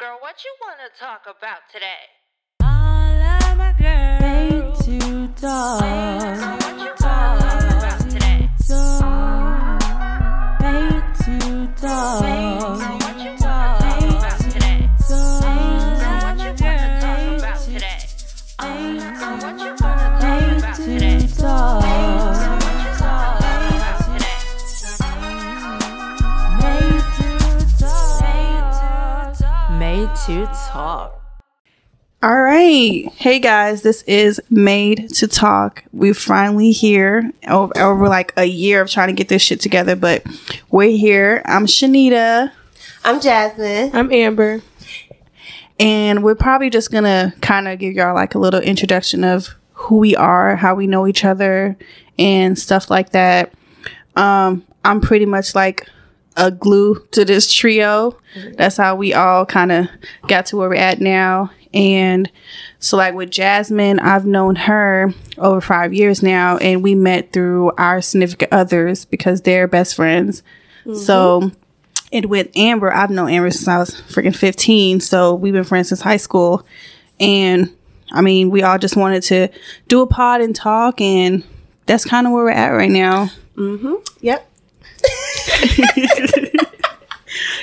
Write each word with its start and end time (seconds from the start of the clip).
Girl, 0.00 0.16
what 0.20 0.42
you 0.42 0.54
want 0.62 0.78
to 0.80 0.98
talk 0.98 1.24
about 1.26 1.58
today? 1.70 2.08
All 2.62 2.70
of 2.70 3.58
my 3.58 3.74
girls 3.78 4.88
Made 4.88 4.98
to 5.02 5.28
talk. 5.38 6.29
To 30.26 30.44
talk. 30.68 31.18
All 32.22 32.42
right. 32.42 33.10
Hey 33.16 33.38
guys, 33.38 33.80
this 33.82 34.02
is 34.02 34.38
Made 34.50 35.08
to 35.14 35.26
Talk. 35.26 35.82
We're 35.92 36.12
finally 36.14 36.72
here 36.72 37.32
over, 37.48 37.72
over 37.78 38.06
like 38.08 38.34
a 38.36 38.44
year 38.44 38.82
of 38.82 38.90
trying 38.90 39.08
to 39.08 39.14
get 39.14 39.28
this 39.28 39.40
shit 39.40 39.60
together, 39.60 39.96
but 39.96 40.24
we're 40.70 40.96
here. 40.96 41.40
I'm 41.46 41.64
Shenita, 41.64 42.52
I'm 43.02 43.20
Jasmin. 43.20 43.90
I'm 43.94 44.12
Amber. 44.12 44.60
and 45.80 46.22
we're 46.22 46.34
probably 46.34 46.68
just 46.68 46.92
gonna 46.92 47.32
kind 47.40 47.66
of 47.66 47.78
give 47.78 47.94
y'all 47.94 48.14
like 48.14 48.34
a 48.34 48.38
little 48.38 48.60
introduction 48.60 49.24
of 49.24 49.54
who 49.72 49.96
we 49.96 50.14
are, 50.16 50.54
how 50.54 50.74
we 50.74 50.86
know 50.86 51.06
each 51.06 51.24
other, 51.24 51.78
and 52.18 52.58
stuff 52.58 52.90
like 52.90 53.10
that. 53.10 53.54
Um, 54.16 54.66
I'm 54.84 55.00
pretty 55.00 55.26
much 55.26 55.54
like 55.54 55.88
a 56.40 56.50
glue 56.50 57.06
to 57.12 57.24
this 57.24 57.52
trio. 57.52 58.16
That's 58.56 58.78
how 58.78 58.96
we 58.96 59.12
all 59.14 59.44
kind 59.46 59.70
of 59.70 59.88
got 60.26 60.46
to 60.46 60.56
where 60.56 60.68
we're 60.70 60.74
at 60.76 61.00
now. 61.00 61.50
And 61.72 62.30
so, 62.80 62.96
like 62.96 63.14
with 63.14 63.30
Jasmin, 63.30 64.00
I've 64.00 64.26
known 64.26 64.56
her 64.56 65.14
over 65.38 65.60
five 65.60 65.92
years 65.92 66.22
now, 66.22 66.56
and 66.56 66.82
we 66.82 66.96
met 66.96 67.32
through 67.32 67.72
our 67.78 68.00
significant 68.00 68.52
others 68.52 69.04
because 69.04 69.42
they're 69.42 69.68
best 69.68 69.94
friends. 69.94 70.42
So, 70.94 71.52
and 72.12 72.26
with 72.26 72.48
Amber, 72.56 72.92
I've 72.92 73.10
known 73.10 73.30
Amber 73.30 73.50
since 73.50 73.68
I 73.68 73.78
was 73.78 73.90
freaking 73.90 74.34
15. 74.34 74.98
So, 74.98 75.34
we've 75.34 75.52
been 75.52 75.62
friends 75.62 75.90
since 75.90 76.00
high 76.00 76.16
school. 76.16 76.66
And 77.20 77.72
I 78.10 78.22
mean, 78.22 78.50
we 78.50 78.62
all 78.62 78.78
just 78.78 78.96
wanted 78.96 79.22
to 79.24 79.48
do 79.86 80.00
a 80.00 80.06
pod 80.06 80.40
and 80.40 80.56
talk, 80.56 81.00
and 81.00 81.44
that's 81.86 82.04
kind 82.04 82.26
of 82.26 82.32
where 82.32 82.44
we're 82.44 82.50
at 82.50 82.70
right 82.70 82.90
now. 82.90 83.30
Mm-hmm. 83.54 83.94
Yep. 84.22 84.49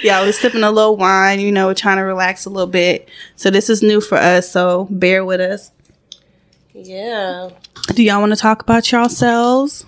Yeah, 0.01 0.21
we're 0.21 0.31
sipping 0.31 0.63
a 0.63 0.71
little 0.71 0.95
wine, 0.95 1.39
you 1.39 1.51
know, 1.51 1.73
trying 1.73 1.97
to 1.97 2.03
relax 2.03 2.45
a 2.45 2.49
little 2.49 2.67
bit. 2.69 3.09
So 3.35 3.49
this 3.49 3.69
is 3.69 3.81
new 3.81 3.99
for 3.99 4.15
us, 4.17 4.49
so 4.49 4.87
bear 4.89 5.25
with 5.25 5.41
us. 5.41 5.71
Yeah. 6.73 7.49
Do 7.87 8.03
y'all 8.03 8.19
want 8.21 8.31
to 8.31 8.37
talk 8.37 8.61
about 8.61 8.89
yourselves? 8.91 9.85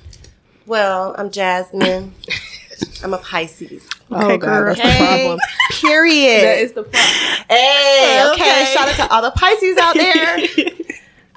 Well, 0.66 1.16
I'm 1.18 1.32
Jasmin. 1.32 2.14
I'm 3.04 3.14
a 3.14 3.20
Pisces. 3.20 3.88
Okay, 4.12 4.38
girl. 4.38 4.74
that's 4.76 4.82
the 4.82 5.06
problem. 5.06 5.40
Period. 5.80 6.44
That 6.44 6.58
is 6.60 6.74
the 6.74 6.84
problem. 6.84 7.04
hey, 7.50 8.30
okay. 8.34 8.42
Okay. 8.44 8.74
Shout 8.74 8.90
out 8.90 8.96
to 8.96 9.14
all 9.14 9.22
the 9.22 9.32
Pisces 9.32 9.78
out 9.78 9.96
there. 9.96 10.40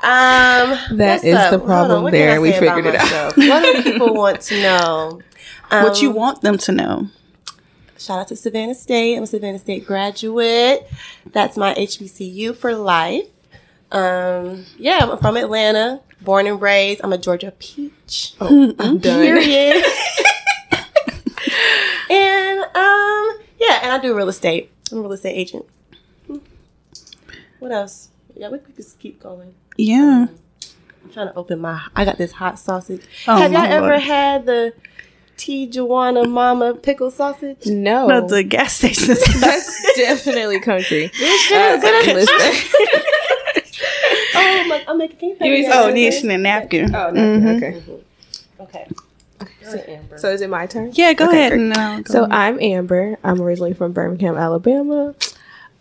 Um, 0.05 0.99
That 0.99 1.13
what's 1.19 1.25
is 1.25 1.37
up? 1.37 1.53
the 1.53 1.61
problem 1.61 2.11
there. 2.11 2.41
We 2.41 2.51
figured 2.51 2.87
it 2.87 2.97
out. 2.97 3.03
myself? 3.05 3.37
what 3.37 3.63
do 3.63 3.83
people 3.85 4.13
want 4.15 4.41
to 4.41 4.61
know? 4.61 5.21
Um, 5.73 5.85
what 5.85 6.03
you 6.03 6.11
want 6.11 6.43
them 6.43 6.59
to 6.59 6.73
know? 6.73 7.09
Shout 7.99 8.19
out 8.19 8.29
to 8.29 8.37
Savannah 8.37 8.75
State. 8.75 9.17
I'm 9.17 9.23
a 9.23 9.27
Savannah 9.27 9.59
State 9.59 9.87
graduate. 9.87 10.87
That's 11.33 11.57
my 11.57 11.73
HBCU 11.75 12.55
for 12.55 12.75
life. 12.75 13.27
Um, 13.91 14.65
yeah, 14.77 14.99
I'm 15.03 15.19
from 15.19 15.37
Atlanta, 15.37 16.01
born 16.21 16.47
and 16.47 16.61
raised. 16.61 17.01
I'm 17.05 17.13
a 17.13 17.19
Georgia 17.19 17.53
peach. 17.59 18.35
I'm 18.41 18.75
done. 18.99 19.01
Period. 19.01 19.85
and 22.11 22.61
um, 22.61 23.39
yeah, 23.59 23.81
and 23.83 23.93
I 23.93 23.99
do 24.01 24.17
real 24.17 24.29
estate. 24.29 24.71
I'm 24.91 24.99
a 24.99 25.03
real 25.03 25.13
estate 25.13 25.35
agent. 25.35 25.67
What 27.61 27.71
else? 27.71 28.09
Yeah, 28.35 28.49
we 28.49 28.59
could 28.59 28.75
just 28.75 28.99
keep 28.99 29.23
going. 29.23 29.55
Yeah. 29.77 30.27
I'm 31.05 31.11
trying 31.13 31.29
to 31.29 31.35
open 31.35 31.61
my. 31.61 31.81
I 31.95 32.05
got 32.05 32.19
this 32.19 32.33
hot 32.33 32.59
sausage. 32.59 33.03
Oh, 33.29 33.37
Have 33.37 33.53
y'all 33.53 33.63
ever 33.63 33.87
Lord. 33.89 34.01
had 34.03 34.47
the 34.47 34.73
Tijuana 35.43 36.29
Mama 36.29 36.75
pickle 36.75 37.11
sausage? 37.11 37.67
No. 37.67 38.07
Not 38.07 38.29
the 38.29 38.45
gas 38.45 38.75
station. 38.77 39.09
That's 39.41 39.97
definitely 39.97 40.61
country. 40.61 41.07
Uh, 41.07 41.79
listen. 42.15 42.81
Oh 44.35 44.65
my! 44.69 44.85
I'm 44.89 44.99
making. 44.99 45.37
Can 45.37 45.47
you 45.49 45.55
You 45.55 45.65
pass 45.65 45.65
me 45.65 45.65
was- 45.65 45.67
that 45.69 45.83
oh, 45.83 45.87
real 45.87 45.95
need 45.95 46.11
quick? 46.21 46.25
a 46.33 46.39
napkin. 46.39 46.95
Oh, 46.95 47.11
no. 47.11 47.21
Mhm. 47.21 48.01
Okay. 48.61 48.87
Okay. 49.67 49.95
Amber. 49.95 50.19
So 50.19 50.31
is 50.31 50.41
it 50.41 50.49
my 50.51 50.67
turn? 50.67 50.91
Yeah, 50.95 51.13
go 51.15 51.29
Okay, 51.29 51.47
ahead. 51.47 51.59
No, 51.59 51.75
uh, 51.75 51.97
go 51.99 52.13
So 52.13 52.19
ahead. 52.25 52.33
I'm 52.33 52.61
Amber. 52.61 53.19
I'm 53.25 53.41
originally 53.41 53.73
from 53.75 53.93
Birmingham, 53.93 54.37
Alabama. 54.37 55.15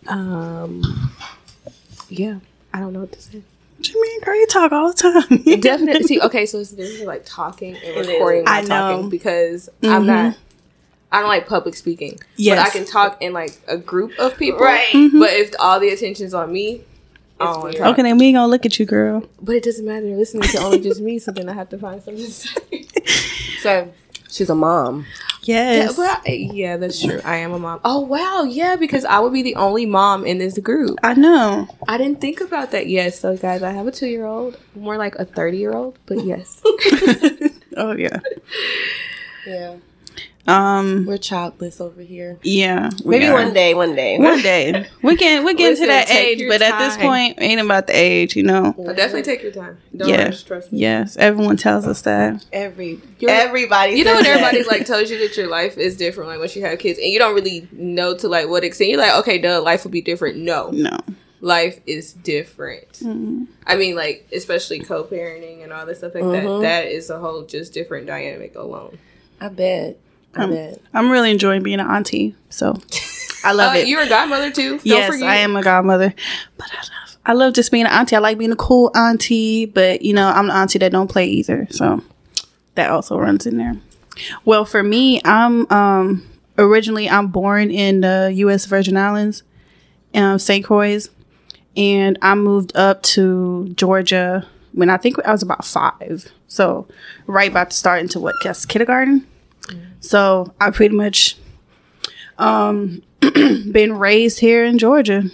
Um, 0.06 0.82
yeah, 2.08 2.38
I 2.74 2.80
don't 2.80 2.92
know 2.92 3.00
what 3.00 3.12
to 3.12 3.22
say. 3.22 3.42
What 3.82 3.94
you 3.94 4.02
mean, 4.02 4.20
girl? 4.20 4.34
You 4.36 4.46
talk 4.46 4.72
all 4.72 4.92
the 4.92 4.94
time. 4.94 5.60
Definitely. 5.60 6.04
See, 6.04 6.20
okay, 6.20 6.46
so 6.46 6.58
it's 6.60 6.70
different 6.72 7.06
like 7.06 7.22
talking 7.24 7.76
and 7.76 8.06
recording. 8.06 8.44
I 8.48 8.58
I 8.58 8.60
know. 8.62 8.68
talking 8.68 9.08
because 9.10 9.68
I'm 9.82 10.02
Mhm. 10.04 10.06
not. 10.06 10.36
I 11.10 11.20
don't 11.20 11.28
like 11.28 11.46
public 11.46 11.74
speaking. 11.74 12.18
Yes. 12.36 12.58
But 12.58 12.66
I 12.66 12.70
can 12.70 12.86
talk 12.90 13.20
in 13.20 13.32
like 13.32 13.60
a 13.68 13.76
group 13.76 14.12
of 14.18 14.36
people. 14.38 14.60
Right. 14.60 14.86
Mhm. 14.92 15.18
But 15.20 15.30
if 15.32 15.52
all 15.58 15.78
the 15.78 15.90
attention's 15.90 16.32
on 16.32 16.50
me, 16.52 16.80
I 17.38 17.44
don't 17.44 17.52
want 17.54 17.62
weird. 17.64 17.74
to 17.74 17.78
talk. 17.80 17.92
okay, 17.94 18.02
then 18.02 18.16
we 18.18 18.26
ain't 18.26 18.36
gonna 18.36 18.48
look 18.48 18.64
at 18.64 18.78
you, 18.78 18.86
girl. 18.86 19.24
But 19.42 19.56
it 19.56 19.62
doesn't 19.64 19.84
matter. 19.84 20.06
They're 20.06 20.16
listening 20.16 20.48
to 20.48 20.58
only 20.58 20.80
just 20.80 21.00
me, 21.00 21.18
so 21.18 21.30
then 21.32 21.48
I 21.48 21.52
have 21.52 21.68
to 21.70 21.78
find 21.78 22.02
something 22.02 22.24
to 22.24 22.30
say. 22.30 22.86
So 23.62 23.88
She's 24.30 24.48
a 24.50 24.54
mom. 24.54 25.04
Yeah, 25.42 25.72
Yes. 25.72 25.98
well, 25.98 26.20
I- 26.26 26.48
yeah, 26.52 26.76
that's 26.76 27.02
true. 27.02 27.20
I 27.24 27.36
am 27.38 27.52
a 27.52 27.58
mom. 27.58 27.80
Oh 27.84 28.00
wow, 28.00 28.44
yeah, 28.44 28.76
because 28.76 29.04
I 29.04 29.18
would 29.20 29.32
be 29.32 29.42
the 29.42 29.56
only 29.56 29.86
mom 29.86 30.24
in 30.24 30.38
this 30.38 30.58
group. 30.58 30.98
I 31.02 31.14
know. 31.14 31.68
I 31.88 31.98
didn't 31.98 32.20
think 32.20 32.40
about 32.40 32.70
that. 32.72 32.86
Yes, 32.86 33.18
so 33.20 33.36
guys, 33.36 33.62
I 33.62 33.70
have 33.70 33.86
a 33.86 33.90
two-year-old, 33.92 34.58
more 34.74 34.96
like 34.96 35.14
a 35.16 35.24
thirty-year-old, 35.24 35.98
but 36.06 36.24
yes. 36.24 36.62
Oh 37.76 37.92
yeah. 37.96 38.18
Yeah, 39.46 39.76
Um. 40.48 41.06
we're 41.06 41.18
childless 41.18 41.80
over 41.80 42.00
here. 42.02 42.38
Yeah. 42.42 42.90
Maybe 43.04 43.26
are. 43.26 43.32
one 43.32 43.52
day. 43.52 43.74
One 43.74 43.94
day. 43.94 44.18
One 44.18 44.42
day 44.42 44.88
we 45.02 45.16
can 45.16 45.44
we 45.44 45.54
get 45.62 45.70
Listen, 45.70 45.86
to 45.86 45.92
that 45.92 46.10
age, 46.10 46.40
your 46.40 46.50
but 46.50 46.60
at 46.62 46.78
this 46.80 46.96
point, 46.96 47.38
ain't 47.40 47.60
about 47.60 47.86
the 47.86 47.92
age, 47.96 48.34
you 48.34 48.42
know. 48.42 48.74
I'll 48.78 48.94
definitely 48.94 49.22
take 49.22 49.42
your 49.42 49.52
time. 49.52 49.78
Don't 49.96 50.08
Yeah. 50.08 50.24
rush, 50.24 50.42
trust 50.42 50.72
me. 50.72 50.80
Yes, 50.80 51.16
everyone 51.16 51.56
tells 51.56 51.86
us 51.86 52.02
that. 52.02 52.44
Every 52.52 53.00
everybody. 53.22 53.92
You 53.94 54.04
know 54.04 54.14
says 54.16 54.26
when 54.26 54.26
everybody 54.26 54.64
like 54.64 54.84
tells 54.92 55.10
you 55.10 55.18
that 55.18 55.36
your 55.36 55.48
life 55.48 55.78
is 55.78 55.96
different, 55.96 56.28
like 56.30 56.40
once 56.40 56.56
you 56.56 56.62
have 56.62 56.78
kids, 56.80 56.98
and 56.98 57.08
you 57.08 57.20
don't 57.20 57.34
really 57.36 57.68
know 57.70 58.16
to 58.16 58.26
like 58.28 58.48
what 58.48 58.64
extent. 58.64 58.90
You're 58.90 58.98
like, 58.98 59.14
okay, 59.20 59.38
duh, 59.38 59.62
life 59.62 59.84
will 59.84 59.92
be 59.92 60.02
different. 60.02 60.38
No, 60.38 60.70
No. 60.72 60.98
life 61.40 61.78
is 61.86 62.12
different. 62.14 62.90
Mm. 62.94 63.46
I 63.64 63.76
mean, 63.76 63.94
like 63.94 64.26
especially 64.32 64.80
co-parenting 64.80 65.62
and 65.62 65.72
all 65.72 65.86
this 65.86 65.98
stuff 65.98 66.14
like 66.16 66.24
Mhm. 66.24 66.62
that. 66.62 66.66
That 66.66 66.86
is 66.92 67.10
a 67.10 67.18
whole 67.20 67.42
just 67.42 67.72
different 67.72 68.08
dynamic 68.08 68.56
alone. 68.56 68.98
I 69.40 69.48
bet. 69.48 69.98
I 70.34 70.46
bet. 70.46 70.80
I'm 70.94 71.10
really 71.10 71.30
enjoying 71.30 71.62
being 71.62 71.80
an 71.80 71.86
auntie, 71.86 72.34
so 72.48 72.78
I 73.44 73.52
love 73.52 73.74
Uh, 73.74 73.78
it. 73.78 73.88
You're 73.88 74.02
a 74.02 74.08
godmother 74.08 74.50
too. 74.50 74.70
Don't 74.78 74.86
yes, 74.86 75.10
forget. 75.12 75.28
I 75.28 75.36
am 75.36 75.56
a 75.56 75.62
godmother, 75.62 76.14
but 76.56 76.66
I 76.72 76.76
love 76.76 77.16
I 77.24 77.32
love 77.34 77.54
just 77.54 77.70
being 77.70 77.84
an 77.84 77.92
auntie. 77.92 78.16
I 78.16 78.18
like 78.18 78.38
being 78.38 78.50
a 78.52 78.56
cool 78.56 78.90
auntie, 78.96 79.66
but 79.66 80.02
you 80.02 80.12
know 80.12 80.28
I'm 80.28 80.48
the 80.48 80.54
auntie 80.54 80.78
that 80.78 80.90
don't 80.92 81.08
play 81.08 81.26
either, 81.26 81.66
so 81.70 82.02
that 82.74 82.90
also 82.90 83.18
runs 83.18 83.46
in 83.46 83.58
there. 83.58 83.76
Well, 84.44 84.64
for 84.64 84.82
me, 84.82 85.20
I'm 85.24 85.70
um 85.72 86.26
originally 86.58 87.08
I'm 87.08 87.28
born 87.28 87.70
in 87.70 88.00
the 88.00 88.30
U.S. 88.36 88.66
Virgin 88.66 88.96
Islands, 88.96 89.42
um, 90.14 90.38
St. 90.38 90.64
Croix, 90.64 91.00
and 91.76 92.18
I 92.22 92.34
moved 92.34 92.76
up 92.76 93.02
to 93.04 93.72
Georgia 93.76 94.46
when 94.72 94.88
I 94.90 94.96
think 94.96 95.16
I 95.24 95.32
was 95.32 95.42
about 95.42 95.64
five. 95.64 96.26
So 96.48 96.86
right 97.26 97.50
about 97.50 97.70
to 97.70 97.76
start 97.76 98.00
into 98.00 98.18
what 98.20 98.34
guess 98.42 98.64
kindergarten. 98.66 99.26
So 100.00 100.52
I 100.60 100.70
pretty 100.70 100.94
much 100.94 101.36
um 102.38 103.02
been 103.20 103.98
raised 103.98 104.40
here 104.40 104.64
in 104.64 104.78
Georgia. 104.78 105.24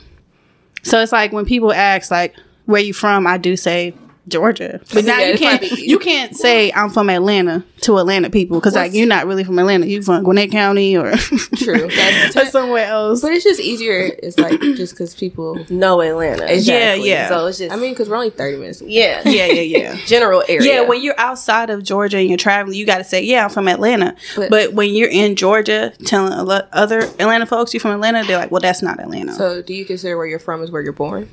So 0.82 1.00
it's 1.00 1.12
like 1.12 1.32
when 1.32 1.44
people 1.44 1.72
ask 1.72 2.10
like 2.10 2.34
where 2.66 2.82
you 2.82 2.92
from, 2.92 3.26
I 3.26 3.38
do 3.38 3.56
say 3.56 3.94
Georgia. 4.28 4.80
But 4.92 5.04
now 5.04 5.18
Yeah, 5.18 5.28
you 5.32 5.38
can't 5.38 5.62
you 5.78 5.98
can't 5.98 6.36
say 6.36 6.70
I'm 6.72 6.90
from 6.90 7.10
Atlanta 7.10 7.64
to 7.82 7.98
Atlanta 7.98 8.30
people 8.30 8.58
because 8.58 8.74
like 8.74 8.92
you're 8.92 9.06
not 9.06 9.26
really 9.26 9.44
from 9.44 9.58
Atlanta. 9.58 9.86
You 9.86 10.02
from 10.02 10.24
Gwinnett 10.24 10.50
County 10.50 10.96
or 10.96 11.14
True. 11.56 11.88
That's 11.96 12.36
or 12.36 12.44
somewhere 12.46 12.86
else. 12.86 13.22
But 13.22 13.32
it's 13.32 13.44
just 13.44 13.60
easier. 13.60 14.10
It's 14.22 14.38
like 14.38 14.60
just 14.60 14.94
because 14.94 15.14
people. 15.14 15.64
know 15.70 16.00
Atlanta. 16.00 16.44
Exactly. 16.52 17.08
Yeah, 17.08 17.22
yeah. 17.22 17.28
So 17.28 17.46
it's 17.46 17.58
just 17.58 17.72
I 17.72 17.76
mean, 17.76 17.92
because 17.92 18.08
we're 18.08 18.16
only 18.16 18.30
thirty 18.30 18.56
minutes. 18.56 18.80
away. 18.80 18.90
yeah, 18.90 19.22
yeah, 19.28 19.46
yeah, 19.46 19.78
yeah. 19.78 19.96
general 20.06 20.42
area. 20.48 20.62
Yeah, 20.72 20.80
when 20.82 21.02
you're 21.02 21.18
outside 21.18 21.70
of 21.70 21.82
Georgia 21.82 22.18
and 22.18 22.28
you're 22.28 22.38
traveling, 22.38 22.76
you 22.76 22.86
got 22.86 22.98
to 22.98 23.04
say, 23.04 23.22
"Yeah, 23.22 23.44
I'm 23.44 23.50
from 23.50 23.68
Atlanta." 23.68 24.14
But, 24.36 24.50
But- 24.50 24.72
when 24.74 24.94
you're 24.94 25.08
in 25.10 25.36
Georgia, 25.36 25.92
telling 26.04 26.32
other 26.72 26.98
Atlanta 27.00 27.46
folks 27.46 27.72
you're 27.74 27.80
from 27.80 27.92
Atlanta, 27.92 28.24
they're 28.26 28.38
like, 28.38 28.50
"Well, 28.50 28.60
that's 28.60 28.82
not 28.82 29.00
Atlanta." 29.00 29.32
So, 29.34 29.62
do 29.62 29.74
you 29.74 29.84
consider 29.84 30.16
where 30.16 30.26
you're 30.26 30.38
from 30.38 30.62
is 30.62 30.70
where 30.70 30.82
you're 30.82 30.92
born? 30.92 31.28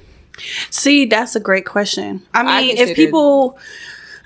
See, 0.69 1.05
that's 1.05 1.35
a 1.35 1.39
great 1.39 1.65
question. 1.65 2.25
I 2.33 2.43
mean, 2.43 2.77
I 2.77 2.81
if 2.81 2.95
people, 2.95 3.57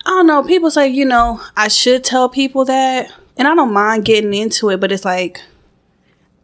I 0.06 0.10
don't 0.10 0.28
know, 0.28 0.44
people 0.44 0.72
say, 0.72 0.88
you 0.88 1.06
know, 1.06 1.42
I 1.56 1.68
should 1.68 2.04
tell 2.04 2.30
people 2.30 2.66
that, 2.66 3.12
and 3.38 3.48
I 3.48 3.56
don't 3.56 3.74
mind 3.74 4.06
getting 4.06 4.34
into 4.34 4.70
it, 4.70 4.80
but 4.80 4.92
it's 4.92 5.06
like, 5.06 5.42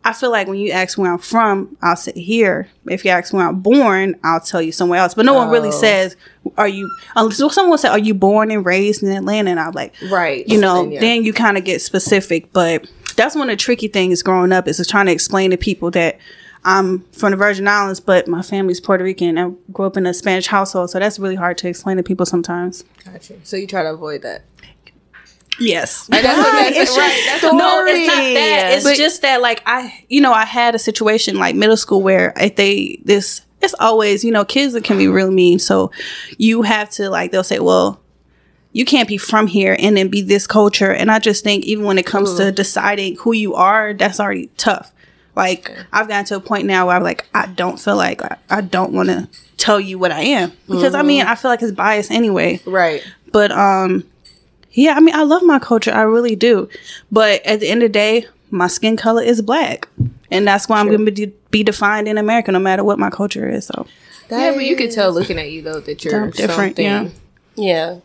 I 0.04 0.14
feel 0.14 0.30
like 0.30 0.48
when 0.48 0.60
you 0.60 0.70
ask 0.72 1.00
where 1.00 1.12
I'm 1.12 1.18
from, 1.18 1.76
I'll 1.82 1.96
say 1.96 2.12
here. 2.14 2.70
If 2.88 3.04
you 3.04 3.10
ask 3.10 3.34
where 3.34 3.48
I'm 3.48 3.62
born, 3.62 4.16
I'll 4.24 4.40
tell 4.40 4.62
you 4.62 4.72
somewhere 4.72 5.00
else. 5.00 5.16
But 5.16 5.26
no 5.26 5.34
one 5.34 5.50
really 5.50 5.70
Oh. 5.70 5.72
says, 5.72 6.16
"Are 6.60 6.68
you?" 6.68 6.88
Unless 7.16 7.56
someone 7.56 7.80
say, 7.80 7.88
"Are 7.90 7.98
you 7.98 8.14
born 8.14 8.52
and 8.52 8.64
raised 8.64 9.02
in 9.02 9.10
Atlanta?" 9.10 9.50
And 9.50 9.60
I'm 9.60 9.72
like, 9.72 9.96
Right. 10.12 10.48
you 10.48 10.60
know, 10.60 10.84
Then, 10.84 10.92
yeah. 10.92 11.00
then 11.00 11.24
you 11.24 11.34
kind 11.34 11.58
of 11.58 11.64
get 11.64 11.82
specific. 11.82 12.54
But 12.54 12.86
that's 13.16 13.36
one 13.36 13.50
of 13.50 13.54
the 13.58 13.64
tricky 13.64 13.88
things 13.88 14.22
growing 14.22 14.52
up 14.52 14.68
is 14.68 14.86
trying 14.88 15.08
to 15.08 15.12
explain 15.12 15.50
to 15.50 15.58
people 15.58 15.90
that 15.92 16.20
I'm 16.66 17.02
from 17.12 17.30
the 17.32 17.38
Virgin 17.38 17.68
Islands, 17.68 18.00
but 18.00 18.28
my 18.28 18.42
family's 18.42 18.82
Puerto 18.82 19.04
Rican. 19.04 19.38
I 19.38 19.52
grew 19.72 19.86
up 19.86 19.96
in 19.98 20.06
a 20.08 20.14
Spanish 20.14 20.48
household, 20.48 20.90
so 20.90 21.00
that's 21.00 21.20
really 21.20 21.36
hard 21.36 21.58
to 21.60 21.70
explain 21.70 21.98
to 21.98 22.04
people 22.04 22.26
sometimes. 22.26 22.84
Gotcha. 23.06 23.36
So 23.44 23.56
you 23.56 23.68
try 23.68 23.84
to 23.84 23.92
avoid 23.94 24.24
that. 24.24 24.44
Yes. 25.60 26.10
And 26.12 26.26
that's 26.26 26.38
what 26.38 26.54
Why? 26.54 26.64
that's, 26.72 26.78
It's 26.78 26.98
right. 26.98 27.12
just 27.12 27.42
That's 27.44 27.54
No, 27.54 27.86
it's 27.86 28.08
not 28.08 28.16
that. 28.16 28.74
It's 28.74 28.84
But- 28.84 28.98
just 28.98 29.22
that, 29.22 29.42
like 29.42 29.62
I, 29.66 30.04
you 30.10 30.20
know, 30.22 30.34
I 30.34 30.44
had 30.44 30.76
a 30.76 30.80
situation 30.80 31.38
like 31.38 31.56
middle 31.56 31.78
school 31.78 32.02
where 32.02 32.34
if 32.36 32.56
they 32.56 33.00
this, 33.06 33.42
it's 33.62 33.76
always, 33.80 34.24
you 34.24 34.32
know, 34.32 34.44
kids 34.44 34.74
that 34.74 34.84
can 34.84 34.98
be 34.98 35.08
real 35.08 35.32
mean. 35.32 35.60
So 35.60 35.92
you 36.38 36.64
have 36.64 36.90
to 36.92 37.10
like 37.10 37.32
they'll 37.32 37.44
say, 37.44 37.60
well, 37.60 38.02
you 38.74 38.84
can't 38.84 39.08
be 39.08 39.18
from 39.18 39.48
here 39.48 39.78
and 39.80 39.96
then 39.96 40.10
be 40.10 40.22
this 40.22 40.46
culture. 40.46 40.92
And 40.92 41.10
I 41.10 41.20
just 41.20 41.44
think 41.44 41.64
even 41.64 41.86
when 41.86 41.98
it 41.98 42.06
comes 42.06 42.34
to 42.36 42.52
deciding 42.52 43.16
who 43.18 43.32
you 43.32 43.54
are, 43.56 43.94
that's 43.94 44.20
already 44.20 44.48
tough. 44.58 44.92
Like 45.36 45.72
I've 45.92 46.08
gotten 46.08 46.26
to 46.26 46.36
a 46.38 46.40
point 46.40 46.66
now 46.66 46.88
where 46.88 46.96
I'm 46.96 47.04
like, 47.04 47.26
I 47.34 47.48
don't 47.48 47.80
feel 47.80 47.96
like 47.98 48.22
I, 48.22 48.38
I 48.50 48.62
don't 48.62 48.94
want 48.94 49.10
to 49.10 49.28
tell 49.58 49.80
you 49.80 49.98
what 50.00 50.12
I 50.12 50.22
am 50.22 50.52
because 50.68 50.94
I 50.94 51.02
mean 51.02 51.26
I 51.26 51.36
feel 51.36 51.50
like 51.52 51.62
it's 51.62 51.72
biased 51.72 52.12
anyway. 52.12 52.62
right. 52.66 53.04
But 53.32 53.52
um, 53.52 54.06
yeah, 54.72 54.94
I 54.96 55.00
mean, 55.00 55.16
I 55.16 55.24
love 55.24 55.44
my 55.44 55.60
culture. 55.60 55.92
I 55.92 56.02
really 56.04 56.36
do. 56.36 56.70
But 57.12 57.46
at 57.46 57.60
the 57.60 57.68
end 57.70 57.82
of 57.84 57.90
the 57.90 57.94
day, 57.94 58.28
my 58.52 58.68
skin 58.68 58.96
color 58.96 59.22
is 59.22 59.42
black, 59.42 59.88
and 60.32 60.48
that's 60.48 60.70
why 60.70 60.80
I'm 60.80 60.88
going 60.88 61.06
to 61.06 61.12
be, 61.12 61.34
be 61.52 61.64
defined 61.64 62.08
in 62.08 62.18
America, 62.18 62.52
no 62.52 62.60
matter 62.60 62.84
what 62.84 63.00
my 63.00 63.10
culture 63.10 63.50
is. 63.50 63.66
So 63.66 63.88
yeah, 64.30 64.54
but 64.54 64.64
you 64.66 64.76
can 64.76 64.90
tell 64.90 65.12
looking 65.12 65.38
at 65.38 65.52
you 65.52 65.62
though 65.62 65.80
that 65.82 66.04
you're 66.04 66.32
different, 66.32 66.78
Something. 66.78 66.86
yeah. 66.86 67.10
yeah, 67.56 68.00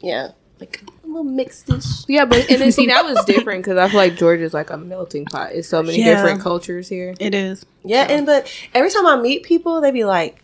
yeah. 0.00 0.28
Like 0.60 0.82
a 0.86 0.92
little 1.16 1.30
mixed-ish. 1.32 2.04
Yeah, 2.08 2.24
but 2.24 2.48
and 2.50 2.60
then 2.60 2.72
see 2.72 2.86
that 2.86 3.04
was 3.04 3.24
different 3.24 3.64
because 3.64 3.78
I 3.78 3.88
feel 3.88 3.98
like 3.98 4.16
Georgia's 4.16 4.54
like 4.54 4.70
a 4.70 4.76
melting 4.76 5.24
pot. 5.24 5.52
It's 5.52 5.68
so 5.68 5.82
many 5.82 5.98
Yeah. 5.98 6.14
different 6.16 6.40
cultures 6.40 6.88
here. 6.88 7.14
it 7.18 7.34
is. 7.34 7.64
Yeah, 7.84 8.06
and 8.08 8.26
but 8.26 8.52
every 8.74 8.90
time 8.90 9.06
I 9.06 9.16
meet 9.16 9.42
people, 9.44 9.80
they 9.80 9.90
be 9.90 10.04
like, 10.04 10.42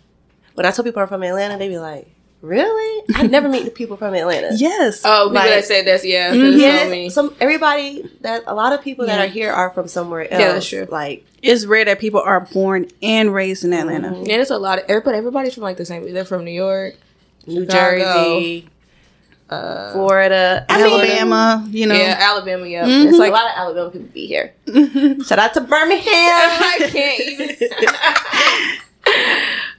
when 0.54 0.66
I 0.66 0.70
tell 0.70 0.84
people 0.84 1.02
I'm 1.02 1.08
from 1.08 1.22
Atlanta, 1.22 1.56
they 1.58 1.68
be 1.68 1.78
like, 1.78 2.06
"Really? 2.42 3.04
I 3.14 3.22
never 3.26 3.48
meet 3.48 3.64
the 3.64 3.70
people 3.70 3.96
from 3.96 4.14
Atlanta." 4.14 4.50
Yes. 4.56 5.02
Oh, 5.04 5.24
people 5.30 5.34
Like- 5.34 5.50
that 5.50 5.64
said 5.64 5.86
that's 5.86 6.04
yeah. 6.04 6.28
'cause 6.30 6.38
there's 6.38 6.54
so 6.54 6.66
Yes, 6.66 6.88
many. 6.90 7.08
some 7.10 7.34
everybody 7.40 8.04
that 8.20 8.42
a 8.46 8.54
lot 8.54 8.72
of 8.72 8.82
people 8.82 9.06
that 9.06 9.20
are 9.20 9.26
here 9.30 9.50
are 9.52 9.70
from 9.70 9.88
somewhere 9.88 10.22
else. 10.30 10.40
Yeah, 10.40 10.52
that's 10.52 10.68
true. 10.68 10.86
Like 10.90 11.24
it's 11.42 11.64
rare 11.64 11.84
that 11.86 11.98
people 11.98 12.20
are 12.20 12.40
born 12.52 12.86
and 13.02 13.32
raised 13.34 13.64
in 13.64 13.72
Atlanta. 13.72 14.10
Mm-hmm. 14.10 14.24
Yeah, 14.26 14.36
it's 14.36 14.50
a 14.50 14.58
lot 14.58 14.78
of 14.78 14.84
everybody. 14.88 15.18
Everybody's 15.18 15.54
from 15.54 15.62
like 15.64 15.76
the 15.78 15.84
same. 15.84 16.12
They're 16.12 16.24
from 16.24 16.44
New 16.44 16.52
York, 16.52 16.94
New 17.46 17.64
Chicago, 17.64 17.98
Jersey, 17.98 18.68
uh, 19.52 19.92
Florida, 19.92 20.64
Alabama, 20.68 21.66
you 21.70 21.86
know. 21.86 21.94
yeah, 21.94 22.16
Alabama. 22.20 22.66
Yeah, 22.66 22.86
It's 22.86 23.10
it's 23.10 23.18
like 23.18 23.30
a 23.30 23.34
lot 23.34 23.46
of 23.46 23.56
Alabama 23.56 23.90
people 23.90 24.08
be 24.12 24.26
here. 24.26 24.52
Shout 25.26 25.38
out 25.38 25.54
to 25.54 25.60
Birmingham. 25.60 26.04
I 26.06 26.88
can't 26.90 27.20
even. 27.20 27.68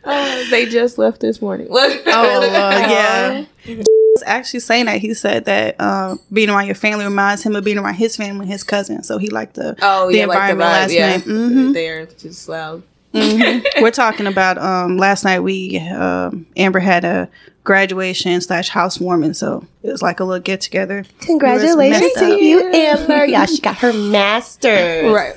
Uh, 0.05 0.43
they 0.49 0.65
just 0.65 0.97
left 0.97 1.21
this 1.21 1.41
morning. 1.41 1.67
Oh, 1.71 1.75
Lord, 1.77 2.51
yeah. 2.51 3.45
was 3.65 4.23
actually 4.25 4.59
saying 4.59 4.85
that 4.87 4.97
he 4.99 5.13
said 5.13 5.45
that 5.45 5.77
uh, 5.79 6.17
being 6.31 6.49
around 6.49 6.65
your 6.65 6.75
family 6.75 7.05
reminds 7.05 7.41
him 7.41 7.55
of 7.55 7.63
being 7.63 7.77
around 7.77 7.93
his 7.93 8.17
family 8.17 8.41
and 8.41 8.51
his 8.51 8.63
cousin. 8.65 9.01
So 9.03 9.17
he 9.17 9.29
liked 9.29 9.53
the 9.55 9.77
Oh 9.81 10.11
the 10.11 10.17
yeah, 10.17 10.25
like 10.25 10.39
the 10.39 10.51
environment 10.51 10.59
vibe. 10.69 10.73
last 10.73 10.91
Yeah, 10.91 11.07
night. 11.15 11.23
Mhm. 11.23 11.73
they're 11.73 12.05
just 12.05 12.49
loud. 12.49 12.83
We're 13.13 13.91
talking 13.91 14.25
about 14.27 14.57
um, 14.57 14.97
last 14.97 15.23
night. 15.23 15.39
We 15.41 15.79
um, 15.79 16.45
Amber 16.57 16.79
had 16.79 17.03
a 17.05 17.29
graduation 17.63 18.41
slash 18.41 18.69
housewarming, 18.69 19.33
so 19.35 19.65
it 19.83 19.91
was 19.91 20.01
like 20.01 20.19
a 20.19 20.23
little 20.23 20.41
get 20.41 20.61
together. 20.61 21.05
Congratulations 21.19 22.11
to 22.13 22.43
you, 22.43 22.71
Amber. 22.73 23.25
Yeah, 23.33 23.45
she 23.45 23.61
got 23.61 23.77
her 23.77 23.93
master's. 23.93 25.11
Right. 25.11 25.35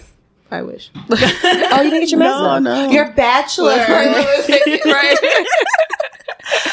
I 0.50 0.62
wish. 0.62 0.90
Oh, 1.10 1.82
you 1.82 1.90
didn't 1.90 2.00
get 2.00 2.10
your 2.10 2.20
master's? 2.20 2.62
no. 2.64 2.90
Your 2.90 3.10
bachelor. 3.12 3.76
right. 3.88 5.46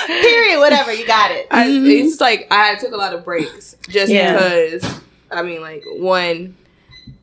Period. 0.07 0.59
Whatever. 0.59 0.93
You 0.93 1.05
got 1.07 1.31
it. 1.31 1.47
I, 1.51 1.67
it's 1.67 2.21
like 2.21 2.47
I 2.51 2.75
took 2.75 2.91
a 2.93 2.97
lot 2.97 3.13
of 3.13 3.23
breaks 3.25 3.75
just 3.89 4.11
Yeah. 4.11 4.33
because 4.33 4.99
I 5.31 5.41
mean 5.41 5.61
like 5.61 5.83
one 5.97 6.55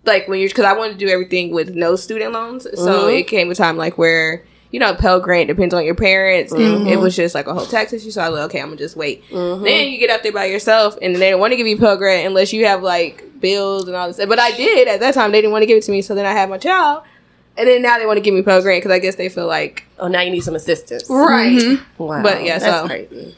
like 0.05 0.29
when 0.29 0.39
you're 0.41 0.49
because 0.49 0.65
I 0.65 0.73
wanted 0.73 0.99
to 0.99 0.99
do 1.05 1.09
everything 1.09 1.53
with 1.53 1.75
no 1.75 1.97
student 1.97 2.33
loans 2.33 2.67
so 2.75 3.05
Mhm. 3.05 3.21
it 3.21 3.23
came 3.25 3.51
a 3.51 3.55
time 3.55 3.77
like 3.77 3.99
where 3.99 4.45
you 4.71 4.79
know 4.81 4.95
Pell 4.95 5.21
Grant 5.21 5.49
depends 5.49 5.75
on 5.75 5.85
your 5.85 5.95
parents 5.95 6.53
and 6.53 6.87
it 6.89 6.99
was 6.99 7.15
just 7.17 7.35
like 7.35 7.47
a 7.47 7.55
whole 7.55 7.67
tax 7.67 7.93
issue 7.93 8.11
so 8.11 8.21
I 8.23 8.29
was 8.29 8.39
like 8.39 8.51
okay 8.51 8.61
I'm 8.61 8.67
gonna 8.69 8.77
just 8.77 8.97
wait 8.97 9.23
Mhm. 9.31 9.65
then 9.65 9.89
you 9.91 9.99
get 9.99 10.11
out 10.11 10.23
there 10.23 10.33
by 10.33 10.47
yourself 10.47 10.97
and 11.03 11.17
they 11.17 11.31
don't 11.31 11.41
want 11.41 11.53
to 11.53 11.57
give 11.57 11.67
you 11.67 11.77
Pell 11.77 11.97
Grant 11.97 12.27
unless 12.27 12.53
you 12.53 12.67
have 12.67 12.83
like 12.83 13.25
bills 13.41 13.87
and 13.89 13.97
all 13.97 14.07
this 14.13 14.25
but 14.27 14.39
I 14.39 14.53
did 14.53 14.87
at 14.89 15.01
that 15.01 15.15
time 15.15 15.33
they 15.33 15.39
didn't 15.41 15.53
want 15.53 15.63
to 15.63 15.67
give 15.67 15.77
it 15.79 15.85
to 15.85 15.93
me 15.93 16.03
so 16.03 16.15
then 16.15 16.27
I 16.27 16.33
had 16.33 16.49
my 16.51 16.59
child 16.59 17.03
and 17.57 17.69
then 17.69 17.83
now 17.83 17.99
they 17.99 18.07
want 18.07 18.17
to 18.17 18.21
give 18.23 18.33
me 18.33 18.43
Pell 18.43 18.63
Grant 18.63 18.83
because 18.83 18.95
I 18.95 19.01
guess 19.01 19.17
they 19.17 19.29
feel 19.29 19.47
like 19.47 19.85
Oh, 19.99 20.09
now 20.09 20.21
you 20.23 20.31
need 20.31 20.41
some 20.45 20.55
assistance. 20.55 21.11
right 21.11 21.79
Wow. 21.99 22.23
But, 22.23 22.43
yeah, 22.45 22.59
that's 22.59 22.81
so- 22.83 22.87
crazy. 22.87 23.37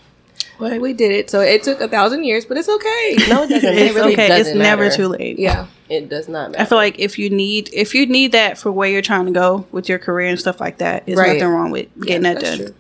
Well, 0.62 0.80
we 0.80 0.92
did 0.92 1.10
it 1.12 1.28
so 1.30 1.40
it 1.40 1.62
took 1.62 1.80
a 1.80 1.88
thousand 1.88 2.24
years 2.24 2.44
but 2.44 2.56
it's 2.56 2.68
okay 2.68 3.16
No, 3.28 3.42
it 3.42 3.48
doesn't. 3.48 3.72
It 3.72 3.78
It's 3.78 3.94
really 3.94 4.12
okay. 4.14 4.28
doesn't 4.28 4.52
It's 4.52 4.56
never 4.58 4.84
matter. 4.84 4.96
too 4.96 5.08
late. 5.08 5.38
yeah 5.38 5.66
It 5.88 6.08
does 6.08 6.28
not 6.28 6.52
matter. 6.52 6.62
I 6.62 6.64
feel 6.66 6.78
like 6.78 6.98
if 6.98 7.18
you 7.18 7.28
need 7.30 7.68
if 7.72 7.94
you 7.94 8.06
need 8.06 8.32
that 8.32 8.56
for 8.58 8.70
where 8.72 8.88
you're 8.88 9.02
trying 9.02 9.26
to 9.26 9.32
go 9.32 9.66
with 9.72 9.88
your 9.88 9.98
career 9.98 10.28
and 10.28 10.38
stuff 10.38 10.60
like 10.60 10.78
that, 10.78 11.04
there's 11.06 11.18
Right. 11.18 11.34
nothing 11.38 11.48
wrong 11.48 11.70
with 11.70 11.88
getting 12.00 12.22
that 12.22 12.40
done. 12.40 12.58
true. 12.58 12.74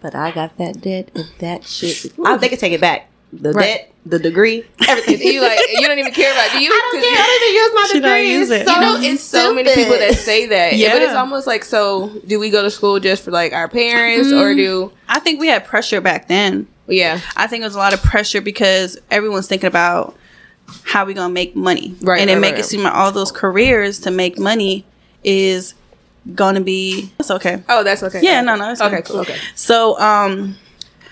But 0.00 0.14
I 0.16 0.32
got 0.32 0.56
that 0.58 0.80
debt 0.80 1.10
and 1.14 1.26
that 1.38 1.64
shit. 1.64 2.12
I, 2.24 2.36
they 2.36 2.48
can 2.48 2.58
take 2.58 2.72
it 2.72 2.80
back. 2.80 3.08
The 3.32 3.52
Right. 3.52 3.64
debt, 3.64 3.92
the 4.04 4.18
degree, 4.18 4.64
everything. 4.88 5.26
you 5.32 5.40
like 5.40 5.58
you 5.72 5.86
don't 5.86 5.98
even 5.98 6.12
care 6.12 6.32
about 6.32 6.50
do 6.52 6.60
you? 6.62 6.68
I 6.74 6.78
don't 6.78 6.92
'Cause 7.00 7.08
care. 7.08 7.18
I 7.22 7.26
don't 7.26 7.42
even 7.42 7.54
use 7.62 7.70
my 7.74 7.86
She 7.92 8.00
don't 8.00 8.10
degree. 8.18 8.32
use 8.32 8.50
it. 8.50 8.66
So 8.66 8.74
You 8.74 8.80
know, 8.80 8.96
it's 9.12 9.22
so 9.22 9.54
many 9.54 9.74
people 9.74 9.96
that 9.98 10.14
say 10.16 10.46
that. 10.46 10.76
Yeah. 10.76 10.92
But 10.92 11.02
it's 11.02 11.14
almost 11.14 11.46
like, 11.46 11.64
so 11.64 12.10
do 12.26 12.38
we 12.40 12.50
go 12.50 12.62
to 12.62 12.70
school 12.70 12.98
just 13.00 13.22
for 13.22 13.30
like 13.30 13.52
our 13.52 13.68
parents 13.68 14.28
or 14.32 14.50
mm-hmm. 14.50 14.56
do, 14.58 14.92
I 15.08 15.20
think 15.20 15.40
we 15.40 15.46
had 15.46 15.64
pressure 15.64 16.00
back 16.00 16.26
then. 16.28 16.66
Yeah. 16.92 17.20
I 17.36 17.46
think 17.46 17.62
it 17.62 17.66
was 17.66 17.74
a 17.74 17.78
lot 17.78 17.92
of 17.94 18.02
pressure 18.02 18.40
because 18.40 18.98
everyone's 19.10 19.48
thinking 19.48 19.66
about 19.68 20.16
how 20.84 21.04
we 21.04 21.14
gonna 21.14 21.32
make 21.32 21.54
money, 21.56 21.94
Right, 22.00 22.20
And 22.20 22.30
it 22.30 22.34
right, 22.34 22.40
make 22.40 22.52
right. 22.52 22.60
it 22.60 22.64
seem 22.64 22.82
like 22.82 22.94
all 22.94 23.12
those 23.12 23.32
careers 23.32 23.98
to 24.00 24.10
make 24.10 24.38
money 24.38 24.84
is 25.24 25.74
gonna 26.34 26.60
be. 26.60 27.12
It's 27.18 27.30
okay. 27.30 27.62
Oh, 27.68 27.82
that's 27.82 28.02
okay. 28.02 28.20
Yeah, 28.22 28.40
no, 28.42 28.54
no, 28.56 28.70
it's 28.70 28.80
okay, 28.80 29.02
cool. 29.02 29.20
Okay. 29.20 29.36
So, 29.54 29.98
um, 29.98 30.56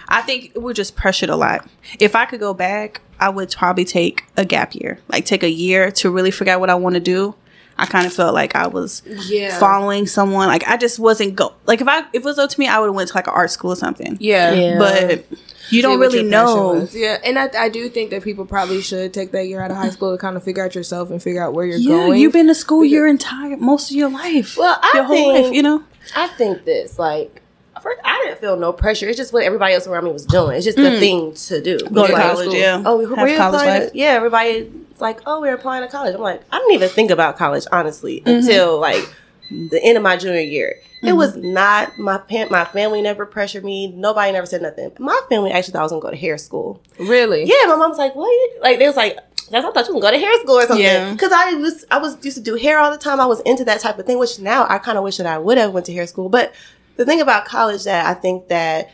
I 0.09 0.23
think 0.23 0.53
we're 0.57 0.73
just 0.73 0.97
pressured 0.97 1.31
a 1.31 1.37
lot. 1.37 1.69
If 1.99 2.17
I 2.17 2.25
could 2.27 2.41
go 2.41 2.53
back, 2.55 3.01
I 3.21 3.29
would 3.29 3.51
probably 3.57 3.85
take 3.85 4.25
a 4.37 4.45
gap 4.45 4.75
year, 4.75 4.99
like 5.09 5.25
take 5.25 5.43
a 5.43 5.51
year 5.51 5.91
to 5.93 6.11
really 6.11 6.31
figure 6.31 6.53
out 6.53 6.61
what 6.61 6.71
I 6.71 6.75
want 6.75 6.95
to 6.95 7.01
do. 7.01 7.35
I 7.81 7.87
kind 7.87 8.07
of 8.07 8.13
felt 8.13 8.35
like 8.35 8.55
I 8.55 8.67
was 8.67 9.03
Yeah. 9.29 9.59
following 9.59 10.07
someone. 10.07 10.49
Like 10.49 10.69
I 10.69 10.77
just 10.77 10.99
wasn't 10.99 11.35
go. 11.35 11.55
Like 11.67 11.81
if 11.81 11.89
I 11.89 12.01
if 12.13 12.17
it 12.17 12.25
was 12.25 12.39
up 12.39 12.51
to 12.51 12.61
me, 12.61 12.69
I 12.69 12.79
would 12.79 12.87
have 12.87 12.95
went 12.95 13.09
to 13.09 13.15
like 13.15 13.27
an 13.27 13.33
art 13.35 13.51
school 13.51 13.73
or 13.73 13.77
something. 13.77 14.17
Yeah. 14.21 14.53
Yeah. 14.53 14.79
But 14.79 15.25
you 15.71 15.83
don't 15.83 15.99
really 16.01 16.23
know. 16.25 16.87
Yeah, 16.93 17.19
and 17.25 17.39
I, 17.39 17.49
I 17.57 17.69
do 17.69 17.89
think 17.89 18.11
that 18.11 18.23
people 18.25 18.45
probably 18.45 18.83
should 18.83 19.15
take 19.15 19.31
that 19.33 19.47
year 19.47 19.61
out 19.63 19.71
of 19.71 19.77
high 19.77 19.91
school 19.91 20.11
to 20.13 20.19
kind 20.19 20.37
of 20.37 20.43
figure 20.43 20.65
out 20.65 20.75
yourself 20.75 21.11
and 21.11 21.23
figure 21.23 21.43
out 21.43 21.55
where 21.55 21.65
you're 21.65 21.79
Yeah, 21.79 22.07
going. 22.07 22.21
you've 22.21 22.33
been 22.33 22.49
to 22.49 22.55
school 22.57 22.85
your 22.85 23.07
entire 23.07 23.57
most 23.57 23.91
of 23.91 23.97
your 23.97 24.11
life. 24.11 24.57
Well, 24.59 24.79
I 24.83 24.91
your 24.97 25.05
whole 25.05 25.17
think- 25.33 25.45
life, 25.47 25.55
you 25.55 25.63
know. 25.63 25.83
I 26.17 26.27
think 26.29 26.65
this 26.65 26.99
like. 26.99 27.40
First, 27.83 28.01
I 28.05 28.23
didn't 28.25 28.41
feel 28.41 28.57
no 28.57 28.73
pressure. 28.73 29.09
It's 29.09 29.17
just 29.17 29.33
what 29.33 29.43
everybody 29.45 29.75
else 29.75 29.87
around 29.87 30.05
me 30.05 30.13
was 30.13 30.27
doing. 30.27 30.57
It's 30.57 30.65
just 30.65 30.77
the 30.77 30.99
thing 30.99 31.35
to 31.35 31.61
do. 31.63 31.79
Mm. 31.79 31.93
Go 31.95 32.07
to 32.07 32.13
Like, 32.13 32.23
college, 32.23 32.49
school. 32.49 32.61
yeah. 32.61 32.83
Oh, 32.85 33.01
Have 33.01 33.19
where 33.19 33.29
you 33.29 33.37
college 33.37 33.61
applying? 33.63 33.91
to- 33.91 33.97
Yeah, 33.99 34.09
everybody's 34.11 34.67
like, 34.99 35.21
oh, 35.27 35.41
we're 35.41 35.55
applying 35.55 35.83
to 35.83 35.89
college. 35.89 36.15
I'm 36.15 36.21
like, 36.21 36.43
I 36.53 36.59
didn't 36.59 36.75
even 36.75 36.89
think 36.91 37.11
about 37.11 37.37
college 37.39 37.65
honestly 37.73 38.21
Mm-hmm. 38.21 38.29
until 38.31 38.79
like 38.81 39.09
the 39.51 39.83
end 39.83 39.97
of 39.97 40.03
my 40.03 40.17
junior 40.17 40.41
year. 40.41 40.77
It 41.03 41.15
was 41.15 41.35
not 41.35 41.99
my 41.99 42.21
my 42.51 42.67
family 42.67 43.01
never 43.01 43.25
pressured 43.25 43.65
me. 43.65 43.87
Nobody 43.91 44.33
never 44.33 44.45
said 44.47 44.61
nothing. 44.61 44.93
My 44.99 45.19
family 45.31 45.51
actually 45.51 45.73
thought 45.73 45.81
I 45.81 45.83
was 45.85 45.93
gonna 45.93 46.03
go 46.03 46.11
to 46.11 46.17
hair 46.17 46.37
school. 46.37 46.83
Really? 46.99 47.45
Yeah, 47.45 47.65
my 47.69 47.77
mom's 47.77 47.97
like, 47.97 48.15
what? 48.15 48.51
Like 48.63 48.79
they 48.79 48.87
was 48.87 48.97
like, 48.97 49.17
I 49.51 49.63
thought 49.63 49.75
you 49.89 49.95
were 49.95 50.01
gonna 50.01 50.01
go 50.01 50.11
to 50.11 50.19
hair 50.19 50.41
school 50.41 50.57
or 50.59 50.67
something. 50.67 50.85
Yeah. 50.85 51.11
Because 51.13 51.33
I 51.33 51.55
was 51.55 51.87
I 51.91 51.97
was 51.97 52.23
used 52.23 52.37
to 52.37 52.43
do 52.43 52.55
hair 52.57 52.79
all 52.79 52.91
the 52.91 52.99
time. 52.99 53.19
I 53.19 53.25
was 53.25 53.41
into 53.41 53.65
that 53.65 53.81
type 53.81 53.99
of 53.99 54.05
thing, 54.05 54.19
which 54.19 54.39
now 54.41 54.67
I 54.69 54.77
kind 54.77 54.99
of 54.99 55.05
wish 55.05 55.17
that 55.17 55.27
I 55.27 55.39
would 55.39 55.57
have 55.57 55.73
went 55.73 55.87
to 55.87 55.93
hair 55.95 56.07
school. 56.07 56.29
But 56.29 56.53
the 57.01 57.07
thing 57.07 57.23
about 57.23 57.47
college 57.47 57.85
that 57.85 58.05
I 58.05 58.13
think 58.13 58.49
that 58.49 58.91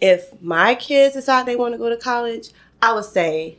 if 0.00 0.40
my 0.40 0.74
kids 0.74 1.14
decide 1.14 1.44
they 1.44 1.56
want 1.56 1.74
to 1.74 1.78
go 1.78 1.90
to 1.90 1.96
college, 1.98 2.52
I 2.80 2.94
would 2.94 3.04
say 3.04 3.58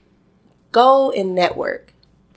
go 0.72 1.12
and 1.12 1.36
network. 1.36 1.89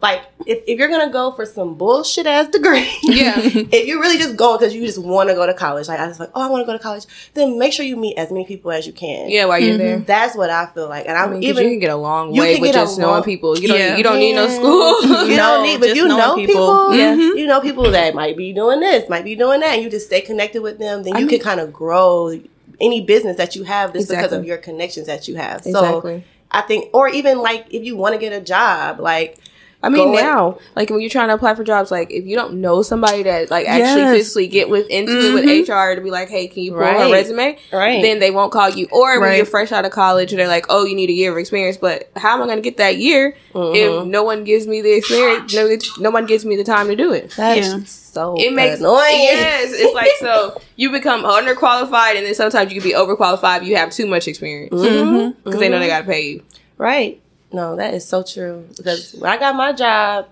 Like 0.02 0.23
if, 0.47 0.64
if 0.66 0.78
you're 0.80 0.88
gonna 0.88 1.12
go 1.12 1.30
for 1.30 1.47
some 1.47 1.76
bullshit 1.76 2.26
ass 2.26 2.49
degree, 2.49 2.90
Yeah. 3.04 3.35
if 3.38 3.87
you're 3.87 4.00
really 4.00 4.18
just 4.18 4.35
going 4.37 4.59
because 4.59 4.75
you 4.75 4.85
just 4.85 4.99
want 4.99 5.28
to 5.28 5.35
go 5.37 5.47
to 5.47 5.54
college, 5.54 5.87
like 5.87 6.00
I 6.00 6.09
was 6.09 6.18
like, 6.18 6.30
oh, 6.35 6.42
I 6.42 6.49
want 6.49 6.62
to 6.62 6.66
go 6.66 6.73
to 6.73 6.78
college, 6.82 7.04
then 7.35 7.56
make 7.56 7.73
sure 7.73 7.87
you 7.87 7.97
meet 7.97 8.18
as 8.18 8.32
many 8.32 8.44
people 8.44 8.73
as 8.73 8.85
you 8.85 8.92
can. 8.92 9.30
Yeah, 9.30 9.44
while 9.44 9.61
you're 9.61 9.78
there. 9.78 10.00
That's 10.00 10.37
what 10.37 10.50
I 10.50 10.66
feel 10.66 10.88
like, 10.88 11.06
and 11.06 11.16
I 11.16 11.23
I'm 11.23 11.30
mean, 11.30 11.40
'cause 11.42 11.49
even 11.50 11.64
you 11.64 11.71
can 11.71 11.78
get 11.78 11.90
a 11.90 11.97
long 11.97 12.32
way 12.37 12.54
with 12.59 12.73
get 12.73 12.75
a 12.75 12.78
just 12.80 12.99
knowing 12.99 13.23
people. 13.23 13.56
You 13.56 13.68
don't. 13.68 13.78
Yeah. 13.78 13.97
You 13.97 14.02
don't 14.02 14.18
need 14.18 14.35
no 14.35 14.49
school. 14.49 15.02
you 15.28 15.37
No, 15.37 15.54
don't 15.54 15.62
need, 15.62 15.78
but 15.80 15.94
you 15.94 16.09
know 16.09 16.35
people. 16.35 16.54
people. 16.54 16.94
Yeah. 16.94 17.14
Mhm. 17.14 17.38
You 17.38 17.47
know 17.47 17.61
people 17.61 17.88
that 17.92 18.14
might 18.16 18.37
be 18.37 18.52
doing 18.52 18.80
this, 18.80 19.09
might 19.09 19.23
be 19.25 19.37
doing 19.37 19.61
that, 19.61 19.75
and 19.75 19.82
you 19.85 19.88
just 19.88 20.06
stay 20.06 20.21
connected 20.21 20.62
with 20.62 20.80
them. 20.80 21.04
Then 21.04 21.16
you 21.16 21.28
can 21.28 21.38
kind 21.38 21.61
of 21.61 21.73
grow 21.73 22.40
any 22.80 23.02
business 23.02 23.37
that 23.37 23.54
you 23.54 23.62
have 23.62 23.92
just 23.92 24.09
because 24.11 24.32
of 24.32 24.44
your 24.44 24.56
connections 24.56 25.06
that 25.06 25.28
you 25.28 25.37
have. 25.37 25.64
Exactly. 25.64 26.18
So 26.21 26.25
I 26.50 26.62
think, 26.62 26.90
or 26.92 27.09
even 27.09 27.38
like 27.38 27.66
if 27.71 27.85
you 27.85 27.97
want 27.97 28.14
to 28.14 28.18
get 28.18 28.32
a 28.32 28.40
job, 28.40 28.99
like 28.99 29.38
I 29.85 29.89
mean, 29.89 30.12
Go 30.12 30.21
now, 30.21 30.59
like 30.77 30.91
when 30.91 31.01
you're 31.01 31.11
trying 31.11 31.27
to 31.29 31.35
apply 31.35 31.57
for 31.57 31.65
jobs, 31.65 31.91
like 31.91 32.11
if 32.12 32.25
you 32.25 32.37
don't 32.37 32.61
know 32.61 32.83
somebody 32.83 33.25
that 33.25 33.51
like 33.51 33.67
actually 33.67 34.03
Yes. 34.03 34.17
physically 34.17 34.47
get 34.47 34.69
with 34.69 34.87
into 34.89 35.12
it 35.12 35.35
with 35.35 35.45
mm-hmm. 35.45 35.73
HR 35.73 35.97
to 35.97 36.01
be 36.01 36.11
like, 36.11 36.29
hey, 36.29 36.47
can 36.47 36.62
you 36.62 36.71
pull 36.71 36.81
Right. 36.81 37.01
her 37.01 37.11
resume? 37.12 37.59
Right. 37.73 38.01
Then 38.01 38.21
they 38.21 38.31
won't 38.31 38.53
call 38.53 38.71
you. 38.71 38.87
Or 38.93 39.19
when 39.21 39.37
you're 39.37 39.45
fresh 39.47 39.73
out 39.73 39.85
of 39.85 39.91
college, 39.91 40.31
and 40.33 40.39
they're 40.39 40.47
like, 40.47 40.67
oh, 40.69 40.85
you 40.85 40.95
need 40.95 41.11
a 41.11 41.12
year 41.12 41.33
of 41.33 41.39
experience. 41.39 41.77
But 41.79 42.11
how 42.17 42.35
am 42.37 42.43
I 42.43 42.47
going 42.47 42.59
to 42.59 42.62
get 42.62 42.77
that 42.77 42.97
year 42.99 43.29
if 43.31 43.55
mm-hmm. 43.55 44.11
no 44.11 44.23
one 44.23 44.45
gives 44.45 44.67
me 44.69 44.83
the 44.83 44.93
experience? 44.97 45.53
No, 45.55 45.77
no 45.99 46.11
one 46.11 46.27
gives 46.27 46.45
me 46.45 46.55
the 46.57 46.65
time 46.65 46.87
to 46.89 46.95
do 46.97 47.12
it. 47.12 47.33
that's 47.37 47.67
Yeah. 47.67 47.81
so 47.85 48.37
It 48.39 48.53
makes 48.53 48.79
annoying. 48.79 48.99
yes. 49.21 49.73
It's 49.75 49.95
like 49.95 50.11
so 50.21 50.61
you 50.77 50.91
become 50.93 51.25
underqualified, 51.25 52.17
and 52.17 52.27
then 52.27 52.35
sometimes 52.35 52.73
you 52.73 52.81
can 52.81 52.89
be 52.89 52.95
overqualified. 52.95 53.65
You 53.65 53.77
have 53.77 53.91
too 53.91 54.07
much 54.07 54.29
experience 54.29 54.73
mm-hmm. 54.75 55.31
because 55.43 55.55
Mm-hmm. 55.55 55.61
they 55.61 55.69
know 55.69 55.79
they 55.79 55.87
got 55.89 56.01
to 56.01 56.07
pay 56.07 56.29
you. 56.29 56.43
Right. 56.79 57.22
No, 57.52 57.76
that 57.76 57.94
is 57.94 58.06
so 58.06 58.23
true. 58.23 58.66
Because 58.76 59.12
when 59.14 59.30
I 59.30 59.37
got 59.38 59.54
my 59.54 59.73
job, 59.73 60.28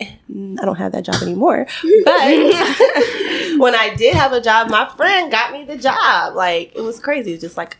I 0.00 0.16
don't 0.64 0.76
have 0.76 0.92
that 0.92 1.04
job 1.04 1.22
anymore. 1.22 1.66
But 2.04 2.20
when 3.58 3.74
I 3.74 3.94
did 3.96 4.14
have 4.14 4.32
a 4.32 4.40
job, 4.40 4.68
my 4.68 4.88
friend 4.96 5.30
got 5.30 5.52
me 5.52 5.64
the 5.64 5.76
job. 5.76 6.34
Like 6.34 6.72
it 6.74 6.82
was 6.82 6.98
crazy. 7.00 7.32
It's 7.32 7.40
Just 7.42 7.56
like, 7.56 7.76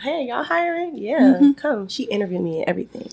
hey, 0.00 0.26
y'all 0.28 0.42
hiring? 0.42 0.96
Yeah, 0.96 1.18
mm-hmm. 1.20 1.52
come. 1.52 1.86
She 1.88 2.04
interviewed 2.04 2.42
me 2.42 2.60
and 2.60 2.68
everything. 2.68 3.08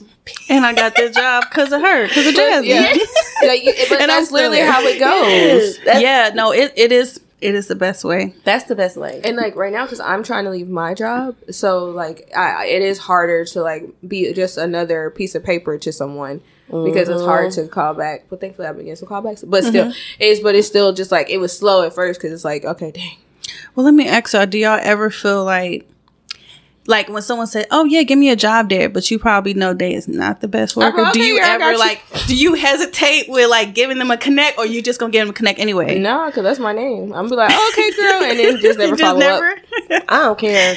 And 0.50 0.65
I 0.65 0.74
got 0.74 0.96
this 0.96 1.15
job 1.15 1.46
because 1.50 1.72
of 1.72 1.81
her, 1.81 2.07
because 2.07 2.27
of 2.27 2.34
Jasmin. 2.36 2.67
Yeah, 3.41 3.48
like, 3.48 3.63
you- 3.63 3.74
And 4.00 4.10
that's 4.10 4.31
literally 4.31 4.62
how 4.62 4.81
it 4.81 5.00
goes. 5.00 5.77
Yeah, 5.86 6.31
no, 6.34 6.51
it, 6.51 6.74
it 6.75 6.91
is 6.91 7.19
it 7.39 7.56
is 7.56 7.67
the 7.67 7.75
best 7.75 8.03
way. 8.03 8.34
that's 8.44 8.65
the 8.65 8.75
best 8.75 8.98
way. 8.98 9.22
And 9.24 9.38
like 9.38 9.56
right 9.56 9.72
now, 9.72 9.86
because 9.86 10.00
I'm 10.00 10.24
trying 10.24 10.46
to 10.46 10.50
leave 10.50 10.67
my 10.67 10.94
job, 10.94 11.36
so 11.51 11.86
like 11.86 12.32
I, 12.36 12.63
I- 12.63 12.65
it 12.65 12.82
is 12.82 12.98
harder 12.98 13.46
to 13.46 13.62
like 13.62 13.86
be 14.08 14.34
just 14.34 14.58
another 14.58 15.10
piece 15.10 15.36
of 15.36 15.44
paper 15.44 15.77
to 15.77 15.91
someone 15.91 16.41
because 16.70 17.08
it's 17.08 17.22
hard 17.22 17.51
to 17.53 17.62
mm-hmm. 17.62 17.70
call 17.70 17.94
back. 17.94 18.25
But 18.29 18.41
thankfully, 18.41 18.67
I've 18.67 18.75
been 18.75 18.86
getting 18.86 18.98
some 18.98 19.08
callbacks. 19.08 19.44
But 19.48 19.63
still, 19.63 19.86
mm-hmm. 19.86 20.00
it's 20.20 20.41
but 20.41 20.56
it's 20.56 20.67
still 20.67 20.94
just 20.94 21.12
like 21.12 21.29
it 21.29 21.38
was 21.38 21.58
slow 21.58 21.84
at 21.84 21.94
first 21.94 22.20
because 22.20 22.34
it's 22.34 22.46
like 22.46 22.65
okay, 22.65 22.91
dang. 22.91 23.17
Well, 23.75 23.86
let 23.86 23.94
me 23.94 24.08
ask 24.08 24.34
y'all: 24.34 24.46
Do 24.46 24.58
y'all 24.58 24.79
ever 24.82 25.10
feel 25.10 25.46
like, 25.46 25.88
like 26.88 27.10
when 27.10 27.22
someone 27.22 27.48
said, 27.48 27.67
"Oh 27.70 27.86
yeah, 27.86 28.03
give 28.03 28.17
me 28.17 28.29
a 28.29 28.36
job 28.36 28.70
there," 28.70 28.89
but 28.89 29.10
you 29.12 29.20
probably 29.20 29.53
know 29.53 29.74
they 29.74 29.94
is 29.94 30.08
not 30.08 30.41
the 30.41 30.48
best 30.48 30.75
worker? 30.75 30.98
go, 30.98 31.12
do 31.13 31.22
you 31.22 31.36
yeah, 31.36 31.58
ever 31.60 31.74
you. 31.74 31.77
like? 31.79 32.01
Do 32.27 32.36
you 32.36 32.53
hesitate 32.56 33.29
with 33.29 33.50
like 33.50 33.75
giving 33.75 33.98
them 34.00 34.10
a 34.10 34.17
connect, 34.17 34.58
or 34.58 34.65
you 34.65 34.82
just 34.82 35.00
gonna 35.00 35.12
give 35.12 35.22
them 35.22 35.29
a 35.29 35.34
connect 35.34 35.60
anyway? 35.60 36.00
No, 36.00 36.25
because 36.27 36.44
that's 36.44 36.60
my 36.60 36.74
name. 36.74 37.13
I'm 37.13 37.29
be 37.29 37.36
like, 37.36 37.51
oh, 37.53 37.72
okay, 37.74 37.91
girl, 37.96 38.24
and 38.32 38.39
then 38.39 38.60
just 38.62 38.79
never 38.79 38.96
Just 38.96 39.01
follow 39.03 39.20
never? 39.20 39.50
up. 39.51 40.03
I 40.08 40.17
don't 40.24 40.39
care. 40.39 40.75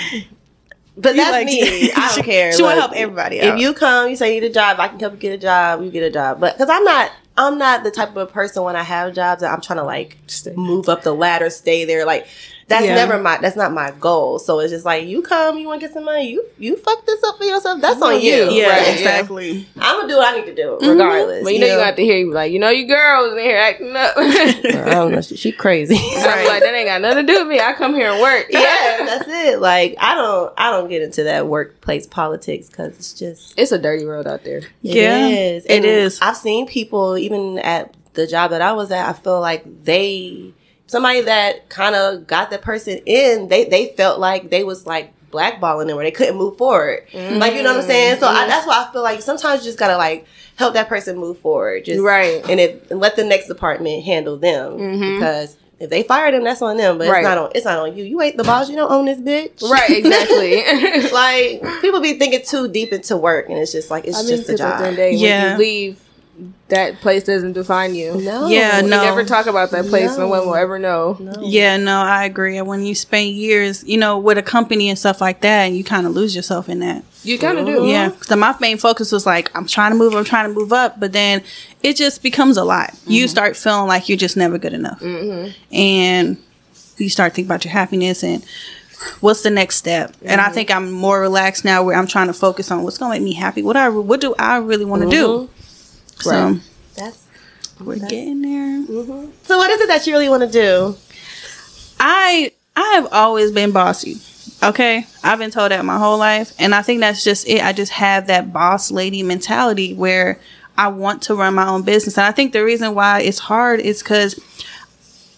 But 0.97 1.11
You 1.14 1.23
that's 1.23 1.33
like- 1.33 1.47
me. 1.47 1.93
I 1.93 2.12
don't 2.14 2.25
care. 2.26 2.52
She 2.52 2.62
wanna 2.62 2.81
help 2.81 2.93
everybody 2.95 3.40
out. 3.40 3.55
If 3.55 3.61
you 3.61 3.73
come, 3.75 4.11
you 4.11 4.17
say 4.17 4.35
you 4.35 4.40
need 4.40 4.50
a 4.50 4.52
job, 4.52 4.79
I 4.81 4.88
can 4.88 4.99
help 5.00 5.14
you 5.14 5.19
get 5.19 5.33
a 5.33 5.38
job. 5.38 5.83
You 5.83 5.90
get 5.90 6.02
a 6.02 6.11
job. 6.11 6.40
But 6.40 6.55
because 6.59 6.69
I'm 6.69 6.85
not, 6.85 7.11
I'm 7.37 7.57
not 7.57 7.85
the 7.85 7.90
type 7.90 8.11
of 8.11 8.17
a 8.17 8.26
person 8.26 8.62
when 8.64 8.76
I 8.76 8.83
have 8.83 9.14
jobs 9.14 9.40
that 9.43 9.52
I'm 9.52 9.61
trying 9.61 9.79
to 9.79 9.85
like 9.85 10.19
Stay. 10.26 10.52
move 10.57 10.88
up 10.88 11.02
the 11.02 11.14
ladder, 11.14 11.49
stay 11.50 11.85
there. 11.85 12.05
Like 12.05 12.26
that's 12.71 12.87
Yeah. 12.87 12.95
never 12.95 13.19
my. 13.19 13.37
That's 13.39 13.57
not 13.57 13.73
my 13.73 13.91
goal. 14.00 14.39
So 14.39 14.61
it's 14.61 14.71
just 14.73 14.85
like 14.87 15.07
you 15.07 15.21
come, 15.21 15.59
you 15.59 15.67
want 15.67 15.81
to 15.83 15.87
get 15.87 15.93
some 15.93 16.05
money. 16.05 16.31
You 16.31 16.47
you 16.59 16.77
fuck 16.77 17.05
this 17.05 17.23
up 17.25 17.37
for 17.37 17.45
yourself. 17.45 17.81
That's 17.83 18.00
on 18.00 18.21
you. 18.21 18.49
yeah, 18.50 18.69
Right, 18.71 18.83
yeah. 18.87 18.93
exactly. 18.93 19.67
I'm 19.79 19.97
gonna 19.99 20.09
do 20.09 20.17
what 20.17 20.33
I 20.35 20.39
need 20.39 20.47
to 20.47 20.55
do 20.55 20.79
mm-hmm. 20.81 20.89
regardless. 20.89 21.45
But 21.45 21.53
you 21.53 21.59
know, 21.61 21.67
you 21.67 21.73
know? 21.75 21.79
got 21.81 21.97
to 21.97 22.03
hear 22.03 22.17
you 22.19 22.33
like, 22.33 22.53
you 22.53 22.59
know, 22.59 22.71
you 22.71 22.87
girls 22.87 23.33
in 23.33 23.39
here 23.41 23.59
acting 23.59 23.95
up. 23.95 24.15
I 24.17 24.61
don't 24.95 25.12
know. 25.12 25.21
She, 25.21 25.37
she 25.37 25.53
crazy. 25.53 25.97
I'm 26.17 26.47
like, 26.47 26.62
that 26.62 26.73
ain't 26.75 26.87
got 26.89 27.00
nothing 27.03 27.27
to 27.27 27.33
do 27.33 27.41
with 27.41 27.49
me. 27.49 27.61
I 27.61 27.73
come 27.75 27.95
here 27.95 28.11
and 28.11 28.21
work. 28.23 28.47
yeah, 28.50 29.05
that's 29.05 29.29
it. 29.29 29.61
Like 29.61 29.97
I 29.99 30.15
don't, 30.15 30.55
I 30.57 30.71
don't 30.71 30.89
get 30.89 31.03
into 31.03 31.25
that 31.25 31.49
workplace 31.49 32.07
politics 32.07 32.69
because 32.69 32.95
it's 32.97 33.12
just 33.12 33.59
It's 33.59 33.73
a 33.73 33.79
dirty 33.79 34.05
world 34.07 34.27
out 34.27 34.45
there. 34.45 34.59
It 34.59 34.67
Yeah, 34.83 35.27
is. 35.27 35.65
it 35.67 35.71
And 35.73 35.85
is. 35.85 36.21
I've 36.23 36.37
seen 36.37 36.67
people 36.67 37.19
even 37.19 37.59
at 37.59 37.95
the 38.15 38.27
job 38.27 38.50
that 38.53 38.62
I 38.62 38.73
was 38.73 38.91
at. 38.91 39.09
I 39.09 39.12
feel 39.12 39.41
like 39.41 39.65
they 39.85 40.53
somebody 40.90 41.20
that 41.20 41.68
kind 41.68 41.94
of 41.94 42.26
got 42.26 42.50
that 42.50 42.62
person 42.62 42.99
in. 43.06 43.49
They 43.49 43.64
they 43.64 43.94
felt 43.97 44.18
like 44.18 44.50
they 44.50 44.64
was 44.64 44.87
like 44.87 45.12
blackballing 45.30 45.87
them 45.87 45.97
or 45.97 46.02
they 46.02 46.11
couldn't 46.11 46.37
move 46.37 46.59
forward. 46.59 47.06
Mm-hmm. 47.12 47.38
Like 47.38 47.54
you 47.54 47.62
know 47.62 47.73
what 47.75 47.82
I'm 47.82 47.87
saying. 47.87 48.18
So 48.18 48.26
I, 48.26 48.35
mm-hmm. 48.35 48.49
that's 48.49 48.66
why 48.66 48.85
I 48.87 48.92
feel 48.92 49.02
like 49.02 49.23
sometimes 49.23 49.61
you 49.61 49.66
just 49.66 49.78
gotta 49.78 49.97
like 49.97 50.26
help 50.56 50.75
that 50.75 50.88
person 50.88 51.16
move 51.16 51.38
forward. 51.38 51.85
Just 51.85 52.02
Right. 52.02 52.44
And 52.50 52.59
if 52.59 52.90
and 52.90 52.99
let 52.99 53.14
the 53.14 53.25
next 53.25 53.47
department 53.47 54.04
handle 54.04 54.37
them 54.37 54.73
mm-hmm. 54.73 55.14
because. 55.14 55.56
If 55.80 55.88
they 55.88 56.02
fire 56.02 56.30
them, 56.30 56.44
that's 56.44 56.61
on 56.61 56.76
them, 56.76 56.99
but 56.99 57.09
Right. 57.09 57.20
it's 57.20 57.26
not 57.26 57.38
on. 57.38 57.52
It's 57.54 57.64
not 57.64 57.78
on 57.78 57.97
you. 57.97 58.04
You 58.04 58.20
ain't 58.20 58.37
the 58.37 58.44
boss. 58.44 58.68
You 58.68 58.76
don't 58.76 58.92
own 58.92 59.06
this 59.06 59.18
bitch, 59.18 59.62
Right, 59.62 59.88
exactly. 59.88 61.11
like 61.11 61.80
people 61.80 62.02
be 62.02 62.18
thinking 62.18 62.42
too 62.44 62.68
deep 62.68 62.92
into 62.92 63.16
work, 63.16 63.49
and 63.49 63.56
it's 63.56 63.73
just 63.73 63.90
like 63.90 64.04
it's 64.04 64.18
I 64.18 64.20
mean, 64.20 64.37
just 64.37 64.50
a 64.50 64.59
job. 64.59 64.78
the 64.78 64.88
end 64.88 64.97
day, 64.97 65.14
Yeah. 65.14 65.52
when 65.52 65.52
you 65.52 65.66
leave, 65.66 66.00
that 66.68 67.00
place 67.00 67.25
doesn't 67.25 67.52
define 67.52 67.94
you. 67.94 68.20
No. 68.20 68.47
Yeah, 68.47 68.82
We 68.82 68.88
no. 68.88 69.02
never 69.02 69.25
talk 69.25 69.47
about 69.47 69.70
that 69.73 69.87
place. 69.87 70.11
No, 70.16 70.20
No. 70.20 70.28
one 70.28 70.47
will 70.47 70.54
ever 70.54 70.78
know. 70.78 71.18
Yeah, 71.40 71.76
no, 71.76 72.00
I 72.00 72.25
agree. 72.25 72.56
And 72.59 72.66
When 72.66 72.85
you 72.85 72.94
spend 72.94 73.30
years, 73.30 73.85
you 73.85 73.99
know, 73.99 74.18
with 74.18 74.38
a 74.38 74.42
company 74.42 74.88
and 74.88 74.99
stuff 74.99 75.20
like 75.20 75.40
that, 75.40 75.73
you 75.73 75.85
kind 75.85 76.06
of 76.06 76.12
lose 76.12 76.35
yourself 76.35 76.68
in 76.68 76.80
that. 76.80 77.04
You 77.23 77.38
kind 77.38 77.59
of 77.59 77.66
do. 77.66 77.87
Yeah, 77.87 78.12
So 78.23 78.37
my 78.37 78.54
main 78.61 78.78
focus 78.78 79.12
was 79.12 79.26
like, 79.26 79.50
I'm 79.54 79.66
trying 79.66 79.92
to 79.92 79.97
move, 79.97 80.14
I'm 80.14 80.25
trying 80.25 80.49
to 80.49 80.59
move 80.59 80.73
up, 80.73 80.99
but 80.99 81.12
then 81.12 81.42
it 81.82 81.97
just 81.97 82.23
becomes 82.23 82.56
a 82.56 82.64
lot. 82.64 82.94
You 83.06 83.25
mm-hmm. 83.25 83.30
start 83.30 83.56
feeling 83.56 83.88
like 83.88 84.09
you're 84.09 84.18
just 84.18 84.37
never 84.37 84.56
good 84.59 84.73
enough, 84.73 85.00
mm-hmm. 85.00 85.52
and 85.75 86.38
you 86.97 87.09
start 87.09 87.35
thinking 87.35 87.49
about 87.49 87.64
your 87.64 87.73
happiness 87.73 88.23
and 88.23 88.44
what's 89.20 89.42
the 89.42 89.50
next 89.50 89.76
step. 89.76 90.14
And 90.23 90.40
I 90.40 90.44
mm-hmm. 90.44 90.54
think 90.54 90.70
I'm 90.70 90.90
more 90.90 91.20
relaxed 91.20 91.64
now, 91.64 91.82
where 91.82 91.97
I'm 91.97 92.06
trying 92.06 92.28
to 92.28 92.32
focus 92.32 92.70
on 92.70 92.82
what's 92.82 92.99
gonna 92.99 93.14
make 93.14 93.23
me 93.23 93.35
happy. 93.35 93.62
What 93.62 93.76
I 93.76 93.88
what 93.88 94.20
do 94.20 94.35
I 94.38 94.59
really 94.59 94.85
want 94.85 95.02
to 95.02 95.11
do? 95.11 95.50
So 96.21 96.31
Right. 96.31 96.61
That's 96.97 97.27
we're 97.81 97.99
getting 97.99 98.43
there. 98.43 98.87
Mm-hmm. 98.87 99.31
so. 99.43 99.57
What 99.59 99.71
is 99.71 99.81
it 99.81 99.89
that 99.89 100.07
you 100.07 100.12
really 100.12 100.29
want 100.29 100.43
to 100.43 100.50
do? 100.50 100.97
I 101.99 102.53
I 102.77 102.95
have 102.95 103.09
always 103.12 103.53
been 103.53 103.73
bossy. 103.73 104.21
Okay, 104.62 105.07
I've 105.25 105.39
been 105.39 105.50
told 105.50 105.71
that 105.71 105.85
my 105.85 105.99
whole 105.99 106.19
life, 106.19 106.53
and 106.59 106.75
I 106.75 106.83
think 106.83 107.00
that's 107.00 107.25
just 107.25 107.49
it. 107.49 107.62
I 107.62 107.73
just 107.73 107.93
have 107.93 108.27
that 108.27 108.53
boss 108.53 108.91
lady 108.91 109.23
mentality 109.23 109.95
where 109.95 110.39
I 110.77 110.89
want 110.89 111.23
to 111.23 111.35
run 111.35 111.55
my 111.55 111.67
own 111.67 111.83
business, 111.83 112.19
and 112.19 112.27
I 112.27 112.33
think 112.33 112.53
the 112.53 112.65
reason 112.65 112.95
why 112.95 113.21
it's 113.21 113.39
hard 113.39 113.81
is 113.81 114.03
because, 114.03 114.39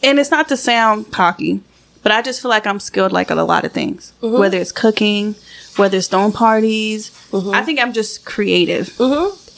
and 0.03 0.19
it's 0.19 0.33
not 0.33 0.49
to 0.49 0.57
sound 0.57 1.13
cocky, 1.13 1.61
but 2.03 2.11
I 2.11 2.23
just 2.23 2.43
feel 2.43 2.49
like 2.49 2.67
I'm 2.67 2.81
skilled 2.81 3.13
like 3.13 3.31
at 3.31 3.39
a 3.39 3.45
lot 3.45 3.65
of 3.65 3.73
things, 3.73 4.13
mm-hmm. 4.21 4.39
whether 4.39 4.59
it's 4.59 4.73
cooking, 4.73 5.37
whether 5.77 5.99
it's 5.99 6.09
throwing 6.09 6.33
parties. 6.33 7.11
Mm-hmm. 7.31 7.55
I 7.55 7.63
think 7.63 7.79
I'm 7.79 7.93
just 7.93 8.25
creative, 8.25 8.89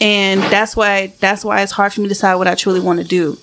and 0.00 0.40
that's 0.42 0.76
why 0.76 1.08
that's 1.20 1.44
why 1.44 1.62
it's 1.62 1.72
hard 1.72 1.92
for 1.92 2.00
me 2.00 2.06
to 2.06 2.14
decide 2.14 2.34
what 2.36 2.48
I 2.48 2.54
truly 2.54 2.80
want 2.80 3.00
to 3.00 3.04
do 3.04 3.38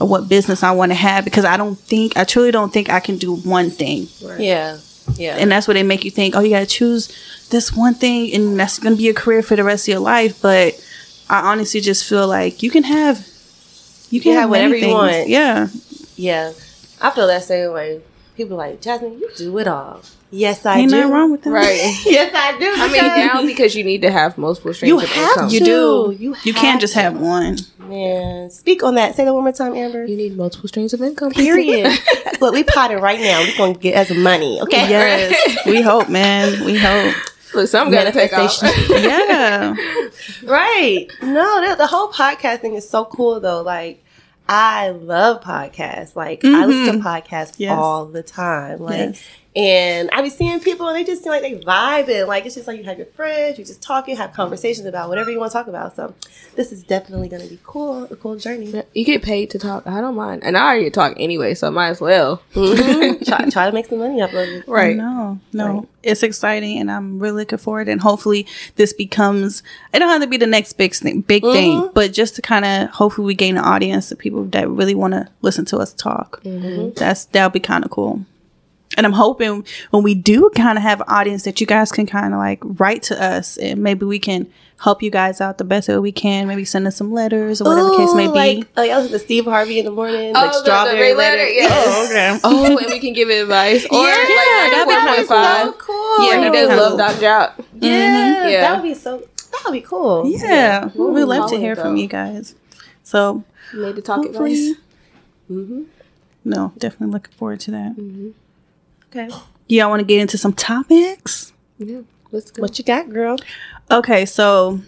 or 0.00 0.08
what 0.08 0.28
business 0.28 0.62
I 0.62 0.72
want 0.72 0.90
to 0.90 0.96
have 0.96 1.24
because 1.24 1.44
I 1.44 1.56
don't 1.56 1.78
think 1.78 2.16
I 2.16 2.24
truly 2.24 2.50
don't 2.50 2.72
think 2.72 2.90
I 2.90 3.00
can 3.00 3.18
do 3.18 3.36
one 3.36 3.70
thing. 3.70 4.08
Yeah, 4.38 4.78
yeah, 5.16 5.36
And 5.36 5.50
that's 5.50 5.68
what 5.68 5.74
they 5.74 5.82
make 5.82 6.04
you 6.04 6.10
think, 6.10 6.34
oh, 6.34 6.40
you 6.40 6.50
got 6.50 6.60
to 6.60 6.66
choose 6.66 7.08
this 7.50 7.72
one 7.72 7.94
thing 7.94 8.32
and 8.34 8.58
that's 8.58 8.78
going 8.78 8.94
to 8.94 8.96
be 8.96 9.04
your 9.04 9.14
career 9.14 9.42
for 9.42 9.56
the 9.56 9.64
rest 9.64 9.86
of 9.86 9.92
your 9.92 10.00
life. 10.00 10.40
But 10.40 10.74
I 11.28 11.50
honestly 11.52 11.80
just 11.80 12.08
feel 12.08 12.26
like 12.26 12.62
you 12.62 12.70
can 12.70 12.84
have, 12.84 13.26
you 14.10 14.20
can 14.20 14.32
You 14.32 14.38
have 14.38 14.42
have 14.42 14.50
whatever 14.50 14.76
you 14.76 14.88
want. 14.88 15.28
Yeah. 15.28 15.68
yeah. 16.16 16.52
I 17.00 17.10
feel 17.10 17.26
that 17.26 17.44
same 17.44 17.72
way. 17.72 18.00
people 18.36 18.54
are 18.54 18.68
like 18.68 18.80
Jasmin, 18.80 19.18
you 19.18 19.30
do 19.36 19.58
it 19.58 19.68
all. 19.68 20.00
Yes, 20.34 20.66
I 20.66 20.78
Ain't 20.78 20.90
do. 20.90 20.96
nothing 20.96 21.12
wrong 21.12 21.30
with 21.30 21.42
that. 21.42 21.50
Right. 21.50 21.94
Yes, 22.06 22.32
I 22.34 22.58
do. 22.58 22.66
I 22.76 22.92
mean, 22.92 23.26
now 23.26 23.46
because 23.46 23.76
you 23.76 23.84
need 23.84 24.02
to 24.02 24.10
have 24.10 24.36
multiple 24.36 24.74
streams 24.74 24.88
You 24.88 24.98
of 25.00 25.08
have 25.08 25.28
income. 25.30 25.48
to. 25.48 25.54
You 25.54 25.64
do. 25.64 26.16
You 26.18 26.36
You, 26.42 26.52
can't 26.54 26.80
just 26.80 26.94
have 26.94 27.18
one. 27.18 27.56
Man, 27.78 28.50
speak 28.50 28.82
on 28.82 28.96
that. 28.96 29.14
Say 29.14 29.24
that 29.24 29.32
one 29.32 29.44
more 29.44 29.52
time, 29.52 29.74
Amber. 29.74 30.04
You 30.04 30.16
need 30.16 30.36
multiple 30.36 30.68
streams 30.68 30.92
of 30.92 31.02
income. 31.02 31.30
Period. 31.30 31.92
Look, 32.40 32.52
we 32.52 32.64
potted 32.64 33.00
right 33.00 33.20
now. 33.20 33.40
We're 33.42 33.56
gonna 33.56 33.74
get 33.74 33.96
us 33.96 34.16
money, 34.16 34.60
okay? 34.62 34.88
Yes, 34.88 35.64
we 35.66 35.80
hope, 35.80 36.08
man. 36.08 36.64
We 36.64 36.76
hope. 36.78 37.14
Look, 37.54 37.68
some 37.68 37.90
gotta 37.92 38.10
take 38.10 38.32
off. 38.32 38.60
Manifestation. 38.62 39.04
Yeah. 39.04 39.76
Right. 40.44 41.06
No, 41.22 41.68
the, 41.68 41.76
the 41.76 41.86
whole 41.86 42.08
podcast 42.10 42.60
thing 42.60 42.74
is 42.74 42.88
so 42.88 43.04
cool 43.04 43.38
though. 43.38 43.62
Like, 43.62 44.02
I 44.48 44.90
love 44.90 45.42
podcasts. 45.42 46.16
Like, 46.16 46.44
I 46.44 46.64
listen 46.66 46.86
to 46.86 46.98
mm-hmm. 47.00 47.06
podcasts 47.06 47.54
Yes. 47.58 47.78
all 47.78 48.06
the 48.06 48.22
time. 48.22 48.80
Like, 48.80 48.98
Yes. 48.98 49.24
And 49.56 50.10
I 50.12 50.20
be 50.22 50.30
seeing 50.30 50.58
people 50.60 50.88
and 50.88 50.96
they 50.96 51.04
just 51.04 51.22
seem 51.22 51.30
like 51.30 51.42
they 51.42 51.58
vibing. 51.58 52.26
Like, 52.26 52.46
it's 52.46 52.54
just 52.54 52.66
like 52.66 52.78
you 52.78 52.84
have 52.84 52.98
your 52.98 53.06
friends, 53.06 53.58
you 53.58 53.64
just 53.64 53.82
talking, 53.82 54.16
have 54.16 54.32
conversations 54.32 54.86
about 54.86 55.08
whatever 55.08 55.30
you 55.30 55.38
want 55.38 55.52
to 55.52 55.58
talk 55.58 55.66
about. 55.68 55.94
So, 55.96 56.14
this 56.56 56.72
is 56.72 56.82
definitely 56.82 57.28
going 57.28 57.42
to 57.42 57.48
be 57.48 57.58
cool, 57.64 58.04
a 58.04 58.16
cool 58.16 58.36
journey. 58.36 58.82
You 58.94 59.04
get 59.04 59.22
paid 59.22 59.50
to 59.50 59.58
talk. 59.58 59.86
I 59.86 60.00
don't 60.00 60.14
mind, 60.16 60.42
and 60.44 60.56
I 60.56 60.66
already 60.72 60.90
talk 60.90 61.14
anyway, 61.18 61.54
so 61.54 61.70
might 61.70 61.88
as 61.90 62.00
well. 62.00 62.42
Mhm. 62.54 63.24
try, 63.26 63.48
try 63.50 63.66
to 63.66 63.72
make 63.72 63.86
some 63.86 63.98
money 63.98 64.20
off 64.22 64.30
of 64.30 64.36
it. 64.36 64.66
Right. 64.68 64.96
No, 64.96 65.38
no. 65.52 65.66
Right. 65.78 65.88
It's 66.02 66.22
exciting 66.22 66.78
and 66.78 66.90
I'm 66.90 67.18
really 67.18 67.36
looking 67.38 67.56
forward 67.56 67.88
and 67.88 67.98
hopefully 67.98 68.46
this 68.76 68.92
becomes 68.92 69.62
it 69.94 70.00
don't 70.00 70.10
have 70.10 70.20
to 70.20 70.26
be 70.26 70.36
the 70.36 70.46
next 70.46 70.74
big 70.74 70.92
thing 70.94 71.22
big 71.22 71.42
thing, 71.42 71.88
but 71.94 72.12
just 72.12 72.36
to 72.36 72.42
kind 72.42 72.66
of 72.66 72.90
hopefully 72.90 73.26
we 73.26 73.34
gain 73.34 73.56
an 73.56 73.64
audience 73.64 74.12
of 74.12 74.18
people 74.18 74.44
that 74.46 74.68
really 74.68 74.94
want 74.94 75.14
to 75.14 75.26
listen 75.40 75.64
to 75.66 75.78
us 75.78 75.94
talk. 75.94 76.42
That's 76.42 77.24
that'll 77.26 77.48
be 77.48 77.58
kind 77.60 77.84
of 77.86 77.90
cool. 77.90 78.26
And 78.96 79.06
I'm 79.06 79.12
hoping 79.12 79.64
when 79.90 80.02
we 80.02 80.14
do 80.14 80.50
kind 80.54 80.78
of 80.78 80.82
have 80.82 81.00
an 81.00 81.06
audience 81.08 81.42
that 81.44 81.60
you 81.60 81.66
guys 81.66 81.90
can 81.92 82.06
kind 82.06 82.32
of 82.34 82.38
like 82.38 82.60
write 82.62 83.02
to 83.04 83.22
us 83.22 83.56
and 83.56 83.82
maybe 83.82 84.06
we 84.06 84.18
can 84.18 84.50
help 84.80 85.02
you 85.02 85.10
guys 85.10 85.40
out 85.40 85.56
the 85.58 85.64
best 85.64 85.88
way 85.88 85.96
we 85.98 86.12
can. 86.12 86.46
Maybe 86.48 86.64
send 86.64 86.86
us 86.86 86.96
some 86.96 87.12
letters 87.12 87.60
or 87.60 87.64
whatever 87.64 87.88
the 87.90 87.96
case 87.96 88.14
may 88.14 88.26
be. 88.26 88.32
Like, 88.60 88.68
oh, 88.76 88.82
y'all 88.82 88.96
listen 88.98 89.12
to 89.12 89.18
Steve 89.18 89.44
Harvey 89.46 89.78
in 89.78 89.84
the 89.84 89.90
morning, 89.90 90.30
Oh, 90.34 90.40
like 90.40 90.52
the- 90.52 90.58
the 90.58 90.64
strawberry 90.64 91.00
red 91.12 91.16
letter. 91.16 91.36
letter, 91.38 91.48
yeah. 91.50 91.68
Oh, 91.70 92.06
okay. 92.08 92.38
Oh, 92.44 92.76
and 92.78 92.86
we 92.86 92.98
can 92.98 93.12
give 93.12 93.28
advice. 93.30 93.84
Or 93.90 93.98
yeah, 94.06 94.10
like 94.12 94.72
that'd 94.72 94.88
be 94.88 95.16
point 95.16 95.28
so 95.28 95.72
cool. 95.78 96.26
Yeah, 96.28 96.44
he 96.44 96.50
did 96.50 96.68
love 96.68 96.98
Dr. 96.98 97.26
Out. 97.26 97.52
Yeah, 97.80 98.48
Yeah. 98.48 98.60
that 98.62 98.74
would 98.82 98.88
be 98.88 98.94
so. 98.94 99.18
That 99.52 99.62
would 99.66 99.72
be 99.72 99.80
cool. 99.80 100.24
yeah, 100.28 100.90
Ooh, 100.96 101.12
we'd 101.12 101.24
love 101.24 101.44
to 101.44 101.48
solid 101.50 101.60
hear 101.60 101.76
from 101.76 101.96
you 101.96 102.06
guys. 102.08 102.54
So 103.04 103.44
Made 103.72 103.94
the 103.96 104.02
talk 104.02 104.24
hopefully, 104.24 104.70
advice. 104.70 104.82
Mm-hmm. 105.50 105.82
no, 106.44 106.72
definitely 106.78 107.12
looking 107.12 107.34
forward 107.34 107.60
to 107.60 107.70
that. 107.70 108.34
Okay. 109.14 109.28
Y'all 109.68 109.88
want 109.90 110.00
to 110.00 110.04
get 110.06 110.20
into 110.20 110.36
some 110.36 110.52
topics? 110.52 111.52
Yeah, 111.78 112.00
let's 112.32 112.50
go. 112.50 112.62
What 112.62 112.78
you 112.78 112.84
got, 112.84 113.08
girl? 113.10 113.36
Okay, 113.90 114.26
so 114.26 114.80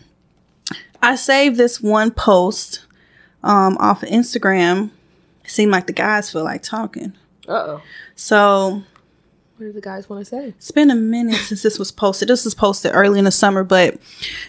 I 1.02 1.14
saved 1.16 1.56
this 1.56 1.80
one 1.80 2.10
post 2.10 2.84
um, 3.44 3.76
off 3.78 4.02
of 4.02 4.08
Instagram. 4.08 4.90
It 5.44 5.50
seemed 5.50 5.70
like 5.72 5.86
the 5.86 5.92
guys 5.92 6.30
feel 6.32 6.44
like 6.44 6.62
talking. 6.62 7.12
Uh 7.48 7.52
oh. 7.52 7.82
So 8.16 8.82
What 9.56 9.66
do 9.66 9.72
the 9.72 9.80
guys 9.80 10.08
want 10.08 10.24
to 10.24 10.28
say? 10.28 10.48
it's 10.48 10.72
been 10.72 10.90
a 10.90 10.96
minute 10.96 11.36
since 11.36 11.62
this 11.62 11.78
was 11.78 11.92
posted. 11.92 12.28
This 12.28 12.44
was 12.44 12.54
posted 12.54 12.90
early 12.94 13.18
in 13.20 13.24
the 13.24 13.30
summer, 13.30 13.62
but 13.62 13.96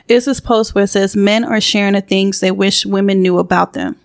it's 0.07 0.25
this 0.25 0.39
post 0.39 0.73
where 0.73 0.85
it 0.85 0.87
says 0.87 1.15
men 1.15 1.43
are 1.45 1.61
sharing 1.61 1.93
the 1.93 2.01
things 2.01 2.39
they 2.39 2.51
wish 2.51 2.85
women 2.85 3.21
knew 3.21 3.37
about 3.37 3.73
them. 3.73 3.95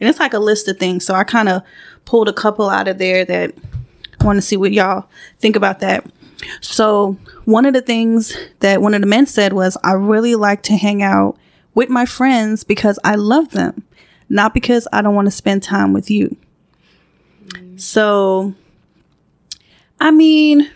And 0.00 0.08
it's 0.08 0.20
like 0.20 0.32
a 0.32 0.38
list 0.38 0.68
of 0.68 0.78
things. 0.78 1.04
So 1.04 1.14
I 1.14 1.24
kind 1.24 1.48
of 1.50 1.62
pulled 2.06 2.28
a 2.28 2.32
couple 2.32 2.70
out 2.70 2.88
of 2.88 2.96
there 2.98 3.24
that 3.26 3.52
I 3.52 3.67
want 4.22 4.36
to 4.38 4.42
see 4.42 4.56
what 4.56 4.72
y'all 4.72 5.08
think 5.38 5.56
about 5.56 5.80
that. 5.80 6.06
So 6.60 7.16
one 7.44 7.66
of 7.66 7.74
the 7.74 7.82
things 7.82 8.36
that 8.60 8.80
one 8.80 8.94
of 8.94 9.00
the 9.00 9.06
men 9.06 9.26
said 9.26 9.52
was, 9.52 9.76
I 9.82 9.92
really 9.92 10.34
like 10.34 10.62
to 10.64 10.76
hang 10.76 11.02
out 11.02 11.36
with 11.74 11.88
my 11.88 12.06
friends 12.06 12.64
because 12.64 12.98
I 13.04 13.16
love 13.16 13.50
them, 13.50 13.84
not 14.28 14.54
because 14.54 14.86
I 14.92 15.02
don't 15.02 15.14
want 15.14 15.26
to 15.26 15.32
spend 15.32 15.62
time 15.62 15.92
with 15.92 16.10
you. 16.10 16.36
So, 17.76 18.54
I 20.00 20.10
mean, 20.10 20.70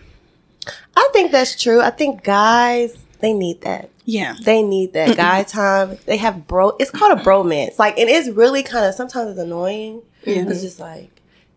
I 0.95 1.09
think 1.13 1.31
that's 1.31 1.61
true. 1.61 1.81
I 1.81 1.89
think 1.91 2.23
guys 2.23 2.97
they 3.19 3.33
need 3.33 3.61
that. 3.61 3.89
yeah. 4.05 4.35
They 4.43 4.61
need 4.61 4.93
that 4.93 5.15
guy 5.15 5.43
time. 5.43 5.97
They 6.05 6.17
have 6.17 6.45
bro. 6.45 6.75
It's 6.79 6.91
called 6.91 7.17
a 7.17 7.23
bromance. 7.23 7.79
Like, 7.79 7.97
and 7.97 8.09
it's 8.09 8.27
really 8.29 8.63
kind 8.63 8.85
of 8.85 8.93
sometimes 8.95 9.31
it's 9.31 9.39
annoying. 9.39 10.01
Yeah. 10.25 10.43
It's 10.47 10.61
just 10.61 10.79
like, 10.79 11.09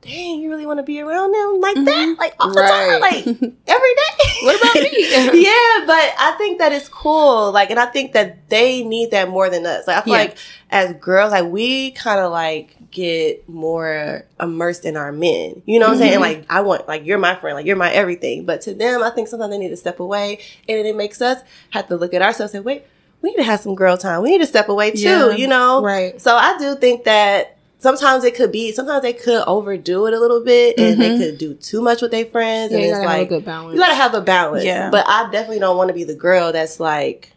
dang, 0.02 0.40
you 0.40 0.50
really 0.50 0.66
want 0.66 0.78
to 0.78 0.82
be 0.82 1.00
around 1.00 1.32
them 1.32 1.60
like 1.60 1.74
that, 1.74 2.08
mm-hmm. 2.08 2.20
like 2.20 2.34
all 2.38 2.52
the 2.52 2.60
time, 2.60 3.00
like 3.00 3.26
every 3.66 3.94
day. 3.94 4.26
What 4.42 4.60
about 4.60 4.74
me? 4.74 4.90
yeah, 5.44 5.84
but 5.86 6.14
I 6.18 6.34
think 6.38 6.58
that 6.58 6.72
is 6.72 6.88
cool. 6.88 7.52
Like, 7.52 7.70
and 7.70 7.78
I 7.80 7.86
think 7.86 8.12
that 8.12 8.48
they 8.48 8.84
need 8.84 9.10
that 9.10 9.28
more 9.28 9.50
than 9.50 9.66
us. 9.66 9.86
Like, 9.86 9.96
I 9.96 10.00
feel 10.02 10.14
Yeah. 10.14 10.20
like 10.20 10.36
as 10.70 10.92
girls, 11.00 11.32
like 11.32 11.46
we 11.46 11.92
kind 11.92 12.20
of 12.20 12.30
like 12.32 12.76
get 12.90 13.48
more 13.48 14.24
immersed 14.40 14.84
in 14.84 14.96
our 14.96 15.12
men. 15.12 15.62
You 15.66 15.78
know 15.78 15.86
what 15.86 15.92
I'm 15.94 15.98
saying? 15.98 16.12
Mm-hmm. 16.14 16.20
Like, 16.22 16.46
I 16.48 16.60
want 16.60 16.88
like 16.88 17.04
you're 17.04 17.18
my 17.18 17.34
friend, 17.36 17.56
like 17.56 17.66
you're 17.66 17.76
my 17.76 17.90
everything. 17.92 18.44
But 18.44 18.60
to 18.62 18.74
them, 18.74 19.02
I 19.02 19.10
think 19.10 19.28
sometimes 19.28 19.50
they 19.50 19.58
need 19.58 19.70
to 19.70 19.76
step 19.76 20.00
away, 20.00 20.40
and 20.68 20.86
it 20.86 20.96
makes 20.96 21.20
us 21.20 21.42
have 21.70 21.88
to 21.88 21.96
look 21.96 22.14
at 22.14 22.22
ourselves 22.22 22.54
and 22.54 22.62
say, 22.62 22.64
wait, 22.64 22.84
we 23.22 23.30
need 23.30 23.36
to 23.36 23.44
have 23.44 23.60
some 23.60 23.74
girl 23.74 23.96
time. 23.96 24.22
We 24.22 24.30
need 24.30 24.38
to 24.38 24.46
step 24.46 24.68
away 24.68 24.92
too. 24.92 25.00
Yeah. 25.00 25.30
You 25.30 25.46
know? 25.48 25.82
Right. 25.82 26.20
So 26.20 26.36
I 26.36 26.56
do 26.58 26.76
think 26.76 27.04
that. 27.04 27.55
Sometimes 27.86 28.24
it 28.24 28.34
could 28.34 28.50
be. 28.50 28.72
Sometimes 28.72 29.02
they 29.02 29.12
could 29.12 29.44
overdo 29.46 30.06
it 30.06 30.12
a 30.14 30.18
little 30.18 30.42
bit, 30.42 30.76
and 30.78 31.00
they 31.00 31.16
could 31.18 31.38
do 31.38 31.54
too 31.54 31.80
much 31.80 32.02
with 32.02 32.10
their 32.10 32.24
friends. 32.26 32.72
Yeah, 32.72 32.78
and 32.78 32.86
it's 32.86 32.92
it's 32.98 33.00
have 33.06 33.14
a 33.14 33.18
like 33.20 33.28
good 33.28 33.44
balance. 33.44 33.74
you 33.74 33.80
gotta 33.80 33.94
have 33.94 34.14
a 34.14 34.20
balance. 34.20 34.64
Yeah. 34.64 34.90
But 34.90 35.04
I 35.08 35.30
definitely 35.30 35.60
don't 35.60 35.76
want 35.76 35.88
to 35.88 35.94
be 35.94 36.02
the 36.04 36.14
girl 36.16 36.50
that's 36.52 36.80
like 36.80 37.32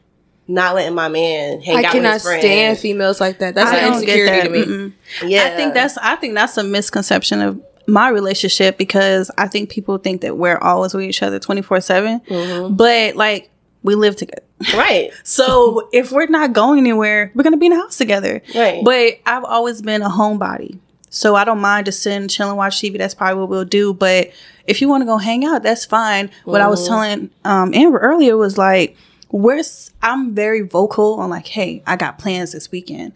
not 0.47 0.73
letting 0.73 0.95
my 0.95 1.07
man 1.09 1.62
hang 1.62 1.75
I 1.75 1.79
out 1.79 1.83
with 1.83 1.91
cannot 1.93 2.13
his 2.13 2.23
friends. 2.23 2.41
stand 2.41 2.77
females 2.79 3.21
like 3.21 3.38
that. 3.39 3.53
That's 3.53 3.69
I 3.71 3.77
an 3.77 3.93
insecurity 3.93 4.31
that. 4.31 4.43
to 4.45 4.49
me. 4.49 4.63
Mm-mm. 4.65 4.93
Yeah. 5.29 5.43
I 5.45 5.55
think 5.55 5.73
that's 5.75 5.97
I 5.99 6.15
think 6.15 6.33
that's 6.33 6.57
a 6.57 6.63
misconception 6.63 7.41
of 7.41 7.62
my 7.88 8.09
relationship 8.09 8.77
because 8.77 9.29
I 9.38 9.47
think 9.47 9.69
people 9.69 9.97
think 9.99 10.21
that 10.21 10.38
we're 10.38 10.57
always 10.57 10.93
with 10.95 11.03
each 11.05 11.21
other 11.23 11.38
24 11.39 11.81
7 11.81 12.19
Mm-hmm. 12.21 12.75
but 12.75 13.15
like 13.15 13.51
we 13.83 13.95
live 13.95 14.15
together 14.15 14.43
right. 14.75 15.11
so 15.23 15.87
if 15.93 16.11
we're 16.11 16.27
not 16.27 16.53
going 16.53 16.79
anywhere 16.79 17.31
we're 17.33 17.43
gonna 17.43 17.57
be 17.57 17.67
in 17.67 17.71
the 17.73 17.77
house 17.79 17.97
together 17.97 18.41
Right. 18.55 18.83
but 18.83 19.19
I've 19.25 19.43
always 19.45 19.81
been 19.81 20.01
a 20.01 20.09
homebody 20.09 20.79
so 21.09 21.35
I 21.35 21.43
don't 21.45 21.59
mind 21.61 21.85
just 21.85 22.01
sitting 22.03 22.27
chilling 22.27 22.55
watch 22.57 22.77
TV 22.81 22.97
that's 22.97 23.13
probably 23.15 23.39
what 23.39 23.49
we'll 23.49 23.65
do 23.65 23.93
but 23.93 24.31
if 24.67 24.81
you 24.81 24.89
want 24.89 25.01
to 25.01 25.05
go 25.05 25.17
hang 25.17 25.45
out 25.45 25.63
that's 25.63 25.85
fine 25.85 26.29
what 26.45 26.61
I 26.61 26.67
was 26.67 26.81
Mm-hmm. 26.81 26.89
telling 26.89 27.29
um 27.45 27.73
Amber 27.73 27.99
earlier 27.99 28.35
was 28.37 28.57
like 28.57 28.95
we're 29.31 29.59
s- 29.59 29.91
I'm 30.01 30.33
very 30.35 30.61
vocal 30.61 31.15
on 31.19 31.29
like 31.29 31.47
hey 31.47 31.81
I 31.87 31.95
got 31.95 32.19
plans 32.19 32.51
this 32.51 32.69
weekend 32.71 33.13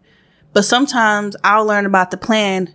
but 0.54 0.64
sometimes 0.64 1.36
I'll 1.44 1.66
learn 1.66 1.86
about 1.86 2.12
the 2.12 2.18
plan 2.18 2.74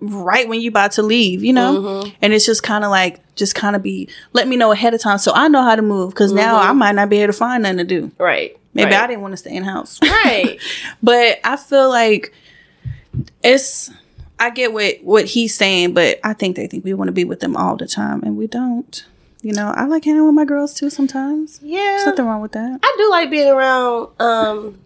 right 0.00 0.48
when 0.48 0.60
you 0.60 0.68
about 0.68 0.92
to 0.92 1.02
leave, 1.02 1.42
you 1.42 1.52
know? 1.52 1.80
Mm-hmm. 1.80 2.10
And 2.22 2.32
it's 2.32 2.46
just 2.46 2.62
kind 2.62 2.84
of 2.84 2.90
like, 2.90 3.20
just 3.34 3.54
kind 3.54 3.74
of 3.76 3.82
be, 3.82 4.08
let 4.32 4.46
me 4.48 4.56
know 4.56 4.72
ahead 4.72 4.94
of 4.94 5.00
time 5.00 5.18
so 5.18 5.32
I 5.34 5.48
know 5.48 5.62
how 5.62 5.74
to 5.76 5.82
move 5.82 6.10
because 6.10 6.32
now 6.32 6.58
Mm-hmm. 6.58 6.70
I 6.70 6.72
might 6.72 6.92
not 6.94 7.08
be 7.08 7.18
able 7.18 7.32
to 7.32 7.38
find 7.38 7.62
nothing 7.62 7.78
to 7.78 7.84
do. 7.84 8.10
right. 8.18 8.56
Maybe 8.74 8.92
right. 8.92 9.02
I 9.02 9.06
didn't 9.08 9.22
want 9.22 9.32
to 9.32 9.36
stay 9.38 9.54
in 9.56 9.64
house. 9.64 9.98
Right. 10.02 10.60
but 11.02 11.40
I 11.42 11.56
feel 11.56 11.88
like 11.88 12.32
it's, 13.42 13.90
I 14.38 14.50
get 14.50 14.72
what, 14.72 14.96
what 15.02 15.24
he's 15.24 15.54
saying, 15.54 15.94
but 15.94 16.20
I 16.22 16.32
think 16.32 16.54
they 16.56 16.66
think 16.66 16.84
we 16.84 16.94
want 16.94 17.08
to 17.08 17.12
be 17.12 17.24
with 17.24 17.40
them 17.40 17.56
all 17.56 17.76
the 17.76 17.86
time 17.86 18.22
and 18.22 18.36
we 18.36 18.46
don't. 18.46 19.04
You 19.42 19.52
know, 19.52 19.72
I 19.74 19.84
like 19.86 20.04
hanging 20.04 20.24
with 20.26 20.34
my 20.34 20.44
girls 20.44 20.74
too 20.74 20.90
sometimes. 20.90 21.60
yeah. 21.62 21.78
There's 21.78 22.06
nothing 22.06 22.26
wrong 22.26 22.40
with 22.42 22.52
that. 22.52 22.80
I 22.82 22.94
do 22.98 23.10
like 23.10 23.30
being 23.30 23.48
around 23.48 24.08
um 24.20 24.78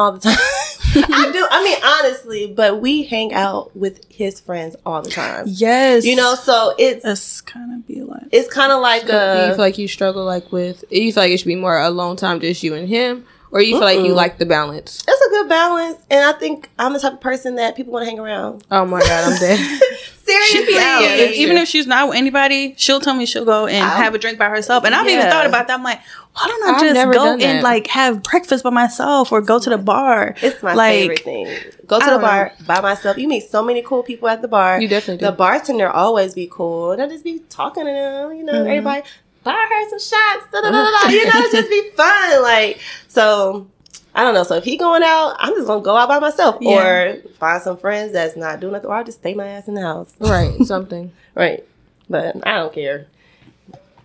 all 0.00 0.12
the 0.12 0.20
time. 0.20 0.36
I 0.94 1.30
do. 1.32 1.46
I 1.50 1.62
mean, 1.62 1.78
honestly, 1.84 2.52
but 2.52 2.80
we 2.80 3.04
hang 3.04 3.32
out 3.32 3.76
with 3.76 4.04
his 4.10 4.40
friends 4.40 4.74
all 4.84 5.02
the 5.02 5.10
time. 5.10 5.44
Yes. 5.46 6.04
You 6.04 6.16
know, 6.16 6.34
so 6.34 6.74
it's 6.78 7.04
it's 7.04 7.40
kind 7.42 7.74
of 7.74 7.86
be 7.86 8.02
like, 8.02 8.24
it's 8.32 8.52
kind 8.52 8.72
of 8.72 8.80
like 8.80 9.02
Do 9.02 9.12
you 9.12 9.18
a 9.18 9.48
feel 9.50 9.58
like 9.58 9.78
you 9.78 9.86
struggle 9.86 10.24
like 10.24 10.50
with? 10.50 10.84
You 10.90 11.12
feel 11.12 11.22
like 11.22 11.30
it 11.30 11.38
should 11.38 11.46
be 11.46 11.56
more 11.56 11.78
alone 11.78 12.16
time, 12.16 12.40
just 12.40 12.62
you 12.62 12.74
and 12.74 12.88
him, 12.88 13.24
or 13.52 13.60
you 13.60 13.72
feel 13.74 13.80
like 13.80 13.98
you 14.00 14.12
like 14.14 14.38
the 14.38 14.46
balance? 14.46 15.04
it's 15.06 15.26
a 15.26 15.30
good 15.30 15.48
balance, 15.48 15.98
and 16.10 16.24
I 16.24 16.32
think 16.38 16.70
I'm 16.78 16.92
the 16.92 16.98
type 17.00 17.14
of 17.14 17.20
person 17.20 17.56
that 17.56 17.76
people 17.76 17.92
want 17.92 18.04
to 18.04 18.10
hang 18.10 18.18
around. 18.20 18.64
Oh 18.70 18.84
my 18.86 19.00
god, 19.00 19.32
I'm 19.32 19.38
dead. 19.38 19.58
Seriously, 20.20 20.58
She'd 20.60 20.66
be 20.66 20.78
out. 20.78 21.00
Yeah, 21.02 21.14
If- 21.16 21.32
even 21.36 21.56
if 21.56 21.66
she's 21.68 21.88
not 21.88 22.08
with 22.08 22.16
anybody, 22.16 22.74
she'll 22.76 23.00
tell 23.00 23.14
me 23.14 23.26
she'll 23.26 23.44
go 23.44 23.66
and 23.66 23.84
I'll- 23.84 23.96
have 23.96 24.14
a 24.14 24.18
drink 24.18 24.38
by 24.38 24.48
herself. 24.48 24.84
And 24.84 24.94
I've 24.94 25.08
even 25.08 25.28
thought 25.28 25.46
about 25.46 25.66
that. 25.66 25.74
I'm 25.76 25.82
like, 25.82 25.98
why 26.34 26.46
don't 26.46 26.62
I 26.68 26.74
I've 26.76 26.80
just 26.94 27.12
go 27.12 27.32
and 27.32 27.40
that. 27.40 27.62
like 27.64 27.88
have 27.88 28.22
breakfast 28.22 28.62
by 28.62 28.70
myself 28.70 29.32
or 29.32 29.40
go 29.40 29.58
to 29.58 29.68
the 29.70 29.78
bar? 29.78 30.36
It's 30.40 30.62
my 30.62 30.74
like, 30.74 30.92
favorite 30.92 31.18
thing. 31.24 31.46
Go 31.88 31.98
to 31.98 32.04
I 32.04 32.06
the 32.06 32.10
don't 32.12 32.20
bar 32.20 32.52
by 32.64 32.80
myself. 32.80 33.18
You 33.18 33.26
meet 33.26 33.50
so 33.50 33.60
many 33.64 33.82
cool 33.82 34.04
people 34.04 34.28
at 34.28 34.40
the 34.40 34.46
bar. 34.46 34.80
You 34.80 34.86
definitely 34.86 35.26
The 35.26 35.32
bartender 35.32 35.88
always 35.88 36.34
be 36.34 36.48
cool. 36.48 36.92
And 36.92 37.02
I 37.02 37.08
just 37.08 37.24
be 37.24 37.40
talking 37.48 37.84
to 37.84 37.90
them. 37.90 38.32
You 38.32 38.44
know, 38.44 38.52
Mm-hmm. 38.52 38.68
everybody 38.68 39.02
buy 39.44 39.52
her 39.52 39.88
some 39.90 39.98
shots. 39.98 40.46
Da, 40.52 40.60
da, 40.60 40.70
da, 40.70 40.84
da, 40.84 41.02
da. 41.04 41.08
You 41.10 41.24
know, 41.24 41.30
it's 41.36 41.52
just 41.52 41.70
be 41.70 41.90
fun. 41.96 42.42
Like 42.42 42.80
so. 43.08 43.66
I 44.12 44.24
don't 44.24 44.34
know. 44.34 44.42
So 44.42 44.56
if 44.56 44.64
he 44.64 44.76
going 44.76 45.04
out, 45.04 45.36
I'm 45.38 45.54
just 45.54 45.68
gonna 45.68 45.82
go 45.82 45.94
out 45.96 46.08
by 46.08 46.18
myself 46.18 46.56
Yeah. 46.60 46.84
or 46.84 47.22
find 47.38 47.62
some 47.62 47.76
friends 47.76 48.12
that's 48.12 48.36
not 48.36 48.58
doing 48.58 48.72
nothing, 48.72 48.90
or 48.90 48.94
I'll 48.94 49.04
just 49.04 49.20
stay 49.20 49.34
my 49.34 49.46
ass 49.46 49.68
in 49.68 49.74
the 49.74 49.82
house. 49.82 50.12
right, 50.18 50.52
something. 50.64 51.12
Right. 51.36 51.64
but 52.08 52.44
I 52.44 52.56
don't 52.56 52.72
care. 52.74 53.06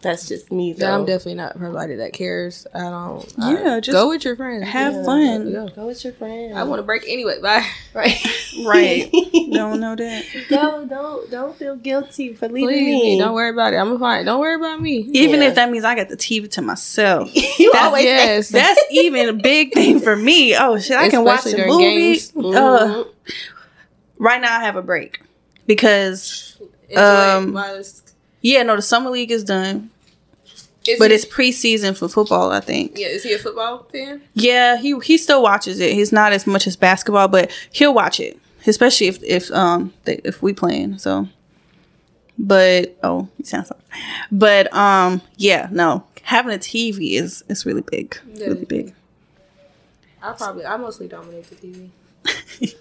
That's 0.05 0.27
just 0.27 0.51
me 0.51 0.71
though. 0.73 0.85
Yeah, 0.85 0.95
I'm 0.95 1.05
definitely 1.05 1.35
not 1.35 1.53
somebody 1.59 1.95
that 1.95 2.13
cares. 2.13 2.65
I 2.73 2.79
don't. 2.79 3.33
Yeah, 3.37 3.75
I- 3.75 3.79
just 3.79 3.91
go 3.93 4.09
with 4.09 4.23
your 4.23 4.35
friends. 4.35 4.63
have 4.67 4.93
Yeah. 4.93 5.03
fun. 5.03 5.51
Go. 5.51 5.67
Go 5.69 5.87
with 5.87 6.03
your 6.03 6.13
friend. 6.13 6.57
I 6.57 6.63
want 6.63 6.79
to 6.79 6.83
break 6.83 7.03
anyway. 7.07 7.41
Bye. 7.41 7.65
right. 7.93 8.15
Right. 8.65 9.11
Don't 9.51 9.81
know 9.81 9.95
that. 9.97 10.23
Don't 10.49 10.87
don't 10.87 11.29
don't 11.29 11.57
feel 11.57 11.75
guilty 11.75 12.33
for 12.33 12.47
leaving 12.47 12.67
Please, 12.69 13.01
me. 13.03 13.19
don't 13.19 13.33
worry 13.33 13.49
about 13.49 13.73
it. 13.73 13.77
I'm 13.77 13.97
gonna. 13.97 14.23
Don't 14.23 14.39
worry 14.39 14.55
about 14.55 14.81
me. 14.81 14.99
Even 15.11 15.41
Yeah. 15.41 15.47
if 15.49 15.55
that 15.55 15.69
means 15.69 15.83
I 15.83 15.93
got 15.95 16.07
the 16.07 16.15
TV 16.15 16.49
to 16.51 16.61
myself. 16.61 17.29
you 17.59 17.71
That's- 17.73 17.85
always 17.87 18.03
yes. 18.05 18.49
That's 18.49 18.81
even 18.91 19.27
a 19.27 19.33
big 19.33 19.73
thing 19.73 19.99
for 19.99 20.15
me. 20.15 20.55
Oh 20.55 20.79
shit, 20.79 20.95
I 20.97 21.09
can 21.09 21.23
watch 21.25 21.39
Especially 21.45 21.63
a 21.63 21.65
during 21.65 21.71
movie. 21.73 22.13
games. 22.13 22.33
Uh, 22.55 23.03
right 24.19 24.39
now 24.39 24.57
I 24.57 24.63
have 24.63 24.77
a 24.77 24.81
break 24.81 25.19
because 25.67 26.57
Enjoy 26.89 27.01
Um, 27.01 27.49
it 27.49 27.51
while 27.53 27.73
it's- 27.73 28.01
yeah, 28.41 28.61
no, 28.63 28.75
the 28.75 28.81
summer 28.83 29.09
league 29.09 29.31
is 29.31 29.43
done, 29.43 29.89
Is 30.87 30.99
but 30.99 31.09
he- 31.11 31.15
it's 31.15 31.25
preseason 31.25 31.97
for 31.97 32.07
football. 32.07 32.51
I 32.51 32.59
think. 32.59 32.97
yeah. 32.97 33.07
Is 33.07 33.23
he 33.23 33.33
a 33.33 33.39
football 33.39 33.83
fan? 33.91 34.21
Yeah, 34.33 34.77
he 34.77 34.97
he 34.99 35.17
still 35.17 35.41
watches 35.41 35.79
it. 35.79 35.93
He's 35.93 36.11
not 36.11 36.31
as 36.33 36.45
much 36.45 36.67
as 36.67 36.75
basketball, 36.75 37.27
but 37.27 37.51
he'll 37.71 37.93
watch 37.93 38.19
it, 38.19 38.37
especially 38.67 39.07
if 39.07 39.21
if 39.23 39.51
um 39.51 39.93
they, 40.03 40.21
if 40.23 40.41
we 40.43 40.53
playing. 40.53 40.97
So, 40.99 41.27
but 42.37 42.97
oh, 43.03 43.27
he 43.37 43.43
sounds 43.43 43.71
like, 43.71 43.81
but 44.31 44.71
um 44.73 45.21
yeah, 45.37 45.67
no, 45.71 46.03
having 46.23 46.53
a 46.53 46.57
TV 46.59 47.13
is 47.13 47.43
is 47.49 47.65
really 47.65 47.81
big, 47.81 48.17
Yeah. 48.33 48.47
really 48.47 48.65
big. 48.65 48.93
I 50.21 50.31
probably. 50.33 50.65
I 50.65 50.75
mostly 50.77 51.07
dominate 51.07 51.49
the 51.49 51.55
TV. 51.55 51.89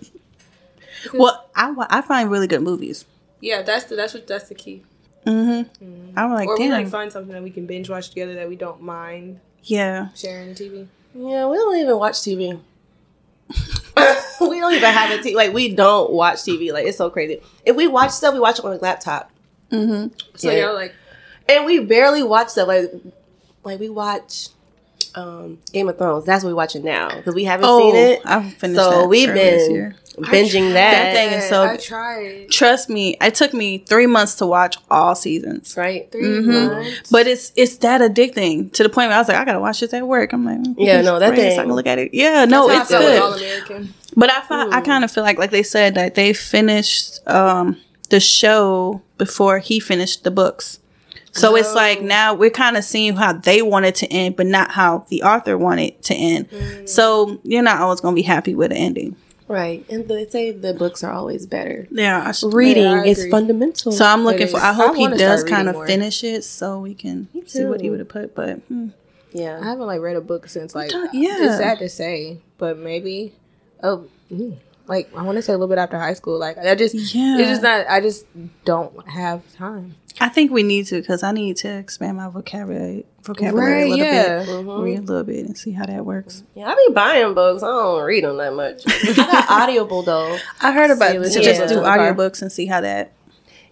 Well, 1.13 1.45
I 1.55 1.75
I 1.91 2.01
find 2.01 2.31
really 2.31 2.47
good 2.47 2.63
movies. 2.63 3.05
Yeah, 3.41 3.61
that's 3.63 3.85
the 3.85 3.97
that's 3.97 4.15
what 4.15 4.27
that's 4.27 4.49
the 4.49 4.55
key. 4.55 4.83
Mm-hmm. 5.27 6.19
I'm 6.19 6.33
like, 6.33 6.49
or 6.49 6.59
we 6.59 6.71
like 6.71 6.89
find 6.89 7.11
something 7.11 7.33
that 7.33 7.43
we 7.43 7.51
can 7.51 7.67
binge 7.67 7.89
watch 7.89 8.09
together 8.11 8.35
that 8.35 8.49
we 8.49 8.57
don't 8.57 8.83
mind 8.83 9.41
yeah. 9.63 10.09
sharing 10.15 10.55
the 10.55 10.55
TV. 10.55 10.87
Yeah, 11.15 11.47
we 11.47 11.57
don't 11.57 11.77
even 11.77 11.97
watch 11.99 12.15
TV. 12.15 12.61
we 14.41 14.61
don't 14.61 14.75
even 14.75 14.91
have 14.91 15.11
a 15.11 15.23
TV. 15.23 15.35
Like 15.35 15.53
we 15.53 15.75
don't 15.75 16.13
watch 16.13 16.39
TV. 16.39 16.73
Like 16.73 16.87
it's 16.87 16.99
so 16.99 17.11
crazy. 17.11 17.41
If 17.65 17.77
we 17.77 17.87
watch 17.87 18.11
stuff, 18.11 18.35
we 18.35 18.41
watch 18.41 18.59
it 18.59 18.65
on 18.65 18.73
a 18.73 18.77
laptop, 18.77 19.31
Mm-hmm. 19.71 20.15
So 20.37 20.51
Yeah. 20.51 20.67
y'all 20.67 20.75
like 20.75 20.95
and 21.49 21.65
we 21.65 21.81
barely 21.81 22.23
watch 22.23 22.49
stuff. 22.49 22.69
Like 22.69 22.93
like 23.65 23.81
we 23.81 23.89
watch 23.89 24.49
um 25.15 25.59
Game 25.73 25.89
of 25.89 25.99
Thrones. 25.99 26.25
That's 26.25 26.45
what 26.45 26.51
we're 26.51 26.57
watching 26.57 26.85
now 26.85 27.15
because 27.17 27.35
we 27.35 27.45
haven't 27.45 27.67
Oh, 27.69 27.79
seen 27.93 27.97
it. 27.97 28.21
I've 28.25 28.53
finished 28.55 28.81
So 28.83 28.91
that 28.91 29.09
we've 29.09 29.29
earlier 29.29 29.45
this 29.45 29.67
been 29.69 29.75
year. 29.75 29.97
binging 30.19 30.73
That 30.75 30.91
that. 30.93 31.15
thing 31.15 31.39
is 31.39 31.49
so- 31.49 31.65
I 31.65 31.77
tried 31.77 32.51
Trust 32.51 32.89
me, 32.89 33.17
it 33.21 33.35
took 33.35 33.53
me 33.53 33.79
three 33.79 34.07
months 34.07 34.37
to 34.37 34.47
watch 34.47 34.77
all 34.91 35.15
seasons. 35.15 35.75
right. 35.77 36.11
3 36.13 36.23
Mhm. 36.23 36.47
months. 36.73 37.11
But 37.11 37.27
it's 37.27 37.53
it's 37.57 37.77
that 37.79 38.01
addicting 38.01 38.73
to 38.73 38.83
the 38.83 38.89
point 38.89 39.09
where 39.09 39.17
I 39.17 39.21
was 39.21 39.29
like, 39.29 39.37
I 39.37 39.45
gotta 39.45 39.61
watch 39.61 39.81
this 39.81 39.93
at 39.93 40.07
work. 40.07 40.33
I'm 40.33 40.45
like, 40.45 40.59
mm, 40.59 40.75
Yeah, 40.79 41.01
no, 41.01 41.19
that 41.19 41.35
great, 41.35 41.55
so 41.55 41.61
I 41.61 41.65
can 41.65 41.73
look 41.75 41.87
at 41.87 41.99
it. 41.99 42.15
Yeah, 42.15 42.45
no, 42.45 42.69
That's 42.69 42.91
it's 42.91 43.01
how 43.01 43.07
I 43.09 43.13
felt 43.17 43.41
with 43.41 43.69
good. 43.69 43.89
But 44.17 44.31
I 44.31 44.41
fi- 44.43 44.69
I 44.71 44.81
kind 44.81 45.03
of 45.05 45.11
feel 45.11 45.25
like 45.25 45.39
like 45.39 45.51
they 45.51 45.65
said 45.65 45.95
that 45.97 46.15
they 46.15 46.33
finished 46.33 47.21
um 47.29 47.77
the 48.11 48.21
show 48.21 49.01
before 49.19 49.59
he 49.59 49.81
finished 49.81 50.23
the 50.25 50.31
books. 50.31 50.79
So 51.35 51.57
it's 51.57 51.75
like 51.75 52.01
now 52.01 52.35
we're 52.35 52.51
kind 52.51 52.77
of 52.77 52.85
seeing 52.85 53.17
how 53.17 53.33
they 53.33 53.61
want 53.63 53.87
it 53.87 53.97
to 53.97 54.07
end, 54.07 54.37
but 54.37 54.47
not 54.47 54.71
how 54.71 55.05
the 55.09 55.23
author 55.23 55.59
wanted 55.59 56.03
to 56.05 56.15
end. 56.15 56.49
So 56.89 57.41
you're 57.43 57.63
not 57.63 57.81
always 57.81 58.01
gonna 58.01 58.15
be 58.15 58.23
happy 58.23 58.55
with 58.55 58.71
the 58.71 58.77
ending. 58.77 59.17
Right, 59.47 59.85
and 59.91 60.09
they 60.09 60.27
say 60.27 60.53
the 60.53 60.73
books 60.73 61.05
are 61.05 61.13
always 61.13 61.45
better. 61.45 61.87
Yeah, 61.91 62.33
should- 62.33 62.55
Reading 62.55 62.87
I 62.87 63.05
is 63.05 63.27
fundamental. 63.31 63.93
So 63.93 64.05
I'm 64.05 64.25
looking 64.25 64.49
for. 64.49 64.57
I 64.57 64.73
hope 64.73 64.97
I 64.97 64.99
he 64.99 65.09
does 65.09 65.45
kind 65.45 65.69
of 65.69 65.75
more. 65.75 65.87
finish 65.87 66.25
it 66.25 66.45
so 66.45 66.81
we 66.81 66.95
can 66.95 67.29
see 67.47 67.65
what 67.65 67.83
he 67.83 67.91
would 67.91 67.99
have 67.99 68.09
put. 68.09 68.35
But 68.35 68.61
hmm. 68.61 68.89
I 69.37 69.41
haven't 69.41 69.87
like 69.87 70.01
read 70.01 70.17
a 70.17 70.23
book 70.23 70.49
since 70.49 70.75
like 70.75 70.93
yeah. 70.93 71.05
It's 71.13 71.59
sad 71.59 71.79
to 71.81 71.89
say, 71.89 72.41
but 72.57 72.79
maybe 72.79 73.35
oh 73.83 74.07
mm, 74.33 74.57
like 74.87 75.11
I 75.17 75.23
want 75.23 75.37
to 75.37 75.43
say 75.43 75.53
a 75.53 75.57
little 75.57 75.69
bit 75.69 75.79
after 75.79 75.99
high 75.99 76.15
school. 76.15 76.39
Like 76.39 76.59
I 76.59 76.75
just 76.75 76.95
Yeah. 76.95 77.39
it's 77.39 77.49
just 77.49 77.63
not. 77.63 77.87
I 77.89 78.01
just 78.01 78.27
don't 78.65 79.09
have 79.09 79.43
time. 79.55 79.97
I 80.21 80.29
think 80.29 80.53
we 80.53 80.63
need 80.63 80.87
to 80.87 81.01
because 81.01 81.23
I 81.23 81.33
need 81.33 81.57
to 81.59 81.69
expand 81.69 82.17
my 82.17 82.29
vocabulary 82.29 83.05
vocabulary 83.23 83.83
a 83.83 83.87
little 83.87 83.99
yeah. 83.99 84.39
bit, 84.39 84.49
read 84.49 84.49
a 84.49 84.63
mm-hmm. 84.63 85.05
little 85.07 85.25
bit, 85.25 85.47
and 85.47 85.59
see 85.59 85.73
how 85.73 85.87
that 85.87 86.05
works. 86.05 86.45
yeah. 86.55 86.67
I 86.69 86.75
be 86.89 86.95
buying 86.95 87.35
books. 87.35 87.63
I 87.63 87.67
don't 87.67 88.05
read 88.05 88.25
them 88.25 88.37
that 88.37 88.53
much. 88.53 88.83
I 88.87 89.13
got 89.15 89.51
Audible 89.51 90.03
though. 90.03 90.39
I 90.61 90.73
heard 90.73 90.91
about 90.91 91.09
See, 91.09 91.15
to 91.15 91.21
listen 91.21 91.43
just 91.43 91.69
do 91.69 91.81
audiobooks 91.81 92.43
and 92.43 92.53
see 92.53 92.67
how 92.67 92.81
that. 92.81 93.13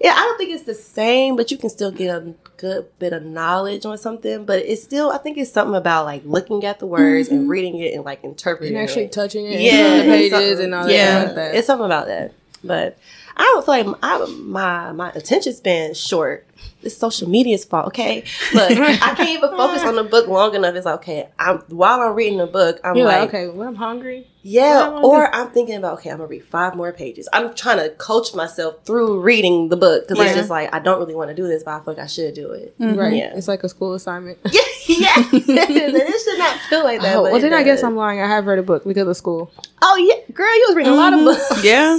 Yeah, 0.00 0.14
I 0.14 0.20
don't 0.20 0.36
think 0.36 0.50
it's 0.50 0.64
the 0.64 0.74
same, 0.74 1.36
but 1.36 1.52
you 1.52 1.58
can 1.58 1.70
still 1.70 1.92
get 1.92 2.08
a 2.08 2.34
good 2.62 2.86
bit 3.00 3.12
of 3.12 3.24
knowledge 3.24 3.84
on 3.84 3.98
something. 3.98 4.44
But 4.46 4.60
it's 4.60 4.82
still, 4.82 5.10
I 5.10 5.18
think 5.18 5.36
it's 5.36 5.50
something 5.52 5.74
about 5.74 6.04
like 6.06 6.22
looking 6.24 6.64
at 6.64 6.78
the 6.78 6.86
words 6.86 7.28
and 7.28 7.40
mm-hmm. 7.40 7.48
reading 7.50 7.78
it 7.78 7.92
and 7.94 8.04
like 8.04 8.22
interpreting 8.24 8.76
And 8.76 8.82
actually 8.82 9.04
it. 9.06 9.12
touching 9.12 9.46
it, 9.46 9.60
Yeah, 9.60 9.72
yeah, 9.72 9.94
it's 9.96 10.06
pages 10.06 10.30
something- 10.30 10.64
and 10.64 10.74
all 10.74 10.88
yeah, 10.88 11.14
that. 11.18 11.26
like 11.26 11.34
that. 11.34 11.54
it's 11.56 11.66
something 11.66 11.84
about 11.86 12.06
that. 12.06 12.32
But 12.64 12.96
I 13.36 13.42
don't 13.42 13.64
feel 13.64 13.90
like 13.90 13.98
I, 14.02 14.24
my 14.40 14.92
my 14.92 15.10
attention 15.10 15.52
span 15.52 15.90
is 15.90 16.00
short. 16.00 16.46
It's 16.82 16.96
social 16.96 17.28
media's 17.28 17.64
fault, 17.64 17.86
okay? 17.88 18.24
Look, 18.54 18.70
I 18.72 19.14
can't 19.14 19.30
even 19.30 19.50
focus 19.50 19.82
on 19.82 19.94
the 19.94 20.04
book 20.04 20.26
long 20.26 20.54
enough. 20.54 20.74
It's 20.74 20.86
like, 20.86 20.96
okay. 20.96 21.28
I'm 21.38 21.58
while 21.68 22.00
I'm 22.00 22.14
reading 22.14 22.38
the 22.38 22.46
book, 22.46 22.80
I'm 22.82 22.96
You're 22.96 23.06
like, 23.06 23.20
like, 23.20 23.28
okay, 23.28 23.48
when 23.48 23.68
I'm 23.68 23.76
hungry, 23.76 24.26
yeah, 24.42 24.88
What 24.88 24.96
am 24.96 24.96
I 24.96 25.00
or 25.00 25.34
I'm 25.34 25.50
thinking 25.50 25.76
about 25.76 25.98
okay, 25.98 26.10
I'm 26.10 26.16
gonna 26.16 26.28
read 26.28 26.44
five 26.44 26.74
more 26.74 26.92
pages. 26.92 27.28
I'm 27.32 27.54
trying 27.54 27.78
to 27.78 27.90
coach 27.90 28.34
myself 28.34 28.84
through 28.84 29.20
reading 29.20 29.68
the 29.68 29.76
book 29.76 30.08
because 30.08 30.18
Yeah. 30.18 30.30
it's 30.30 30.36
just 30.36 30.50
like 30.50 30.74
I 30.74 30.80
don't 30.80 30.98
really 30.98 31.14
want 31.14 31.30
to 31.30 31.34
do 31.34 31.46
this, 31.46 31.62
but 31.62 31.74
I 31.74 31.84
feel 31.84 31.94
like 31.94 32.02
I 32.02 32.06
should 32.06 32.34
do 32.34 32.50
it. 32.50 32.76
Mm-hmm. 32.78 32.98
right? 32.98 33.14
Yeah. 33.14 33.36
It's 33.36 33.46
like 33.46 33.62
a 33.62 33.68
school 33.68 33.94
assignment. 33.94 34.38
Yeah, 34.84 34.98
yeah. 35.06 35.14
it 35.32 36.24
should 36.24 36.38
not 36.38 36.58
feel 36.62 36.82
like 36.82 37.00
that. 37.02 37.14
Oh, 37.14 37.22
well, 37.22 37.36
it 37.36 37.40
then 37.40 37.54
I 37.54 37.62
guess. 37.62 37.84
I'm 37.84 37.94
lying. 37.94 38.20
I 38.20 38.26
have 38.26 38.46
read 38.46 38.58
a 38.58 38.64
book 38.64 38.84
because 38.84 39.06
of 39.06 39.16
school, 39.16 39.52
Oh 39.80 39.96
yeah, 39.96 40.34
girl, 40.34 40.54
you 40.54 40.64
was 40.68 40.76
reading 40.76 40.92
a 40.92 40.96
lot 40.96 41.12
of 41.12 41.20
mm-hmm. 41.20 41.26
books. 41.26 41.64
Yeah, 41.64 41.98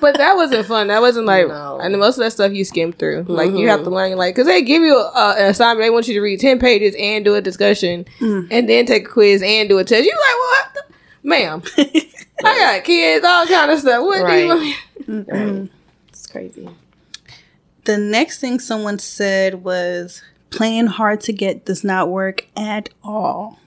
but 0.00 0.16
that 0.16 0.36
wasn't 0.36 0.66
fun. 0.66 0.88
That 0.88 1.00
wasn't 1.00 1.26
like, 1.26 1.48
No. 1.48 1.80
and 1.80 1.96
most 1.98 2.18
of 2.18 2.24
that 2.24 2.32
stuff 2.32 2.52
you 2.52 2.64
skim 2.64 2.92
through. 2.92 3.24
Like 3.28 3.50
you 3.52 3.68
have 3.68 3.80
to 3.80 3.86
mm-hmm. 3.86 3.94
Learn, 4.08 4.18
like, 4.18 4.34
because 4.34 4.46
they 4.46 4.62
give 4.62 4.82
you 4.82 4.96
a, 4.96 5.34
an 5.38 5.46
assignment. 5.46 5.84
They 5.84 5.90
want 5.90 6.08
you 6.08 6.14
to 6.14 6.20
read 6.20 6.40
ten 6.40 6.58
pages 6.58 6.94
and 6.98 7.24
do 7.24 7.34
a 7.34 7.40
discussion, 7.40 8.06
mm. 8.18 8.48
and 8.50 8.68
then 8.68 8.86
take 8.86 9.06
a 9.06 9.08
quiz 9.08 9.42
and 9.42 9.68
do 9.68 9.78
a 9.78 9.84
test. 9.84 10.04
You 10.04 10.12
like 10.12 10.36
what, 10.38 10.74
the- 10.74 11.28
ma'am? 11.28 11.62
I 12.44 12.58
got 12.58 12.84
kids, 12.84 13.24
all 13.24 13.46
kind 13.46 13.70
of 13.70 13.78
stuff. 13.80 14.02
What 14.02 14.26
do 14.26 14.32
you 14.36 14.46
want 14.48 14.60
me? 14.60 14.74
Right. 15.06 15.26
Mm-hmm. 15.26 15.66
It's 16.08 16.26
crazy. 16.26 16.68
the 17.84 17.98
next 17.98 18.38
thing 18.40 18.58
someone 18.60 18.98
said 18.98 19.62
was 19.64 20.22
playing 20.50 20.86
hard 20.86 21.20
to 21.22 21.32
get 21.32 21.64
does 21.66 21.84
not 21.84 22.08
work 22.08 22.46
at 22.56 22.88
all. 23.04 23.58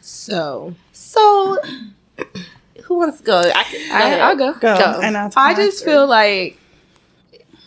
So 0.00 0.74
So, 0.92 1.58
who 2.84 2.98
wants 2.98 3.18
to 3.18 3.24
go? 3.24 3.38
I, 3.54 3.88
I, 3.92 4.18
I'll 4.20 4.36
go. 4.36 4.52
Go, 4.54 4.76
Go. 4.76 5.00
and 5.02 5.16
I'll 5.16 5.30
I 5.36 5.54
just 5.54 5.84
feel 5.84 6.06
like 6.06 6.58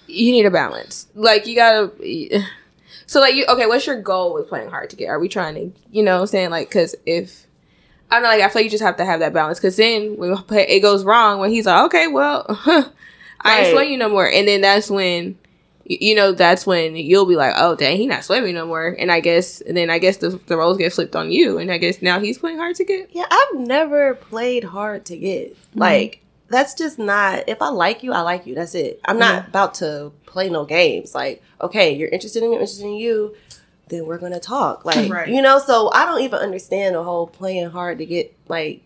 you 0.08 0.32
need 0.32 0.46
a 0.46 0.52
balance. 0.52 1.08
Like 1.16 1.46
you 1.48 1.56
gotta. 1.56 1.92
So 3.06 3.20
like 3.22 3.36
you 3.36 3.46
okay? 3.48 3.66
What's 3.66 3.88
your 3.88 4.02
goal 4.02 4.34
with 4.34 4.50
playing 4.50 4.70
hard 4.70 4.90
to 4.90 4.96
get? 4.96 5.08
Are 5.10 5.20
we 5.20 5.30
trying 5.30 5.56
to 5.56 5.80
you 5.92 6.04
know 6.04 6.22
I'm 6.22 6.28
saying 6.28 6.50
like 6.50 6.70
because 6.70 6.96
if 7.06 7.46
I 8.12 8.16
don't 8.16 8.24
know 8.24 8.30
like 8.30 8.42
I 8.42 8.48
feel 8.50 8.60
like 8.60 8.66
you 8.66 8.70
just 8.72 8.84
have 8.84 8.98
to 8.98 9.06
have 9.06 9.20
that 9.22 9.34
balance 9.34 9.60
because 9.60 9.78
then 9.78 10.18
when 10.18 10.38
it 10.52 10.82
goes 10.82 11.04
wrong 11.04 11.40
when 11.40 11.50
he's 11.52 11.66
like 11.66 11.86
okay 11.86 12.08
well 12.08 12.46
I 12.50 12.74
ain't 12.82 12.94
Right. 13.44 13.72
swing 13.74 13.92
you 13.92 13.98
no 13.98 14.10
more 14.10 14.28
and 14.30 14.48
then 14.48 14.62
that's 14.62 14.90
when 14.90 15.38
you 15.86 16.16
know 16.16 16.34
that's 16.34 16.66
when 16.66 16.98
you'll 16.98 17.26
be 17.26 17.38
like 17.38 17.54
oh 17.56 17.76
dang 17.76 17.96
he 17.96 18.08
not 18.08 18.26
swimming 18.26 18.56
no 18.56 18.66
more 18.66 18.88
and 19.00 19.10
I 19.12 19.22
guess 19.22 19.62
and 19.62 19.78
then 19.78 19.90
I 19.90 20.00
guess 20.00 20.18
the, 20.18 20.30
the 20.48 20.58
roles 20.58 20.78
get 20.78 20.92
flipped 20.92 21.16
on 21.16 21.32
you 21.32 21.58
and 21.60 21.72
I 21.72 21.78
guess 21.78 22.02
now 22.02 22.20
he's 22.20 22.38
playing 22.38 22.58
hard 22.58 22.76
to 22.76 22.84
get. 22.84 23.10
Yeah, 23.14 23.26
I've 23.32 23.60
never 23.60 24.16
played 24.16 24.66
hard 24.66 25.06
to 25.06 25.18
get. 25.18 25.56
Like, 25.76 26.22
that's 26.50 26.74
just 26.74 26.98
not, 27.00 27.44
if 27.48 27.62
I 27.62 27.70
like 27.70 28.04
you, 28.04 28.14
I 28.14 28.22
like 28.22 28.46
you. 28.46 28.56
That's 28.56 28.76
it. 28.76 29.00
I'm 29.06 29.20
not 29.20 29.42
mm-hmm. 29.42 29.50
about 29.50 29.74
to 29.76 30.12
play 30.26 30.50
no 30.50 30.66
games. 30.66 31.14
Like, 31.14 31.44
okay, 31.62 31.94
you're 31.96 32.10
interested 32.10 32.44
in 32.44 32.50
me, 32.50 32.56
I'm 32.56 32.62
interested 32.62 32.86
in 32.86 32.96
you, 32.96 33.36
then 33.90 34.06
we're 34.06 34.18
going 34.18 34.34
to 34.34 34.40
talk. 34.40 34.86
Like, 34.86 35.12
Right. 35.12 35.28
you 35.30 35.42
know, 35.42 35.60
so 35.60 35.92
I 35.94 36.06
don't 36.06 36.22
even 36.22 36.40
understand 36.40 36.96
the 36.96 37.04
whole 37.04 37.28
playing 37.28 37.70
hard 37.70 37.98
to 38.00 38.06
get, 38.06 38.36
like, 38.48 38.82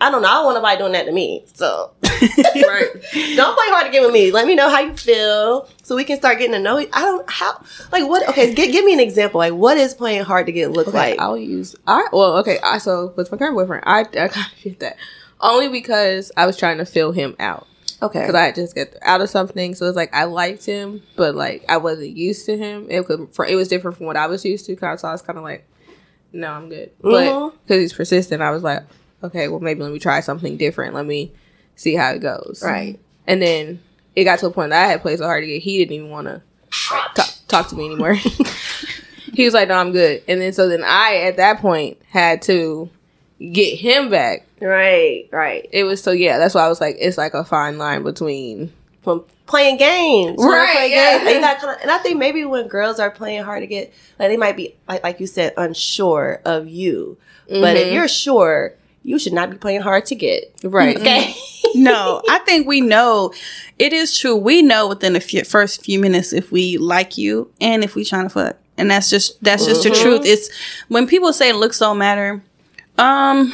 I 0.00 0.10
don't 0.10 0.22
know. 0.22 0.28
I 0.28 0.32
don't 0.34 0.44
want 0.44 0.56
nobody 0.56 0.76
doing 0.78 0.92
that 0.92 1.06
to 1.06 1.12
me. 1.12 1.44
So, 1.54 1.92
Right. 2.02 2.88
don't 3.36 3.56
play 3.56 3.68
hard 3.70 3.86
to 3.86 3.90
get 3.92 4.02
with 4.02 4.12
me. 4.12 4.32
Let 4.32 4.46
me 4.46 4.54
know 4.54 4.68
how 4.68 4.80
you 4.80 4.94
feel 4.96 5.68
so 5.82 5.96
we 5.96 6.04
can 6.04 6.18
start 6.18 6.38
getting 6.38 6.52
to 6.52 6.58
know 6.58 6.78
you. 6.78 6.88
I 6.92 7.02
don't, 7.02 7.30
how, 7.30 7.62
like, 7.92 8.06
what, 8.06 8.28
okay, 8.28 8.54
gi- 8.54 8.72
give 8.72 8.84
me 8.84 8.92
an 8.92 9.00
example. 9.00 9.38
Like, 9.38 9.54
what 9.54 9.78
is 9.78 9.94
playing 9.94 10.24
hard 10.24 10.46
to 10.46 10.52
get 10.52 10.72
look 10.72 10.88
Okay, 10.88 10.96
like? 11.12 11.20
I'll 11.20 11.38
use 11.38 11.76
I 11.86 12.08
well, 12.12 12.36
okay, 12.38 12.58
I 12.62 12.78
so 12.78 13.14
with 13.16 13.30
my 13.30 13.38
current 13.38 13.54
boyfriend, 13.54 13.84
I 13.86 14.00
I 14.00 14.28
kind 14.28 14.46
of 14.52 14.62
did 14.62 14.80
that 14.80 14.96
only 15.44 15.68
because 15.68 16.32
I 16.36 16.46
was 16.46 16.56
trying 16.56 16.78
to 16.78 16.84
fill 16.84 17.12
him 17.12 17.36
out 17.38 17.66
Okay. 18.02 18.20
because 18.20 18.34
I 18.34 18.44
had 18.46 18.54
just 18.54 18.74
got 18.74 18.88
out 19.02 19.20
of 19.20 19.30
something, 19.30 19.74
so 19.74 19.86
it's 19.86 19.96
like 19.96 20.14
I 20.14 20.24
liked 20.24 20.66
him, 20.66 21.02
but 21.16 21.34
like 21.34 21.64
I 21.68 21.78
wasn't 21.78 22.16
used 22.16 22.46
to 22.46 22.56
him. 22.56 22.86
It 22.90 23.06
could, 23.06 23.28
for, 23.32 23.46
it 23.46 23.54
was 23.54 23.68
different 23.68 23.96
from 23.96 24.06
what 24.06 24.16
I 24.16 24.26
was 24.26 24.44
used 24.44 24.66
to, 24.66 24.76
so 24.76 25.08
I 25.08 25.12
was 25.12 25.22
kind 25.22 25.38
of 25.38 25.44
like, 25.44 25.66
no, 26.32 26.50
I'm 26.50 26.68
good. 26.68 26.90
But 27.00 27.26
mm-hmm. 27.26 27.56
because 27.62 27.80
he's 27.80 27.92
persistent, 27.92 28.42
I 28.42 28.50
was 28.50 28.62
like, 28.62 28.82
okay, 29.22 29.48
well 29.48 29.60
maybe 29.60 29.82
let 29.82 29.92
me 29.92 29.98
try 29.98 30.20
something 30.20 30.56
different. 30.56 30.94
Let 30.94 31.06
me 31.06 31.32
see 31.76 31.94
how 31.94 32.10
it 32.10 32.20
goes. 32.20 32.62
Right. 32.62 33.00
And 33.26 33.40
then 33.40 33.80
it 34.14 34.24
got 34.24 34.38
to 34.40 34.46
a 34.46 34.50
point 34.50 34.70
that 34.70 34.84
I 34.84 34.88
had 34.88 35.00
played 35.00 35.18
so 35.18 35.24
hard 35.24 35.42
to 35.42 35.46
get, 35.46 35.62
he 35.62 35.78
didn't 35.78 35.94
even 35.94 36.10
want 36.10 36.26
to 36.26 36.42
talk 37.14 37.30
talk 37.48 37.68
to 37.68 37.76
me 37.76 37.86
anymore. 37.86 38.14
he 39.32 39.44
was 39.44 39.54
like, 39.54 39.68
no, 39.68 39.74
I'm 39.74 39.92
good. 39.92 40.22
And 40.28 40.40
then 40.40 40.52
so 40.52 40.68
then 40.68 40.82
I 40.84 41.22
at 41.24 41.36
that 41.36 41.60
point 41.60 41.98
had 42.08 42.42
to 42.42 42.90
get 43.52 43.78
him 43.78 44.10
back. 44.10 44.46
Right, 44.60 45.28
right. 45.32 45.68
It 45.72 45.84
was 45.84 46.02
so 46.02 46.10
yeah, 46.12 46.38
that's 46.38 46.54
why 46.54 46.64
I 46.64 46.68
was 46.68 46.80
like, 46.80 46.96
it's 46.98 47.18
like 47.18 47.34
a 47.34 47.44
fine 47.44 47.78
line 47.78 48.02
between 48.02 48.72
From 49.02 49.24
playing 49.46 49.76
games, 49.76 50.38
Right, 50.42 50.72
play 50.74 50.90
yeah. 50.90 51.18
games, 51.18 51.44
and, 51.44 51.58
kinda, 51.60 51.76
and 51.82 51.90
I 51.90 51.98
think 51.98 52.16
maybe 52.18 52.44
when 52.44 52.66
girls 52.68 52.98
are 52.98 53.10
playing 53.10 53.42
hard 53.42 53.60
to 53.60 53.66
get, 53.66 53.92
like 54.18 54.28
they 54.30 54.36
might 54.38 54.56
be 54.56 54.74
like 54.88 55.02
like 55.04 55.20
you 55.20 55.26
said, 55.26 55.52
unsure 55.56 56.40
of 56.44 56.68
you. 56.68 57.16
But 57.48 57.76
if 57.76 57.88
Mhm. 57.88 57.92
you're 57.92 58.08
sure, 58.08 58.72
you 59.02 59.18
should 59.18 59.34
not 59.34 59.50
be 59.50 59.58
playing 59.58 59.82
hard 59.82 60.06
to 60.06 60.14
get. 60.14 60.50
right. 60.62 60.96
Okay. 60.98 61.34
no, 61.74 62.22
I 62.30 62.38
think 62.38 62.66
we 62.66 62.80
know. 62.80 63.32
It 63.78 63.92
is 63.92 64.16
true. 64.16 64.34
We 64.36 64.62
know 64.62 64.88
within 64.88 65.12
the 65.12 65.20
few, 65.20 65.44
first 65.44 65.84
few 65.84 65.98
minutes 65.98 66.32
if 66.32 66.50
we 66.50 66.78
like 66.78 67.18
you 67.18 67.50
and 67.60 67.84
if 67.84 67.94
we 67.94 68.04
trying 68.06 68.24
to 68.24 68.30
fuck, 68.30 68.56
and 68.78 68.90
that's 68.90 69.10
just 69.10 69.42
that's 69.44 69.66
just 69.66 69.82
the 69.82 69.90
Mhm. 69.90 70.02
truth. 70.02 70.22
It's 70.24 70.48
when 70.88 71.06
people 71.06 71.34
say 71.34 71.52
looks 71.52 71.78
don't 71.80 71.98
matter. 71.98 72.42
Um, 72.96 73.50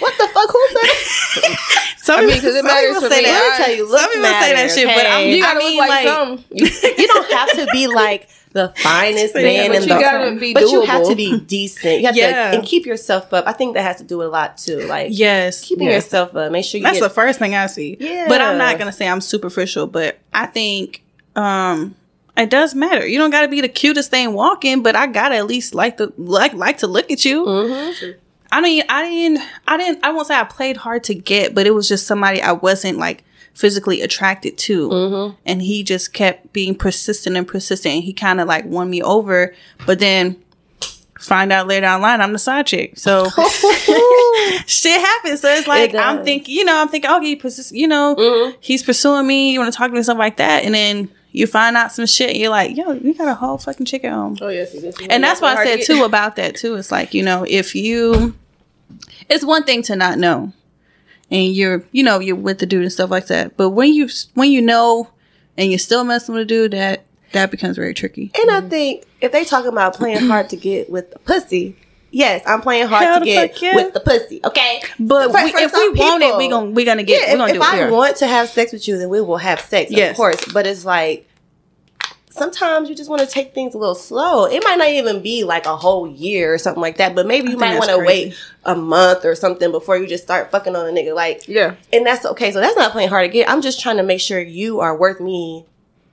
what 0.00 0.14
the 0.18 0.28
fuck? 0.34 0.50
Who 0.50 0.68
said? 0.72 1.56
some 1.98 2.18
I 2.18 2.20
mean, 2.22 2.30
people- 2.34 2.40
'cause 2.48 2.54
it 2.56 2.58
some 2.58 2.66
matters 2.66 2.94
people 2.96 3.10
say 3.10 3.18
me. 3.18 3.24
that. 3.24 3.54
Tell 3.64 3.76
you, 3.76 3.88
some 3.88 4.10
people 4.10 4.24
say 4.24 4.30
that 4.30 4.54
matter, 4.54 4.68
shit, 4.68 4.86
but 4.86 5.06
I'm, 5.06 5.20
okay? 5.20 5.36
You 5.36 5.44
I 5.44 5.54
mean, 5.58 5.78
like, 5.78 5.88
like, 5.90 6.06
some. 6.08 6.44
you 6.50 7.06
don't 7.06 7.32
have 7.32 7.50
to 7.52 7.66
be 7.72 7.86
like 7.86 8.28
the 8.52 8.72
finest 8.78 9.34
man 9.36 9.74
in 9.74 9.82
you 9.82 9.88
the 9.88 10.36
be 10.40 10.54
but 10.54 10.62
you 10.62 10.82
have 10.82 11.06
to 11.06 11.14
be 11.14 11.38
decent. 11.38 12.00
You 12.00 12.06
have 12.06 12.16
Yeah. 12.16 12.50
to 12.50 12.56
and 12.58 12.66
keep 12.66 12.84
yourself 12.86 13.32
up. 13.32 13.46
I 13.46 13.52
think 13.52 13.74
that 13.74 13.82
has 13.82 13.96
to 13.98 14.04
do 14.04 14.18
with 14.18 14.26
a 14.26 14.30
lot 14.30 14.56
too. 14.58 14.80
Like 14.86 15.08
yes, 15.12 15.64
keeping 15.64 15.86
yourself 15.86 16.34
up. 16.34 16.50
Make 16.50 16.64
sure 16.64 16.78
you 16.78 16.84
That's 16.84 16.98
get 16.98 17.04
the 17.04 17.10
first 17.14 17.38
thing 17.38 17.54
I 17.54 17.66
see. 17.66 17.96
Yeah. 18.00 18.26
But 18.28 18.40
I'm 18.40 18.58
not 18.58 18.78
gonna 18.78 18.90
say 18.92 19.06
I'm 19.06 19.20
superficial, 19.20 19.86
but 19.86 20.18
I 20.34 20.46
think 20.46 21.02
um 21.36 21.94
it 22.36 22.50
does 22.50 22.74
matter. 22.74 23.06
You 23.06 23.18
don't 23.18 23.30
gotta 23.30 23.48
be 23.48 23.60
the 23.60 23.68
cutest 23.68 24.10
thing 24.10 24.32
walking, 24.32 24.82
but 24.82 24.96
I 24.96 25.06
gotta 25.08 25.36
at 25.36 25.46
least 25.46 25.74
like 25.74 25.98
the 25.98 26.12
like 26.16 26.54
like 26.54 26.78
to 26.78 26.86
look 26.88 27.10
at 27.12 27.24
you. 27.24 27.44
Mhm. 27.44 28.14
I 28.50 28.60
mean, 28.60 28.82
I 28.88 29.02
didn't 29.08 29.40
I 29.66 29.76
didn't 29.76 30.04
I 30.04 30.12
won't 30.12 30.26
say 30.26 30.34
I 30.34 30.44
played 30.44 30.76
hard 30.78 31.04
to 31.04 31.14
get, 31.14 31.54
but 31.54 31.66
it 31.66 31.72
was 31.72 31.88
just 31.88 32.06
somebody 32.06 32.40
I 32.42 32.52
wasn't 32.52 32.98
like 32.98 33.24
physically 33.54 34.00
attracted 34.02 34.56
to. 34.56 34.88
Mhm. 34.88 35.36
And 35.44 35.60
he 35.62 35.82
just 35.82 36.12
kept 36.12 36.52
being 36.52 36.74
persistent 36.74 37.36
and 37.36 37.46
persistent. 37.46 37.94
And 37.96 38.04
he 38.04 38.12
kind 38.12 38.40
of 38.40 38.46
like 38.48 38.64
won 38.64 38.88
me 38.88 39.02
over, 39.02 39.54
but 39.86 39.98
then 39.98 40.36
find 41.18 41.50
out 41.52 41.66
later 41.66 41.86
online 41.86 42.20
I'm 42.20 42.32
the 42.32 42.38
side 42.38 42.66
chick. 42.66 42.96
So 42.98 43.26
shit 44.66 45.00
happens. 45.00 45.40
So 45.40 45.48
it's 45.48 45.66
like 45.66 45.90
It 45.94 45.96
I'm 45.96 46.24
thinking, 46.24 46.54
you 46.54 46.64
know, 46.64 46.80
I'm 46.80 46.88
thinking, 46.88 47.10
okay, 47.10 47.36
persist, 47.36 47.72
you 47.72 47.88
know, 47.88 48.14
Mhm. 48.16 48.54
he's 48.60 48.82
pursuing 48.82 49.26
me. 49.26 49.52
You 49.52 49.60
want 49.60 49.72
to 49.72 49.76
talk 49.76 49.88
to 49.90 49.94
me, 49.94 50.02
something 50.02 50.18
like 50.18 50.36
that, 50.36 50.64
and 50.64 50.74
then 50.74 51.10
you 51.38 51.46
find 51.46 51.76
out 51.76 51.92
some 51.92 52.06
shit. 52.06 52.36
You're 52.36 52.50
like, 52.50 52.76
yo, 52.76 52.92
you 52.92 53.14
got 53.14 53.28
a 53.28 53.34
whole 53.34 53.58
fucking 53.58 53.86
chicken 53.86 54.12
home, 54.12 54.36
Oh 54.40 54.48
yes, 54.48 54.72
this 54.72 54.82
is 54.82 54.94
and 55.08 55.22
that's 55.22 55.40
why 55.40 55.52
I 55.52 55.54
hard 55.54 55.66
to 55.68 55.82
said 55.84 55.94
too 55.94 56.02
about 56.04 56.36
that 56.36 56.56
too. 56.56 56.74
It's 56.74 56.90
like 56.90 57.14
you 57.14 57.22
know, 57.22 57.44
if 57.48 57.74
you, 57.74 58.34
it's 59.28 59.44
one 59.44 59.64
thing 59.64 59.82
to 59.82 59.96
not 59.96 60.18
know, 60.18 60.52
and 61.30 61.52
you're, 61.54 61.84
you 61.92 62.02
know, 62.02 62.18
you're 62.18 62.36
with 62.36 62.58
the 62.58 62.66
dude 62.66 62.82
and 62.82 62.92
stuff 62.92 63.10
like 63.10 63.26
that. 63.28 63.56
But 63.56 63.70
when 63.70 63.92
you 63.94 64.08
when 64.34 64.50
you 64.50 64.60
know, 64.62 65.08
and 65.56 65.70
you're 65.70 65.78
still 65.78 66.04
messing 66.04 66.34
with 66.34 66.42
a 66.42 66.46
dude, 66.46 66.72
that 66.72 67.04
that 67.32 67.50
becomes 67.50 67.76
very 67.76 67.94
tricky. 67.94 68.30
And 68.38 68.50
I 68.50 68.60
think 68.62 69.04
if 69.20 69.32
they 69.32 69.44
talking 69.44 69.68
about 69.70 69.94
playing 69.94 70.26
hard 70.26 70.48
to 70.50 70.56
get 70.56 70.88
with 70.90 71.10
the 71.12 71.18
pussy, 71.20 71.76
yes, 72.10 72.42
I'm 72.46 72.62
playing 72.62 72.86
hard 72.88 73.04
Hell 73.04 73.18
to 73.20 73.24
get 73.26 73.60
yeah. 73.60 73.74
with 73.76 73.92
the 73.92 74.00
pussy. 74.00 74.40
Okay, 74.42 74.80
But 74.98 75.30
For- 75.30 75.44
we, 75.44 75.52
for 75.52 75.58
if 75.58 75.72
we 75.72 75.78
some 75.78 75.94
want 75.96 76.22
it, 76.22 76.26
people- 76.26 76.38
we 76.38 76.48
gonna 76.48 76.70
we 76.70 76.84
gonna 76.86 77.02
get 77.02 77.26
yeah, 77.28 77.32
we 77.34 77.38
gonna 77.38 77.50
if, 77.52 77.56
do 77.56 77.62
if 77.62 77.68
it. 77.68 77.74
I 77.74 77.78
Yeah. 77.80 77.90
want 77.90 78.16
to 78.16 78.26
have 78.26 78.48
sex 78.48 78.72
with 78.72 78.88
you, 78.88 78.96
then 78.96 79.10
we 79.10 79.20
will 79.20 79.36
have 79.36 79.60
sex, 79.60 79.90
Yes. 79.90 80.12
of 80.12 80.16
course. 80.16 80.42
But 80.52 80.66
it's 80.66 80.86
like 80.86 81.27
sometimes 82.38 82.88
you 82.88 82.94
just 82.94 83.10
want 83.10 83.22
to 83.22 83.28
take 83.28 83.54
things 83.54 83.74
a 83.74 83.78
little 83.78 83.94
slow. 83.94 84.46
It 84.46 84.62
might 84.64 84.76
not 84.76 84.88
even 84.88 85.22
be 85.22 85.44
like 85.44 85.66
a 85.66 85.76
whole 85.76 86.08
year 86.08 86.54
or 86.54 86.58
something 86.58 86.80
like 86.80 86.96
that, 86.98 87.14
but 87.14 87.26
maybe 87.26 87.50
you 87.50 87.58
think 87.58 87.60
might 87.60 87.78
want 87.78 87.90
to 87.90 87.98
wait 87.98 88.34
a 88.64 88.74
month 88.74 89.24
or 89.24 89.34
something 89.34 89.70
before 89.70 89.96
you 89.96 90.06
just 90.06 90.24
start 90.24 90.50
fucking 90.50 90.74
on 90.74 90.86
a 90.86 90.90
nigga. 90.90 91.14
Like, 91.14 91.46
Yeah, 91.48 91.74
and 91.92 92.06
that's 92.06 92.24
okay. 92.24 92.52
So 92.52 92.60
that's 92.60 92.76
not 92.76 92.92
playing 92.92 93.08
hard 93.08 93.24
to 93.24 93.32
get. 93.32 93.48
I'm 93.48 93.62
just 93.62 93.80
trying 93.80 93.96
to 93.98 94.02
make 94.02 94.20
sure 94.20 94.40
you 94.40 94.80
are 94.80 94.96
worth 94.96 95.20
me 95.20 95.64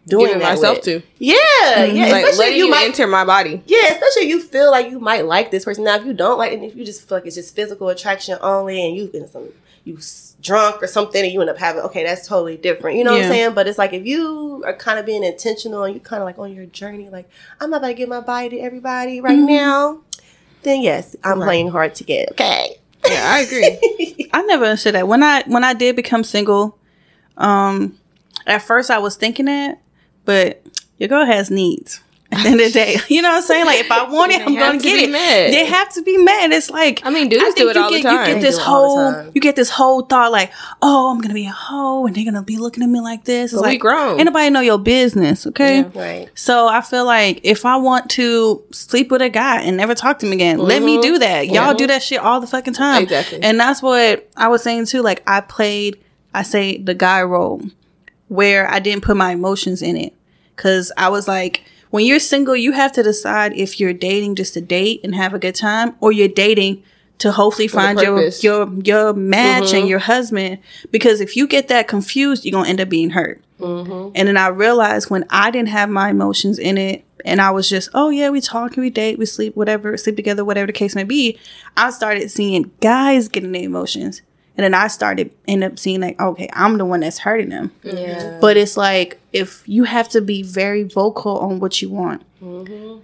doing 0.08 0.28
giving 0.28 0.40
that 0.40 0.56
myself 0.56 0.78
with. 0.78 0.86
to 0.86 1.02
Yeah, 1.18 1.36
mm-hmm. 1.36 1.96
yeah. 1.96 2.06
like 2.08 2.24
especially 2.24 2.38
letting 2.38 2.58
you 2.58 2.66
you 2.66 2.72
might 2.72 2.86
enter 2.86 3.08
my 3.08 3.26
body. 3.26 3.62
yeah, 3.66 3.92
especially 3.92 4.24
if 4.24 4.30
you 4.30 4.42
feel 4.42 4.72
like 4.72 4.90
you 4.90 5.00
might 5.00 5.26
like 5.26 5.52
this 5.52 5.66
person. 5.66 5.84
Now, 5.84 5.96
if 5.96 6.06
you 6.06 6.14
don't 6.14 6.38
like, 6.38 6.54
and 6.54 6.64
if 6.64 6.76
you 6.76 6.86
just 6.86 7.08
feel 7.08 7.18
like 7.18 7.26
it's 7.26 7.36
just 7.36 7.56
physical 7.56 7.90
attraction 7.90 8.38
only, 8.42 8.86
and 8.86 8.96
you've 8.96 9.12
been 9.12 9.28
some 9.28 9.50
you 9.84 9.98
drunk 10.46 10.82
or 10.84 10.88
something, 10.88 11.24
and 11.24 11.34
you 11.34 11.42
end 11.42 11.50
up 11.50 11.58
having 11.58 11.82
okay, 11.84 12.04
that's 12.04 12.28
totally 12.28 12.56
different. 12.58 12.98
You 12.98 13.04
know 13.04 13.12
what 13.14 13.24
I'm 13.26 13.32
saying? 13.32 13.54
But 13.56 13.68
it's 13.68 13.78
like 13.78 13.94
if 13.94 14.06
you 14.06 14.64
are 14.66 14.74
kind 14.76 15.00
of 15.00 15.06
being 15.06 15.24
intentional 15.24 15.84
and 15.84 15.94
you 15.94 16.00
kind 16.00 16.22
of 16.22 16.26
like 16.26 16.38
on 16.40 16.54
your 16.54 16.66
journey, 16.68 17.10
like 17.10 17.28
I'm 17.60 17.70
not 17.72 17.78
about 17.78 17.88
to 17.88 17.94
give 17.96 18.08
my 18.10 18.20
body 18.22 18.50
to 18.50 18.60
everybody 18.60 19.20
right 19.22 19.38
now. 19.38 20.02
Then 20.64 20.82
yes, 20.82 21.16
I'm 21.24 21.40
Right. 21.40 21.46
playing 21.46 21.70
hard 21.70 21.96
to 21.96 22.04
get. 22.04 22.32
Okay. 22.32 22.78
Yeah, 23.08 23.22
I 23.26 23.40
agree. 23.42 24.30
I 24.34 24.42
never 24.44 24.66
understood 24.66 24.96
that. 24.96 25.08
When 25.08 25.22
I 25.24 25.44
when 25.48 25.64
I 25.64 25.74
did 25.74 25.96
become 25.96 26.24
single, 26.24 26.78
um, 27.38 27.98
at 28.48 28.62
first 28.62 28.90
I 28.90 28.98
was 29.00 29.16
thinking 29.16 29.46
that, 29.46 29.82
but 30.26 30.64
your 30.98 31.10
girl 31.10 31.26
has 31.26 31.52
needs. 31.52 32.02
At 32.36 32.44
the 32.44 32.50
end 32.50 32.60
of 32.62 32.68
the 32.68 32.74
day, 32.74 32.98
you 33.08 33.22
know 33.22 33.30
what 33.30 33.38
I'm 33.38 33.42
saying? 33.44 33.66
Like 33.66 33.80
if 33.80 33.92
I 33.92 34.04
want 34.10 34.32
it, 34.32 34.42
I'm 34.42 34.54
gonna 34.56 34.78
to 34.80 34.84
get 34.84 35.04
it. 35.04 35.12
met. 35.12 35.52
They 35.52 35.66
have 35.66 35.94
to 35.94 36.02
be 36.04 36.18
met. 36.18 36.52
It's 36.52 36.70
like 36.70 37.02
I 37.06 37.10
mean, 37.10 37.30
dudes 37.30 37.44
I 37.46 37.52
do 37.52 37.70
it 37.70 37.76
you 37.76 37.82
all 37.82 37.90
get, 37.90 37.98
the 38.04 38.10
time. 38.10 38.28
You 38.28 38.34
get 38.36 38.42
this 38.42 38.56
do 38.58 38.62
it 38.62 38.68
all 38.68 39.06
the 39.12 39.14
whole 39.24 39.32
you 39.34 39.42
get 39.42 39.56
this 39.56 39.70
whole 39.70 40.02
thought 40.02 40.32
like, 40.32 40.52
oh, 40.82 41.12
I'm 41.12 41.22
gonna 41.22 41.34
be 41.34 41.46
a 41.46 41.52
hoe 41.52 42.06
and 42.06 42.16
they're 42.16 42.26
gonna 42.26 42.42
be 42.44 42.58
looking 42.58 42.84
at 42.84 42.90
me 42.90 43.00
like 43.02 43.24
this. 43.26 43.52
It's 43.54 43.62
But 43.62 43.68
we 43.68 43.74
like 43.74 43.80
grown. 43.82 44.18
Ain't 44.20 44.26
nobody 44.26 44.50
know 44.50 44.60
your 44.62 44.78
business, 44.80 45.48
okay? 45.48 45.80
Yeah. 45.80 45.90
Right. 45.96 46.30
So 46.36 46.68
I 46.68 46.82
feel 46.82 47.06
like 47.06 47.40
if 47.44 47.66
I 47.66 47.76
want 47.78 48.10
to 48.12 48.64
sleep 48.72 49.12
with 49.12 49.22
a 49.22 49.30
guy 49.30 49.62
and 49.62 49.78
never 49.78 49.96
talk 49.96 50.20
to 50.20 50.26
him 50.28 50.32
again, 50.34 50.58
let 50.60 50.82
me 50.82 50.98
Mhm. 50.98 51.02
do 51.02 51.20
that. 51.20 51.48
Y'all 51.48 51.74
do 51.74 51.88
that 51.88 52.04
shit 52.04 52.20
all 52.20 52.40
the 52.42 52.48
fucking 52.48 52.74
time. 52.74 53.04
Exactly. 53.04 53.40
And 53.42 53.60
that's 53.60 53.82
what 53.82 54.30
I 54.38 54.48
was 54.50 54.62
saying 54.64 54.86
too. 54.88 55.02
Like 55.02 55.24
I 55.28 55.42
played, 55.42 55.98
I 56.34 56.44
say 56.44 56.78
the 56.78 56.94
guy 56.94 57.22
role 57.24 57.62
where 58.28 58.70
I 58.70 58.80
didn't 58.80 59.04
put 59.04 59.16
my 59.18 59.32
emotions 59.32 59.82
in 59.82 59.96
it. 59.98 60.14
Cause 60.56 60.92
I 60.98 61.10
was 61.10 61.28
like, 61.28 61.64
when 61.90 62.06
you're 62.06 62.20
single, 62.20 62.56
you 62.56 62.72
have 62.74 62.92
to 62.94 63.04
decide 63.04 63.54
if 63.54 63.80
you're 63.80 63.94
dating 63.94 64.36
just 64.36 64.54
to 64.56 64.62
date 64.62 65.02
and 65.04 65.16
have 65.16 65.34
a 65.34 65.40
good 65.40 65.56
time 65.56 65.96
or 66.00 66.12
you're 66.12 66.28
dating 66.28 66.84
to 67.20 67.32
hopefully 67.32 67.68
find 67.70 67.98
your, 68.02 68.20
your, 68.42 68.74
your 68.84 69.14
match 69.14 69.74
and 69.74 69.88
your 69.88 70.00
husband. 70.00 70.60
Because 70.92 71.22
if 71.22 71.38
you 71.38 71.48
get 71.48 71.70
that 71.70 71.88
confused, 71.88 72.44
you're 72.44 72.52
going 72.52 72.66
to 72.66 72.70
end 72.70 72.82
up 72.82 72.90
being 72.90 73.12
hurt. 73.12 73.42
And 74.16 74.28
then 74.28 74.36
I 74.36 74.48
realized 74.48 75.10
when 75.10 75.24
I 75.30 75.50
didn't 75.52 75.70
have 75.70 75.90
my 75.90 76.10
emotions 76.10 76.60
in 76.60 76.78
it 76.78 77.06
and 77.24 77.40
I 77.42 77.52
was 77.52 77.70
just, 77.70 77.90
oh 77.94 78.10
yeah, 78.10 78.30
we 78.30 78.42
talk, 78.42 78.76
we 78.76 78.90
date, 78.90 79.18
we 79.18 79.26
sleep, 79.26 79.56
whatever, 79.56 79.96
sleep 79.98 80.18
together, 80.18 80.44
whatever 80.44 80.68
the 80.68 80.74
case 80.74 80.94
may 80.94 81.06
be, 81.06 81.40
I 81.78 81.90
started 81.92 82.30
seeing 82.30 82.72
guys 82.82 83.30
getting 83.30 83.54
their 83.54 83.64
emotions. 83.64 84.22
And 84.58 84.64
then 84.64 84.74
I 84.74 84.88
started 84.88 85.32
end 85.48 85.64
up 85.64 85.78
seeing 85.78 86.02
like, 86.02 86.20
okay, 86.20 86.50
I'm 86.54 86.78
the 86.78 86.86
one 86.86 87.02
that's 87.02 87.20
hurting 87.20 87.50
them. 87.50 87.72
Yeah. 87.84 88.38
But 88.40 88.56
it's 88.56 88.78
like 88.78 89.20
if 89.34 89.68
you 89.68 89.84
have 89.84 90.08
to 90.10 90.22
be 90.22 90.44
very 90.44 90.84
vocal 90.84 91.38
on 91.40 91.60
what 91.60 91.82
you 91.82 91.90
want. 91.90 92.24
Mm-hmm. 92.42 93.02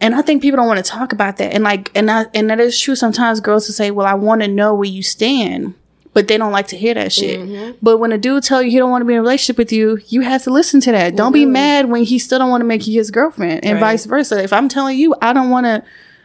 And 0.00 0.14
I 0.14 0.22
think 0.22 0.42
people 0.42 0.56
don't 0.58 0.66
want 0.66 0.84
to 0.84 0.90
talk 0.90 1.12
about 1.12 1.38
that. 1.38 1.52
And 1.54 1.64
like, 1.64 1.90
and 1.94 2.08
that, 2.08 2.30
and 2.34 2.50
that 2.50 2.60
is 2.60 2.78
true. 2.78 2.94
Sometimes 2.94 3.40
girls 3.40 3.66
will 3.66 3.74
say, 3.74 3.90
well, 3.90 4.06
I 4.06 4.14
want 4.14 4.42
to 4.42 4.48
know 4.48 4.74
where 4.74 4.88
you 4.88 5.02
stand, 5.02 5.74
but 6.12 6.28
they 6.28 6.36
don't 6.36 6.52
like 6.52 6.68
to 6.68 6.76
hear 6.76 6.94
that 6.94 7.12
shit. 7.12 7.40
Mm-hmm. 7.40 7.78
But 7.80 7.98
when 7.98 8.12
a 8.12 8.18
dude 8.18 8.44
tell 8.44 8.62
you 8.62 8.70
he 8.70 8.76
don't 8.76 8.90
want 8.90 9.02
to 9.02 9.06
be 9.06 9.14
in 9.14 9.18
a 9.18 9.22
relationship 9.22 9.56
with 9.56 9.72
you, 9.72 9.98
you 10.08 10.20
have 10.20 10.42
to 10.44 10.50
listen 10.50 10.80
to 10.82 10.92
that. 10.92 11.16
Don't 11.16 11.32
be 11.32 11.42
mm-hmm. 11.42 11.52
mad 11.52 11.88
when 11.88 12.04
he 12.04 12.18
still 12.18 12.38
don't 12.38 12.50
want 12.50 12.60
to 12.60 12.66
make 12.66 12.86
you 12.86 12.94
his 12.94 13.10
girlfriend 13.10 13.64
and 13.64 13.74
Right. 13.74 13.92
vice 13.92 14.04
versa. 14.04 14.42
If 14.42 14.52
I'm 14.52 14.68
telling 14.68 14.98
you, 14.98 15.14
I 15.22 15.32
don't 15.32 15.50
want 15.50 15.66
to, 15.66 15.82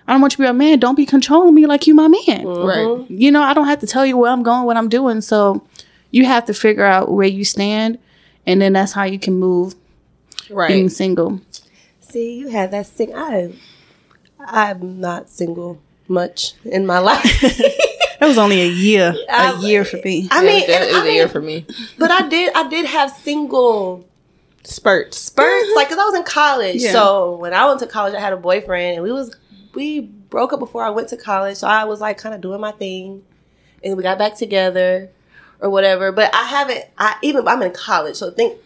I 0.10 0.14
don't 0.14 0.22
want 0.22 0.34
you 0.34 0.38
to 0.38 0.44
be 0.44 0.48
a 0.50 0.54
man. 0.54 0.80
Don't 0.80 0.96
be 0.96 1.06
controlling 1.06 1.54
me 1.54 1.68
like 1.68 1.86
you 1.86 1.94
my 1.94 2.08
man. 2.08 2.44
Mm-hmm. 2.46 2.66
Right. 2.66 3.12
You 3.12 3.32
know, 3.32 3.44
I 3.44 3.54
don't 3.54 3.68
have 3.68 3.80
to 3.82 3.88
tell 3.88 4.06
you 4.06 4.18
where 4.18 4.32
I'm 4.32 4.42
going, 4.44 4.64
what 4.66 4.76
I'm 4.76 4.90
doing. 4.90 5.22
So 5.22 5.64
you 6.12 6.26
have 6.26 6.46
to 6.46 6.54
figure 6.54 6.84
out 6.84 7.12
where 7.12 7.28
you 7.28 7.46
stand. 7.46 8.00
And 8.48 8.60
then 8.60 8.74
that's 8.74 8.92
how 8.92 9.04
you 9.04 9.20
can 9.20 9.36
move 9.40 9.76
right. 10.50 10.68
being 10.70 10.90
single. 10.90 11.42
See, 12.02 12.40
you 12.40 12.48
had 12.48 12.72
that 12.72 12.88
sing. 12.88 13.14
I, 13.16 13.54
I'm 14.40 15.00
not 15.00 15.30
single 15.30 15.80
much 16.08 16.54
in 16.66 16.86
my 16.86 17.00
life. 17.00 17.44
That 18.20 18.28
was 18.28 18.38
only 18.38 18.60
a 18.62 18.68
year, 18.68 19.16
a 19.30 19.32
I- 19.32 19.60
year 19.62 19.86
for 19.86 19.96
me. 20.04 20.28
I 20.30 20.40
I 20.40 20.42
mean, 20.42 20.48
mean, 20.60 20.64
it 20.64 20.70
and 20.72 20.86
was 20.88 20.96
I 20.96 21.00
a 21.00 21.04
mean, 21.06 21.14
year 21.16 21.30
for 21.30 21.40
me. 21.42 21.66
but 21.98 22.12
I 22.12 22.28
did, 22.28 22.52
I 22.54 22.68
did 22.68 22.86
have 22.86 23.12
single 23.12 24.06
Spurts. 24.66 25.18
spurts, 25.18 25.70
like, 25.74 25.88
cause 25.88 25.98
I 25.98 26.04
was 26.04 26.16
in 26.16 26.24
college. 26.26 26.82
Yeah. 26.84 26.92
So 26.92 27.38
when 27.38 27.54
I 27.54 27.66
went 27.66 27.80
to 27.80 27.88
college, 27.88 28.14
I 28.16 28.20
had 28.20 28.34
a 28.34 28.38
boyfriend, 28.38 28.96
and 28.96 29.04
we 29.04 29.14
was 29.14 29.34
we 29.74 30.00
broke 30.02 30.54
up 30.54 30.60
before 30.60 30.84
I 30.84 30.90
went 30.90 31.10
to 31.10 31.18
college. 31.18 31.58
So 31.58 31.68
I 31.68 31.84
was 31.86 32.02
like, 32.02 32.18
kind 32.18 32.34
of 32.36 32.42
doing 32.42 32.60
my 32.62 32.72
thing, 32.72 33.24
and 33.84 33.96
we 33.98 34.04
got 34.04 34.18
back 34.18 34.36
together, 34.36 35.10
or 35.60 35.70
whatever. 35.70 36.12
But 36.12 36.34
I 36.36 36.44
haven't. 36.46 36.86
I 36.98 37.16
even 37.22 37.48
I'm 37.48 37.62
in 37.62 37.72
college, 37.74 38.16
so 38.16 38.32
think. 38.32 38.58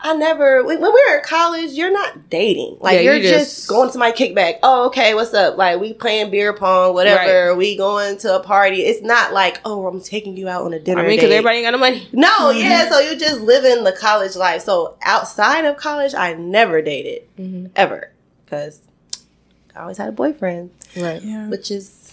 I 0.00 0.14
never 0.14 0.62
when, 0.64 0.80
we 0.80 0.88
were 0.88 1.16
in 1.16 1.24
college, 1.24 1.72
you're 1.72 1.90
not 1.92 2.30
dating. 2.30 2.76
Like 2.80 2.94
Yeah, 2.96 3.00
you're 3.00 3.14
you 3.16 3.22
just, 3.30 3.56
just- 3.56 3.68
going 3.68 3.90
to 3.90 3.98
my 3.98 4.12
kickback. 4.12 4.60
Oh, 4.62 4.86
okay, 4.86 5.12
what's 5.14 5.34
up? 5.34 5.58
Like 5.58 5.80
we 5.80 5.92
playing 5.92 6.30
beer 6.30 6.52
pong, 6.52 6.94
whatever. 6.94 7.56
We 7.56 7.76
going 7.76 8.16
to 8.18 8.36
a 8.36 8.40
party. 8.40 8.82
It's 8.82 9.02
not 9.02 9.32
like 9.32 9.60
oh, 9.64 9.88
I'm 9.88 10.00
taking 10.00 10.36
you 10.36 10.48
out 10.48 10.62
on 10.64 10.72
a 10.72 10.78
dinner 10.78 11.00
I 11.00 11.06
mean, 11.08 11.16
because 11.16 11.32
everybody 11.32 11.58
ain't 11.58 11.66
got 11.66 11.72
no 11.72 11.78
money. 11.78 12.08
no, 12.12 12.28
Mm-hmm. 12.28 12.58
yeah. 12.60 12.88
So 12.88 13.00
you 13.00 13.18
just 13.18 13.40
living 13.40 13.82
the 13.82 13.90
college 13.90 14.36
life. 14.36 14.62
So 14.62 14.96
outside 15.02 15.64
of 15.64 15.76
college, 15.78 16.14
I 16.14 16.34
never 16.34 16.80
dated 16.80 17.22
Mm-hmm. 17.36 17.66
ever 17.74 18.12
because 18.44 18.80
I 19.78 19.82
always 19.82 19.96
had 19.98 20.08
a 20.08 20.12
boyfriend, 20.12 20.70
Right. 20.96 21.22
Yeah. 21.22 21.48
which 21.48 21.70
is. 21.70 22.12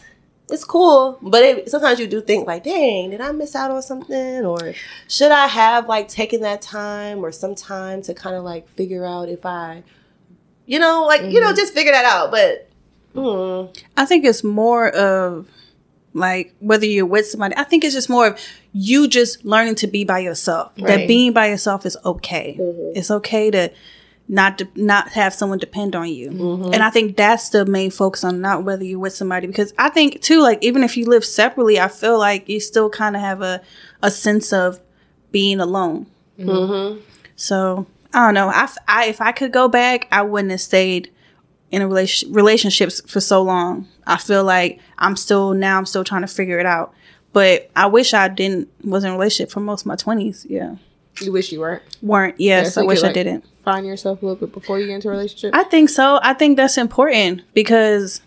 It's 0.51 0.63
cool, 0.63 1.17
but 1.23 1.41
it, 1.41 1.71
sometimes 1.71 1.99
you 1.99 2.05
do 2.05 2.21
think 2.21 2.45
like, 2.45 2.63
"Dang, 2.63 3.09
did 3.09 3.19
I 3.19 3.31
miss 3.31 3.55
out 3.55 3.71
on 3.71 3.81
something?" 3.81 4.45
Or 4.45 4.75
should 5.07 5.31
I 5.31 5.47
have 5.47 5.87
like 5.87 6.07
taken 6.07 6.41
that 6.41 6.61
time 6.61 7.25
or 7.25 7.31
some 7.31 7.55
time 7.55 8.03
to 8.03 8.13
kind 8.13 8.35
of 8.35 8.43
like 8.43 8.69
figure 8.69 9.03
out 9.07 9.27
if 9.27 9.43
I, 9.43 9.81
you 10.67 10.77
know, 10.77 11.03
like 11.07 11.23
you 11.23 11.39
know, 11.41 11.51
just 11.51 11.73
figure 11.73 11.91
that 11.91 12.05
out. 12.05 12.29
But 12.29 12.69
mm, 13.15 13.75
I 13.97 14.05
think 14.05 14.23
it's 14.23 14.43
more 14.43 14.89
of 14.89 15.49
like 16.13 16.53
whether 16.59 16.85
you're 16.85 17.07
with 17.07 17.25
somebody. 17.25 17.55
I 17.57 17.63
think 17.63 17.83
it's 17.83 17.95
just 17.95 18.09
more 18.09 18.27
of 18.27 18.39
you 18.71 19.07
just 19.07 19.43
learning 19.45 19.75
to 19.75 19.87
be 19.87 20.03
by 20.03 20.19
yourself. 20.19 20.73
Right. 20.77 20.85
That 20.87 21.07
being 21.07 21.33
by 21.33 21.47
yourself 21.47 21.87
is 21.87 21.97
okay. 22.05 22.55
It's 22.95 23.09
okay 23.09 23.49
to 23.49 23.71
not 24.27 24.57
de- 24.57 24.67
not 24.75 25.09
have 25.09 25.33
someone 25.33 25.59
depend 25.59 25.95
on 25.95 26.09
you. 26.09 26.31
Mm-hmm. 26.31 26.73
And 26.73 26.81
I 26.83 26.89
think 26.89 27.15
that's 27.15 27.49
the 27.49 27.65
main 27.65 27.91
focus 27.91 28.23
on 28.23 28.41
not 28.41 28.63
whether 28.63 28.83
you're 28.83 28.99
with 28.99 29.13
somebody 29.13 29.47
because 29.47 29.73
I 29.77 29.89
think 29.89 30.21
too 30.21 30.41
like 30.41 30.63
even 30.63 30.83
if 30.83 30.97
you 30.97 31.05
live 31.05 31.23
separately, 31.23 31.79
I 31.79 31.87
feel 31.87 32.17
like 32.17 32.49
you 32.49 32.59
still 32.59 32.89
kind 32.89 33.15
of 33.15 33.21
have 33.21 33.41
a 33.41 33.61
a 34.01 34.09
sense 34.09 34.51
of 34.51 34.79
being 35.31 35.59
alone. 35.59 36.07
Mm-hmm. 36.39 37.01
So 37.35 37.85
I 38.13 38.25
don't 38.25 38.33
know. 38.33 38.47
I, 38.49 38.63
f- 38.63 38.77
I- 38.87 39.05
if 39.07 39.21
I 39.21 39.31
could 39.31 39.51
go 39.51 39.67
back, 39.67 40.07
I 40.11 40.21
wouldn't 40.21 40.51
have 40.51 40.61
stayed 40.61 41.11
in 41.71 41.81
a 41.81 41.87
relation 41.87 42.31
relationships 42.31 43.01
for 43.09 43.19
so 43.19 43.41
long. 43.41 43.87
I 44.07 44.17
feel 44.17 44.43
like 44.43 44.79
I'm 44.97 45.15
still 45.15 45.53
now. 45.53 45.77
I'm 45.77 45.85
still 45.85 46.03
trying 46.03 46.21
to 46.21 46.27
figure 46.27 46.59
it 46.59 46.65
out. 46.65 46.93
But 47.33 47.69
I 47.75 47.87
wish 47.87 48.13
I 48.13 48.27
didn't 48.29 48.69
was 48.83 49.03
in 49.03 49.09
a 49.09 49.13
relationship 49.13 49.51
for 49.51 49.59
most 49.59 49.81
of 49.81 49.87
my 49.87 49.95
twenties. 49.97 50.45
Yeah, 50.49 50.75
You 51.21 51.31
wish 51.31 51.51
you 51.51 51.59
weren't. 51.59 51.83
weren't. 52.01 52.39
Yes, 52.39 52.73
so 52.73 52.81
I 52.81 52.85
wish 52.85 52.99
could, 52.99 53.05
I 53.05 53.07
like, 53.07 53.13
didn't. 53.13 53.45
Find 53.63 53.85
yourself 53.85 54.21
a 54.21 54.25
little 54.25 54.47
bit 54.47 54.53
before 54.53 54.79
you 54.79 54.87
get 54.87 54.95
into 54.95 55.07
a 55.07 55.11
relationship. 55.11 55.55
I 55.55 55.63
think 55.63 55.89
so. 55.89 56.19
I 56.21 56.33
think 56.33 56.57
that's 56.57 56.77
important 56.77 57.41
because 57.53 58.21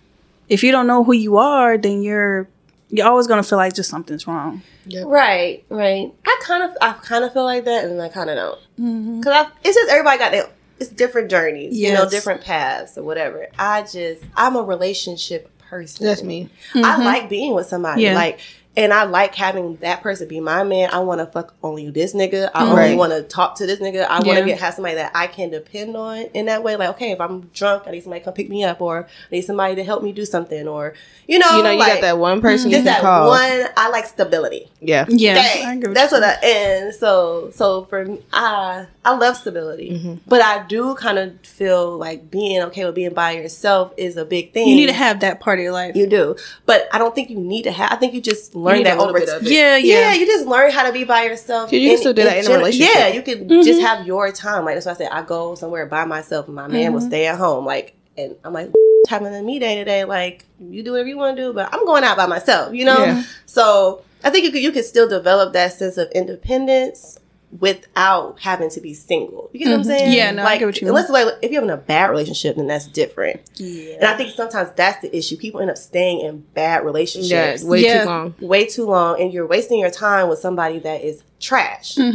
if 0.48 0.62
you 0.62 0.72
don't 0.72 0.86
know 0.86 1.04
who 1.04 1.12
you 1.12 1.36
are, 1.36 1.76
then 1.78 2.02
you're 2.02 2.48
you're 2.90 3.06
always 3.06 3.26
gonna 3.26 3.42
feel 3.42 3.58
like 3.58 3.74
just 3.74 3.90
something's 3.90 4.26
wrong. 4.26 4.62
right, 5.04 5.64
right. 5.68 6.12
I 6.26 6.40
kind 6.42 6.62
of, 6.62 6.76
I 6.80 6.92
kind 6.92 7.24
of 7.24 7.32
feel 7.32 7.44
like 7.44 7.64
that, 7.66 7.84
and 7.84 8.00
I 8.00 8.08
kind 8.08 8.30
of 8.30 8.36
don't, 8.36 8.60
mm-hmm. 8.80 9.20
because 9.20 9.46
it's 9.62 9.76
just 9.76 9.90
everybody 9.90 10.18
got 10.18 10.32
their, 10.32 10.48
it's 10.80 10.88
different 10.90 11.30
journeys, 11.30 11.78
you 11.78 11.92
know, 11.92 12.08
different 12.08 12.42
paths 12.42 12.96
or 12.96 13.02
whatever. 13.02 13.46
I 13.58 13.82
just, 13.82 14.22
I'm 14.34 14.56
a 14.56 14.62
relationship 14.62 15.50
person. 15.68 16.06
That's 16.06 16.22
me. 16.22 16.48
Mm-hmm. 16.72 16.84
I 16.84 16.96
like 16.96 17.28
being 17.28 17.54
with 17.54 17.66
somebody. 17.66 18.02
Yeah. 18.02 18.14
Like 18.14 18.40
and 18.78 18.94
I 18.94 19.02
like 19.04 19.34
having 19.34 19.76
that 19.78 20.02
person 20.02 20.28
be 20.28 20.38
my 20.40 20.62
man. 20.62 20.88
I 20.92 21.00
want 21.00 21.20
to 21.20 21.26
fuck 21.26 21.52
only 21.62 21.90
this 21.90 22.14
nigga. 22.14 22.48
I 22.54 22.64
only 22.70 22.94
want 22.94 23.12
to 23.12 23.22
talk 23.24 23.56
to 23.56 23.66
this 23.66 23.80
nigga. 23.80 24.06
I 24.06 24.20
want 24.20 24.38
to 24.38 24.44
get 24.44 24.58
have 24.60 24.74
somebody 24.74 24.94
that 24.94 25.10
I 25.14 25.26
can 25.26 25.50
depend 25.50 25.96
on 25.96 26.18
in 26.32 26.46
that 26.46 26.62
way. 26.62 26.76
Like, 26.76 26.90
okay, 26.90 27.10
if 27.10 27.20
I'm 27.20 27.40
drunk, 27.48 27.82
I 27.86 27.90
need 27.90 28.02
somebody 28.04 28.20
to 28.20 28.24
come 28.24 28.34
pick 28.34 28.48
me 28.48 28.62
up, 28.64 28.80
or 28.80 29.00
I 29.06 29.34
need 29.34 29.42
somebody 29.42 29.74
to 29.74 29.84
help 29.84 30.02
me 30.02 30.12
do 30.12 30.24
something, 30.24 30.66
or 30.68 30.94
you 31.26 31.38
know, 31.40 31.56
You 31.56 31.62
know, 31.64 31.70
you 31.72 31.78
like, 31.78 31.94
got 31.94 32.00
that 32.02 32.18
one 32.18 32.40
person 32.40 32.70
you 32.70 32.76
Just 32.76 32.86
can 32.86 32.94
that 32.94 33.02
call. 33.02 33.28
one. 33.28 33.68
I 33.76 33.90
like 33.90 34.06
stability. 34.06 34.70
Yeah. 34.80 35.04
Yeah, 35.08 35.34
Dang, 35.34 35.84
I 35.84 35.92
that's 35.92 36.12
what 36.12 36.22
I 36.22 36.34
and 36.44 36.94
so 36.94 37.50
so 37.52 37.84
for 37.86 38.04
me, 38.04 38.20
I 38.32 38.86
I 39.04 39.16
love 39.16 39.36
stability, 39.36 39.90
Mm-hmm. 39.90 40.14
but 40.28 40.40
I 40.40 40.64
do 40.68 40.94
kind 40.94 41.18
of 41.18 41.40
feel 41.40 41.96
like 41.98 42.30
being 42.30 42.62
okay 42.64 42.84
with 42.84 42.94
being 42.94 43.12
by 43.14 43.32
yourself 43.32 43.92
is 43.96 44.16
a 44.16 44.24
big 44.24 44.52
thing. 44.52 44.68
you 44.68 44.76
need 44.76 44.86
to 44.86 44.92
have 44.92 45.20
that 45.20 45.40
part 45.40 45.58
of 45.58 45.62
your 45.64 45.72
life. 45.72 45.96
You 45.96 46.06
do, 46.06 46.36
but 46.66 46.86
I 46.92 46.98
don't 46.98 47.14
think 47.14 47.28
you 47.30 47.38
need 47.38 47.62
to 47.64 47.72
have. 47.72 47.90
I 47.92 47.96
think 47.96 48.14
you 48.14 48.20
just 48.20 48.54
learn 48.68 48.82
that 48.84 48.98
little 48.98 49.10
over 49.16 49.20
time. 49.24 49.36
of 49.40 49.46
it. 49.46 49.50
yeah, 49.52 49.76
Yeah. 49.76 50.00
yeah, 50.00 50.14
you 50.14 50.26
just 50.26 50.46
learn 50.46 50.70
how 50.70 50.86
to 50.86 50.92
be 50.92 51.04
by 51.04 51.22
yourself. 51.24 51.72
You 51.72 51.88
can 51.88 51.98
still 51.98 52.12
do 52.14 52.22
that 52.24 52.44
in 52.44 52.50
a 52.50 52.54
relationship. 52.56 52.94
Yeah, 52.94 53.08
you 53.08 53.22
can 53.22 53.48
Mm-hmm. 53.48 53.62
just 53.62 53.80
have 53.80 54.06
your 54.06 54.30
time. 54.32 54.64
Like 54.64 54.76
that's 54.76 54.86
why 54.86 54.92
I 54.92 54.96
said 54.96 55.08
I 55.10 55.22
go 55.22 55.54
somewhere 55.54 55.86
by 55.86 56.04
myself, 56.04 56.46
and 56.46 56.54
my 56.54 56.66
man 56.68 56.84
Mm-hmm. 56.86 56.94
will 56.94 57.00
stay 57.00 57.26
at 57.26 57.36
home. 57.38 57.64
Like, 57.66 57.94
and 58.16 58.34
I'm 58.44 58.52
like 58.52 58.70
having 59.08 59.34
a 59.34 59.42
me 59.42 59.58
day 59.58 59.76
today. 59.76 60.04
Like, 60.04 60.44
you 60.60 60.82
do 60.82 60.92
whatever 60.92 61.08
you 61.08 61.16
want 61.16 61.36
to 61.36 61.42
do, 61.42 61.52
but 61.52 61.72
I'm 61.72 61.84
going 61.86 62.04
out 62.04 62.16
by 62.16 62.26
myself. 62.26 62.74
You 62.74 62.84
know. 62.84 62.98
Yeah. 63.04 63.22
So 63.46 64.02
I 64.24 64.30
think 64.30 64.44
you 64.44 64.50
could 64.52 64.62
you 64.62 64.72
can 64.72 64.82
still 64.82 65.08
develop 65.08 65.52
that 65.52 65.72
sense 65.72 65.96
of 65.96 66.10
independence 66.12 67.18
without 67.60 68.38
having 68.40 68.68
to 68.70 68.80
be 68.80 68.92
single. 68.92 69.48
You 69.52 69.60
get 69.60 69.68
what 69.70 69.76
I'm 69.78 69.84
saying? 69.84 70.02
Mm-hmm. 70.04 70.12
Yeah, 70.12 70.30
no, 70.32 70.42
I 70.42 70.44
like, 70.44 70.58
get 70.60 70.66
what 70.66 70.80
you 70.80 70.84
mean. 70.86 70.90
Unless 70.90 71.10
like 71.10 71.26
if 71.42 71.50
you're 71.50 71.62
having 71.62 71.72
a 71.72 71.78
bad 71.78 72.10
relationship, 72.10 72.56
then 72.56 72.66
that's 72.66 72.86
different. 72.86 73.40
Yeah. 73.54 73.94
And 73.94 74.04
I 74.04 74.16
think 74.16 74.34
sometimes 74.34 74.70
that's 74.76 75.00
the 75.00 75.16
issue. 75.16 75.36
People 75.38 75.60
end 75.60 75.70
up 75.70 75.78
staying 75.78 76.20
in 76.20 76.40
bad 76.54 76.84
relationships 76.84 77.62
Yeah, 77.62 77.68
way 77.68 77.82
Yeah. 77.82 78.02
too 78.02 78.06
long. 78.08 78.34
way 78.40 78.66
too 78.66 78.84
long 78.84 79.20
and 79.20 79.32
you're 79.32 79.46
wasting 79.46 79.78
your 79.78 79.90
time 79.90 80.28
with 80.28 80.40
somebody 80.40 80.78
that 80.80 81.02
is 81.02 81.22
trash. 81.40 81.96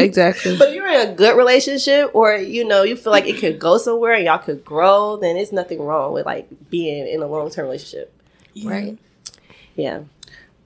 Exactly. 0.00 0.56
But 0.56 0.68
if 0.70 0.74
you're 0.74 0.88
in 0.88 1.08
a 1.08 1.12
good 1.14 1.36
relationship 1.36 2.10
or 2.14 2.34
you 2.36 2.64
know, 2.64 2.82
you 2.82 2.96
feel 2.96 3.12
like 3.12 3.26
it 3.26 3.38
could 3.38 3.58
go 3.58 3.76
somewhere 3.76 4.14
and 4.14 4.24
y'all 4.24 4.38
could 4.38 4.64
grow, 4.64 5.16
then 5.16 5.36
it's 5.36 5.52
nothing 5.52 5.80
wrong 5.82 6.12
with 6.14 6.24
like 6.26 6.48
being 6.70 7.06
in 7.06 7.20
a 7.22 7.26
long 7.26 7.50
term 7.50 7.66
relationship. 7.66 8.12
right. 8.64 8.96
Yeah. 9.76 10.00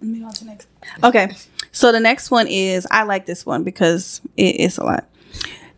Let 0.01 0.11
Move 0.11 0.25
on 0.27 0.33
to 0.35 0.45
next. 0.45 0.69
Okay, 1.03 1.33
so 1.75 1.91
the 1.91 2.01
next 2.01 2.31
one 2.31 2.47
is 2.47 2.87
I 2.91 3.03
like 3.03 3.27
this 3.27 3.45
one 3.45 3.65
because 3.65 4.21
it 4.37 4.57
is 4.57 4.79
a 4.79 4.85
lot. 4.85 5.09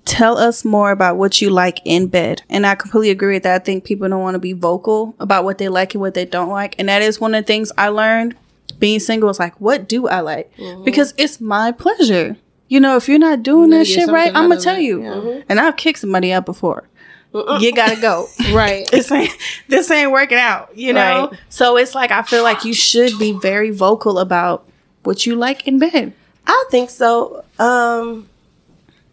Tell 0.05 0.37
us 0.37 0.65
more 0.65 0.93
about 0.93 1.17
what 1.17 1.41
you 1.41 1.51
like 1.51 1.81
in 1.85 2.07
bed, 2.07 2.43
and 2.49 2.65
I 2.65 2.77
completely 2.77 3.11
agree 3.11 3.35
with 3.35 3.43
that. 3.43 3.63
I 3.63 3.65
think 3.65 3.85
people 3.85 4.09
don't 4.09 4.21
want 4.21 4.35
to 4.35 4.39
be 4.39 4.53
vocal 4.53 5.17
about 5.19 5.45
what 5.45 5.59
they 5.59 5.69
like 5.69 5.95
and 5.95 6.01
what 6.03 6.15
they 6.15 6.27
don't 6.27 6.51
like, 6.51 6.77
and 6.79 6.89
that 6.89 7.03
is 7.03 7.19
one 7.19 7.35
of 7.35 7.43
the 7.43 7.47
things 7.47 7.73
I 7.77 7.89
learned 7.89 8.37
being 8.79 9.01
single. 9.01 9.31
Is 9.31 9.41
like, 9.41 9.59
what 9.61 9.89
do 9.89 10.07
I 10.07 10.21
like? 10.21 10.53
Because 10.85 11.13
it's 11.17 11.41
my 11.41 11.73
pleasure. 11.73 12.37
You 12.69 12.79
know, 12.79 12.97
if 12.97 13.09
you're 13.09 13.19
not 13.19 13.43
doing 13.43 13.71
that 13.71 13.87
shit 13.87 14.09
right, 14.09 14.29
I'm 14.35 14.49
gonna 14.49 14.61
tell 14.61 14.79
you. 14.79 15.03
Yeah. 15.03 15.43
And 15.49 15.59
I've 15.59 15.77
kicked 15.77 16.01
somebody 16.01 16.31
out 16.33 16.47
before. 16.47 16.89
You 17.33 17.73
gotta 17.73 18.01
go. 18.01 18.29
Right. 18.53 18.89
this 18.91 19.11
ain't 19.11 19.37
this 19.69 19.91
ain't 19.91 20.13
working 20.13 20.39
out, 20.39 20.77
you 20.77 20.93
know. 20.93 21.29
Right. 21.31 21.41
So 21.49 21.77
it's 21.77 21.95
like 21.95 22.11
I 22.11 22.23
feel 22.23 22.43
like 22.43 22.65
you 22.65 22.75
should 22.75 23.19
be 23.19 23.33
very 23.33 23.71
vocal 23.71 24.19
about 24.19 24.69
what 25.07 25.25
you 25.27 25.35
like 25.37 25.67
in 25.67 25.79
bed. 25.79 26.13
I 26.47 26.65
think 26.71 26.91
so. 26.91 27.45
Um 27.59 28.29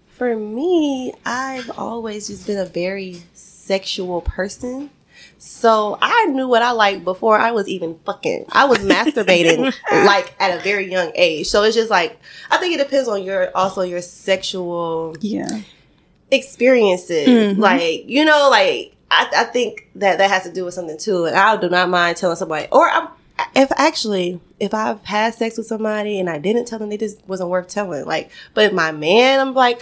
for 0.09 0.35
me, 0.35 1.13
I've 1.25 1.71
always 1.77 2.27
just 2.27 2.45
been 2.47 2.57
a 2.59 2.65
very 2.65 3.21
sexual 3.33 4.21
person. 4.21 4.89
So 5.39 5.97
I 6.01 6.25
knew 6.27 6.47
what 6.47 6.61
I 6.61 6.71
liked 6.71 7.03
before 7.03 7.37
I 7.37 7.51
was 7.51 7.67
even 7.67 7.97
fucking. 8.05 8.45
I 8.51 8.65
was 8.65 8.79
masturbating 8.93 9.73
like 9.91 10.33
at 10.39 10.57
a 10.57 10.61
very 10.63 10.89
young 10.91 11.11
age. 11.15 11.47
So 11.47 11.63
it's 11.63 11.75
just 11.75 11.89
like 11.89 12.19
I 12.51 12.57
think 12.57 12.75
it 12.75 12.77
depends 12.83 13.07
on 13.09 13.23
your 13.23 13.51
also 13.55 13.81
your 13.81 14.01
sexual 14.01 15.15
Yeah. 15.21 15.61
experiences. 16.31 17.27
Mm-hmm. 17.27 17.61
Like, 17.61 18.07
you 18.07 18.25
know, 18.25 18.47
like 18.49 18.95
I, 19.11 19.29
I 19.35 19.43
think 19.45 19.87
that 19.95 20.17
that 20.17 20.29
has 20.29 20.43
to 20.43 20.51
do 20.51 20.65
with 20.65 20.73
something 20.73 20.97
too. 20.97 21.25
And 21.25 21.35
I 21.35 21.57
do 21.57 21.69
not 21.69 21.89
mind 21.89 22.17
telling 22.17 22.35
somebody, 22.37 22.67
or 22.71 22.89
I'm, 22.89 23.07
if 23.55 23.71
actually, 23.77 24.39
if 24.59 24.73
I've 24.73 25.03
had 25.05 25.33
sex 25.33 25.57
with 25.57 25.67
somebody 25.67 26.19
and 26.19 26.29
I 26.29 26.37
didn't 26.39 26.65
tell 26.65 26.79
them, 26.79 26.89
they 26.89 26.97
just 26.97 27.21
wasn't 27.27 27.49
worth 27.49 27.67
telling. 27.67 28.05
Like, 28.05 28.31
but 28.53 28.65
if 28.65 28.73
my 28.73 28.91
man, 28.91 29.39
I'm 29.39 29.53
like, 29.53 29.81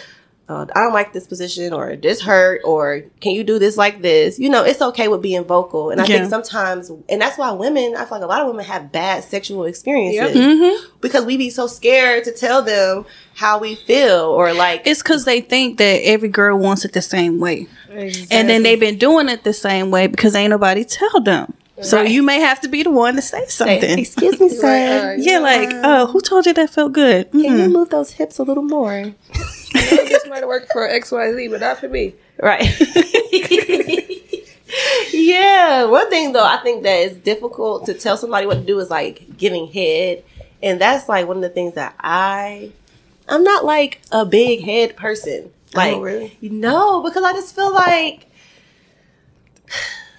uh, 0.50 0.66
I 0.76 0.82
don't 0.84 0.92
like 0.94 1.14
this 1.14 1.28
position, 1.28 1.72
or 1.72 1.96
this 1.96 2.20
hurt, 2.22 2.60
or 2.66 3.04
can 3.22 3.32
you 3.32 3.44
do 3.44 3.58
this 3.58 3.78
like 3.78 4.02
this? 4.02 4.38
You 4.38 4.50
know, 4.50 4.64
it's 4.66 4.82
okay 4.82 5.08
with 5.08 5.22
being 5.22 5.46
vocal. 5.46 5.92
And 5.92 6.02
I 6.02 6.06
Yeah. 6.06 6.18
think 6.18 6.30
sometimes, 6.30 6.92
and 7.08 7.22
that's 7.22 7.38
why 7.38 7.52
women, 7.52 7.96
I 7.96 8.00
feel 8.04 8.18
like 8.18 8.24
a 8.24 8.28
lot 8.28 8.42
of 8.42 8.48
women 8.48 8.66
have 8.66 8.92
bad 8.92 9.24
sexual 9.24 9.64
experiences 9.64 10.36
Mm-hmm. 10.36 10.94
because 11.00 11.24
we 11.24 11.38
be 11.38 11.50
so 11.50 11.68
scared 11.68 12.26
to 12.26 12.34
tell 12.34 12.62
them 12.64 13.06
how 13.36 13.60
we 13.60 13.76
feel, 13.76 14.26
or 14.26 14.52
like, 14.54 14.82
It's 14.86 15.02
because 15.02 15.24
they 15.24 15.40
think 15.40 15.78
that 15.78 16.02
every 16.04 16.28
girl 16.30 16.58
wants 16.58 16.84
it 16.84 16.92
the 16.92 17.02
same 17.02 17.40
way, 17.40 17.68
and 17.90 18.50
then 18.50 18.64
they've 18.64 18.80
been 18.80 18.98
doing 18.98 19.30
it 19.30 19.46
the 19.46 19.54
same 19.54 19.90
way 19.90 20.08
because 20.08 20.36
ain't 20.36 20.50
nobody 20.50 20.84
tell 20.84 21.22
them. 21.22 21.54
So 21.82 21.98
Right. 21.98 22.10
you 22.10 22.24
may 22.24 22.40
have 22.40 22.62
to 22.62 22.70
be 22.70 22.84
the 22.84 22.92
one 22.92 23.16
to 23.16 23.22
say 23.22 23.46
Say, 23.46 23.50
something. 23.80 24.00
excuse 24.00 24.40
me, 24.40 24.50
sir. 24.64 25.16
yeah, 25.20 25.40
like, 25.40 25.70
uh-huh. 25.70 25.82
oh, 25.84 26.08
who 26.08 26.22
told 26.22 26.46
you 26.46 26.54
that 26.54 26.70
felt 26.70 26.94
good? 26.94 27.32
Can 27.32 27.40
you 27.42 27.50
Mm-mm. 27.52 27.72
move 27.72 27.90
those 27.90 28.12
hips 28.12 28.40
a 28.40 28.44
little 28.44 28.64
more? 28.64 29.12
this 29.74 30.28
might 30.30 30.40
have 30.40 30.48
worked 30.48 30.72
for 30.72 30.88
XYZ, 30.88 31.50
but 31.50 31.60
not 31.62 31.80
for 31.80 31.90
me. 31.90 32.14
Right. 32.42 32.64
yeah. 35.14 35.84
One 35.86 36.10
thing 36.10 36.32
though, 36.34 36.46
I 36.46 36.58
think 36.64 36.84
that 36.84 37.00
is 37.00 37.18
difficult 37.18 37.86
to 37.88 37.94
tell 37.94 38.18
somebody 38.18 38.46
what 38.48 38.56
to 38.56 38.62
do 38.66 38.80
is 38.80 38.90
like 38.90 39.38
giving 39.38 39.68
head. 39.68 40.24
And 40.64 40.80
that's 40.80 41.10
like 41.10 41.28
one 41.28 41.38
of 41.38 41.44
the 41.44 41.50
things 41.50 41.74
that 41.76 41.96
I 42.00 42.72
I'm 43.28 43.44
not 43.44 43.66
like 43.66 44.02
a 44.12 44.26
big 44.26 44.62
head 44.62 44.96
person. 44.96 45.52
Oh, 45.74 45.78
like 45.78 46.02
really? 46.02 46.38
No, 46.42 47.02
because 47.02 47.24
I 47.24 47.34
just 47.34 47.56
feel 47.56 47.74
like 47.74 48.28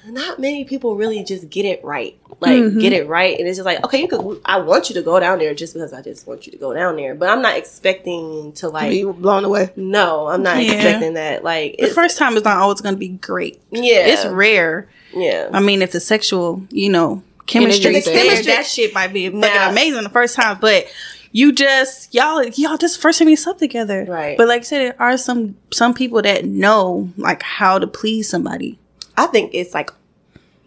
not 0.09 0.39
many 0.39 0.65
people 0.65 0.97
really 0.97 1.23
just 1.25 1.49
get 1.51 1.65
it 1.65 1.83
right. 1.85 2.19
Like 2.41 2.53
Mm-hmm. 2.55 2.79
get 2.81 2.93
it 2.93 3.07
right, 3.07 3.39
and 3.39 3.47
it's 3.47 3.57
just 3.59 3.67
like, 3.67 3.85
okay, 3.85 4.01
you 4.01 4.09
could. 4.09 4.41
I 4.45 4.59
want 4.59 4.89
you 4.89 4.95
to 4.97 5.03
go 5.03 5.21
down 5.21 5.39
there 5.39 5.55
just 5.55 5.75
because 5.75 5.93
I 5.93 6.03
just 6.03 6.27
want 6.27 6.45
you 6.47 6.53
to 6.53 6.59
go 6.59 6.75
down 6.75 6.97
there, 6.97 7.15
but 7.15 7.29
I'm 7.29 7.41
not 7.41 7.57
expecting 7.57 8.53
to 8.55 8.69
like. 8.69 8.91
Be 8.91 9.05
blown 9.05 9.45
away. 9.45 9.71
no, 9.77 10.27
I'm 10.29 10.43
not 10.43 10.57
Yeah. 10.63 10.73
expecting 10.73 11.15
that. 11.15 11.45
Like, 11.45 11.77
The 11.79 11.89
first 11.89 12.19
time 12.19 12.37
is 12.37 12.43
not 12.45 12.57
always 12.59 12.81
going 12.81 12.95
to 12.95 12.99
be 12.99 13.09
great. 13.09 13.61
yeah, 13.71 14.07
It's 14.07 14.27
rare. 14.27 14.89
yeah. 15.15 15.49
I 15.53 15.61
mean, 15.61 15.83
if 15.83 15.93
the 15.93 16.01
sexual, 16.01 16.63
you 16.71 16.89
know, 16.91 17.23
chemistry, 17.47 17.93
there. 17.93 18.03
chemistry, 18.03 18.47
that 18.53 18.67
shit 18.67 18.93
might 18.95 19.13
be 19.13 19.27
fucking 19.29 19.41
Nah. 19.41 19.71
amazing 19.71 20.03
the 20.03 20.09
first 20.09 20.35
time, 20.35 20.59
but 20.61 20.87
you 21.35 21.51
just 21.53 22.13
y'all 22.15 22.43
y'all 22.45 22.77
just 22.77 23.01
first 23.01 23.19
time 23.19 23.29
you 23.29 23.37
slept 23.37 23.59
together, 23.59 24.05
Right. 24.09 24.37
But 24.37 24.49
like 24.49 24.61
I 24.63 24.65
said, 24.65 24.79
there 24.81 24.97
are 25.01 25.17
some 25.17 25.57
some 25.73 25.95
people 25.95 26.21
that 26.23 26.45
know 26.45 27.11
like 27.17 27.43
how 27.43 27.79
to 27.79 27.87
please 27.87 28.29
somebody. 28.29 28.79
I 29.17 29.27
think 29.27 29.51
it's 29.55 29.75
like 29.75 29.91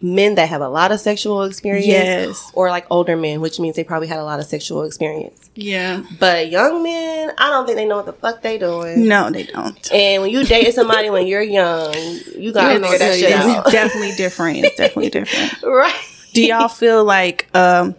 men 0.02 0.34
that 0.34 0.48
have 0.50 0.60
a 0.60 0.68
lot 0.68 0.92
of 0.92 1.00
sexual 1.00 1.42
experience, 1.44 1.86
Yes. 1.86 2.50
or 2.54 2.68
like 2.68 2.86
older 2.90 3.16
men, 3.16 3.40
which 3.40 3.58
means 3.58 3.76
they 3.76 3.82
probably 3.84 4.08
had 4.08 4.18
a 4.18 4.24
lot 4.24 4.38
of 4.38 4.44
sexual 4.46 4.82
experience. 4.82 5.48
Yeah, 5.54 6.02
But 6.20 6.50
young 6.50 6.82
men, 6.82 7.32
I 7.38 7.48
don't 7.50 7.64
think 7.64 7.76
they 7.76 7.86
know 7.86 7.96
what 7.96 8.06
the 8.06 8.12
fuck 8.12 8.42
they 8.42 8.58
doing. 8.58 9.08
no, 9.08 9.30
they 9.30 9.44
don't. 9.44 9.92
And 9.92 10.22
when 10.22 10.30
you 10.30 10.44
date 10.44 10.72
somebody 10.74 11.08
when 11.08 11.26
you're 11.26 11.40
young, 11.42 11.94
you 12.36 12.52
gotta 12.52 12.78
know 12.78 12.90
that 12.96 13.18
shit. 13.18 13.30
It's 13.30 13.72
definitely 13.72 14.12
different. 14.16 14.58
It's 14.58 14.76
definitely 14.76 15.10
different. 15.10 15.62
right. 15.62 15.94
Do 16.34 16.42
y'all 16.44 16.68
feel 16.68 17.02
like 17.02 17.48
um 17.54 17.94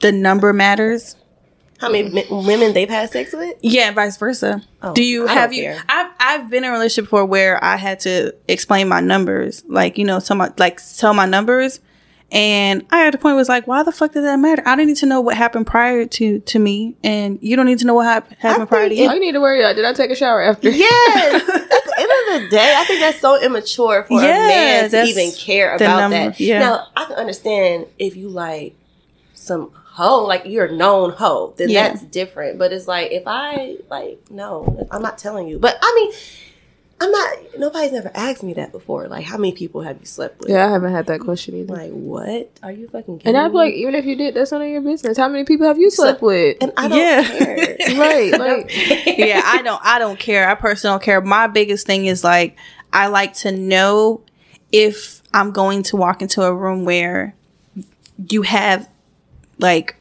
the 0.00 0.12
number 0.12 0.52
matters? 0.54 1.16
How 1.78 1.90
many 1.90 2.08
men, 2.08 2.24
women 2.30 2.72
they've 2.72 2.88
had 2.88 3.10
sex 3.10 3.34
with? 3.34 3.56
Yeah, 3.60 3.88
and 3.88 3.94
vice 3.94 4.16
versa. 4.16 4.62
Oh, 4.82 4.94
Do 4.94 5.04
you 5.04 5.28
I 5.28 5.32
have 5.34 5.52
you? 5.52 5.64
care. 5.64 5.82
I've 5.86 6.05
I've 6.28 6.50
been 6.50 6.64
in 6.64 6.70
a 6.70 6.72
relationship 6.72 7.04
before 7.06 7.24
where 7.24 7.62
I 7.62 7.76
had 7.76 8.00
to 8.00 8.34
explain 8.48 8.88
my 8.88 9.00
numbers, 9.00 9.64
like 9.68 9.96
you 9.98 10.04
know, 10.04 10.20
tell 10.20 10.36
my 10.36 10.50
like 10.58 10.80
tell 10.96 11.14
my 11.14 11.26
numbers, 11.26 11.80
and 12.32 12.84
I 12.90 13.06
at 13.06 13.10
the 13.12 13.18
point 13.18 13.36
was 13.36 13.48
like, 13.48 13.66
why 13.66 13.82
the 13.84 13.92
fuck 13.92 14.12
does 14.12 14.24
that 14.24 14.36
matter? 14.38 14.62
I 14.66 14.74
don't 14.76 14.86
need 14.88 14.96
to 14.98 15.06
know 15.06 15.20
what 15.20 15.36
happened 15.36 15.66
prior 15.66 16.04
to 16.06 16.40
to 16.40 16.58
me, 16.58 16.96
and 17.04 17.38
you 17.40 17.54
don't 17.56 17.66
need 17.66 17.78
to 17.80 17.86
know 17.86 17.94
what 17.94 18.06
hap- 18.06 18.32
happened 18.38 18.68
prior 18.68 18.88
to 18.88 18.94
you. 18.94 19.08
All 19.08 19.14
you 19.14 19.20
need 19.20 19.32
to 19.32 19.40
worry 19.40 19.60
about, 19.60 19.76
did 19.76 19.84
I 19.84 19.92
take 19.92 20.10
a 20.10 20.16
shower 20.16 20.42
after? 20.42 20.68
Yes. 20.70 21.42
At 21.48 21.84
the 21.84 22.02
end 22.02 22.36
of 22.36 22.42
the 22.50 22.56
day, 22.56 22.74
I 22.76 22.84
think 22.84 23.00
that's 23.00 23.20
so 23.20 23.40
immature 23.42 24.04
for 24.04 24.20
Yeah, 24.20 24.34
a 24.34 24.48
man 24.48 24.90
to 24.90 25.02
even 25.04 25.30
care 25.32 25.74
about 25.76 25.98
number, 26.10 26.30
that. 26.30 26.40
yeah. 26.40 26.58
Now, 26.58 26.86
I 26.96 27.04
can 27.06 27.14
understand 27.14 27.86
if 27.98 28.16
you 28.16 28.28
like 28.28 28.74
some 29.34 29.70
hoe, 29.96 30.24
like 30.24 30.42
you're 30.44 30.66
a 30.66 30.72
known 30.72 31.10
hoe, 31.10 31.54
then 31.56 31.70
Yeah. 31.70 31.88
that's 31.88 32.02
different. 32.02 32.58
But 32.58 32.72
it's 32.72 32.86
like 32.86 33.10
if 33.12 33.22
I 33.26 33.76
like 33.90 34.18
no, 34.30 34.86
I'm 34.90 35.02
not 35.02 35.16
telling 35.18 35.48
you. 35.48 35.58
But 35.58 35.78
I 35.80 35.92
mean, 35.96 36.12
I'm 37.00 37.10
not. 37.10 37.58
Nobody's 37.58 37.92
ever 37.92 38.10
asked 38.14 38.42
me 38.42 38.54
that 38.54 38.72
before. 38.72 39.06
Like, 39.08 39.24
how 39.24 39.36
many 39.36 39.52
people 39.52 39.82
have 39.82 39.98
you 40.00 40.06
slept 40.06 40.40
with? 40.40 40.48
Yeah, 40.50 40.66
I 40.66 40.70
haven't 40.70 40.92
had 40.92 41.06
that 41.08 41.20
question 41.20 41.54
either. 41.56 41.74
Like, 41.74 41.90
what? 41.92 42.50
Are 42.62 42.72
you 42.72 42.88
fucking 42.88 43.18
kidding 43.18 43.34
and 43.34 43.36
I'd 43.36 43.48
be 43.48 43.54
like, 43.54 43.74
even 43.74 43.94
if 43.94 44.06
you 44.06 44.16
did, 44.16 44.34
that's 44.34 44.50
none 44.52 44.62
of 44.62 44.68
your 44.68 44.80
business. 44.80 45.18
How 45.18 45.28
many 45.28 45.44
people 45.44 45.66
have 45.66 45.78
you 45.78 45.90
slept 45.90 46.22
with? 46.22 46.56
and 46.62 46.72
I 46.76 46.88
don't 46.88 46.98
Yeah. 46.98 47.22
care. 47.24 47.56
right, 47.98 48.30
like 48.38 49.18
yeah, 49.18 49.42
I 49.44 49.60
don't 49.62 49.80
I 49.84 49.98
don't 49.98 50.18
care. 50.18 50.48
I 50.48 50.54
personally 50.54 50.94
don't 50.94 51.02
care. 51.02 51.20
My 51.20 51.46
biggest 51.48 51.86
thing 51.86 52.06
is 52.06 52.22
like 52.24 52.56
I 52.94 53.08
like 53.08 53.34
to 53.44 53.52
know 53.52 54.22
if 54.72 55.22
I'm 55.34 55.50
going 55.52 55.82
to 55.84 55.96
walk 55.96 56.22
into 56.22 56.42
a 56.42 56.54
room 56.54 56.84
where 56.86 57.34
you 58.30 58.40
have 58.42 58.88
like 59.58 59.96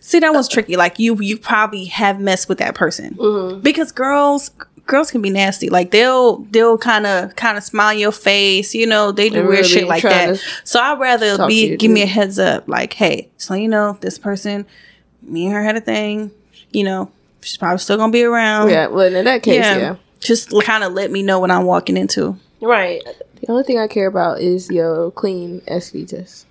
see 0.00 0.18
that 0.20 0.32
one's 0.32 0.48
tricky. 0.48 0.76
Like 0.76 0.98
you 0.98 1.20
you 1.20 1.38
probably 1.38 1.86
have 1.86 2.20
messed 2.20 2.48
with 2.48 2.58
that 2.58 2.74
person. 2.74 3.14
Mm-hmm. 3.14 3.60
Because 3.60 3.92
girls 3.92 4.50
girls 4.88 5.10
can 5.10 5.22
be 5.22 5.30
nasty. 5.30 5.70
Like 5.70 5.92
they'll 5.92 6.38
they'll 6.50 6.78
kind 6.78 7.06
of 7.06 7.36
kind 7.36 7.56
of 7.56 7.62
smile 7.62 7.92
your 7.92 8.10
face, 8.10 8.74
you 8.74 8.86
know, 8.86 9.12
they 9.12 9.28
do 9.28 9.36
They 9.36 9.40
weird 9.42 9.50
really 9.50 9.68
shit 9.68 9.86
like 9.86 10.02
that. 10.02 10.42
So 10.64 10.80
I'd 10.80 10.98
rather 10.98 11.46
be 11.46 11.76
give 11.76 11.90
me 11.90 12.02
a 12.02 12.06
heads 12.06 12.38
up 12.38 12.66
like, 12.66 12.94
"Hey, 12.94 13.28
so 13.36 13.54
you 13.54 13.68
know, 13.68 13.96
this 14.00 14.18
person 14.18 14.66
me 15.22 15.46
and 15.46 15.54
her 15.54 15.62
had 15.62 15.76
a 15.76 15.80
thing, 15.80 16.30
you 16.72 16.84
know, 16.84 17.10
she's 17.42 17.56
probably 17.56 17.78
still 17.78 17.96
going 17.96 18.10
to 18.10 18.16
be 18.16 18.24
around." 18.24 18.70
yeah. 18.70 18.88
Well, 18.88 19.14
in 19.14 19.24
that 19.24 19.42
case, 19.42 19.56
yeah. 19.56 19.96
Just 20.20 20.52
kind 20.64 20.82
of 20.82 20.94
let 20.94 21.12
me 21.12 21.22
know 21.22 21.38
what 21.38 21.50
I'm 21.52 21.64
walking 21.64 21.96
into. 21.96 22.36
right. 22.60 23.00
The 23.40 23.48
only 23.52 23.62
thing 23.62 23.78
I 23.78 23.86
care 23.86 24.08
about 24.08 24.40
is 24.40 24.68
your 24.68 25.12
clean 25.12 25.60
SV 25.68 26.08
test. 26.08 26.47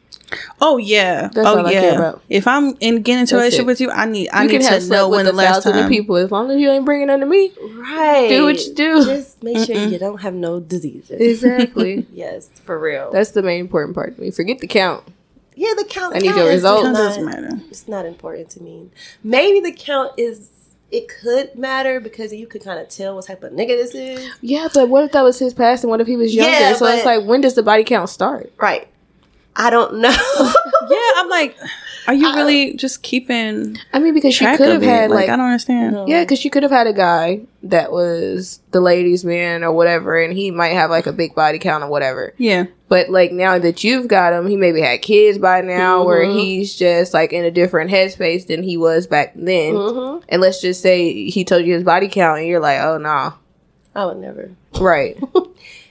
Oh 0.59 0.77
yeah. 0.77 1.29
That's 1.33 1.47
oh 1.47 1.59
all 1.59 1.67
I 1.67 1.71
yeah. 1.71 1.81
care 1.81 1.95
about. 1.97 2.21
If 2.29 2.47
I'm 2.47 2.75
in 2.79 3.01
getting 3.01 3.21
into 3.21 3.35
a 3.35 3.37
relationship 3.37 3.63
it. 3.63 3.67
with 3.67 3.81
you, 3.81 3.91
I 3.91 4.05
need 4.05 4.29
I 4.29 4.43
You 4.43 4.49
need 4.49 4.53
can 4.55 4.61
have 4.63 4.79
to 4.79 4.81
slept 4.81 4.99
know 4.99 5.09
when 5.09 5.25
with 5.25 5.27
the 5.27 5.33
last 5.33 5.63
thousand 5.63 5.73
time. 5.73 5.89
people 5.89 6.17
as 6.17 6.31
long 6.31 6.51
as 6.51 6.59
you 6.59 6.69
ain't 6.69 6.85
bringing 6.85 7.07
none 7.07 7.19
to 7.21 7.25
me. 7.25 7.51
Right. 7.75 8.27
Do 8.29 8.43
what 8.43 8.59
you 8.65 8.73
do. 8.73 9.05
Just 9.05 9.41
make 9.43 9.65
sure 9.65 9.75
you 9.75 9.97
don't 9.97 10.21
have 10.21 10.33
no 10.33 10.59
diseases. 10.59 11.19
Exactly. 11.21 12.05
Yes, 12.13 12.49
for 12.65 12.79
real. 12.79 13.11
That's 13.11 13.31
the 13.31 13.43
main 13.43 13.61
important 13.61 13.95
part 13.95 14.15
to 14.15 14.21
me. 14.21 14.31
Forget 14.31 14.59
the 14.59 14.67
count. 14.67 15.03
yeah, 15.55 15.73
the 15.77 15.85
count. 15.85 16.15
I 16.15 16.19
need 16.19 16.27
count 16.27 16.37
your 16.39 16.47
results. 16.49 16.83
Doesn't 16.97 17.25
matter. 17.25 17.49
It's 17.69 17.87
not 17.87 18.05
important 18.05 18.49
to 18.51 18.61
me. 18.63 18.89
Maybe 19.23 19.59
the 19.59 19.71
count 19.75 20.11
is. 20.17 20.51
It 20.89 21.09
could 21.09 21.53
matter 21.55 21.99
because 21.99 22.31
you 22.33 22.47
could 22.47 22.63
kind 22.63 22.79
of 22.79 22.87
tell 22.87 23.15
what 23.15 23.25
type 23.25 23.43
of 23.43 23.51
nigga 23.51 23.67
this 23.67 23.93
is. 23.93 24.25
Yeah, 24.41 24.69
but 24.73 24.87
what 24.87 25.03
if 25.03 25.11
that 25.11 25.21
was 25.21 25.37
his 25.37 25.53
past 25.53 25.83
and 25.83 25.91
what 25.91 25.99
if 25.99 26.07
he 26.07 26.15
was 26.15 26.33
younger? 26.33 26.49
Yeah, 26.49 26.73
so 26.73 26.85
it's 26.85 27.05
like, 27.05 27.25
when 27.25 27.41
does 27.41 27.55
the 27.55 27.63
body 27.63 27.83
count 27.83 28.09
start? 28.09 28.53
Right. 28.57 28.87
I 29.57 29.69
don't 29.69 29.95
know. 29.95 30.15
Yeah, 30.89 30.97
I'm 31.17 31.27
like, 31.27 31.57
are 32.07 32.13
you 32.13 32.33
really 32.33 32.73
just 32.75 33.03
keeping 33.03 33.77
I 33.91 33.99
mean, 33.99 34.13
because 34.13 34.33
she 34.33 34.45
could 34.55 34.69
have 34.69 34.81
had 34.81 35.09
like, 35.09 35.27
like, 35.27 35.29
I 35.29 35.35
don't 35.35 35.47
understand. 35.47 36.07
yeah, 36.07 36.23
because 36.23 36.39
she 36.39 36.49
could 36.49 36.63
have 36.63 36.71
had 36.71 36.87
a 36.87 36.93
guy 36.93 37.41
that 37.63 37.91
was 37.91 38.61
the 38.71 38.79
ladies' 38.79 39.25
man 39.25 39.65
or 39.65 39.73
whatever, 39.73 40.17
and 40.17 40.31
he 40.31 40.49
might 40.49 40.69
have 40.69 40.89
like 40.89 41.05
a 41.05 41.11
big 41.11 41.35
body 41.35 41.59
count 41.59 41.83
or 41.83 41.89
whatever. 41.89 42.33
Yeah. 42.37 42.67
But 42.87 43.09
like 43.09 43.33
now 43.33 43.59
that 43.59 43.83
you've 43.83 44.07
got 44.07 44.31
him, 44.31 44.47
he 44.47 44.55
maybe 44.55 44.79
had 44.79 45.01
kids 45.01 45.37
by 45.39 45.59
now, 45.59 46.05
where 46.05 46.23
he's 46.23 46.73
just 46.73 47.13
like 47.13 47.33
in 47.33 47.43
a 47.43 47.51
different 47.51 47.91
headspace 47.91 48.47
than 48.47 48.63
he 48.63 48.77
was 48.77 49.07
back 49.07 49.33
then. 49.35 49.73
Mhm. 49.73 50.23
And 50.29 50.41
let's 50.41 50.61
just 50.61 50.81
say 50.81 51.27
he 51.29 51.43
told 51.43 51.65
you 51.65 51.73
his 51.73 51.83
body 51.83 52.07
count, 52.07 52.39
and 52.39 52.47
you're 52.47 52.61
like, 52.61 52.79
oh 52.79 52.97
no, 52.97 53.33
I 53.93 54.05
would 54.05 54.19
never. 54.19 54.51
right? 54.79 55.17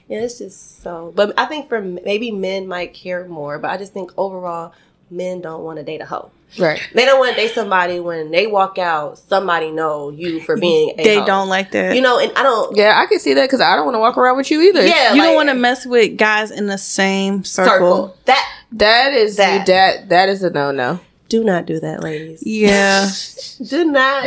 Yeah, 0.09 0.21
it's 0.21 0.39
just 0.39 0.83
so. 0.83 1.13
But 1.17 1.35
I 1.39 1.47
think 1.47 1.69
for 1.69 1.81
maybe 1.81 2.31
men 2.31 2.69
might 2.69 2.95
care 2.95 3.27
more, 3.27 3.59
but 3.59 3.71
I 3.71 3.77
just 3.77 3.93
think 3.93 4.13
overall, 4.17 4.73
men 5.11 5.41
don't 5.41 5.63
want 5.65 5.79
to 5.79 5.85
date 5.85 6.01
a 6.01 6.07
hoe. 6.07 6.31
right. 6.61 6.81
They 6.95 7.05
don't 7.05 7.19
want 7.19 7.35
to 7.35 7.37
date 7.43 7.53
somebody 7.55 7.99
when 7.99 8.31
they 8.31 8.47
walk 8.47 8.79
out. 8.79 9.19
Somebody 9.19 9.73
know 9.73 10.11
you 10.11 10.41
for 10.43 10.57
being. 10.57 10.95
A 10.99 11.03
They 11.03 11.17
hoe. 11.19 11.27
don't 11.27 11.49
like 11.49 11.73
that. 11.73 11.97
You 11.97 12.03
know, 12.03 12.21
and 12.21 12.31
I 12.37 12.43
don't. 12.45 12.77
Yeah, 12.77 13.01
I 13.03 13.07
can 13.07 13.19
see 13.19 13.35
that 13.35 13.43
because 13.49 13.61
I 13.61 13.75
don't 13.75 13.85
want 13.85 13.97
to 13.97 13.99
walk 14.01 14.17
around 14.17 14.37
with 14.37 14.51
you 14.51 14.61
either. 14.63 14.87
Yeah, 14.87 15.13
you 15.13 15.19
like, 15.19 15.27
don't 15.29 15.35
want 15.35 15.49
to 15.49 15.55
mess 15.57 15.85
with 15.87 16.17
guys 16.17 16.51
in 16.53 16.67
the 16.67 16.79
same 16.79 17.43
circle. 17.43 17.73
circle. 17.73 18.17
That 18.27 18.49
that 18.73 19.13
is 19.13 19.37
That. 19.37 19.67
that 19.67 20.09
that 20.11 20.29
is 20.29 20.43
a 20.45 20.51
no 20.51 20.71
no. 20.71 21.01
do 21.29 21.43
not 21.43 21.67
do 21.67 21.81
that, 21.81 22.03
ladies. 22.05 22.45
Yeah. 22.47 23.09
Do 23.69 23.85
not 23.87 24.23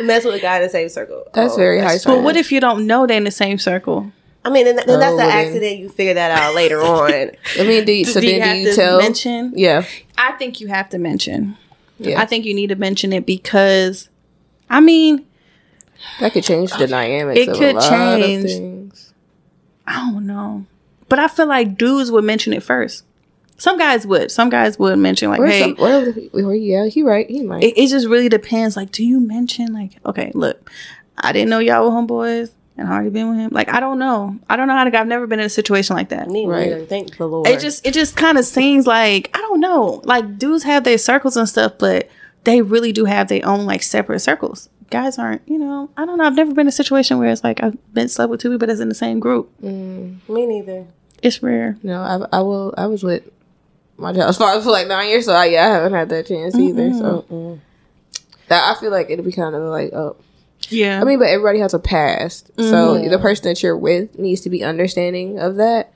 mess 0.00 0.24
with 0.24 0.34
a 0.34 0.40
guy 0.40 0.58
in 0.58 0.62
the 0.62 0.68
same 0.68 0.88
circle. 0.90 1.24
That's 1.34 1.54
Oh, 1.54 1.56
very 1.56 1.80
high. 1.80 1.96
but 2.04 2.22
what 2.22 2.36
if 2.36 2.52
you 2.52 2.60
don't 2.60 2.86
know 2.86 3.06
they're 3.06 3.16
in 3.16 3.24
the 3.24 3.30
same 3.30 3.58
circle? 3.58 4.12
I 4.44 4.50
mean, 4.50 4.64
then, 4.66 4.76
then 4.76 4.84
Oh, 4.90 4.98
that's 4.98 5.12
an 5.12 5.16
well, 5.16 5.28
then. 5.28 5.46
accident. 5.46 5.78
You 5.78 5.88
figure 5.88 6.14
that 6.14 6.30
out 6.30 6.54
later 6.54 6.80
on. 6.82 7.10
I 7.12 7.64
mean, 7.64 7.84
do 7.84 7.92
you, 7.92 8.04
so 8.04 8.20
do 8.20 8.26
you 8.26 8.32
then 8.38 8.42
have 8.42 8.54
do 8.56 8.60
you 8.60 8.70
to 8.70 8.76
tell? 8.76 8.98
mention? 8.98 9.52
Yeah, 9.56 9.84
I 10.18 10.32
think 10.32 10.60
you 10.60 10.68
have 10.68 10.88
to 10.90 10.98
mention. 10.98 11.56
yeah. 11.98 12.20
I 12.20 12.26
think 12.26 12.44
you 12.44 12.54
need 12.54 12.68
to 12.68 12.76
mention 12.76 13.12
it 13.12 13.24
because, 13.26 14.08
I 14.68 14.80
mean, 14.80 15.24
that 16.20 16.32
could 16.32 16.44
change 16.44 16.72
the 16.72 16.86
dynamics. 16.86 17.40
It 17.40 17.48
of 17.48 17.56
could 17.56 17.74
a 17.76 17.78
lot 17.78 17.90
change. 17.90 18.44
Of 18.44 18.50
things. 18.50 19.14
I 19.86 20.10
don't 20.10 20.26
know. 20.26 20.66
But 21.08 21.18
I 21.18 21.28
feel 21.28 21.46
like 21.46 21.76
dudes 21.78 22.10
would 22.10 22.24
mention 22.24 22.52
it 22.52 22.62
first. 22.62 23.04
Some 23.56 23.78
guys 23.78 24.06
would. 24.06 24.30
Some 24.30 24.50
guys 24.50 24.78
would 24.78 24.98
mention 24.98 25.30
like, 25.30 25.40
Or 25.40 25.46
"Hey." 25.46 25.60
some, 25.60 25.76
or, 25.78 26.12
or 26.50 26.54
yeah, 26.54 26.86
he 26.86 27.02
right. 27.02 27.28
He 27.30 27.42
might. 27.42 27.62
it, 27.62 27.78
it 27.78 27.88
just 27.88 28.06
really 28.08 28.28
depends. 28.28 28.76
Like, 28.76 28.90
do 28.90 29.04
you 29.04 29.20
mention 29.20 29.72
like, 29.72 29.98
okay, 30.04 30.32
look, 30.34 30.70
I 31.16 31.32
didn't 31.32 31.50
know 31.50 31.60
y'all 31.60 31.84
were 31.84 31.90
homeboys, 31.96 32.50
and 32.76 32.88
I 32.88 32.92
already 32.92 33.10
been 33.10 33.28
with 33.30 33.38
him. 33.38 33.50
Like, 33.52 33.68
I 33.72 33.78
don't 33.80 33.98
know. 33.98 34.38
I 34.50 34.56
don't 34.56 34.66
know 34.68 34.74
how 34.74 34.84
to. 34.84 34.98
I've 34.98 35.06
never 35.06 35.26
been 35.26 35.38
in 35.40 35.46
a 35.46 35.50
situation 35.50 35.94
like 35.96 36.08
that. 36.10 36.28
Me 36.28 36.46
Right. 36.46 36.70
neither. 36.70 36.86
Thank 36.86 37.16
the 37.16 37.26
Lord. 37.28 37.46
It 37.46 37.60
just 37.60 37.86
it 37.86 37.94
just 37.94 38.16
kind 38.16 38.36
of 38.38 38.44
seems 38.44 38.86
like 38.86 39.30
I 39.34 39.38
don't 39.38 39.60
know. 39.60 40.00
Like 40.04 40.38
dudes 40.38 40.64
have 40.64 40.84
their 40.84 40.98
circles 40.98 41.36
and 41.36 41.48
stuff, 41.48 41.74
but 41.78 42.08
they 42.44 42.60
really 42.62 42.92
do 42.92 43.04
have 43.06 43.28
their 43.28 43.46
own 43.46 43.64
like 43.66 43.82
separate 43.82 44.20
circles. 44.20 44.68
Guys 44.90 45.18
aren't, 45.18 45.42
you 45.48 45.58
know. 45.58 45.88
I 45.96 46.04
don't 46.04 46.18
know. 46.18 46.24
I've 46.24 46.34
never 46.36 46.50
been 46.52 46.62
in 46.62 46.68
a 46.68 46.72
situation 46.72 47.18
where 47.18 47.30
it's 47.30 47.42
like 47.42 47.62
I've 47.62 47.76
been 47.94 48.08
slept 48.08 48.30
with 48.30 48.40
two 48.40 48.50
people 48.50 48.68
that's 48.68 48.80
in 48.80 48.88
the 48.88 48.94
same 48.94 49.18
group. 49.18 49.50
Mm. 49.62 50.28
me 50.28 50.46
neither. 50.46 50.86
It's 51.22 51.42
rare. 51.42 51.78
no, 51.82 52.02
I, 52.02 52.38
I 52.38 52.40
will. 52.42 52.74
I 52.76 52.86
was 52.86 53.02
with 53.02 53.22
my 53.96 54.12
child's 54.12 54.36
father 54.38 54.60
for 54.62 54.70
like 54.70 54.86
nine 54.88 55.08
years, 55.08 55.24
so 55.24 55.32
I, 55.32 55.46
yeah, 55.46 55.62
I 55.64 55.68
haven't 55.70 55.92
had 55.94 56.08
that 56.10 56.26
chance 56.26 56.54
either. 56.56 56.92
So 56.92 57.58
that 58.48 58.76
I 58.76 58.78
feel 58.78 58.90
like 58.90 59.08
it'd 59.10 59.24
be 59.24 59.32
kind 59.32 59.54
of 59.54 59.62
like, 59.62 59.92
oh, 59.94 60.16
Yeah. 60.70 61.00
I 61.00 61.04
mean, 61.04 61.18
but 61.18 61.28
everybody 61.28 61.58
has 61.60 61.74
a 61.74 61.78
past, 61.78 62.50
so 62.56 62.62
Mm-hmm. 62.94 63.10
the 63.10 63.18
person 63.18 63.44
that 63.44 63.62
you're 63.62 63.76
with 63.76 64.18
needs 64.18 64.40
to 64.42 64.50
be 64.50 64.62
understanding 64.64 65.38
of 65.38 65.56
that. 65.56 65.92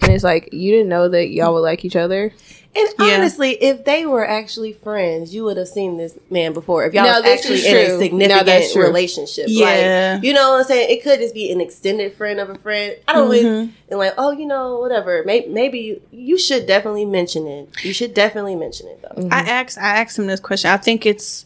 and 0.00 0.12
it's 0.12 0.22
like 0.22 0.52
you 0.52 0.70
didn't 0.70 0.88
know 0.88 1.08
that 1.08 1.28
y'all 1.30 1.52
would 1.54 1.60
like 1.60 1.84
each 1.84 1.96
other. 1.96 2.32
And 2.76 2.88
Yeah. 3.00 3.16
honestly, 3.16 3.52
if 3.60 3.84
they 3.84 4.06
were 4.06 4.24
actually 4.24 4.72
friends, 4.72 5.34
you 5.34 5.42
would 5.42 5.56
have 5.56 5.66
seen 5.66 5.96
this 5.96 6.14
man 6.30 6.52
before. 6.52 6.84
If 6.84 6.94
y'all 6.94 7.02
No, 7.04 7.14
was 7.20 7.24
actually 7.24 7.56
is 7.56 7.64
in 7.66 7.76
a 7.76 7.98
significant 7.98 8.46
that's 8.46 8.76
relationship, 8.76 9.46
Yeah. 9.48 10.14
like 10.18 10.24
you 10.24 10.32
know 10.34 10.50
what 10.52 10.60
I'm 10.60 10.64
saying. 10.66 10.90
It 10.90 11.02
could 11.02 11.18
just 11.18 11.34
be 11.34 11.50
an 11.50 11.60
extended 11.60 12.12
friend 12.14 12.38
of 12.38 12.48
a 12.48 12.54
friend. 12.56 12.94
I 13.08 13.14
don't 13.14 13.28
Mm-hmm. 13.28 13.32
really 13.48 13.72
and 13.88 13.98
like, 13.98 14.14
oh, 14.18 14.30
you 14.30 14.46
know, 14.46 14.78
whatever. 14.78 15.22
Maybe, 15.26 15.48
maybe 15.48 15.78
you, 15.80 16.00
you 16.12 16.38
should 16.38 16.66
definitely 16.66 17.06
mention 17.06 17.48
it. 17.48 17.68
You 17.82 17.92
should 17.92 18.14
definitely 18.14 18.54
mention 18.54 18.86
it 18.86 19.02
though. 19.02 19.28
I 19.32 19.40
asked 19.40 19.78
I 19.78 20.00
asked 20.00 20.16
him 20.18 20.26
this 20.28 20.38
question. 20.40 20.70
I 20.70 20.76
think 20.76 21.06
it's 21.06 21.44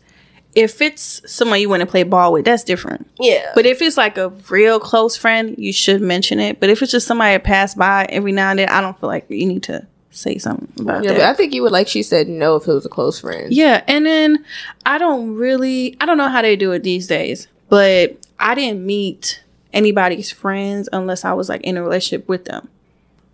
if 0.54 0.80
it's 0.80 1.22
someone 1.30 1.60
you 1.60 1.68
want 1.68 1.80
to 1.80 1.86
play 1.86 2.02
ball 2.02 2.32
with, 2.32 2.44
that's 2.44 2.64
different. 2.64 3.08
Yeah, 3.18 3.52
But 3.54 3.66
if 3.66 3.80
it's 3.80 3.96
like 3.96 4.18
a 4.18 4.28
real 4.50 4.78
close 4.78 5.16
friend, 5.16 5.54
you 5.58 5.72
should 5.72 6.02
mention 6.02 6.38
it. 6.38 6.60
But 6.60 6.68
if 6.68 6.82
it's 6.82 6.92
just 6.92 7.06
somebody 7.06 7.34
that 7.34 7.44
passed 7.44 7.78
by 7.78 8.06
every 8.10 8.32
now 8.32 8.50
and 8.50 8.58
then, 8.58 8.68
I 8.68 8.80
don't 8.80 8.98
feel 8.98 9.08
like 9.08 9.30
you 9.30 9.46
need 9.46 9.62
to 9.64 9.86
say 10.10 10.38
something 10.38 10.68
about 10.78 11.02
it. 11.02 11.04
Yeah, 11.04 11.12
that. 11.12 11.18
but 11.18 11.26
I 11.26 11.34
think 11.34 11.54
you 11.54 11.62
would 11.62 11.72
like 11.72 11.88
she 11.88 12.02
said 12.02 12.28
no 12.28 12.56
if 12.56 12.68
it 12.68 12.72
was 12.72 12.84
a 12.84 12.90
close 12.90 13.20
friend. 13.20 13.52
Yeah, 13.52 13.82
and 13.88 14.04
then 14.04 14.44
I 14.84 14.98
don't 14.98 15.34
really 15.34 15.96
I 16.00 16.06
don't 16.06 16.18
know 16.18 16.28
how 16.28 16.42
they 16.42 16.56
do 16.56 16.72
it 16.72 16.82
these 16.82 17.06
days, 17.06 17.48
but 17.68 18.16
I 18.38 18.54
didn't 18.54 18.84
meet 18.84 19.42
anybody's 19.72 20.30
friends 20.30 20.88
unless 20.92 21.24
I 21.24 21.32
was 21.32 21.48
like 21.48 21.62
in 21.62 21.76
a 21.76 21.82
relationship 21.82 22.28
with 22.28 22.44
them. 22.44 22.68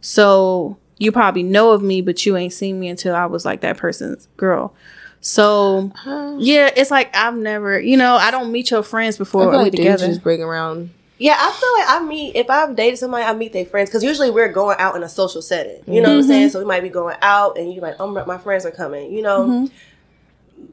So 0.00 0.76
you 0.98 1.12
probably 1.12 1.42
know 1.42 1.72
of 1.72 1.82
me, 1.82 2.00
but 2.00 2.24
you 2.24 2.36
ain't 2.36 2.52
seen 2.52 2.78
me 2.78 2.88
until 2.88 3.14
I 3.14 3.26
was 3.26 3.44
like 3.44 3.60
that 3.62 3.76
person's 3.76 4.28
girl. 4.36 4.74
So 5.20 5.92
yeah, 6.38 6.70
it's 6.76 6.90
like 6.90 7.14
I've 7.14 7.36
never, 7.36 7.80
you 7.80 7.96
know, 7.96 8.14
I 8.16 8.30
don't 8.30 8.52
meet 8.52 8.70
your 8.70 8.82
friends 8.82 9.16
I 9.16 9.18
before 9.18 9.42
feel 9.42 9.50
we 9.50 9.56
like 9.56 9.72
dudes 9.72 9.80
together. 9.80 10.06
just 10.06 10.22
bring 10.22 10.42
around. 10.42 10.90
Yeah, 11.18 11.36
I 11.36 11.50
feel 11.50 11.72
like 11.78 12.02
I 12.02 12.06
meet 12.06 12.36
if 12.36 12.48
I've 12.48 12.76
dated 12.76 12.98
somebody, 12.98 13.24
I 13.24 13.34
meet 13.34 13.52
their 13.52 13.66
friends 13.66 13.90
because 13.90 14.04
usually 14.04 14.30
we're 14.30 14.52
going 14.52 14.76
out 14.78 14.94
in 14.94 15.02
a 15.02 15.08
social 15.08 15.42
setting. 15.42 15.82
You 15.92 16.00
know 16.00 16.10
what 16.10 16.14
I'm 16.14 16.20
mm-hmm. 16.20 16.28
saying? 16.28 16.50
So 16.50 16.60
we 16.60 16.64
might 16.64 16.82
be 16.82 16.88
going 16.88 17.16
out, 17.20 17.58
and 17.58 17.72
you're 17.72 17.82
like, 17.82 17.96
oh, 17.98 18.06
my 18.06 18.38
friends 18.38 18.64
are 18.64 18.70
coming. 18.70 19.12
You 19.12 19.22
know, 19.22 19.46
mm-hmm. 19.46 19.74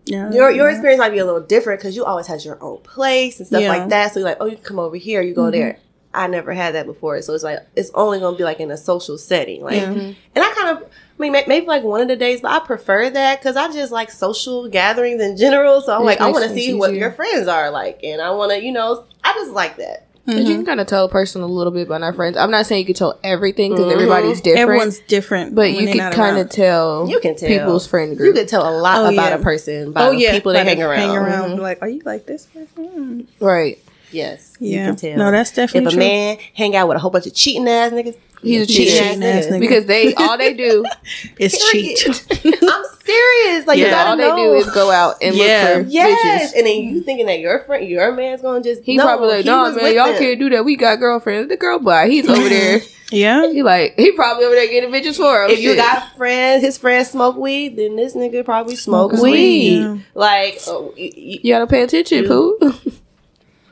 yeah. 0.06 0.32
your 0.32 0.52
your 0.52 0.70
experience 0.70 1.00
might 1.00 1.10
be 1.10 1.18
a 1.18 1.26
little 1.26 1.41
different 1.41 1.80
because 1.80 1.96
you 1.96 2.06
always 2.06 2.28
has 2.28 2.46
your 2.46 2.62
own 2.64 2.78
place 2.82 3.39
and 3.39 3.48
stuff 3.48 3.62
Yeah. 3.62 3.70
like 3.70 3.89
that. 3.89 4.14
So 4.14 4.20
you're 4.20 4.30
like, 4.30 4.38
oh, 4.39 4.46
you 4.46 4.58
can 4.58 4.66
come 4.66 4.80
over 4.80 4.96
here, 4.96 5.24
you 5.24 5.34
go 5.34 5.43
mm-hmm. 5.43 5.52
there. 5.52 5.80
I 6.16 6.28
never 6.28 6.53
had 6.53 6.76
that 6.76 6.86
before, 6.86 7.22
so 7.22 7.34
it's 7.34 7.43
like 7.43 7.59
it's 7.76 7.91
only 7.93 8.20
gonna 8.20 8.38
be 8.38 8.43
like 8.43 8.59
in 8.59 8.72
a 8.72 8.78
social 8.78 9.18
setting, 9.18 9.61
like. 9.63 9.82
And 9.82 10.16
I 10.36 10.53
kind 10.55 10.78
of, 10.78 10.84
I 10.84 11.22
mean, 11.22 11.32
may- 11.32 11.45
maybe 11.47 11.66
like 11.68 11.84
one 11.84 12.01
of 12.01 12.07
the 12.07 12.16
days, 12.16 12.41
but 12.41 12.51
I 12.51 12.59
prefer 12.66 13.09
that 13.09 13.39
because 13.39 13.55
I 13.55 13.72
just 13.72 13.91
like 13.91 14.11
social 14.11 14.68
gatherings 14.70 15.22
in 15.22 15.38
general. 15.38 15.82
So 15.82 15.93
I'm 15.95 16.01
It 16.01 16.05
like, 16.05 16.22
I 16.22 16.30
want 16.32 16.43
to 16.43 16.49
things 16.49 16.61
see 16.66 16.74
what 16.74 16.93
your 16.93 17.11
friends 17.11 17.47
are 17.47 17.70
like, 17.72 17.99
and 18.03 18.22
I 18.22 18.32
want 18.32 18.51
to, 18.51 18.61
you 18.63 18.72
know, 18.72 19.03
I 19.24 19.34
just 19.34 19.51
like 19.51 19.78
that. 19.78 20.01
But 20.28 20.38
you 20.38 20.55
can 20.55 20.66
kind 20.66 20.80
of 20.80 20.88
tell 20.88 21.05
a 21.05 21.07
person 21.09 21.43
a 21.43 21.45
little 21.45 21.72
bit 21.72 21.88
by 21.88 21.99
not 21.99 22.16
friends. 22.16 22.36
I'm 22.36 22.49
not 22.49 22.66
saying 22.66 22.80
you 22.80 22.86
can 22.88 22.95
tell 22.95 23.20
everything 23.24 23.74
because 23.74 23.86
Mhm. 23.86 23.93
everybody's 23.93 24.41
different. 24.41 24.59
Everyone's 24.59 24.99
different, 25.01 25.53
but 25.53 25.70
you 25.72 25.86
they're 25.86 25.93
can 25.93 26.11
kind 26.13 26.39
of 26.39 26.49
tell. 26.49 27.07
You 27.07 27.20
can 27.20 27.36
tell 27.36 27.47
people's 27.47 27.86
friend 27.86 28.18
group. 28.18 28.26
You 28.30 28.34
group. 28.34 28.38
can 28.38 28.47
tell 28.47 28.68
a 28.68 28.74
lot 28.76 29.01
Oh, 29.01 29.13
about 29.13 29.30
yeah. 29.30 29.36
a 29.36 29.38
person 29.43 29.91
by 29.91 30.07
Oh 30.07 30.09
the 30.13 30.18
yeah, 30.18 30.32
people 30.32 30.53
they 30.53 30.63
hang 30.63 30.82
around. 30.82 30.99
Hang 30.99 31.16
around. 31.16 31.51
Mhm. 31.51 31.61
Like, 31.61 31.78
are 31.84 31.88
you 31.88 32.01
like 32.05 32.26
this? 32.26 32.47
person? 32.47 33.28
right. 33.39 33.78
Yes, 34.16 34.53
Yeah. 34.59 34.80
you 34.80 34.86
can 34.88 34.95
tell. 34.95 35.18
No, 35.18 35.32
that's 35.32 35.51
definitely 35.51 35.88
if 35.88 35.93
a 35.93 35.95
true. 35.95 35.99
man 35.99 36.38
hang 36.53 36.76
out 36.76 36.88
with 36.88 36.97
a 36.97 36.99
whole 36.99 37.11
bunch 37.11 37.28
of 37.28 37.34
cheating 37.34 37.68
ass 37.68 37.91
niggas, 37.91 38.16
He's 38.41 38.61
a 38.63 38.66
cheating 38.68 38.93
cheating 39.03 39.24
ass 39.24 39.45
nigga. 39.47 39.59
Because 39.59 39.86
they 39.88 40.13
all 40.13 40.38
they 40.38 40.53
do, 40.53 40.86
is 41.39 41.57
cheat. 41.72 42.05
I'm 42.45 42.84
serious. 43.03 43.66
Like 43.68 43.80
you 43.80 43.86
gotta 43.86 44.09
all 44.11 44.18
they 44.18 44.43
do 44.43 44.53
is 44.53 44.70
go 44.72 44.91
out 44.91 45.16
and 45.22 45.36
Yeah. 45.36 45.74
look 45.78 45.86
for 45.88 45.91
yes, 45.91 46.53
bitches. 46.53 46.57
and 46.57 46.68
then 46.68 46.78
you 46.84 47.01
thinking 47.01 47.26
that 47.26 47.39
your 47.39 47.59
friend, 47.59 47.88
your 47.88 48.11
man's 48.13 48.41
gonna 48.41 48.61
just 48.63 48.84
He 48.84 48.97
no, 48.97 49.03
probably 49.03 49.28
like, 49.30 49.43
he 49.45 49.49
no 49.49 49.63
was 49.63 49.76
man, 49.76 49.93
y'all 49.95 50.07
them. 50.07 50.18
can't 50.20 50.39
do 50.39 50.49
that. 50.51 50.63
We 50.63 50.76
got 50.76 50.99
girlfriends. 50.99 51.49
The 51.49 51.57
girl 51.57 51.80
boy, 51.80 52.07
he's 52.09 52.28
over 52.30 52.47
there. 52.49 52.82
Yeah. 53.11 53.47
He 53.51 53.61
like 53.61 53.93
he 53.97 54.11
probably 54.13 54.45
over 54.45 54.55
there 54.55 54.68
getting 54.68 54.89
bitches 54.89 55.18
for 55.18 55.43
him. 55.43 55.51
If 55.51 55.59
you 55.59 55.76
got 55.76 56.18
friends, 56.18 56.63
his 56.63 56.80
friends 56.80 57.11
smoke 57.11 57.38
weed, 57.38 57.78
then 57.78 57.95
this 57.95 58.16
nigga 58.16 58.43
probably 58.43 58.76
smoke 58.76 59.11
Smoke 59.11 59.24
weed. 59.24 59.86
weed. 59.88 60.05
Like, 60.16 60.57
oh, 60.66 60.91
you, 60.97 61.11
you, 61.16 61.39
you 61.43 61.53
gotta 61.53 61.68
pay 61.68 61.84
attention, 61.84 62.24
mm. 62.26 62.28
poo. 62.28 62.74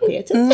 Pay 0.08 0.18
attention. 0.18 0.52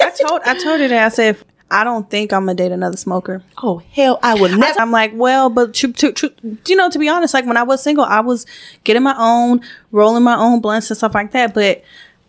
I 0.00 0.10
told 0.10 0.42
I 0.44 0.54
told 0.58 0.80
her 0.80 0.88
that 0.88 1.04
I 1.06 1.08
said 1.08 1.36
I 1.70 1.82
don't 1.82 2.08
think 2.08 2.32
I'm 2.32 2.42
gonna 2.42 2.54
date 2.54 2.70
another 2.70 2.96
smoker. 2.96 3.42
Oh 3.62 3.78
hell, 3.90 4.18
I 4.22 4.40
would 4.40 4.52
never. 4.52 4.80
I'm 4.80 4.92
like, 4.92 5.12
well, 5.14 5.50
but 5.50 5.74
to, 5.74 5.92
to, 5.92 6.12
to, 6.12 6.32
you 6.66 6.76
know, 6.76 6.88
to 6.90 6.98
be 6.98 7.08
honest, 7.08 7.34
like 7.34 7.44
when 7.44 7.56
I 7.56 7.64
was 7.64 7.82
single, 7.82 8.04
I 8.04 8.20
was 8.20 8.46
getting 8.84 9.02
my 9.02 9.16
own, 9.18 9.60
rolling 9.90 10.22
my 10.22 10.36
own 10.36 10.60
blunts 10.60 10.90
and 10.90 10.96
stuff 10.96 11.14
like 11.14 11.32
that. 11.32 11.54
But 11.54 11.82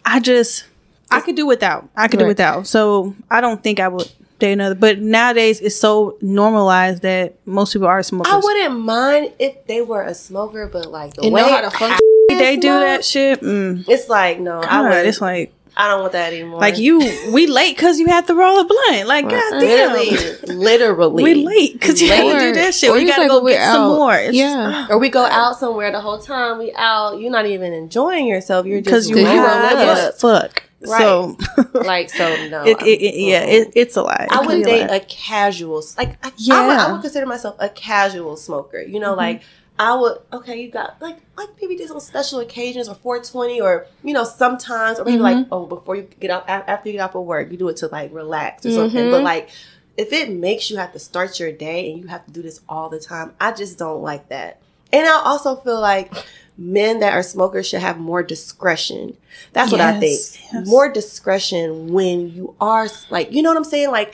I 0.03 0.19
just, 0.19 0.65
I 1.11 1.21
could 1.21 1.35
do 1.35 1.45
without. 1.45 1.87
I 1.95 2.07
could 2.07 2.19
do 2.19 2.25
without. 2.25 2.65
So 2.65 3.15
I 3.29 3.39
don't 3.39 3.61
think 3.61 3.79
I 3.79 3.89
would 3.89 4.11
date 4.39 4.53
another. 4.53 4.73
But 4.73 4.99
nowadays, 4.99 5.61
it's 5.61 5.75
so 5.75 6.17
normalized 6.19 7.03
that 7.03 7.35
most 7.45 7.73
people 7.73 7.87
are 7.87 8.01
smokers. 8.01 8.33
I 8.33 8.37
wouldn't 8.37 8.79
mind 8.79 9.33
if 9.37 9.67
they 9.67 9.83
were 9.83 10.01
a 10.01 10.15
smoker, 10.15 10.65
but 10.65 10.89
like 10.89 11.13
the 11.13 11.21
And 11.23 11.33
way 11.33 11.41
know 11.41 11.49
how 11.49 11.61
to 11.61 11.69
function. 11.69 11.99
they 12.29 12.57
do 12.57 12.69
that 12.69 13.05
shit. 13.05 13.41
Mm. 13.41 13.87
It's 13.87 14.09
like 14.09 14.39
no, 14.39 14.59
I 14.59 14.65
God, 14.65 14.89
would. 14.89 15.05
it's 15.05 15.21
like 15.21 15.53
I 15.79 15.87
don't 15.87 16.01
want 16.01 16.13
that 16.13 16.33
anymore. 16.33 16.59
like 16.59 16.77
you. 16.77 16.99
We 17.31 17.47
late 17.47 17.75
because 17.75 17.99
you 17.99 18.07
had 18.07 18.25
to 18.27 18.35
roll 18.35 18.59
a 18.59 18.65
blunt. 18.65 19.07
Like 19.07 19.25
God 19.29 19.59
damn. 19.59 19.93
literally, 19.93 20.55
literally, 20.55 21.23
We 21.23 21.33
late 21.45 21.73
because 21.73 22.01
you 22.01 22.09
had 22.09 22.23
to 22.23 22.39
do 22.39 22.49
Or- 22.49 22.53
that 22.55 22.73
shit. 22.73 22.89
or 22.89 22.93
Or 22.95 22.97
you 22.99 23.07
just 23.07 23.17
gotta 23.17 23.31
like 23.33 23.41
go 23.41 23.47
get 23.47 23.59
we're 23.59 23.71
some 23.71 23.87
more. 23.95 24.15
It's- 24.15 24.33
Yeah. 24.33 24.87
Or 24.89 24.97
we 24.97 25.09
go 25.09 25.23
out 25.25 25.57
somewhere 25.57 25.91
the 25.91 26.01
whole 26.01 26.19
time 26.19 26.57
we 26.57 26.73
out. 26.75 27.19
You're 27.19 27.31
not 27.31 27.45
even 27.45 27.73
enjoying 27.73 28.25
yourself. 28.27 28.65
You're 28.65 28.81
just 28.81 28.93
Cause 28.93 29.09
you 29.09 29.17
roll 29.17 29.25
high 29.25 29.73
up. 29.73 29.97
as 30.15 30.19
fuck. 30.21 30.63
Right. 30.79 30.99
So 31.01 31.37
like 31.73 32.09
so. 32.11 32.47
No, 32.49 32.63
it, 32.63 32.81
it, 32.83 33.01
it- 33.01 33.15
yeah, 33.19 33.41
it, 33.43 33.71
it's 33.75 33.95
a 33.95 34.03
lie. 34.03 34.27
I 34.29 34.41
would 34.41 34.49
really 34.49 34.63
date 34.63 34.81
a 34.89 34.95
a 34.97 34.99
casual, 34.99 35.83
like 35.97 36.09
I, 36.23 36.27
I, 36.27 36.29
would, 36.29 36.33
Yeah. 36.37 36.85
I 36.87 36.91
would 36.91 37.01
consider 37.01 37.25
myself 37.25 37.55
a 37.59 37.69
casual 37.69 38.35
smoker. 38.37 38.79
You 38.81 38.93
Mm-hmm. 38.93 39.01
know, 39.01 39.13
like 39.15 39.41
I 39.79 39.95
would. 39.95 40.17
Okay, 40.33 40.61
you 40.61 40.71
got 40.71 41.01
like 41.01 41.17
like 41.37 41.49
maybe 41.61 41.77
just 41.77 41.93
on 41.93 42.01
special 42.01 42.39
occasions 42.39 42.87
or 42.89 42.95
420 42.95 43.61
or 43.61 43.85
you 44.03 44.13
know 44.13 44.23
sometimes 44.23 44.99
or 44.99 45.05
maybe 45.05 45.19
like 45.19 45.37
Mm-hmm. 45.37 45.53
oh 45.53 45.65
before 45.65 45.95
you 45.95 46.07
get 46.19 46.31
out 46.31 46.43
a- 46.45 46.69
after 46.69 46.89
you 46.89 46.93
get 46.93 47.01
off 47.01 47.15
of 47.15 47.25
work 47.25 47.51
you 47.51 47.57
do 47.57 47.67
it 47.69 47.77
to 47.77 47.87
like 47.87 48.13
relax 48.13 48.65
or 48.65 48.71
something. 48.71 48.99
Mm-hmm. 49.03 49.11
But 49.11 49.23
like 49.23 49.49
if 49.97 50.13
it 50.13 50.31
makes 50.31 50.69
you 50.69 50.77
have 50.77 50.93
to 50.93 50.99
start 50.99 51.39
your 51.39 51.51
day 51.51 51.91
and 51.91 51.99
you 51.99 52.07
have 52.07 52.25
to 52.25 52.31
do 52.31 52.41
this 52.41 52.61
all 52.69 52.89
the 52.89 52.99
time, 52.99 53.33
I 53.39 53.51
just 53.51 53.77
don't 53.77 54.01
like 54.01 54.29
that. 54.29 54.61
And 54.93 55.07
I 55.07 55.21
also 55.23 55.55
feel 55.57 55.81
like 55.81 56.13
men 56.57 56.99
that 57.01 57.13
are 57.13 57.21
smokers 57.23 57.67
should 57.67 57.81
have 57.81 57.97
more 57.99 58.23
discretion. 58.23 59.17
That's 59.53 59.71
what 59.71 59.81
I 59.81 59.91
think. 59.99 60.13
Yes, 60.13 60.39
yes. 60.53 60.67
More 60.67 60.91
discretion 60.91 61.91
when 61.91 62.29
you 62.31 62.55
are 62.61 62.87
like, 63.09 63.31
you 63.31 63.41
know 63.41 63.49
what 63.49 63.57
I'm 63.57 63.63
saying? 63.63 63.91
Like, 63.91 64.13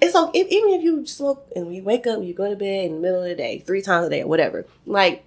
it's 0.00 0.14
okay 0.14 0.40
if, 0.40 0.48
even 0.48 0.70
if 0.70 0.82
you 0.82 1.06
smoke 1.06 1.46
and 1.54 1.74
you 1.74 1.82
wake 1.82 2.06
up, 2.06 2.22
you 2.22 2.34
go 2.34 2.48
to 2.48 2.56
bed 2.56 2.86
in 2.86 2.94
the 2.94 3.00
middle 3.00 3.22
of 3.22 3.28
the 3.28 3.34
day, 3.34 3.58
three 3.60 3.82
times 3.82 4.06
a 4.06 4.10
day 4.10 4.22
or 4.22 4.26
whatever. 4.26 4.66
Like, 4.86 5.24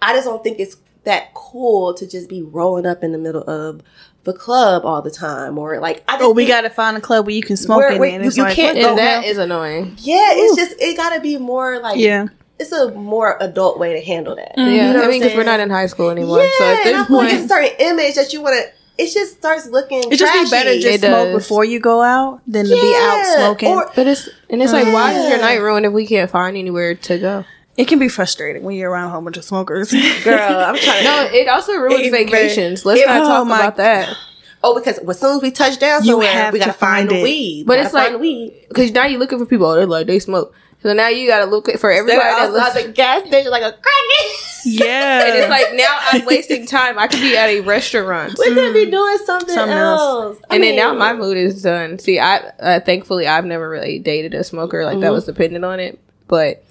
I 0.00 0.12
just 0.14 0.26
don't 0.26 0.42
think 0.44 0.58
it's 0.60 0.76
that 1.04 1.32
cool 1.34 1.94
to 1.94 2.06
just 2.06 2.28
be 2.28 2.42
rolling 2.42 2.86
up 2.86 3.02
in 3.02 3.12
the 3.12 3.18
middle 3.18 3.42
of 3.48 3.82
the 4.24 4.32
club 4.32 4.84
all 4.84 5.00
the 5.00 5.10
time 5.10 5.56
or 5.58 5.78
like. 5.80 6.02
I 6.06 6.12
just 6.14 6.24
Oh, 6.24 6.32
we 6.32 6.46
got 6.46 6.62
to 6.62 6.70
find 6.70 6.96
a 6.96 7.00
club 7.00 7.26
where 7.26 7.34
you 7.34 7.42
can 7.42 7.56
smoke 7.56 7.78
Where- 7.78 7.92
in. 7.92 7.98
where 7.98 8.10
and 8.10 8.22
you- 8.22 8.28
it's 8.28 8.36
you 8.36 8.42
like, 8.44 8.54
can't 8.54 8.76
what 8.76 8.82
go 8.84 8.96
that 8.96 9.22
hell? 9.22 9.30
is 9.30 9.38
annoying. 9.38 9.94
Yeah, 9.98 10.28
it's 10.32 10.56
just 10.56 10.80
it 10.80 10.96
gotta 10.96 11.20
be 11.20 11.38
more 11.38 11.78
like 11.80 11.98
Yeah. 11.98 12.26
It's 12.60 12.72
a 12.72 12.90
more 12.90 13.36
adult 13.40 13.78
way 13.78 13.94
to 13.94 14.00
handle 14.04 14.34
that. 14.34 14.54
Yeah, 14.56 14.64
You 14.88 14.92
know 14.92 15.02
I 15.04 15.08
mean, 15.08 15.20
because 15.22 15.36
we're 15.36 15.44
not 15.44 15.60
in 15.60 15.70
high 15.70 15.86
school 15.86 16.10
anymore. 16.10 16.40
Yeah, 16.40 16.50
so 16.58 16.64
at 16.64 16.86
and 16.88 16.96
I 16.96 16.98
this 16.98 17.06
point 17.08 17.24
like 17.28 17.34
it's 17.34 17.44
a 17.44 17.48
certain 17.48 17.70
image 17.78 18.14
that 18.16 18.32
you 18.32 18.42
want 18.42 18.56
to. 18.56 18.72
It 18.98 19.12
just 19.14 19.36
starts 19.36 19.66
looking. 19.68 20.02
It 20.10 20.16
just 20.18 20.32
be 20.32 20.50
better 20.50 20.70
trashy. 20.70 20.80
just 20.80 20.94
It 21.04 21.06
smoke 21.06 21.28
does. 21.28 21.42
before 21.42 21.64
you 21.64 21.78
go 21.78 22.02
out 22.02 22.40
than 22.46 22.66
to 22.66 22.72
be 22.74 22.94
out 22.96 23.24
smoking. 23.36 23.68
or- 23.70 23.90
but 23.94 24.06
it's 24.08 24.28
and 24.50 24.60
it's 24.62 24.72
like, 24.72 24.92
why 24.92 25.12
is 25.12 25.28
your 25.30 25.38
night 25.38 25.56
ruined 25.60 25.86
if 25.86 25.92
we 25.92 26.06
can't 26.06 26.30
find 26.30 26.56
anywhere 26.56 26.94
to 26.94 27.18
go? 27.18 27.44
it 27.76 27.86
can 27.86 28.00
be 28.00 28.08
frustrating 28.08 28.64
when 28.64 28.74
you're 28.74 28.90
around 28.90 29.06
a 29.06 29.10
whole 29.10 29.20
bunch 29.20 29.36
of 29.36 29.44
smokers. 29.44 29.92
Girl, 30.24 30.58
I'm 30.58 30.76
trying 30.76 30.98
to. 30.98 31.04
No, 31.04 31.28
it 31.32 31.46
also 31.48 31.74
ruins 31.76 32.06
It- 32.08 32.10
vacations. 32.10 32.84
Let's 32.84 33.00
it- 33.00 33.06
not 33.06 33.22
oh 33.22 33.24
talk 33.24 33.46
my 33.46 33.58
about 33.60 33.76
that. 33.76 34.16
oh, 34.64 34.74
because 34.74 34.98
as 34.98 35.20
soon 35.20 35.36
as 35.36 35.42
we 35.42 35.52
touch 35.52 35.78
down 35.78 36.02
You 36.02 36.10
somewhere, 36.14 36.32
have 36.32 36.52
we 36.52 36.58
gotta 36.58 36.72
to 36.72 36.76
find, 36.78 37.08
find 37.08 37.20
the 37.20 37.22
weed. 37.22 37.66
But 37.68 37.74
Gotta 37.74 37.84
it's 37.86 37.94
like- 37.94 38.18
weed. 38.20 38.52
Because 38.68 38.90
now 38.90 39.06
you're 39.06 39.20
looking 39.20 39.38
for 39.38 39.46
people. 39.46 39.72
They're 39.74 39.86
like 39.86 40.08
they 40.08 40.18
smoke. 40.18 40.52
So 40.82 40.92
now 40.92 41.08
you 41.08 41.26
gotta 41.26 41.46
look 41.46 41.66
for 41.78 41.90
everybody 41.90 42.18
Everybody 42.18 42.52
that 42.52 42.56
outside 42.60 42.74
looks. 42.76 42.86
the 42.86 42.92
gas 42.92 43.26
station 43.26 43.50
like 43.50 43.62
a 43.64 43.72
crackhead. 43.72 44.62
yeah. 44.64 45.24
And 45.26 45.36
it's 45.38 45.48
like 45.48 45.74
now 45.74 45.98
I'm 46.12 46.24
wasting 46.24 46.66
time. 46.66 46.98
I 46.98 47.08
could 47.08 47.20
be 47.20 47.36
at 47.36 47.48
a 47.48 47.60
restaurant. 47.60 48.34
we 48.38 48.54
could 48.54 48.72
be 48.74 48.90
doing 48.90 49.18
something, 49.26 49.54
Something 49.54 49.76
else. 49.76 50.00
else. 50.00 50.38
I 50.50 50.54
and 50.54 50.62
then 50.64 50.76
now 50.76 50.94
my 50.94 51.14
mood 51.14 51.36
is 51.36 51.62
done. 51.62 51.98
See, 51.98 52.18
I 52.20 52.36
uh, 52.60 52.80
thankfully 52.80 53.26
I've 53.26 53.44
never 53.44 53.68
really 53.68 53.98
dated 53.98 54.34
a 54.34 54.44
smoker 54.44 54.84
like 54.84 55.00
that 55.00 55.10
was 55.10 55.24
dependent 55.26 55.64
on 55.64 55.80
it, 55.80 55.98
but 56.28 56.64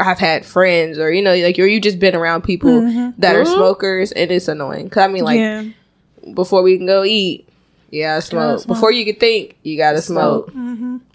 I've 0.00 0.18
had 0.18 0.46
friends 0.46 0.98
or 0.98 1.12
you 1.12 1.20
know 1.22 1.34
like 1.36 1.58
or 1.58 1.66
you 1.66 1.78
just 1.80 1.98
been 1.98 2.16
around 2.16 2.42
people 2.42 2.80
that 3.18 3.36
are 3.36 3.44
Mhm. 3.44 3.54
smokers 3.54 4.12
and 4.12 4.30
it's 4.30 4.48
annoying. 4.48 4.88
Cause 4.88 5.02
I 5.02 5.08
mean 5.08 5.24
like 5.24 5.38
yeah. 5.38 5.64
before 6.34 6.62
we 6.62 6.78
can 6.78 6.86
go 6.86 7.04
eat, 7.04 7.46
yeah, 7.90 8.16
I 8.16 8.20
smoke. 8.20 8.60
smoke. 8.60 8.74
Before 8.76 8.90
you 8.90 9.04
can 9.04 9.16
think, 9.16 9.56
you 9.62 9.76
gotta 9.76 10.00
smoke. 10.00 10.50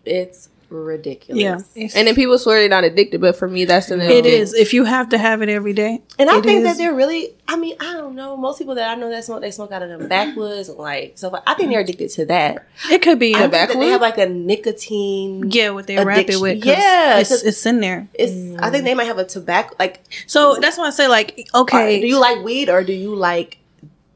It's 0.05 0.49
ridiculous. 0.69 1.41
Yeah, 1.75 1.87
And 1.95 2.07
then 2.07 2.15
people 2.15 2.37
swear 2.37 2.59
they're 2.59 2.69
not 2.69 2.83
addicted, 2.83 3.21
but 3.21 3.35
for 3.35 3.47
me, 3.47 3.65
that's 3.65 3.87
the 3.87 3.99
it 3.99 4.25
is. 4.25 4.53
If 4.53 4.73
you 4.73 4.83
have 4.85 5.09
to 5.09 5.17
have 5.17 5.41
it 5.41 5.49
every 5.49 5.73
day, 5.73 6.01
And 6.19 6.29
I 6.29 6.41
think 6.41 6.59
is. 6.59 6.63
that 6.65 6.77
they're 6.77 6.93
really. 6.93 7.33
I 7.47 7.55
mean, 7.55 7.75
I 7.79 7.93
don't 7.93 8.15
know. 8.15 8.35
Most 8.35 8.57
people 8.59 8.75
that 8.75 8.89
I 8.89 8.95
know 8.95 9.09
that 9.09 9.23
smoke, 9.23 9.41
they 9.41 9.51
smoke 9.51 9.71
out 9.71 9.81
of 9.81 9.89
them 9.89 10.07
backwoods, 10.09 10.69
and 10.69 10.77
like 10.77 11.13
so. 11.15 11.37
I 11.47 11.53
think 11.53 11.69
they're 11.69 11.79
addicted 11.79 12.09
to 12.11 12.25
that. 12.25 12.67
it 12.91 13.01
could 13.01 13.19
be. 13.19 13.35
I 13.35 13.39
think 13.39 13.51
that 13.53 13.69
they 13.73 13.89
have 13.89 14.01
like 14.01 14.17
a 14.17 14.27
nicotine. 14.27 15.49
yeah, 15.51 15.69
what 15.69 15.87
they 15.87 15.97
wrap 16.03 16.17
it 16.19 16.21
addiction. 16.23 16.41
with. 16.41 16.63
'cause 16.63 16.67
Yeah, 16.77 17.19
it's, 17.19 17.31
it's- 17.31 17.45
it's 17.47 17.65
in 17.65 17.79
there. 17.79 18.07
It's. 18.13 18.31
I 18.61 18.69
think 18.69 18.81
mm. 18.83 18.85
they 18.85 18.93
might 18.95 19.05
have 19.05 19.17
a 19.17 19.25
tobacco. 19.25 19.75
Like, 19.79 20.01
So 20.27 20.57
that's 20.59 20.77
why 20.77 20.87
I 20.87 20.89
say, 20.91 21.07
like, 21.07 21.47
okay, 21.53 21.77
okay, 21.77 22.01
do 22.01 22.07
you 22.07 22.19
like 22.19 22.43
weed 22.43 22.69
or 22.69 22.83
do 22.83 22.93
you 22.93 23.15
like 23.15 23.57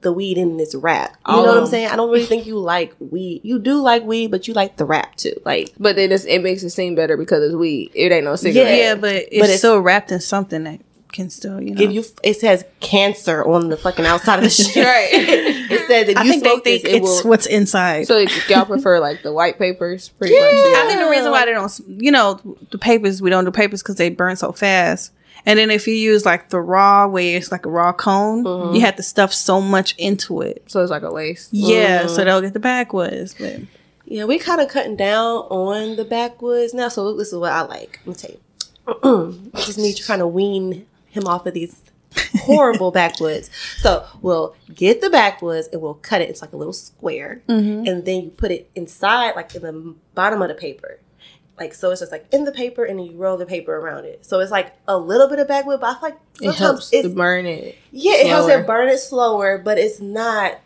the 0.01 0.11
weed 0.11 0.37
in 0.37 0.57
this 0.57 0.75
wrap? 0.75 1.15
You 1.27 1.33
know 1.35 1.41
what 1.43 1.57
I'm 1.57 1.63
Oh. 1.63 1.67
saying? 1.67 1.87
I 1.89 1.95
don't 1.95 2.09
really 2.11 2.25
think 2.25 2.45
you 2.45 2.57
like 2.57 2.95
weed. 2.99 3.41
You 3.43 3.59
do 3.59 3.81
like 3.81 4.03
weed, 4.03 4.31
but 4.31 4.47
you 4.47 4.53
like 4.53 4.77
the 4.77 4.85
rap 4.85 5.15
too. 5.15 5.33
Like, 5.45 5.71
But 5.79 5.95
then 5.95 6.11
it's, 6.11 6.25
it 6.25 6.39
makes 6.39 6.63
it 6.63 6.71
seem 6.71 6.95
better 6.95 7.17
because 7.17 7.43
it's 7.43 7.55
weed. 7.55 7.91
It 7.93 8.11
ain't 8.11 8.25
no 8.25 8.35
cigarette. 8.35 8.77
yeah, 8.77 8.95
but 8.95 9.15
it's, 9.15 9.27
it's- 9.33 9.57
still 9.59 9.79
wrapped 9.79 10.11
in 10.11 10.19
something 10.19 10.63
that 10.65 10.79
can 11.11 11.29
still, 11.29 11.61
you 11.61 11.71
know. 11.71 11.75
give 11.77 11.91
you. 11.91 12.05
It 12.23 12.35
says 12.39 12.63
cancer 12.79 13.43
on 13.43 13.67
the 13.67 13.75
fucking 13.75 14.05
outside 14.05 14.37
of 14.37 14.43
the 14.43 14.49
shit. 14.49 14.75
Right. 14.77 15.09
it 15.11 15.85
says 15.87 16.07
if 16.07 16.15
I 16.17 16.23
you 16.23 16.31
think 16.31 16.43
they 16.43 16.49
smoke 16.49 16.63
think 16.63 16.83
this, 16.83 16.93
it 16.93 16.95
it's 16.97 17.23
will. 17.23 17.29
what's 17.31 17.45
inside. 17.47 18.07
So 18.07 18.17
y'all 18.47 18.63
prefer 18.65 18.97
like 19.01 19.21
the 19.21 19.33
white 19.33 19.57
papers, 19.59 20.07
pretty 20.07 20.33
much. 20.35 20.41
Yeah. 20.43 20.49
I 20.49 20.69
Yeah. 20.83 20.87
think 20.87 20.99
the 21.01 21.09
reason 21.09 21.31
why 21.31 21.43
they 21.45 21.51
don't, 21.51 21.79
you 21.87 22.11
know, 22.11 22.39
the 22.71 22.77
papers 22.77 23.21
we 23.21 23.29
don't 23.29 23.43
do 23.43 23.51
papers 23.51 23.83
because 23.83 23.97
they 23.97 24.09
burn 24.09 24.37
so 24.37 24.53
fast. 24.53 25.11
And 25.45 25.57
then 25.57 25.71
if 25.71 25.87
you 25.87 25.93
use 25.95 26.25
like 26.25 26.49
the 26.49 26.59
raw, 26.59 27.07
where 27.07 27.37
it's 27.37 27.51
like 27.51 27.65
a 27.65 27.69
raw 27.69 27.93
cone, 27.93 28.43
Mm-hmm. 28.43 28.75
you 28.75 28.81
have 28.81 28.95
to 28.97 29.03
stuff 29.03 29.33
so 29.33 29.59
much 29.61 29.95
into 29.97 30.41
it. 30.41 30.63
So 30.67 30.81
it's 30.81 30.91
like 30.91 31.03
a 31.03 31.11
waste. 31.11 31.49
Yeah, 31.51 32.07
so 32.07 32.23
they'll 32.23 32.41
get 32.41 32.53
the 32.53 32.59
backwoods. 32.59 33.33
But 33.39 33.61
Yeah, 34.05 34.25
we 34.25 34.37
kind 34.39 34.61
of 34.61 34.69
cutting 34.69 34.95
down 34.95 35.37
on 35.49 35.95
the 35.95 36.05
backwoods 36.05 36.73
now. 36.73 36.89
So 36.89 37.15
this 37.15 37.29
is 37.29 37.35
what 37.37 37.51
I 37.51 37.61
like. 37.61 37.99
Let 38.05 38.07
me 38.07 38.13
tell 38.15 38.31
you. 38.31 39.49
I 39.53 39.59
just 39.61 39.77
need 39.77 39.93
to 39.97 40.03
kind 40.03 40.21
of 40.21 40.33
wean 40.33 40.85
him 41.09 41.27
off 41.27 41.45
of 41.45 41.53
these 41.53 41.81
horrible 42.41 42.91
backwoods. 43.01 43.49
So 43.79 44.05
we'll 44.21 44.55
get 44.73 45.01
the 45.01 45.09
backwoods 45.09 45.69
and 45.71 45.81
we'll 45.81 45.93
cut 45.95 46.21
it. 46.21 46.29
It's 46.29 46.41
like 46.41 46.53
a 46.53 46.57
little 46.57 46.73
square, 46.73 47.41
and 47.47 47.85
then 48.05 48.21
you 48.23 48.29
put 48.31 48.51
it 48.51 48.69
inside, 48.75 49.35
like 49.35 49.53
in 49.55 49.61
the 49.61 49.95
bottom 50.15 50.41
of 50.41 50.47
the 50.49 50.55
paper. 50.55 50.99
Like 51.61 51.75
so, 51.75 51.91
it's 51.91 51.99
just 51.99 52.11
like 52.11 52.25
in 52.31 52.43
the 52.43 52.51
paper, 52.51 52.85
and 52.85 52.97
then 52.97 53.05
you 53.05 53.15
roll 53.17 53.37
the 53.37 53.45
paper 53.45 53.75
around 53.77 54.05
it. 54.05 54.25
So 54.25 54.39
it's 54.39 54.49
like 54.49 54.73
a 54.87 54.97
little 54.97 55.27
bit 55.27 55.37
of 55.37 55.47
backwood, 55.47 55.79
but 55.79 55.91
I 55.91 55.93
feel 55.93 56.01
like 56.09 56.19
It 56.41 56.53
sometimes 56.53 56.59
helps 56.59 56.89
to 56.89 57.09
burn 57.09 57.45
it. 57.45 57.77
yeah, 57.91 58.13
it 58.13 58.25
helps 58.25 58.47
slower. 58.47 58.61
it 58.61 58.65
burn 58.67 58.89
it 58.89 58.97
slower, 58.97 59.57
but 59.59 59.77
it's 59.77 59.99
not. 59.99 60.59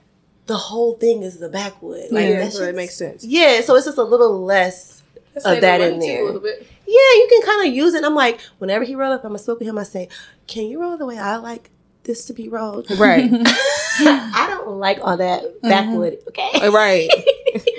The 0.46 0.56
whole 0.56 0.94
thing 0.94 1.22
is 1.22 1.40
the 1.40 1.50
backwood. 1.50 2.12
Like 2.12 2.30
yeah, 2.30 2.40
that 2.40 2.54
so 2.54 2.66
that 2.66 2.76
makes 2.76 2.96
sense. 2.96 3.26
yeah, 3.26 3.60
so 3.60 3.76
it's 3.76 3.86
just 3.86 3.98
a 3.98 4.04
little 4.04 4.46
less 4.46 5.04
of 5.44 5.60
that 5.60 5.82
in 5.82 6.00
there. 6.00 6.22
A 6.22 6.26
little 6.26 6.40
bit. 6.40 6.66
Yeah, 6.88 6.94
you 6.94 7.28
can 7.30 7.42
kind 7.42 7.68
of 7.68 7.76
use 7.76 7.94
it. 7.94 8.06
I'm 8.06 8.16
like, 8.16 8.40
whenever 8.60 8.86
he 8.86 8.96
roll 8.96 9.12
up, 9.12 9.26
I'm 9.26 9.32
gonna 9.32 9.40
smoke 9.40 9.60
with 9.60 9.68
him. 9.68 9.78
I 9.78 9.84
say, 9.84 10.08
"Can 10.48 10.68
you 10.68 10.80
roll 10.80 10.96
the 10.96 11.06
way 11.06 11.18
I 11.18 11.36
like 11.36 11.72
this 12.04 12.24
to 12.28 12.34
be 12.34 12.48
rolled?" 12.48 12.90
Right. 12.92 13.30
I 14.00 14.48
don't 14.50 14.78
like 14.78 15.00
all 15.02 15.18
that 15.18 15.44
mm-hmm. 15.44 15.68
backwood. 15.68 16.20
Okay. 16.30 16.70
right. 16.70 17.10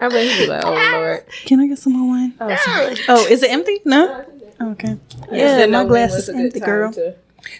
I 0.00 0.08
bet 0.08 0.26
he'd 0.26 0.38
be 0.44 0.46
like, 0.46 0.64
oh 0.64 0.72
lord. 0.72 1.24
can 1.44 1.60
I 1.60 1.66
get 1.66 1.78
some 1.78 1.92
more 1.94 2.08
wine? 2.08 2.34
Oh, 2.40 2.56
sorry. 2.64 2.96
Oh, 3.08 3.26
is 3.26 3.42
it 3.42 3.50
empty? 3.50 3.80
No. 3.84 4.24
Okay. 4.60 4.96
Yeah, 5.32 5.66
my 5.66 5.84
glass 5.84 6.14
is 6.14 6.28
empty, 6.28 6.60
girl. 6.60 6.92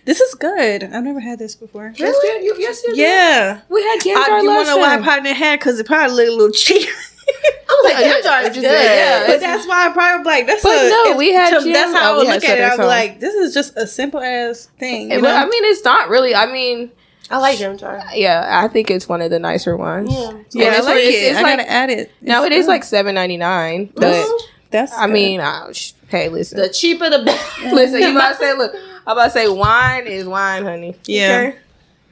This 0.05 0.21
is 0.21 0.35
good. 0.35 0.85
I've 0.85 1.03
never 1.05 1.21
had 1.21 1.39
this 1.39 1.55
before. 1.55 1.93
Yes, 1.97 2.15
yeah, 2.23 2.41
you, 2.41 2.55
yes, 2.59 2.83
yes, 2.87 2.97
Yeah. 2.97 3.61
We 3.71 3.83
had 3.83 4.01
jam 4.03 4.17
I, 4.19 4.27
jar 4.27 4.43
you 4.43 4.49
want 4.49 4.67
to 4.67 4.75
know 4.75 4.77
why 4.79 4.93
I 4.93 4.97
time. 4.97 5.05
probably 5.05 5.33
didn't 5.33 5.59
because 5.59 5.79
it 5.81 5.87
probably 5.87 6.15
looked 6.17 6.29
a 6.29 6.37
little 6.37 6.53
cheap. 6.53 6.89
I 7.29 7.81
was 7.83 7.93
like, 7.93 8.05
Yeah, 8.05 8.13
jam 8.13 8.23
jar 8.23 8.41
is 8.43 8.47
it's 8.49 8.57
good. 8.57 8.65
yeah, 8.65 9.27
but 9.27 9.41
that's 9.41 9.67
why 9.67 9.87
I 9.87 9.91
probably 9.93 10.25
like 10.31 10.47
that's. 10.47 10.63
But 10.63 10.87
a, 10.87 10.89
no, 10.91 11.17
we 11.17 11.33
had 11.33 11.51
to- 11.59 11.65
jam- 11.65 11.73
That's 11.73 11.95
how 11.95 12.11
oh, 12.11 12.15
I 12.15 12.17
would 12.19 12.27
look 12.27 12.45
at 12.45 12.59
it. 12.59 12.63
I'd 12.65 12.71
be 12.73 12.77
Soul. 12.77 12.87
like, 12.87 13.21
this 13.21 13.35
is 13.35 13.55
just 13.55 13.75
a 13.77 13.87
simple 13.87 14.21
ass 14.21 14.67
thing. 14.79 15.11
You 15.11 15.21
But 15.21 15.29
know? 15.29 15.37
I 15.37 15.45
mean, 15.47 15.65
it's 15.65 15.85
not 15.85 16.11
really. 16.11 16.35
I 16.35 16.45
mean, 16.53 16.91
I 17.31 17.39
like 17.39 17.59
jam 17.59 17.79
jar. 17.79 18.03
yeah, 18.15 18.61
I 18.63 18.69
think 18.69 18.91
it's 18.91 19.09
one 19.09 19.23
of 19.23 19.31
the 19.31 19.39
nicer 19.39 19.77
ones. 19.77 20.13
Yeah. 20.13 20.33
yeah, 20.53 20.65
And 20.67 20.75
I 20.75 20.79
it's 20.79 20.87
like 20.87 20.95
like- 20.97 21.05
it. 21.05 21.09
it's 21.15 21.39
I 21.39 21.43
like- 21.43 21.57
gotta 21.59 21.71
add 21.71 21.91
it. 21.91 22.11
Now 22.21 22.43
It's 22.45 22.47
it 22.55 22.59
is 22.59 22.67
good. 22.67 22.73
like 22.73 22.85
seven 22.85 23.15
ninety 23.15 23.37
nine, 23.37 23.91
but 23.95 24.13
Mhm. 24.15 24.41
that's. 24.71 24.93
I 24.93 25.07
good. 25.07 25.13
mean, 25.13 25.41
uh, 25.41 25.73
hey, 26.09 26.29
listen, 26.29 26.59
The 26.59 26.69
cheaper 26.69 27.09
the 27.09 27.21
better. 27.25 27.75
listen. 27.75 28.01
You 28.01 28.11
about 28.11 28.33
to 28.33 28.37
say, 28.39 28.55
look, 28.55 28.73
I'm 29.07 29.13
about 29.13 29.25
to 29.27 29.31
say, 29.31 29.49
wine 29.49 30.07
is 30.07 30.27
wine, 30.27 30.65
honey. 30.65 30.97
Yeah. 31.07 31.53
Okay? 31.53 31.59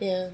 Yeah. 0.00 0.28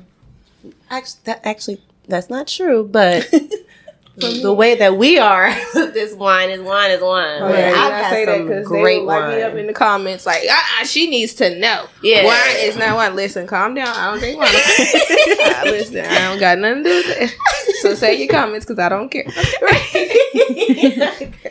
Actually, 0.90 1.20
that 1.24 1.40
actually 1.44 1.80
that's 2.08 2.28
not 2.28 2.46
true, 2.46 2.84
but 2.84 3.26
the, 4.16 4.42
the 4.42 4.52
way 4.52 4.76
that 4.76 4.96
we 4.96 5.18
are 5.18 5.50
this 5.74 6.14
wine 6.14 6.50
is 6.50 6.60
wine 6.60 6.90
is 6.92 7.00
wine. 7.00 7.42
Oh, 7.42 7.48
yeah, 7.52 7.72
I've 7.74 7.92
I 7.92 7.98
had 7.98 8.10
say 8.10 8.24
that 8.26 8.36
some 8.36 8.46
because 8.46 8.66
great 8.66 9.00
they 9.00 9.04
like 9.04 9.36
me 9.36 9.42
up 9.42 9.54
in 9.54 9.66
the 9.66 9.72
comments 9.72 10.24
like, 10.24 10.42
ah, 10.48 10.82
she 10.84 11.10
needs 11.10 11.34
to 11.34 11.58
know. 11.58 11.86
Yeah. 12.02 12.24
wine 12.24 12.56
is 12.58 12.76
not 12.76 12.94
wine. 12.94 13.16
Listen, 13.16 13.46
calm 13.46 13.74
down. 13.74 13.88
I 13.88 14.10
don't 14.10 14.20
drink 14.20 14.38
wine. 14.38 14.52
Listen, 15.64 16.04
I 16.04 16.28
don't 16.28 16.38
got 16.38 16.58
nothing 16.58 16.84
to 16.84 16.90
do 16.90 16.96
with 16.96 17.18
that. 17.18 17.34
So 17.82 17.94
say 17.94 18.14
your 18.14 18.28
comments 18.28 18.66
because 18.66 18.78
I 18.78 18.88
don't 18.88 19.08
care. 19.08 19.24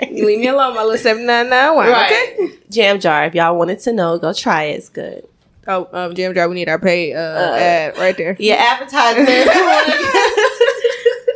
You 0.09 0.25
leave 0.25 0.39
me 0.39 0.47
alone, 0.47 0.75
my 0.75 0.83
little 0.83 0.97
seven 0.97 1.25
nine 1.25 1.49
nine 1.49 1.75
wine. 1.75 1.89
Right. 1.91 2.11
Okay. 2.11 2.57
Jam 2.69 2.99
jar. 2.99 3.25
If 3.25 3.35
y'all 3.35 3.57
wanted 3.57 3.79
to 3.79 3.91
know, 3.93 4.17
go 4.17 4.31
try 4.31 4.63
it. 4.63 4.77
It's 4.77 4.89
good. 4.89 5.27
Oh, 5.65 5.87
um, 5.93 6.13
Jam 6.13 6.33
Jar, 6.33 6.49
we 6.49 6.55
need 6.55 6.67
our 6.67 6.77
pay 6.77 7.13
uh, 7.13 7.55
ad 7.55 7.97
right 7.97 8.17
there. 8.17 8.35
Yeah, 8.37 8.55
advertisement. 8.55 9.29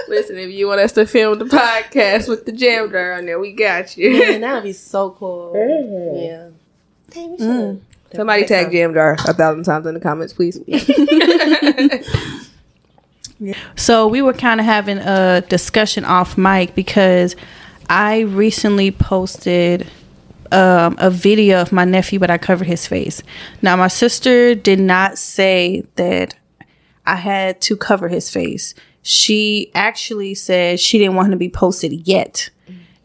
Listen, 0.07 0.37
if 0.37 0.51
you 0.51 0.67
want 0.67 0.79
us 0.79 0.91
to 0.93 1.05
film 1.05 1.39
the 1.39 1.45
podcast 1.45 2.27
with 2.27 2.45
the 2.45 2.51
Jam 2.51 2.91
Jar 2.91 3.13
on 3.13 3.25
there, 3.25 3.39
we 3.39 3.51
got 3.51 3.97
you. 3.97 4.19
Man, 4.19 4.41
that 4.41 4.55
would 4.55 4.63
be 4.63 4.73
so 4.73 5.11
cool. 5.11 5.53
Yeah. 6.15 6.49
Dang, 7.09 7.31
we 7.31 7.37
should. 7.37 7.81
Somebody 8.15 8.45
tag 8.45 8.71
Jam 8.71 8.93
Jar 8.93 9.13
a 9.13 9.33
thousand 9.33 9.63
times 9.63 9.85
in 9.85 9.93
the 9.93 9.99
comments, 9.99 10.33
please. 10.33 10.59
yeah. 13.39 13.53
So 13.75 14.07
we 14.07 14.21
were 14.21 14.33
kind 14.33 14.59
of 14.59 14.65
having 14.65 14.99
a 14.99 15.41
discussion 15.49 16.05
off 16.05 16.37
mic 16.37 16.73
because 16.73 17.35
I 17.89 18.21
recently 18.21 18.91
posted 18.91 19.87
um, 20.51 20.95
a 20.99 21.09
video 21.09 21.61
of 21.61 21.71
my 21.71 21.83
nephew, 21.83 22.19
but 22.19 22.29
I 22.29 22.37
covered 22.37 22.67
his 22.67 22.87
face. 22.87 23.21
Now, 23.61 23.75
my 23.75 23.89
sister 23.89 24.55
did 24.55 24.79
not 24.79 25.17
say 25.17 25.83
that 25.95 26.33
I 27.05 27.15
had 27.15 27.59
to 27.61 27.75
cover 27.75 28.07
his 28.07 28.29
face. 28.29 28.73
She 29.09 29.71
actually 29.73 30.35
said 30.35 30.81
she 30.81 30.97
didn't 30.97 31.15
want 31.15 31.27
him 31.27 31.31
to 31.31 31.37
be 31.37 31.47
posted 31.47 32.05
yet. 32.05 32.49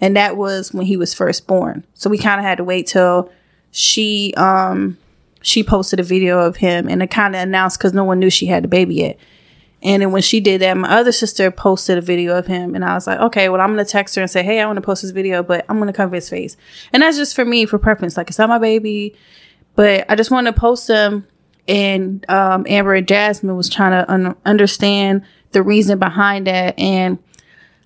And 0.00 0.16
that 0.16 0.36
was 0.36 0.74
when 0.74 0.84
he 0.84 0.96
was 0.96 1.14
first 1.14 1.46
born. 1.46 1.84
So 1.94 2.10
we 2.10 2.18
kind 2.18 2.40
of 2.40 2.44
had 2.44 2.58
to 2.58 2.64
wait 2.64 2.88
till 2.88 3.30
she 3.70 4.34
um 4.36 4.98
she 5.42 5.62
posted 5.62 6.00
a 6.00 6.02
video 6.02 6.40
of 6.40 6.56
him 6.56 6.88
and 6.88 7.04
it 7.04 7.12
kind 7.12 7.36
of 7.36 7.42
announced 7.42 7.78
because 7.78 7.92
no 7.92 8.02
one 8.02 8.18
knew 8.18 8.30
she 8.30 8.46
had 8.46 8.64
the 8.64 8.68
baby 8.68 8.96
yet. 8.96 9.16
And 9.80 10.02
then 10.02 10.10
when 10.10 10.22
she 10.22 10.40
did 10.40 10.60
that, 10.60 10.76
my 10.76 10.90
other 10.90 11.12
sister 11.12 11.52
posted 11.52 11.98
a 11.98 12.00
video 12.00 12.36
of 12.36 12.48
him, 12.48 12.74
and 12.74 12.84
I 12.84 12.94
was 12.94 13.06
like, 13.06 13.20
okay, 13.20 13.48
well, 13.48 13.60
I'm 13.60 13.70
gonna 13.70 13.84
text 13.84 14.16
her 14.16 14.22
and 14.22 14.30
say, 14.30 14.42
hey, 14.42 14.60
I 14.60 14.66
want 14.66 14.78
to 14.78 14.82
post 14.82 15.02
this 15.02 15.12
video, 15.12 15.44
but 15.44 15.64
I'm 15.68 15.78
gonna 15.78 15.92
cover 15.92 16.16
his 16.16 16.28
face, 16.28 16.56
and 16.92 17.04
that's 17.04 17.16
just 17.16 17.36
for 17.36 17.44
me 17.44 17.64
for 17.64 17.78
preference. 17.78 18.16
Like 18.16 18.28
it's 18.28 18.38
not 18.38 18.48
my 18.48 18.58
baby, 18.58 19.14
but 19.76 20.04
I 20.08 20.16
just 20.16 20.32
want 20.32 20.48
to 20.48 20.52
post 20.52 20.88
them. 20.88 21.28
And 21.68 22.28
um, 22.28 22.66
Amber 22.68 22.94
and 22.94 23.06
Jasmin 23.06 23.56
was 23.56 23.68
trying 23.68 23.92
to 23.92 24.10
un- 24.12 24.36
understand 24.44 25.22
the 25.52 25.62
reason 25.62 25.98
behind 25.98 26.46
that, 26.46 26.78
and 26.78 27.18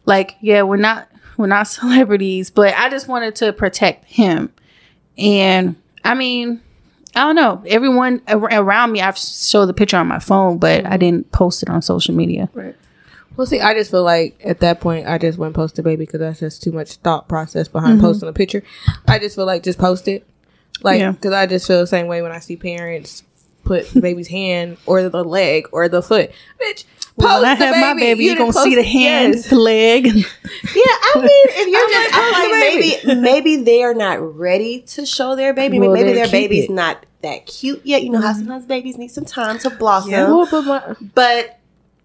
like, 0.06 0.36
yeah, 0.40 0.62
we're 0.62 0.76
not 0.76 1.08
we're 1.36 1.46
not 1.46 1.64
celebrities, 1.68 2.50
but 2.50 2.74
I 2.74 2.88
just 2.88 3.08
wanted 3.08 3.34
to 3.36 3.52
protect 3.52 4.04
him. 4.06 4.52
And 5.18 5.76
I 6.04 6.14
mean, 6.14 6.60
I 7.14 7.20
don't 7.20 7.36
know. 7.36 7.62
Everyone 7.66 8.22
ar- 8.28 8.38
around 8.52 8.92
me, 8.92 9.00
I've 9.00 9.18
showed 9.18 9.66
the 9.66 9.74
picture 9.74 9.96
on 9.98 10.06
my 10.06 10.18
phone, 10.20 10.58
but 10.58 10.86
I 10.86 10.96
didn't 10.96 11.32
post 11.32 11.62
it 11.62 11.68
on 11.68 11.82
social 11.82 12.14
media. 12.14 12.48
Right 12.54 12.74
well, 13.36 13.46
see, 13.46 13.60
I 13.60 13.74
just 13.74 13.90
feel 13.90 14.02
like 14.02 14.40
at 14.42 14.60
that 14.60 14.80
point, 14.80 15.06
I 15.06 15.18
just 15.18 15.38
wouldn't 15.38 15.54
post 15.56 15.76
the 15.76 15.82
baby 15.82 16.04
because 16.06 16.20
that's 16.20 16.40
just 16.40 16.62
too 16.62 16.72
much 16.72 16.94
thought 16.96 17.28
process 17.28 17.68
behind 17.68 18.00
posting 18.00 18.28
a 18.28 18.32
picture. 18.32 18.62
I 19.06 19.18
just 19.18 19.36
feel 19.36 19.44
like 19.44 19.62
just 19.62 19.78
post 19.78 20.08
it. 20.08 20.26
Like, 20.82 21.00
Yeah. 21.00 21.12
because 21.12 21.32
I 21.32 21.46
just 21.46 21.66
feel 21.66 21.80
the 21.80 21.86
same 21.86 22.06
way 22.06 22.22
when 22.22 22.32
I 22.32 22.38
see 22.38 22.56
parents 22.56 23.22
put 23.66 23.88
the 23.90 24.00
baby's 24.00 24.28
hand 24.28 24.78
or 24.86 25.08
the 25.08 25.24
leg 25.24 25.66
or 25.72 25.88
the 25.88 26.02
foot. 26.02 26.30
Bitch, 26.62 26.84
post 26.84 27.16
Well, 27.16 27.42
when 27.42 27.50
I 27.50 27.54
the 27.56 27.66
have 27.66 27.76
my 27.80 28.00
baby, 28.00 28.24
You 28.24 28.30
you're 28.30 28.38
gonna 28.38 28.52
didn't 28.52 28.64
see 28.64 28.74
the 28.76 28.82
hand, 28.82 29.34
Yes. 29.34 29.48
the 29.50 29.56
leg. 29.58 30.06
Yeah, 30.06 30.12
I 30.14 31.12
mean, 31.16 31.28
if 31.30 31.68
you're 31.68 31.80
I'm 31.82 31.90
just, 31.90 32.12
like, 32.12 32.22
I'm 32.22 33.04
like, 33.04 33.14
maybe, 33.14 33.20
maybe 33.20 33.62
they 33.64 33.82
are 33.82 33.94
not 33.94 34.36
ready 34.36 34.80
to 34.82 35.04
show 35.06 35.36
their 35.36 35.52
baby. 35.52 35.78
Well, 35.80 35.92
maybe 35.92 36.12
their 36.12 36.28
baby's 36.30 36.64
it. 36.66 36.70
not 36.70 37.04
that 37.22 37.46
cute 37.46 37.80
yet. 37.84 38.02
You 38.02 38.10
know 38.10 38.20
how 38.20 38.30
mm-hmm. 38.30 38.38
sometimes 38.40 38.66
babies 38.66 38.98
need 38.98 39.10
some 39.10 39.24
time 39.24 39.58
to 39.60 39.70
blossom. 39.70 40.12
Well, 40.12 40.46
but 40.50 40.62
my- 40.64 40.96
But 41.14 41.58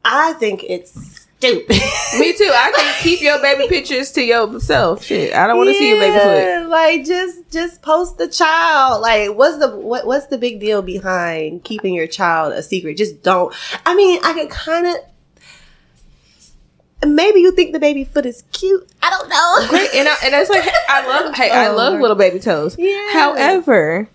I 0.04 0.34
think 0.34 0.64
it's 0.68 1.21
stupid. 1.42 1.70
me 2.20 2.34
too. 2.34 2.52
I 2.54 2.72
can 2.76 3.04
keep 3.04 3.22
your 3.22 3.42
baby 3.42 3.68
pictures 3.68 4.12
to 4.12 4.22
yourself. 4.22 5.04
Shit, 5.04 5.34
I 5.34 5.48
don't 5.48 5.58
want 5.58 5.70
to 5.70 5.74
see 5.74 5.90
your 5.90 6.00
baby 6.00 6.18
foot. 6.18 6.70
Like 6.70 7.06
just 7.06 7.50
just 7.52 7.82
post 7.82 8.18
the 8.18 8.28
child. 8.28 9.02
Like 9.02 9.36
what's 9.36 9.58
the 9.58 9.76
what 9.76 10.06
what's 10.06 10.28
the 10.28 10.38
big 10.38 10.60
deal 10.60 10.82
behind 10.82 11.64
keeping 11.64 11.94
your 11.94 12.08
child 12.08 12.54
a 12.54 12.62
secret? 12.64 12.98
Just 12.98 13.24
don't. 13.24 13.54
I 13.86 13.96
mean, 13.96 14.20
I 14.24 14.34
can 14.34 14.48
kind 14.50 14.88
of 14.88 14.96
maybe 17.10 17.40
you 17.40 17.52
think 17.52 17.74
the 17.74 17.80
baby 17.80 18.04
foot 18.04 18.26
is 18.26 18.44
cute. 18.52 18.88
I 19.02 19.10
don't 19.10 19.30
know. 19.30 19.68
Great, 19.70 19.90
and 19.96 20.08
I, 20.08 20.16
and 20.24 20.36
it's 20.36 20.50
like 20.50 20.68
I 20.90 21.08
love 21.08 21.34
hey 21.36 21.50
I 21.50 21.68
Oh, 21.70 21.76
love 21.76 21.92
Lord. 21.94 22.02
little 22.02 22.18
baby 22.18 22.40
toes. 22.40 22.76
Yeah. 22.78 23.14
However, 23.14 24.08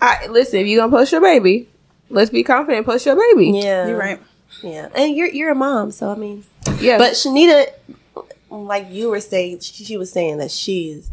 I 0.00 0.26
listen 0.28 0.60
if 0.60 0.66
you 0.66 0.78
gonna 0.78 0.92
post 0.92 1.10
your 1.12 1.20
baby, 1.20 1.68
let's 2.08 2.30
be 2.30 2.44
confident. 2.44 2.86
Post 2.86 3.06
your 3.06 3.16
baby. 3.16 3.50
Yeah, 3.58 3.88
You're 3.88 3.98
right. 3.98 4.20
Yeah, 4.62 4.88
and 4.94 5.14
you're 5.14 5.28
you're 5.28 5.50
a 5.52 5.54
mom, 5.54 5.90
so 5.92 6.10
I 6.10 6.14
mean, 6.16 6.44
Yeah, 6.80 6.98
but 6.98 7.12
Shenita, 7.12 7.72
like 8.50 8.86
you 8.90 9.10
were 9.10 9.20
saying, 9.20 9.60
she, 9.60 9.84
she 9.84 9.96
was 9.96 10.10
saying 10.12 10.38
that 10.38 10.50
she's 10.50 11.10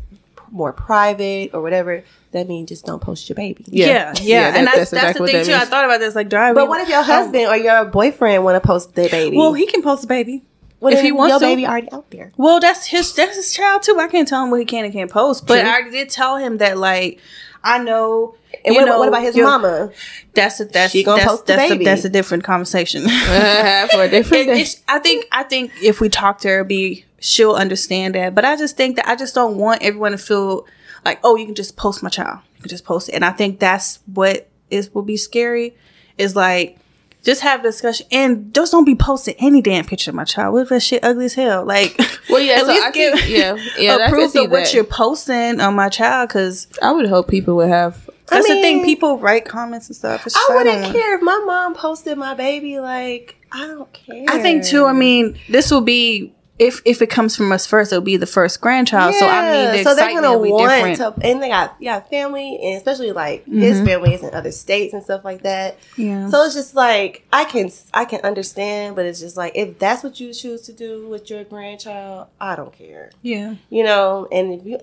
more 0.51 0.73
private 0.73 1.51
or 1.53 1.61
whatever. 1.61 2.03
That 2.31 2.47
means 2.47 2.69
just 2.69 2.85
don't 2.85 3.01
post 3.01 3.29
your 3.29 3.35
baby. 3.35 3.63
Yeah, 3.67 4.13
yeah, 4.21 4.51
that- 4.51 4.57
and 4.57 4.67
that's 4.67 4.77
that's, 4.77 4.93
exactly 4.93 5.31
the 5.31 5.31
thing 5.39 5.47
that 5.51 5.59
too. 5.59 5.65
I 5.65 5.65
thought 5.65 5.85
about 5.85 5.99
this. 5.99 6.15
Like, 6.15 6.29
do 6.29 6.37
I? 6.37 6.53
But 6.53 6.67
what 6.67 6.81
if 6.81 6.89
your 6.89 7.01
husband 7.03 7.47
or 7.47 7.55
your 7.55 7.85
boyfriend 7.85 8.43
want 8.43 8.61
to 8.61 8.65
post 8.65 8.93
their 8.95 9.09
baby? 9.09 9.37
Well, 9.37 9.53
he 9.53 9.65
can 9.65 9.81
post 9.81 10.01
the 10.01 10.07
baby. 10.07 10.43
Well, 10.81 10.91
if 10.91 10.97
then 10.97 11.05
he 11.05 11.11
wants 11.13 11.31
your 11.31 11.39
to. 11.39 11.45
baby 11.45 11.65
already 11.65 11.91
out 11.91 12.11
there. 12.11 12.31
Well, 12.35 12.59
that's 12.59 12.87
his 12.87 13.15
that's 13.15 13.35
his 13.37 13.53
child 13.53 13.83
too. 13.83 13.97
I 13.99 14.07
can't 14.07 14.27
tell 14.27 14.43
him 14.43 14.51
what 14.51 14.59
he 14.59 14.65
can 14.65 14.83
and 14.83 14.93
can't 14.93 15.09
post. 15.09 15.47
But 15.47 15.61
True. 15.61 15.69
I 15.69 15.89
did 15.89 16.09
tell 16.09 16.37
him 16.37 16.57
that 16.57 16.77
like 16.77 17.19
I 17.65 17.79
know. 17.79 18.35
And 18.63 18.75
you 18.75 18.81
what, 18.81 18.85
know, 18.87 18.99
what 18.99 19.07
about 19.09 19.23
his 19.23 19.35
mama? 19.35 19.91
That's 20.33 20.59
a 20.59 20.65
that's 20.65 20.91
She 20.93 21.03
gonna 21.03 21.17
that's, 21.17 21.29
post 21.31 21.45
the 21.47 21.55
baby. 21.57 21.83
A, 21.83 21.85
that's 21.85 22.05
a 22.05 22.09
different 22.09 22.43
conversation. 22.43 23.03
Uh-huh, 23.09 23.87
for 23.87 24.03
a 24.03 24.09
different 24.09 24.45
day. 24.47 24.51
it's- 24.61 24.81
I 24.87 24.99
think 24.99 25.25
I 25.31 25.43
think 25.43 25.71
if 25.81 25.99
we 25.99 26.07
talk 26.09 26.39
to 26.41 26.47
her, 26.49 26.63
be 26.63 27.05
she'll 27.19 27.53
understand 27.53 28.15
that. 28.15 28.35
But 28.35 28.45
I 28.45 28.55
just 28.55 28.77
think 28.77 28.95
that 28.97 29.07
I 29.07 29.15
just 29.15 29.33
don't 29.35 29.57
want 29.57 29.81
everyone 29.81 30.11
to 30.11 30.17
feel 30.17 30.65
like, 31.03 31.19
oh, 31.23 31.35
you 31.35 31.45
can 31.45 31.55
just 31.55 31.75
post 31.75 32.01
my 32.03 32.09
child, 32.09 32.39
you 32.55 32.61
can 32.61 32.69
just 32.69 32.85
post 32.85 33.09
it. 33.09 33.15
And 33.15 33.25
I 33.25 33.31
think 33.31 33.59
that's 33.59 33.99
what 34.13 34.47
is 34.69 34.93
will 34.93 35.01
be 35.01 35.17
scary. 35.17 35.75
Is 36.17 36.35
like 36.35 36.77
just 37.25 37.41
have 37.41 37.61
discussion 37.63 38.05
and 38.11 38.53
just 38.53 38.71
don't 38.71 38.85
be 38.85 38.95
posting 38.95 39.35
any 39.39 39.61
damn 39.61 39.83
picture 39.83 40.11
of 40.11 40.15
my 40.15 40.23
child. 40.23 40.53
What 40.53 40.61
if 40.63 40.69
that 40.69 40.79
shit 40.81 41.03
ugly 41.03 41.25
as 41.25 41.33
hell? 41.33 41.65
Like, 41.65 41.99
Well, 42.29 42.39
yeah, 42.39 42.53
at 42.59 42.61
so 42.61 42.67
least 42.67 42.83
I 42.83 42.91
give 42.91 43.13
think- 43.19 43.29
yeah, 43.29 43.55
yeah, 43.77 43.95
I 43.95 43.97
can 43.97 44.09
proof 44.11 44.35
of 44.35 44.51
what 44.51 44.65
that. 44.65 44.73
you're 44.73 44.83
posting 44.83 45.59
on 45.59 45.75
my 45.75 45.89
child 45.89 46.29
because 46.29 46.67
I 46.81 46.91
would 46.91 47.07
hope 47.09 47.27
people 47.27 47.55
would 47.57 47.69
have. 47.69 48.09
that's 48.27 48.47
the 48.47 48.53
thing. 48.61 48.85
People 48.85 49.17
write 49.19 49.45
comments 49.45 49.87
and 49.87 49.95
stuff. 49.95 50.25
It's 50.25 50.35
just- 50.35 50.49
I 50.51 50.55
wouldn't 50.55 50.81
want- 50.81 50.93
care 50.95 51.15
if 51.15 51.21
my 51.21 51.41
mom 51.45 51.73
posted 51.73 52.17
my 52.17 52.33
baby. 52.35 52.79
Like, 52.79 53.35
I 53.51 53.65
don't 53.67 53.91
care. 53.91 54.25
I 54.27 54.39
think 54.39 54.63
too. 54.65 54.85
I 54.85 54.93
mean, 54.93 55.37
this 55.49 55.71
will 55.71 55.81
be 55.81 56.33
if 56.57 56.81
if 56.85 57.01
it 57.01 57.09
comes 57.09 57.35
from 57.35 57.51
us 57.51 57.65
first, 57.65 57.91
it'll 57.91 58.03
be 58.03 58.15
the 58.15 58.25
first 58.25 58.61
grandchild. 58.61 59.13
So 59.15 59.27
I 59.27 59.51
mean, 59.51 59.77
the 59.77 59.83
so 59.83 59.95
they're 59.95 60.09
gonna 60.09 60.37
want 60.37 60.95
to, 60.97 61.13
and 61.21 61.43
they 61.43 61.49
got 61.49 61.75
yeah 61.79 61.99
family, 61.99 62.59
and 62.63 62.77
especially 62.77 63.11
like 63.11 63.45
his 63.45 63.77
mm-hmm. 63.77 63.85
family 63.85 64.13
is 64.13 64.23
in 64.23 64.33
other 64.33 64.51
states 64.51 64.93
and 64.93 65.03
stuff 65.03 65.25
like 65.25 65.43
that. 65.43 65.77
yeah. 65.97 66.29
So 66.29 66.43
it's 66.43 66.55
just 66.55 66.73
like 66.73 67.25
I 67.33 67.43
can 67.43 67.71
I 67.93 68.05
can 68.05 68.21
understand, 68.21 68.95
but 68.95 69.05
it's 69.05 69.19
just 69.19 69.35
like 69.35 69.53
if 69.55 69.79
that's 69.79 70.03
what 70.03 70.19
you 70.19 70.33
choose 70.33 70.61
to 70.63 70.73
do 70.73 71.07
with 71.09 71.29
your 71.29 71.43
grandchild, 71.43 72.27
I 72.39 72.55
don't 72.55 72.71
care, 72.71 73.11
yeah. 73.21 73.55
you 73.69 73.83
know. 73.83 74.27
And 74.31 74.53
if 74.53 74.65
you, 74.65 74.79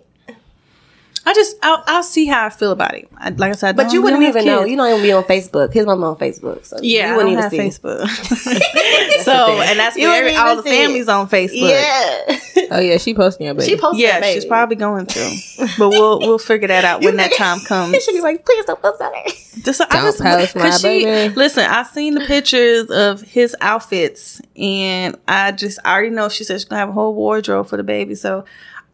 I 1.24 1.34
just 1.34 1.56
I'll, 1.62 1.82
I'll 1.86 2.02
see 2.02 2.26
how 2.26 2.46
I 2.46 2.50
feel 2.50 2.72
about 2.72 2.94
it. 2.94 3.08
I, 3.16 3.28
like 3.30 3.50
I 3.50 3.54
said, 3.54 3.68
I 3.78 3.84
but 3.84 3.92
you 3.92 4.02
wouldn't 4.02 4.20
don't 4.22 4.26
have 4.34 4.36
even 4.42 4.46
know. 4.46 4.64
You 4.64 4.76
don't 4.76 4.88
even 4.90 5.02
be 5.02 5.12
on 5.12 5.22
Facebook. 5.24 5.72
His 5.72 5.86
mom 5.86 6.02
on 6.02 6.16
Facebook, 6.16 6.64
so 6.64 6.78
yeah, 6.82 7.10
you 7.12 7.16
wouldn't 7.16 7.36
don't 7.36 7.52
even 7.52 7.60
have 7.60 7.72
see. 7.72 7.80
Facebook. 7.80 8.08
so 9.24 9.60
and 9.60 9.78
that's 9.78 9.96
You 9.96 10.08
where 10.08 10.38
all 10.40 10.56
the 10.56 10.62
see 10.62 10.70
it. 10.70 10.82
families 10.84 11.08
on 11.08 11.28
Facebook. 11.28 11.70
Yeah, 11.70 12.66
Oh 12.76 12.80
yeah, 12.80 12.96
she 12.98 13.14
posting 13.14 13.46
your 13.46 13.54
baby. 13.54 13.68
she 13.70 13.76
posted. 13.76 14.00
Yeah, 14.00 14.20
that 14.20 14.32
she's 14.34 14.44
probably 14.44 14.76
going 14.76 15.06
to, 15.06 15.36
but 15.78 15.90
we'll 15.90 16.18
we'll 16.20 16.38
figure 16.38 16.68
that 16.68 16.84
out 16.84 17.02
when 17.02 17.16
that 17.16 17.32
time 17.34 17.60
comes. 17.60 17.94
She 17.94 18.00
should 18.00 18.14
be 18.14 18.20
like, 18.20 18.44
please 18.44 18.64
don't 18.64 18.80
post 18.82 18.98
that. 18.98 19.12
Just, 19.62 19.80
I 19.82 19.84
Don't 19.86 20.04
just, 20.04 20.20
post 20.20 20.56
my 20.56 20.62
'cause 20.62 20.80
she, 20.80 21.04
baby. 21.04 21.34
Listen, 21.34 21.64
I've 21.64 21.86
seen 21.88 22.14
the 22.14 22.22
pictures 22.24 22.90
of 22.90 23.20
his 23.20 23.54
outfits, 23.60 24.40
and 24.56 25.16
I 25.28 25.52
just 25.52 25.78
I 25.84 25.92
already 25.92 26.10
know 26.10 26.28
she 26.30 26.42
said 26.44 26.54
she's 26.54 26.64
gonna 26.64 26.80
have 26.80 26.88
a 26.88 26.92
whole 26.92 27.14
wardrobe 27.14 27.68
for 27.68 27.76
the 27.76 27.82
baby. 27.84 28.14
So 28.14 28.44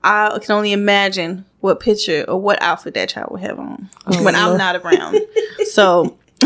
I 0.02 0.38
can 0.40 0.52
only 0.52 0.72
imagine 0.72 1.44
what 1.60 1.80
picture 1.80 2.24
or 2.28 2.40
what 2.40 2.60
outfit 2.62 2.94
that 2.94 3.08
child 3.08 3.30
will 3.30 3.38
have 3.38 3.58
on 3.58 3.90
oh, 4.06 4.24
when 4.24 4.34
I'm 4.34 4.56
not 4.56 4.76
around. 4.76 5.20
so 5.64 6.16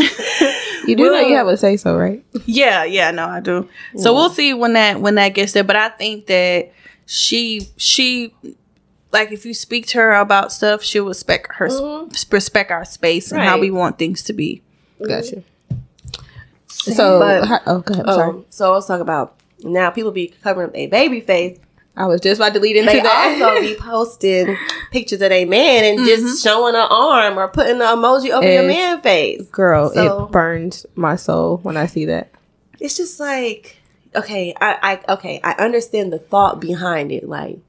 you 0.85 0.95
do 0.95 1.03
know 1.11 1.19
you 1.19 1.35
have 1.35 1.47
a 1.47 1.55
say 1.55 1.77
so, 1.77 1.95
right? 1.95 2.23
yeah, 2.45 2.83
yeah, 2.83 3.11
no, 3.11 3.27
I 3.27 3.39
do. 3.39 3.69
So 3.95 4.13
we'll 4.13 4.31
see 4.31 4.53
when 4.53 4.73
that 4.73 5.01
when 5.01 5.15
that 5.15 5.29
gets 5.29 5.53
there. 5.53 5.63
But 5.63 5.75
I 5.75 5.89
think 5.89 6.25
that 6.27 6.71
she 7.05 7.67
she 7.77 8.33
like 9.11 9.31
if 9.31 9.45
you 9.45 9.53
speak 9.53 9.85
to 9.87 9.99
her 9.99 10.13
about 10.13 10.51
stuff, 10.51 10.83
she'll 10.83 11.05
respect 11.05 11.53
her 11.55 11.69
mm-hmm. 11.69 12.09
respect 12.31 12.71
our 12.71 12.85
space 12.85 13.31
and 13.31 13.41
how 13.41 13.59
we 13.59 13.69
want 13.69 13.99
things 13.99 14.23
to 14.23 14.33
be. 14.33 14.61
Mm-hmm. 14.99 15.07
Gotcha. 15.07 15.43
So, 16.69 17.19
But- 17.19 17.61
oh, 17.65 17.79
go 17.79 17.93
ahead. 17.93 18.05
I'm 18.05 18.09
oh, 18.09 18.17
sorry. 18.17 18.33
Oh, 18.33 18.45
so 18.49 18.73
let's 18.73 18.87
talk 18.87 18.99
about 18.99 19.39
now. 19.63 19.91
People 19.91 20.11
be 20.11 20.33
covering 20.41 20.69
up 20.69 20.75
a 20.75 20.87
baby 20.87 21.21
face. 21.21 21.59
I 21.95 22.07
was 22.07 22.21
just 22.21 22.39
about 22.41 22.53
to 22.55 22.59
lead 22.59 22.75
into 22.75 22.91
They 22.91 23.01
that. 23.01 23.39
also 23.39 23.61
be 23.61 23.75
posting 23.79 24.57
pictures 24.91 25.21
of 25.21 25.29
their 25.29 25.45
man 25.45 25.83
and 25.83 26.07
just 26.07 26.23
mm-hmm. 26.23 26.35
showing 26.49 26.75
an 26.75 26.87
arm 26.89 27.37
or 27.37 27.47
putting 27.49 27.75
an 27.75 27.81
emoji 27.81 28.31
over 28.31 28.51
your 28.51 28.67
man 28.67 28.99
face. 29.01 29.43
Girl, 29.49 29.91
So- 29.91 30.25
it 30.25 30.31
burns 30.31 30.85
my 30.95 31.15
soul 31.15 31.57
when 31.57 31.77
I 31.77 31.85
see 31.85 32.05
that. 32.05 32.31
It's 32.79 32.97
just 32.97 33.19
like, 33.19 33.77
okay, 34.15 34.53
I, 34.59 34.99
I 35.07 35.13
okay, 35.13 35.39
I 35.43 35.53
understand 35.53 36.11
the 36.11 36.19
thought 36.19 36.59
behind 36.59 37.11
it. 37.11 37.29
Like, 37.29 37.59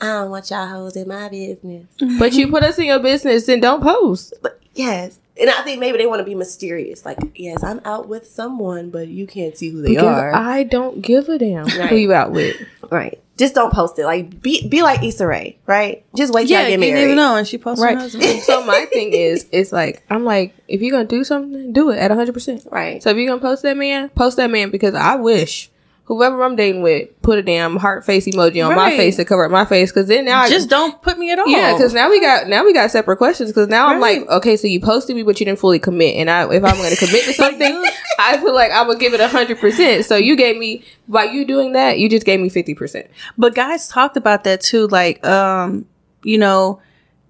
I 0.00 0.06
don't 0.06 0.30
want 0.30 0.50
y'all 0.50 0.68
hoes 0.68 0.96
in 0.96 1.08
my 1.08 1.28
business. 1.28 1.86
But 2.18 2.34
you 2.34 2.48
put 2.48 2.62
us 2.62 2.78
in 2.78 2.86
your 2.86 3.00
business 3.00 3.48
and 3.48 3.62
don't 3.62 3.82
post. 3.82 4.34
But 4.42 4.60
yes. 4.74 5.18
And 5.40 5.48
I 5.48 5.62
think 5.62 5.80
maybe 5.80 5.96
they 5.98 6.06
want 6.06 6.18
to 6.20 6.24
be 6.24 6.34
mysterious. 6.34 7.04
Like, 7.06 7.18
yes, 7.34 7.62
I'm 7.62 7.80
out 7.86 8.06
with 8.08 8.26
someone, 8.28 8.90
but 8.90 9.08
you 9.08 9.26
can't 9.26 9.56
see 9.56 9.70
who 9.70 9.80
they 9.80 9.88
Because 9.90 10.04
are. 10.04 10.34
I 10.34 10.62
don't 10.64 11.00
give 11.00 11.28
a 11.30 11.38
damn 11.38 11.64
Right. 11.64 11.88
who 11.88 11.96
you 11.96 12.12
out 12.12 12.32
with. 12.32 12.56
right. 12.90 13.18
Just 13.38 13.54
don't 13.54 13.72
post 13.72 13.98
it. 13.98 14.04
Like, 14.04 14.42
be 14.42 14.68
be 14.68 14.82
like 14.82 15.02
Issa 15.02 15.26
Rae, 15.26 15.56
right? 15.66 16.04
Just 16.14 16.34
wait 16.34 16.42
till 16.48 16.50
Yeah, 16.50 16.58
I 16.58 16.62
you 16.64 16.68
get 16.76 16.80
didn't 16.80 16.94
married. 16.94 17.04
even 17.06 17.16
know, 17.16 17.36
and 17.36 17.48
she 17.48 17.56
posted 17.56 17.82
Right. 17.84 17.96
her 17.98 18.08
so 18.40 18.64
my 18.66 18.84
thing 18.84 19.14
is, 19.14 19.46
it's 19.50 19.72
like 19.72 20.02
I'm 20.10 20.24
like, 20.24 20.54
if 20.68 20.82
you're 20.82 20.92
gonna 20.92 21.06
do 21.08 21.24
something, 21.24 21.72
do 21.72 21.90
it 21.90 21.96
at 21.98 22.10
100. 22.10 22.34
percent 22.34 22.66
Right. 22.70 23.02
So 23.02 23.08
if 23.08 23.16
you're 23.16 23.26
gonna 23.26 23.40
post 23.40 23.62
that 23.62 23.78
man, 23.78 24.10
post 24.10 24.36
that 24.36 24.50
man 24.50 24.70
because 24.70 24.94
I 24.94 25.16
wish 25.16 25.70
whoever 26.04 26.42
I'm 26.42 26.56
dating 26.56 26.82
with 26.82 27.08
put 27.22 27.38
a 27.38 27.42
damn 27.42 27.76
heart 27.76 28.04
face 28.04 28.26
emoji 28.26 28.66
on 28.66 28.74
my 28.74 28.90
face 28.96 29.16
to 29.16 29.24
cover 29.24 29.44
up 29.44 29.50
my 29.50 29.64
face. 29.64 29.90
Because 29.90 30.08
then 30.08 30.24
now 30.24 30.40
I 30.40 30.48
Just 30.48 30.66
I 30.66 30.76
don't 30.76 31.00
put 31.00 31.18
me 31.18 31.30
at 31.30 31.38
all. 31.38 31.48
yeah, 31.48 31.72
because 31.72 31.94
now 31.94 32.10
we 32.10 32.20
got 32.20 32.48
now 32.48 32.64
we 32.64 32.72
got 32.72 32.90
separate 32.90 33.16
questions. 33.18 33.50
Because 33.50 33.68
now 33.68 33.88
I'm 33.88 34.00
like, 34.00 34.26
okay, 34.28 34.56
so 34.56 34.66
you 34.66 34.80
posted 34.80 35.16
me, 35.16 35.22
but 35.22 35.38
you 35.40 35.46
didn't 35.46 35.58
fully 35.60 35.78
commit. 35.78 36.16
And 36.16 36.28
I, 36.28 36.42
if 36.52 36.64
I'm 36.64 36.76
going 36.76 36.90
to 36.90 36.96
commit 36.96 37.24
to 37.24 37.32
something, 37.34 37.84
I 38.18 38.38
feel 38.38 38.54
like 38.54 38.72
I'm 38.72 38.86
gonna 38.86 38.98
give 38.98 39.14
it 39.14 39.20
a 39.20 39.28
hundred 39.28 39.58
percent. 39.58 40.04
So 40.04 40.16
you 40.16 40.36
gave 40.36 40.56
me 40.56 40.84
by 41.08 41.24
you 41.24 41.44
doing 41.44 41.72
that, 41.72 41.98
you 41.98 42.08
just 42.08 42.26
gave 42.26 42.40
me 42.40 42.48
fifty 42.48 42.74
percent. 42.74 43.08
But 43.38 43.54
guys 43.54 43.88
talked 43.88 44.16
about 44.16 44.44
that 44.44 44.60
too. 44.60 44.88
Like, 44.88 45.24
um, 45.26 45.86
you 46.24 46.38
know, 46.38 46.80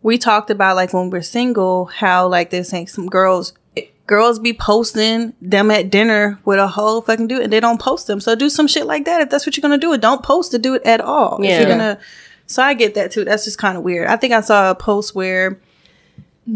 we 0.02 0.18
talked 0.18 0.50
about 0.50 0.76
like 0.76 0.92
when 0.92 1.10
we're 1.10 1.22
single, 1.22 1.86
how 1.86 2.26
like 2.28 2.50
they're 2.50 2.64
saying 2.64 2.88
some 2.88 3.06
girls 3.06 3.52
girls 4.06 4.38
be 4.38 4.52
posting 4.52 5.32
them 5.40 5.70
at 5.70 5.90
dinner 5.90 6.38
with 6.44 6.58
a 6.58 6.66
whole 6.66 7.02
fucking 7.02 7.28
dude 7.28 7.42
and 7.42 7.52
they 7.52 7.60
don't 7.60 7.80
post 7.80 8.06
them. 8.06 8.20
So 8.20 8.34
do 8.34 8.48
some 8.48 8.66
shit 8.66 8.86
like 8.86 9.04
that 9.04 9.20
if 9.20 9.30
that's 9.30 9.46
what 9.46 9.56
you're 9.56 9.62
gonna 9.62 9.78
do. 9.78 9.92
It 9.92 10.00
don't 10.00 10.22
post 10.22 10.50
to 10.52 10.58
do 10.58 10.74
it 10.74 10.82
at 10.84 11.00
all. 11.00 11.38
Yeah. 11.40 11.50
If 11.50 11.60
you're 11.60 11.76
gonna 11.76 11.98
so 12.46 12.62
I 12.62 12.74
get 12.74 12.94
that 12.94 13.12
too. 13.12 13.24
That's 13.24 13.44
just 13.44 13.58
kind 13.58 13.78
of 13.78 13.84
weird. 13.84 14.08
I 14.08 14.16
think 14.16 14.32
I 14.32 14.40
saw 14.40 14.70
a 14.70 14.74
post 14.74 15.14
where 15.14 15.58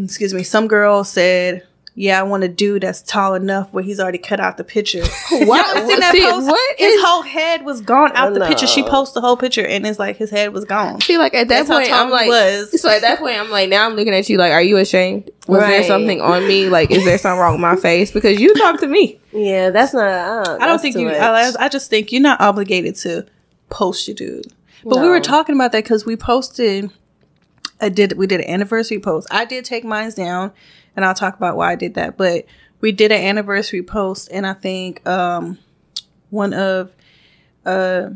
excuse 0.03 0.35
me, 0.35 0.43
some 0.43 0.67
girl 0.67 1.05
said 1.05 1.67
yeah, 1.99 2.21
I 2.21 2.23
want 2.25 2.45
a 2.45 2.49
dude 2.49 2.83
that's 2.83 3.01
tall 3.01 3.33
enough 3.35 3.73
where 3.73 3.83
he's 3.83 3.99
already 3.99 4.19
cut 4.19 4.39
out 4.39 4.59
the 4.59 4.65
picture. 4.65 5.03
What? 5.31 5.77
Y'all 5.77 5.89
seen 5.89 5.99
that 6.01 6.13
See, 6.13 6.21
post? 6.23 6.47
what 6.47 6.79
his 6.79 6.95
is- 6.95 7.03
whole 7.05 7.23
head 7.23 7.65
was 7.65 7.81
gone 7.81 8.13
out 8.15 8.35
the 8.35 8.47
picture. 8.47 8.67
She 8.67 8.83
No. 8.83 8.89
posted 8.89 9.17
the 9.23 9.27
whole 9.27 9.37
picture, 9.37 9.67
and 9.67 9.87
it's 9.87 9.99
like 9.99 10.17
his 10.17 10.31
head 10.31 10.53
was 10.53 10.65
gone. 10.67 11.01
See, 11.01 11.17
like 11.19 11.33
at 11.35 11.49
that 11.49 11.67
That's 11.67 11.69
how 11.69 11.77
point, 11.79 11.89
tall 11.89 12.05
I'm 12.05 12.11
like, 12.11 12.29
was. 12.29 12.81
so 12.81 12.89
at 12.91 13.01
that 13.01 13.19
point, 13.19 13.41
I'm 13.41 13.51
like, 13.51 13.69
now 13.71 13.87
I'm 13.87 13.95
looking 13.97 14.15
at 14.15 14.29
you 14.29 14.37
like, 14.39 14.53
are 14.53 14.63
you 14.63 14.77
ashamed? 14.77 15.31
Was 15.49 15.61
there 15.63 15.83
something 15.85 16.21
on 16.21 16.47
me? 16.47 16.69
Like, 16.69 16.91
is 16.91 17.05
there 17.05 17.17
something 17.19 17.41
wrong 17.41 17.53
with 17.55 17.61
my 17.63 17.77
face? 17.89 18.11
Because 18.13 18.39
you 18.41 18.55
talk 18.55 18.79
to 18.81 18.87
me. 18.87 19.19
Yeah, 19.33 19.71
that's 19.71 19.93
not. 19.95 20.07
Uh, 20.07 20.41
I 20.41 20.45
don't, 20.45 20.63
I 20.63 20.67
don't 20.67 20.81
think 20.81 20.97
you. 20.97 21.09
I, 21.11 21.53
I 21.59 21.69
just 21.69 21.89
think 21.91 22.13
you're 22.13 22.23
not 22.23 22.41
obligated 22.41 22.95
to 22.97 23.27
post 23.71 24.07
your 24.07 24.15
dude. 24.15 24.53
But 24.85 25.01
we 25.01 25.09
were 25.09 25.21
talking 25.21 25.55
about 25.55 25.73
that 25.73 25.83
because 25.85 26.05
we 26.07 26.15
posted. 26.17 26.91
I 27.81 27.89
did. 27.89 28.13
We 28.17 28.27
did 28.27 28.41
an 28.41 28.49
anniversary 28.49 28.99
post. 29.01 29.27
I 29.31 29.45
did 29.45 29.65
take 29.65 29.85
mine 29.85 30.11
down, 30.13 30.53
and 30.97 31.05
I'll 31.05 31.15
talk 31.15 31.37
about 31.37 31.57
why 31.57 31.71
I 31.73 31.77
did 31.77 31.95
that. 31.95 32.17
But 32.17 32.47
we 32.81 32.91
did 32.93 33.13
an 33.13 33.23
anniversary 33.23 33.83
post, 33.83 34.29
and 34.33 34.47
I 34.47 34.53
think 34.55 35.07
um, 35.07 35.59
one 36.31 36.53
of 36.55 36.93
uh 37.65 38.11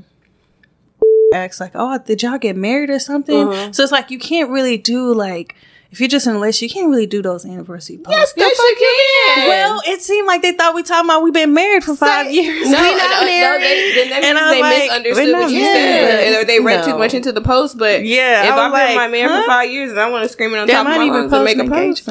acts 1.33 1.61
like, 1.61 1.72
"Oh, 1.74 1.99
did 1.99 2.22
y'all 2.22 2.39
get 2.39 2.57
married 2.57 2.91
or 2.91 2.99
something?" 2.99 3.72
So 3.72 3.83
it's 3.83 3.93
like 3.93 4.11
you 4.11 4.18
can't 4.18 4.51
really 4.51 4.76
do 4.76 5.14
like 5.14 5.55
if 5.91 5.99
you're 5.99 6.09
just 6.09 6.28
in 6.28 6.37
a 6.37 6.39
list, 6.39 6.62
you 6.62 6.68
can't 6.70 6.89
really 6.89 7.07
do 7.07 7.20
those 7.20 7.45
anniversary 7.45 7.97
posts. 7.99 8.33
Yes, 8.37 8.57
you 8.59 8.76
can. 8.78 9.49
Well, 9.49 9.83
it 9.87 10.01
seemed 10.01 10.24
like 10.28 10.41
they 10.41 10.53
thought 10.53 10.72
we 10.72 10.85
talking 10.85 11.09
about 11.11 11.24
we've 11.24 11.33
been 11.35 11.53
married 11.53 11.83
for 11.83 11.97
five 11.97 12.26
Say- 12.26 12.35
years. 12.35 12.70
No, 12.70 12.78
We 12.81 12.91
no, 12.91 12.97
not 12.97 13.20
no, 13.22 13.26
married. 13.26 13.62
they, 13.64 13.93
then 13.97 14.11
that 14.11 14.22
And 14.22 14.37
means 14.37 14.47
I'm 14.47 14.51
they 14.53 14.61
like, 14.61 14.83
misunderstood 14.83 15.26
we're 15.26 15.41
what 15.41 15.51
you 15.51 15.59
married. 15.62 16.11
said, 16.35 16.43
or 16.43 16.45
they 16.47 16.61
read 16.61 16.85
too 16.85 16.97
much 16.97 17.12
into 17.12 17.33
the 17.33 17.41
post. 17.41 17.76
But 17.76 18.05
Yeah, 18.05 18.45
if 18.45 18.51
I 18.53 18.66
I've 18.66 18.70
was 18.70 18.78
been 18.78 18.87
like, 18.89 18.97
my 18.97 19.09
man 19.09 19.28
huh? 19.31 19.43
for 19.43 19.47
five 19.49 19.70
years 19.72 19.91
and 19.91 19.99
I 19.99 20.09
want 20.11 20.22
to 20.22 20.28
scream 20.28 20.55
it 20.55 20.59
on 20.59 20.68
They 20.68 20.74
top 20.74 20.83
of 20.87 20.91
might 20.91 20.99
my 20.99 21.05
even 21.07 21.12
lungs 21.22 21.33
to 21.33 21.37
post 21.39 21.45
make 21.45 21.59
an 21.59 21.66
a 21.66 21.70
post, 21.74 22.07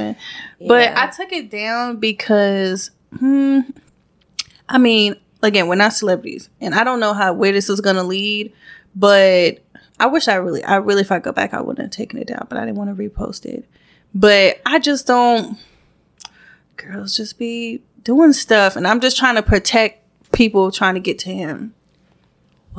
But 0.68 0.98
I 0.98 1.08
took 1.08 1.32
it 1.32 1.50
down 1.50 1.98
because, 1.98 2.92
hmm, 3.18 3.62
I 4.68 4.78
mean, 4.78 5.16
again, 5.42 5.68
we're 5.68 5.76
not 5.76 5.94
celebrities, 5.94 6.50
and 6.60 6.76
I 6.76 6.84
don't 6.84 7.00
know 7.00 7.14
how 7.14 7.34
where 7.34 7.52
this 7.52 7.70
is 7.70 7.82
gonna 7.82 8.04
lead, 8.04 8.54
but 8.96 9.60
I 10.00 10.08
wish 10.08 10.28
I 10.28 10.36
really, 10.36 10.64
I 10.64 10.78
really, 10.78 11.02
if 11.02 11.12
I 11.12 11.20
go 11.20 11.32
back, 11.32 11.54
I 11.54 11.62
wouldn't 11.62 11.80
have 11.80 11.92
taken 11.92 12.20
it 12.20 12.28
down, 12.28 12.48
but 12.50 12.58
I 12.58 12.66
didn't 12.66 12.78
want 12.78 12.96
to 12.96 13.10
repost 13.10 13.46
it. 13.46 13.66
But 14.14 14.62
I 14.66 14.80
just 14.80 15.08
don't. 15.08 15.58
Girls 16.78 17.16
just 17.16 17.38
be 17.38 17.84
doing 18.04 18.34
stuff, 18.34 18.76
and 18.76 18.88
I'm 18.88 19.02
just 19.02 19.18
trying 19.18 19.36
to 19.36 19.44
protect 19.44 20.04
people 20.32 20.72
trying 20.72 20.94
to 20.94 21.00
get 21.00 21.20
to 21.20 21.30
him. 21.30 21.74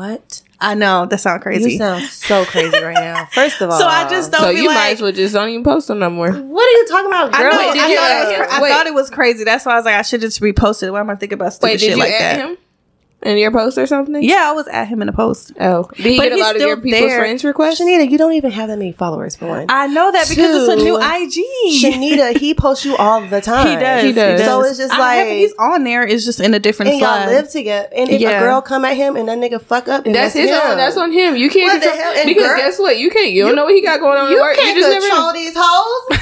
What? 0.00 0.42
I 0.58 0.74
know 0.74 1.04
that 1.06 1.18
sounds 1.18 1.42
crazy. 1.42 1.72
You 1.72 1.78
sound 1.78 2.04
so 2.04 2.46
crazy 2.46 2.82
right 2.82 2.94
now. 2.94 3.26
First 3.32 3.60
of 3.60 3.68
all, 3.70 3.78
so 3.78 3.86
I 3.86 4.08
just 4.08 4.32
don't 4.32 4.40
So 4.40 4.50
be 4.52 4.60
you 4.60 4.68
like, 4.68 4.74
might 4.74 4.88
as 4.92 5.02
well 5.02 5.12
just 5.12 5.34
don't 5.34 5.50
even 5.50 5.62
post 5.62 5.88
them 5.88 5.98
no 5.98 6.08
more. 6.08 6.32
What 6.32 6.66
are 6.66 6.70
you 6.78 6.86
talking 6.88 7.06
about, 7.06 7.34
I, 7.34 7.42
girl? 7.42 7.52
know, 7.52 7.58
Wait, 7.58 7.68
I, 7.68 7.72
did 7.74 7.90
you 7.90 7.96
thought 7.96 8.10
add 8.10 8.22
it 8.22 8.38
was 8.38 8.48
cra- 8.48 8.56
I 8.56 8.68
thought 8.70 8.86
it 8.86 8.94
was 8.94 9.10
crazy. 9.10 9.44
That's 9.44 9.66
why 9.66 9.72
I 9.72 9.76
was 9.76 9.84
like, 9.84 9.96
I 9.96 10.02
should 10.02 10.22
just 10.22 10.40
repost 10.40 10.82
it. 10.82 10.90
Why 10.90 11.00
am 11.00 11.10
I 11.10 11.16
thinking 11.16 11.34
about 11.34 11.52
stupid 11.52 11.64
Wait, 11.66 11.72
did 11.72 11.80
shit 11.80 11.90
you 11.90 11.96
like 11.96 12.12
add 12.12 12.40
that? 12.40 12.48
him 12.50 12.56
in 13.22 13.36
your 13.38 13.50
post 13.50 13.76
or 13.78 13.86
something? 13.86 14.22
Yeah, 14.22 14.48
I 14.48 14.52
was 14.52 14.66
at 14.68 14.86
him 14.88 15.02
in 15.02 15.08
a 15.08 15.12
post. 15.12 15.52
Oh, 15.60 15.88
did 15.96 16.06
he 16.06 16.16
But 16.16 16.22
get 16.24 16.32
a 16.32 16.34
he's 16.36 16.42
lot 16.44 16.54
of 16.56 16.60
your 16.62 16.70
still 16.76 16.82
people's 16.82 17.10
there. 17.10 17.18
friends 17.20 17.44
requests? 17.44 17.80
Shenita, 17.80 18.10
you 18.10 18.16
don't 18.18 18.32
even 18.32 18.50
have 18.50 18.68
that 18.68 18.78
many 18.78 18.92
followers 18.92 19.36
for 19.36 19.46
one. 19.46 19.66
I 19.68 19.86
know 19.88 20.10
that 20.10 20.28
because 20.28 20.68
it's 20.68 20.80
a 20.80 20.82
new 20.84 20.96
IG. 20.96 21.44
Shenita, 21.82 22.38
he 22.38 22.54
posts 22.54 22.84
you 22.84 22.96
all 22.96 23.20
the 23.26 23.40
time. 23.40 23.66
He 23.68 23.76
does. 23.76 24.02
He 24.04 24.12
does. 24.12 24.44
So 24.44 24.62
it's 24.64 24.78
just 24.78 24.92
I 24.94 24.98
like, 25.24 25.28
he's 25.32 25.52
on 25.58 25.84
there. 25.84 26.06
It's 26.06 26.24
just 26.24 26.40
in 26.40 26.54
a 26.54 26.58
different 26.58 26.92
and 26.92 27.00
y'all 27.00 27.14
slide. 27.24 27.26
live 27.26 27.50
together. 27.50 27.88
And 27.94 28.08
if 28.08 28.20
Yeah. 28.20 28.38
a 28.38 28.40
girl 28.40 28.62
come 28.62 28.84
at 28.84 28.96
him 28.96 29.16
and 29.16 29.28
that 29.28 29.38
nigga 29.38 29.60
fuck 29.60 29.88
up, 29.88 30.04
then 30.04 30.12
That's 30.14 30.34
that's, 30.34 30.48
his 30.48 30.50
him. 30.58 30.70
own. 30.70 30.76
That's 30.78 30.96
on 30.96 31.12
him. 31.12 31.36
You 31.36 31.50
can't 31.50 31.74
What 31.74 31.82
the 31.82 31.88
control 31.88 32.02
hell? 32.12 32.16
And 32.20 32.26
because 32.28 32.46
girl- 32.46 32.56
guess 32.56 32.78
what? 32.78 32.98
You 32.98 33.10
can't. 33.10 33.30
You 33.32 33.44
don't 33.46 33.54
know 33.56 33.64
what 33.64 33.74
he 33.74 33.82
got 33.82 34.00
going 34.00 34.18
on 34.18 34.30
You 34.30 34.38
at 34.38 34.42
work. 34.42 34.56
can't 34.56 34.76
you 34.76 34.82
just 34.82 34.92
never 34.92 35.06
control 35.06 35.26
know. 35.32 35.32
these 35.34 35.52
hoes. 35.56 36.18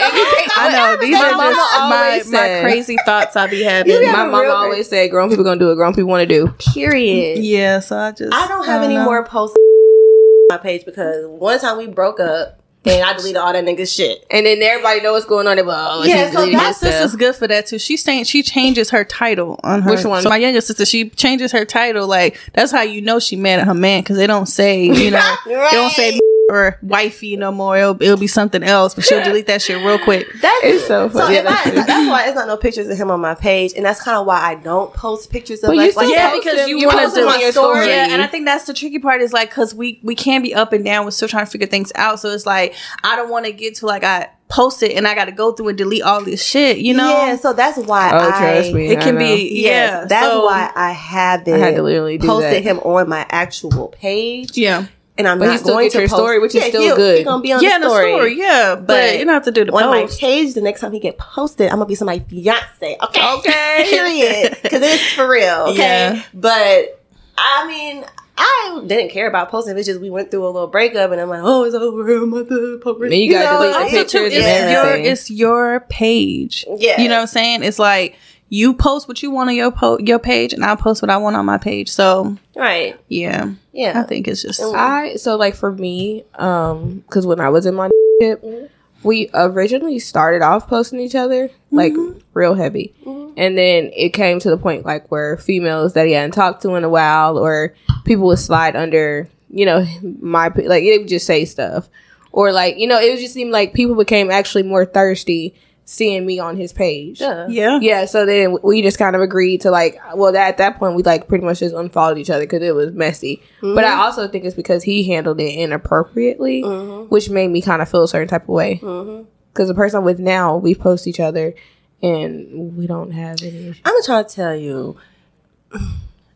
I 0.00 0.70
know 0.72 0.96
these 1.00 1.14
are 1.16 1.30
just 1.30 2.30
my, 2.30 2.38
my 2.40 2.60
crazy 2.62 2.96
thoughts 3.04 3.36
I 3.36 3.46
be 3.48 3.62
having. 3.62 3.94
My 3.94 4.12
got- 4.12 4.30
mama 4.30 4.48
always 4.48 4.88
said, 4.88 5.10
"Grown 5.10 5.28
people 5.28 5.44
gonna 5.44 5.58
do 5.60 5.68
what 5.68 5.74
grown 5.76 5.92
people 5.94 6.08
want 6.08 6.28
to 6.28 6.34
do." 6.34 6.37
Period. 6.46 7.42
yeah, 7.42 7.80
so 7.80 7.98
I 7.98 8.12
just 8.12 8.32
I 8.32 8.46
don't 8.46 8.64
have 8.66 8.82
any 8.82 8.94
know. 8.94 9.04
more 9.04 9.24
posts 9.24 9.56
on 9.56 10.56
my 10.56 10.62
page 10.62 10.84
because 10.84 11.26
one 11.26 11.58
time 11.58 11.76
we 11.76 11.86
broke 11.86 12.20
up 12.20 12.58
and 12.84 13.04
I 13.04 13.12
deleted 13.14 13.36
all 13.36 13.52
that 13.52 13.64
nigga 13.64 13.92
shit. 13.92 14.24
And 14.30 14.46
then 14.46 14.62
everybody 14.62 15.00
know 15.00 15.12
what's 15.12 15.26
going 15.26 15.46
on. 15.46 15.56
They 15.56 15.62
oh, 15.62 16.04
Yeah, 16.04 16.30
so 16.30 16.46
My 16.50 16.72
sister's 16.72 17.16
good 17.16 17.34
for 17.34 17.46
that 17.48 17.66
too. 17.66 17.78
She's 17.78 18.02
saying 18.02 18.24
she 18.24 18.42
changes 18.42 18.90
her 18.90 19.04
title 19.04 19.58
on 19.62 19.82
her. 19.82 19.90
Which 19.90 20.04
one? 20.04 20.22
So 20.22 20.28
my 20.28 20.36
younger 20.36 20.60
sister, 20.60 20.86
she 20.86 21.10
changes 21.10 21.52
her 21.52 21.64
title. 21.64 22.06
Like 22.06 22.38
that's 22.54 22.72
how 22.72 22.82
you 22.82 23.00
know 23.00 23.18
she 23.18 23.36
mad 23.36 23.60
at 23.60 23.66
her 23.66 23.74
man 23.74 24.02
because 24.02 24.16
they 24.16 24.26
don't 24.26 24.46
say 24.46 24.84
you 24.84 25.10
know 25.10 25.36
they 25.46 25.52
don't 25.72 25.92
say 25.92 26.18
or 26.50 26.78
wifey 26.82 27.36
no 27.36 27.52
more. 27.52 27.76
It'll, 27.76 28.02
it'll 28.02 28.16
be 28.16 28.26
something 28.26 28.62
else, 28.62 28.94
but 28.94 29.04
she'll 29.04 29.22
delete 29.22 29.46
that 29.48 29.60
shit 29.60 29.76
real 29.84 29.98
quick. 29.98 30.26
That's 30.40 30.86
so 30.86 31.08
So 31.08 31.18
funny. 31.18 31.36
if 31.36 31.44
Yeah, 31.44 31.50
that's 31.50 31.66
I, 31.66 31.70
true. 31.70 31.82
that's 31.84 32.08
why 32.10 32.24
it's 32.26 32.34
not 32.34 32.46
no 32.48 32.56
pictures 32.56 32.88
of 32.88 32.96
him 32.96 33.10
on 33.10 33.20
my 33.20 33.34
page, 33.34 33.72
and 33.76 33.84
that's 33.84 34.00
kind 34.02 34.16
of 34.16 34.26
why 34.26 34.40
I 34.40 34.54
don't 34.54 34.92
post 34.94 35.30
pictures 35.30 35.62
of 35.62 35.68
But 35.68 35.72
you 35.74 35.82
like, 35.82 35.90
still 35.92 36.04
like 36.04 36.14
Yeah, 36.14 36.30
post 36.30 36.42
because 36.44 36.58
them. 36.60 36.68
you 36.70 36.78
You 36.78 36.86
want 36.86 37.00
to 37.00 37.14
them 37.14 37.24
do 37.28 37.34
on 37.34 37.40
your 37.40 37.52
story. 37.52 37.86
Yeah, 37.88 38.08
and 38.10 38.22
I 38.22 38.26
think 38.26 38.46
that's 38.46 38.64
the 38.64 38.72
tricky 38.74 38.98
part 38.98 39.20
is 39.20 39.32
like 39.32 39.50
because 39.50 39.74
we 39.74 40.00
we 40.02 40.14
can 40.14 40.40
be 40.42 40.54
up 40.54 40.72
and 40.72 40.84
down. 40.84 41.04
We're 41.04 41.10
still 41.10 41.28
trying 41.28 41.44
to 41.44 41.50
figure 41.50 41.66
things 41.66 41.92
out. 41.94 42.20
So 42.20 42.30
it's 42.30 42.46
like 42.46 42.74
I 43.04 43.14
don't 43.16 43.28
want 43.30 43.44
to 43.46 43.52
get 43.52 43.74
to 43.76 43.86
like 43.86 44.02
I 44.04 44.28
post 44.48 44.82
it 44.82 44.96
and 44.96 45.06
I 45.06 45.14
got 45.14 45.26
to 45.26 45.32
go 45.32 45.52
through 45.52 45.68
and 45.68 45.76
delete 45.76 46.00
all 46.02 46.24
this 46.24 46.42
shit. 46.42 46.78
You 46.78 46.94
know, 46.94 47.08
yeah. 47.26 47.36
So 47.36 47.52
that's 47.52 47.76
why 47.76 48.10
Oh, 48.10 48.30
I, 48.32 48.38
trust 48.54 48.72
me. 48.72 48.86
it 48.88 49.00
can 49.00 49.18
I 49.18 49.20
know. 49.20 49.26
be 49.36 49.60
Yes, 49.62 49.90
yeah. 49.92 50.04
that's 50.06 50.26
so- 50.26 50.46
why 50.46 50.72
I 50.74 50.92
haven't 50.92 51.52
I 51.52 51.58
had 51.58 51.74
to 51.76 51.82
literally 51.82 52.16
do 52.16 52.26
posted 52.26 52.52
that. 52.54 52.62
him 52.62 52.78
on 52.78 53.06
my 53.10 53.26
actual 53.28 53.88
page. 53.88 54.56
yeah. 54.56 54.86
And 55.18 55.28
I'm 55.28 55.38
But 55.38 55.46
not 55.46 55.52
he 55.52 55.58
still 55.58 55.74
going 55.74 55.86
get 55.86 55.92
to 55.92 55.98
your 55.98 56.08
post- 56.08 56.18
story, 56.20 56.38
which 56.38 56.54
is 56.54 56.62
Yeah, 56.62 56.68
still 56.68 56.82
he'll- 56.82 56.96
good. 56.96 57.18
He 57.18 57.24
gonna 57.24 57.42
be 57.42 57.52
on 57.52 57.62
Yeah, 57.62 57.78
the 57.78 57.88
story. 57.90 58.38
yeah, 58.38 58.74
but, 58.76 58.86
But 58.86 59.18
you 59.18 59.24
don't 59.24 59.34
have 59.34 59.44
to 59.44 59.50
do 59.50 59.64
the 59.66 59.72
on 59.72 59.86
my 59.90 60.02
post. 60.02 60.20
page, 60.20 60.54
the 60.54 60.60
next 60.60 60.80
time 60.80 60.92
he 60.92 61.00
get 61.00 61.18
posted, 61.18 61.66
I'm 61.70 61.76
gonna 61.78 61.86
be 61.86 61.94
somebody's 61.94 62.22
fiance. 62.28 62.96
Okay, 63.02 63.32
Okay. 63.34 63.86
period. 63.90 64.56
Because 64.62 64.80
it's 64.82 65.12
for 65.14 65.28
real. 65.28 65.66
Okay, 65.70 65.76
Yeah. 65.78 66.22
but 66.32 67.00
I 67.36 67.66
mean. 67.66 68.04
I 68.40 68.82
didn't 68.86 69.10
care 69.10 69.26
about 69.26 69.50
posting. 69.50 69.76
It's 69.76 69.88
just 69.88 70.00
we 70.00 70.10
went 70.10 70.30
through 70.30 70.44
a 70.44 70.50
little 70.50 70.68
breakup, 70.68 71.10
and 71.10 71.20
I'm 71.20 71.28
like, 71.28 71.40
"Oh, 71.42 71.64
it's 71.64 71.74
over." 71.74 72.08
I'm 72.18 72.32
about 72.32 72.48
to 72.48 72.78
post 72.80 73.02
it. 73.02 73.10
Then 73.10 73.18
you 73.18 73.32
gotta 73.32 73.58
delete 73.58 73.72
the 73.74 73.80
I- 73.80 73.90
pictures 73.90 74.32
it's 74.32 74.46
and 74.46 74.70
your 74.70 74.80
everything. 74.84 75.10
it's 75.10 75.28
your 75.28 75.80
page. 75.88 76.64
Yeah. 76.76 77.00
You 77.00 77.08
know 77.08 77.16
what 77.16 77.20
I'm 77.22 77.26
saying? 77.26 77.64
It's 77.64 77.80
like 77.80 78.14
you 78.48 78.74
post 78.74 79.08
what 79.08 79.22
you 79.22 79.30
want 79.30 79.50
on 79.50 79.56
your 79.56 79.70
po- 79.70 79.98
your 79.98 80.18
page, 80.18 80.52
and 80.52 80.64
I 80.64 80.74
post 80.74 81.02
what 81.02 81.10
I 81.10 81.18
want 81.18 81.36
on 81.36 81.44
my 81.46 81.58
page. 81.58 81.90
So 81.90 82.36
right? 82.56 82.98
yeah, 83.08 83.52
Yeah, 83.72 84.00
I 84.00 84.04
think 84.04 84.28
it's 84.28 84.42
just 84.42 84.60
I 84.60 85.16
so 85.16 85.36
like 85.36 85.54
for 85.54 85.72
me, 85.72 86.24
um, 86.34 87.00
because 87.00 87.26
when 87.26 87.40
I 87.40 87.50
was 87.50 87.66
in 87.66 87.74
my 87.74 87.90
ship, 88.20 88.42
mm-hmm. 88.42 88.66
we 89.02 89.30
originally 89.34 89.98
started 89.98 90.42
off 90.42 90.66
posting 90.66 91.00
each 91.00 91.14
other 91.14 91.50
like 91.70 91.92
mm-hmm. 91.92 92.18
real 92.32 92.54
heavy, 92.54 92.94
mm-hmm. 93.04 93.34
and 93.36 93.58
then 93.58 93.90
it 93.94 94.10
came 94.10 94.40
to 94.40 94.50
the 94.50 94.58
point 94.58 94.86
like 94.86 95.10
where 95.10 95.36
females 95.36 95.92
that 95.92 96.06
he 96.06 96.12
hadn't 96.12 96.32
talked 96.32 96.62
to 96.62 96.74
in 96.74 96.84
a 96.84 96.88
while, 96.88 97.38
or 97.38 97.74
people 98.04 98.26
would 98.26 98.38
slide 98.38 98.76
under, 98.76 99.28
you 99.50 99.66
know, 99.66 99.86
my 100.20 100.48
like 100.48 100.84
it 100.84 101.00
would 101.00 101.08
just 101.08 101.26
say 101.26 101.44
stuff, 101.44 101.88
or 102.32 102.50
like 102.50 102.78
you 102.78 102.86
know, 102.86 102.98
it 102.98 103.10
would 103.10 103.20
just 103.20 103.34
seem 103.34 103.50
like 103.50 103.74
people 103.74 103.94
became 103.94 104.30
actually 104.30 104.62
more 104.62 104.86
thirsty 104.86 105.54
seeing 105.90 106.26
me 106.26 106.38
on 106.38 106.54
his 106.54 106.70
page. 106.70 107.18
yeah. 107.48 107.78
Yeah, 107.80 108.04
so 108.04 108.26
then 108.26 108.58
we 108.62 108.82
just 108.82 108.98
kind 108.98 109.16
of 109.16 109.22
agreed 109.22 109.62
to 109.62 109.70
like, 109.70 109.98
well, 110.14 110.32
that, 110.32 110.48
at 110.48 110.56
that 110.58 110.78
point 110.78 110.94
we 110.94 111.02
like 111.02 111.28
pretty 111.28 111.46
much 111.46 111.60
just 111.60 111.74
unfollowed 111.74 112.18
each 112.18 112.28
other 112.28 112.44
because 112.44 112.62
it 112.62 112.74
was 112.74 112.92
messy. 112.92 113.42
Mm-hmm. 113.62 113.74
But 113.74 113.84
I 113.84 113.94
also 113.94 114.28
think 114.28 114.44
it's 114.44 114.54
because 114.54 114.82
he 114.82 115.08
handled 115.08 115.40
it 115.40 115.54
inappropriately, 115.54 116.62
mm-hmm. 116.62 117.08
which 117.08 117.30
made 117.30 117.48
me 117.48 117.62
kind 117.62 117.80
of 117.80 117.88
feel 117.88 118.02
a 118.02 118.08
certain 118.08 118.28
type 118.28 118.42
of 118.42 118.48
way. 118.50 118.80
Mm-hmm. 118.82 119.26
Because 119.50 119.68
the 119.68 119.74
person 119.74 120.00
I'm 120.00 120.04
with 120.04 120.18
now, 120.18 120.58
we 120.58 120.74
post 120.74 121.06
each 121.06 121.20
other, 121.20 121.54
and 122.02 122.76
we 122.76 122.86
don't 122.86 123.12
have 123.12 123.40
any 123.40 123.68
issues. 123.68 123.80
I'm 123.82 124.02
trying 124.04 124.26
to 124.26 124.30
tell 124.30 124.54
you. 124.54 124.98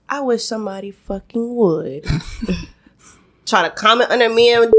I 0.09 0.21
wish 0.21 0.45
somebody 0.45 0.93
fucking 0.93 1.55
would 1.55 2.05
try 3.47 3.63
to 3.63 3.71
comment 3.71 4.11
under 4.11 4.31
me 4.31 4.55
and 4.55 4.73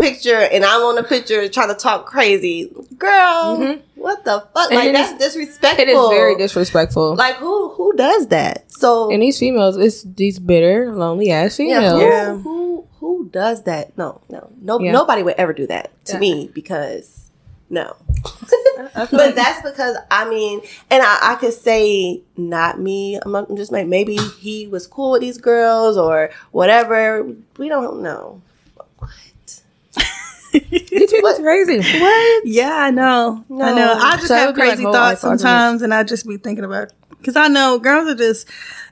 picture, 0.00 0.36
and 0.36 0.64
I'm 0.64 0.82
on 0.82 0.94
the 0.96 1.02
picture 1.02 1.48
trying 1.48 1.68
to 1.68 1.74
talk 1.74 2.06
crazy, 2.06 2.72
girl. 2.98 3.58
Mm-hmm. 3.58 3.80
What 4.00 4.24
the 4.24 4.40
fuck? 4.54 4.70
And 4.72 4.76
like 4.76 4.92
that's 4.92 5.12
is- 5.12 5.18
disrespectful. 5.34 5.82
It 5.82 5.88
is 5.88 6.08
very 6.10 6.36
disrespectful. 6.36 7.14
Like 7.16 7.36
who 7.36 7.70
who 7.70 7.94
does 7.96 8.28
that? 8.28 8.70
So 8.72 9.10
and 9.12 9.22
these 9.22 9.38
females, 9.38 9.76
it's 9.76 10.02
these 10.02 10.38
bitter, 10.38 10.92
lonely 10.94 11.30
ass 11.30 11.56
females. 11.56 12.00
who, 12.00 12.06
Yeah. 12.08 12.36
who 12.36 12.86
who 12.98 13.28
does 13.30 13.62
that? 13.64 13.96
No, 13.98 14.20
no, 14.30 14.50
no. 14.60 14.80
Yeah. 14.80 14.92
Nobody 14.92 15.22
would 15.22 15.34
ever 15.36 15.52
do 15.52 15.66
that 15.66 15.90
to 16.06 16.18
me 16.18 16.50
because 16.52 17.30
no. 17.68 17.94
but 18.94 19.34
that's 19.34 19.62
because 19.62 19.96
I 20.10 20.28
mean, 20.28 20.60
and 20.90 21.02
I, 21.02 21.32
I 21.32 21.34
could 21.36 21.52
say 21.52 22.22
not 22.36 22.80
me. 22.80 23.16
I'm, 23.22 23.32
not- 23.32 23.50
I'm 23.50 23.56
just 23.56 23.70
like 23.70 23.86
maybe 23.86 24.16
he 24.16 24.66
was 24.66 24.86
cool 24.86 25.12
with 25.12 25.20
these 25.20 25.38
girls 25.38 25.96
or 25.98 26.30
whatever. 26.52 27.26
We 27.58 27.68
don't 27.68 28.02
know. 28.02 28.40
These 31.00 31.12
people's 31.12 31.38
crazy. 31.40 31.78
What? 32.00 32.46
Yeah, 32.46 32.74
I 32.76 32.90
know. 32.90 33.44
I 33.50 33.74
know. 33.74 33.94
I 34.00 34.16
just 34.16 34.28
So 34.28 34.34
have 34.34 34.46
would 34.48 34.54
be 34.56 34.60
like 34.60 34.68
crazy 34.70 34.82
thoughts 34.84 34.94
life 34.94 35.24
arguments. 35.24 35.42
sometimes, 35.42 35.82
and 35.82 35.94
I 35.94 36.02
just 36.04 36.26
be 36.28 36.36
thinking 36.36 36.64
about 36.64 36.92
because 37.18 37.36
I 37.36 37.48
know 37.48 37.78
girls 37.78 38.08
are 38.08 38.14
just. 38.14 38.48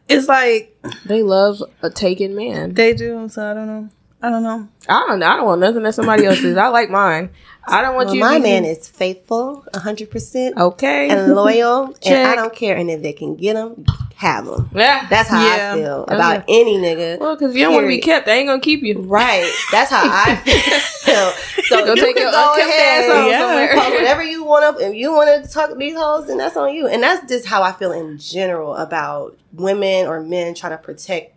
It's 0.08 0.26
like 0.26 0.74
They 1.04 1.22
love 1.22 1.62
a 1.82 1.90
taken 1.90 2.34
man. 2.34 2.72
they 2.72 2.94
do, 2.94 3.28
so 3.28 3.50
I 3.50 3.52
don't 3.52 3.66
know. 3.66 3.90
I 4.22 4.30
don't 4.30 4.42
know. 4.42 4.66
I 4.88 5.04
don't 5.06 5.18
know. 5.20 5.26
I 5.26 5.36
don't 5.36 5.44
want 5.44 5.60
nothing 5.60 5.82
that 5.82 5.94
somebody 5.94 6.24
else 6.24 6.38
is. 6.40 6.56
I 6.56 6.68
like 6.68 6.88
mine. 6.90 7.28
I 7.66 7.82
don't 7.82 7.94
want 7.94 8.06
Well, 8.06 8.14
you. 8.16 8.20
my 8.22 8.38
to 8.38 8.42
be- 8.42 8.48
man 8.50 8.64
is 8.64 8.88
faithful, 8.88 9.64
hundred 9.74 10.10
percent, 10.10 10.56
okay 10.56 11.10
and 11.10 11.34
loyal, 11.34 11.94
and 12.06 12.26
I 12.26 12.34
don't 12.34 12.54
care. 12.54 12.74
And 12.76 12.90
if 12.90 13.02
they 13.02 13.12
can 13.12 13.36
get 13.36 13.54
him, 13.56 13.84
have 14.18 14.46
them. 14.46 14.68
Yeah. 14.74 15.06
That's 15.08 15.28
how 15.28 15.40
Yeah. 15.56 15.72
I 15.72 15.76
feel 15.76 15.92
Okay. 16.08 16.14
about 16.16 16.44
any 16.48 16.76
nigga. 16.76 17.20
well, 17.20 17.36
because 17.36 17.52
if 17.52 17.56
you 17.56 17.62
don't 17.64 17.74
want 17.74 17.84
to 17.84 17.88
be 17.88 17.98
kept, 18.00 18.26
they 18.26 18.32
ain't 18.38 18.48
gonna 18.48 18.60
keep 18.60 18.82
you. 18.82 18.98
Right. 18.98 19.48
That's 19.70 19.90
how 19.92 20.02
I 20.04 20.34
feel. 20.44 21.30
So 21.66 21.84
Go 21.86 21.94
you 21.94 22.02
take 22.02 22.16
can 22.16 22.24
your 22.24 22.32
go 22.32 22.52
unkept 22.52 22.68
ahead 22.68 23.04
ass 23.04 23.10
on 23.10 23.24
and 23.30 23.40
somewhere. 23.40 23.74
post 23.76 23.90
whatever 23.92 24.22
you 24.24 24.42
want 24.44 24.78
to. 24.78 24.86
If 24.88 24.94
you 24.96 25.12
want 25.12 25.44
to 25.44 25.48
talk 25.50 25.70
to 25.70 25.76
these 25.76 25.94
hoes, 25.96 26.26
then 26.26 26.38
that's 26.38 26.56
on 26.56 26.74
you. 26.74 26.88
And 26.88 27.00
that's 27.00 27.28
just 27.28 27.46
how 27.46 27.62
I 27.62 27.70
feel 27.70 27.92
in 27.92 28.18
general 28.18 28.74
about 28.74 29.38
women 29.52 30.06
or 30.08 30.20
men 30.20 30.52
trying 30.54 30.72
to 30.72 30.78
protect 30.78 31.36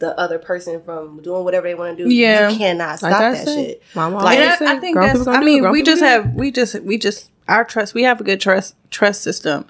the 0.00 0.18
other 0.18 0.38
person 0.40 0.82
from 0.82 1.22
doing 1.22 1.44
whatever 1.44 1.68
they 1.68 1.74
want 1.76 1.96
to 1.96 2.04
do. 2.04 2.12
Yeah. 2.12 2.50
You 2.50 2.58
cannot 2.58 2.98
stop 2.98 3.12
Like 3.12 3.20
that 3.20 3.44
said, 3.44 3.54
shit. 3.66 3.82
Mama 3.94 4.16
Like, 4.18 4.38
And 4.40 4.68
I, 4.68 4.76
I 4.76 4.80
think 4.80 4.96
that's. 4.96 5.26
I 5.28 5.40
mean, 5.40 5.70
we 5.70 5.82
just 5.84 6.02
have 6.02 6.34
we 6.34 6.50
just 6.50 6.80
we 6.82 6.98
just 6.98 7.30
our 7.46 7.64
trust. 7.64 7.94
We 7.94 8.02
have 8.02 8.20
a 8.20 8.24
good 8.24 8.40
trust 8.40 8.74
trust 8.90 9.22
system, 9.22 9.64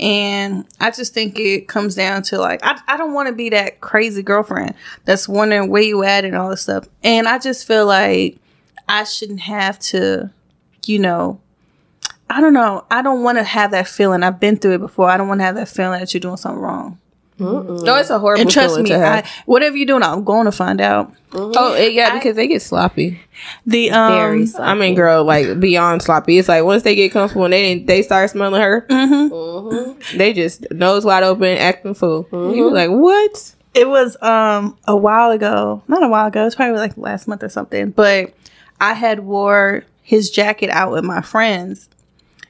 and 0.00 0.66
I 0.80 0.90
just 0.90 1.14
think 1.14 1.38
it 1.38 1.68
comes 1.68 1.94
down 1.94 2.22
to 2.24 2.38
like 2.38 2.60
I 2.62 2.80
I 2.88 2.96
don't 2.96 3.14
want 3.14 3.28
to 3.28 3.34
be 3.34 3.50
that 3.50 3.80
crazy 3.80 4.22
girlfriend 4.22 4.74
that's 5.04 5.28
wondering 5.28 5.70
where 5.70 5.82
you 5.82 6.02
at 6.02 6.24
and 6.24 6.36
all 6.36 6.50
this 6.50 6.62
stuff. 6.62 6.88
And 7.02 7.28
I 7.28 7.38
just 7.38 7.66
feel 7.66 7.86
like 7.86 8.38
I 8.88 9.04
shouldn't 9.04 9.40
have 9.40 9.78
to, 9.80 10.30
you 10.86 10.98
know. 10.98 11.40
I 12.30 12.40
don't 12.40 12.54
know. 12.54 12.84
I 12.90 13.02
don't 13.02 13.22
want 13.22 13.38
to 13.38 13.44
have 13.44 13.70
that 13.72 13.86
feeling. 13.86 14.22
I've 14.22 14.40
been 14.40 14.56
through 14.56 14.74
it 14.74 14.78
before. 14.78 15.08
I 15.08 15.16
don't 15.16 15.28
want 15.28 15.40
to 15.40 15.44
have 15.44 15.54
that 15.56 15.68
feeling 15.68 16.00
that 16.00 16.12
you're 16.12 16.20
doing 16.20 16.38
something 16.38 16.60
wrong. 16.60 16.98
No, 17.38 17.96
it's 17.96 18.10
a 18.10 18.18
horrible 18.18 18.38
thing. 18.38 18.42
And 18.42 18.50
trust 18.50 18.78
me, 18.80 18.88
to 18.90 18.98
have. 18.98 19.24
I, 19.24 19.28
whatever 19.46 19.76
you're 19.76 19.86
doing, 19.86 20.02
I'm 20.02 20.22
going 20.24 20.44
to 20.44 20.52
find 20.52 20.80
out. 20.80 21.12
oh, 21.32 21.74
it- 21.74 21.92
yeah, 21.92 22.14
because 22.14 22.36
they 22.36 22.46
get 22.46 22.62
sloppy. 22.62 23.20
The 23.66 23.90
um, 23.90 24.12
Very 24.12 24.46
I 24.58 24.74
mean, 24.74 24.94
girl, 24.94 25.24
like 25.24 25.58
beyond 25.58 26.02
sloppy. 26.02 26.38
It's 26.38 26.48
like 26.48 26.62
once 26.64 26.82
they 26.84 26.94
get 26.94 27.12
comfortable 27.12 27.44
and 27.44 27.52
they 27.52 27.78
they 27.80 28.02
start 28.02 28.30
smelling 28.30 28.60
her, 28.60 28.86
mhm. 28.88 29.30
Mm-hmm. 29.30 30.18
They 30.18 30.32
just 30.32 30.70
nose 30.70 31.04
wide 31.04 31.24
open, 31.24 31.58
acting 31.58 31.94
fool. 31.94 32.28
You 32.32 32.68
be 32.68 32.74
like, 32.74 32.90
what? 32.90 33.54
It 33.74 33.88
was 33.88 34.16
um 34.22 34.78
a 34.86 34.96
while 34.96 35.32
ago, 35.32 35.82
not 35.88 36.04
a 36.04 36.08
while 36.08 36.28
ago. 36.28 36.42
It 36.42 36.44
was 36.44 36.54
probably 36.54 36.78
like 36.78 36.96
last 36.96 37.26
month 37.26 37.42
or 37.42 37.48
something. 37.48 37.90
But 37.90 38.32
I 38.80 38.92
had 38.94 39.20
wore 39.20 39.84
his 40.02 40.30
jacket 40.30 40.70
out 40.70 40.92
with 40.92 41.02
my 41.04 41.20
friends, 41.22 41.88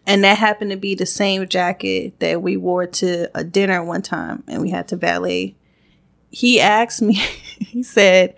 and 0.07 0.25
that 0.25 0.39
happened 0.39 0.71
to 0.71 0.77
be 0.77 0.95
the 0.95 1.07
same 1.07 1.49
jacket 1.49 2.19
that 2.21 2.43
we 2.43 2.57
wore 2.57 2.87
to 2.87 3.31
a 3.37 3.45
dinner 3.45 3.83
one 3.83 4.03
time, 4.03 4.45
and 4.47 4.61
we 4.61 4.71
had 4.71 4.89
to 4.89 4.97
valet. 4.97 5.55
He 6.31 6.61
asked 6.61 7.03
me. 7.03 7.15
he 7.59 7.83
said, 7.83 8.35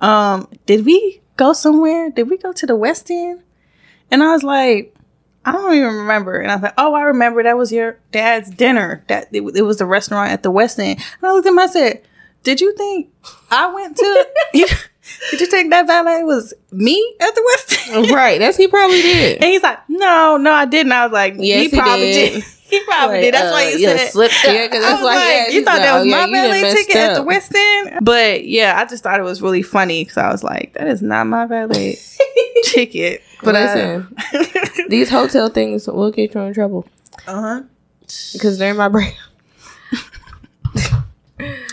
um, 0.00 0.48
"Did 0.66 0.84
we 0.84 1.20
go 1.36 1.52
somewhere? 1.52 2.10
Did 2.10 2.30
we 2.30 2.36
go 2.36 2.52
to 2.52 2.66
the 2.66 2.76
West 2.76 3.10
End?" 3.10 3.42
And 4.10 4.22
I 4.22 4.32
was 4.32 4.42
like. 4.42 4.94
I 5.42 5.52
don't 5.52 5.74
even 5.74 5.94
remember. 5.94 6.38
And 6.38 6.52
I 6.52 6.56
was 6.56 6.62
like, 6.64 6.74
oh, 6.76 6.92
I 6.92 7.00
remember 7.00 7.42
that 7.42 7.56
was 7.56 7.72
your 7.72 7.98
dad's 8.12 8.50
dinner. 8.50 9.02
That 9.08 9.28
it, 9.32 9.40
it 9.56 9.62
was 9.62 9.78
the 9.78 9.86
restaurant 9.86 10.30
at 10.32 10.42
the 10.42 10.50
West 10.50 10.78
End. 10.78 10.98
And 10.98 11.30
I 11.30 11.32
looked 11.32 11.46
at 11.46 11.52
him, 11.52 11.58
I 11.58 11.66
said, 11.66 12.02
did 12.42 12.60
you 12.60 12.74
think 12.76 13.10
I 13.50 13.72
went 13.72 13.96
to, 13.96 14.26
did 15.30 15.40
you 15.40 15.46
take 15.48 15.70
that 15.70 15.86
valet 15.86 16.20
It 16.20 16.26
was 16.26 16.54
me 16.72 17.14
at 17.20 17.34
the 17.34 17.42
West 17.46 17.88
End? 17.88 18.10
right. 18.10 18.38
That's 18.38 18.56
he 18.56 18.68
probably 18.68 19.02
did. 19.02 19.36
And 19.42 19.44
he's 19.50 19.62
like, 19.62 19.78
no, 19.88 20.36
no, 20.36 20.52
I 20.52 20.64
didn't. 20.64 20.92
I 20.92 21.04
was 21.06 21.12
like, 21.12 21.34
Yes, 21.38 21.62
he 21.64 21.68
he 21.70 21.76
probably 21.76 22.12
did. 22.12 22.32
did. 22.34 22.44
He 22.70 22.80
probably 22.84 23.16
Like, 23.16 23.24
did. 23.24 23.34
That's 23.34 23.50
why 23.52 23.64
uh, 23.64 23.68
you 23.70 23.78
yeah, 23.80 23.96
said 23.96 24.10
slipped 24.12 24.34
yeah, 24.44 24.68
'cause 24.68 24.76
I 24.84 24.90
that's 24.90 25.02
why 25.02 25.14
like, 25.16 25.24
yeah, 25.26 25.48
you 25.48 25.64
thought 25.64 25.72
like, 25.78 25.82
that 25.82 25.94
oh, 25.96 26.04
was 26.04 26.06
my 26.12 26.30
valet 26.30 26.72
ticket 26.72 26.96
at 26.96 27.14
the 27.14 27.20
up. 27.22 27.26
West 27.26 27.52
End? 27.52 27.98
But 28.00 28.44
yeah, 28.46 28.78
I 28.80 28.84
just 28.88 29.02
thought 29.02 29.18
it 29.18 29.24
was 29.24 29.42
really 29.42 29.62
funny 29.62 30.04
because 30.04 30.18
I 30.18 30.30
was 30.30 30.44
like, 30.44 30.74
that 30.74 30.86
is 30.86 31.02
not 31.02 31.26
my 31.26 31.46
valet 31.46 31.98
ticket. 32.62 33.22
But 33.42 33.54
Listen, 33.54 34.16
uh, 34.34 34.44
these 34.88 35.10
hotel 35.10 35.48
things 35.48 35.88
will 35.88 36.12
get 36.12 36.32
you 36.32 36.40
in 36.42 36.54
trouble 36.54 36.86
uh-huh. 37.26 37.62
because 38.34 38.58
they're 38.58 38.70
in 38.70 38.76
my 38.76 38.88
brain. 38.88 39.14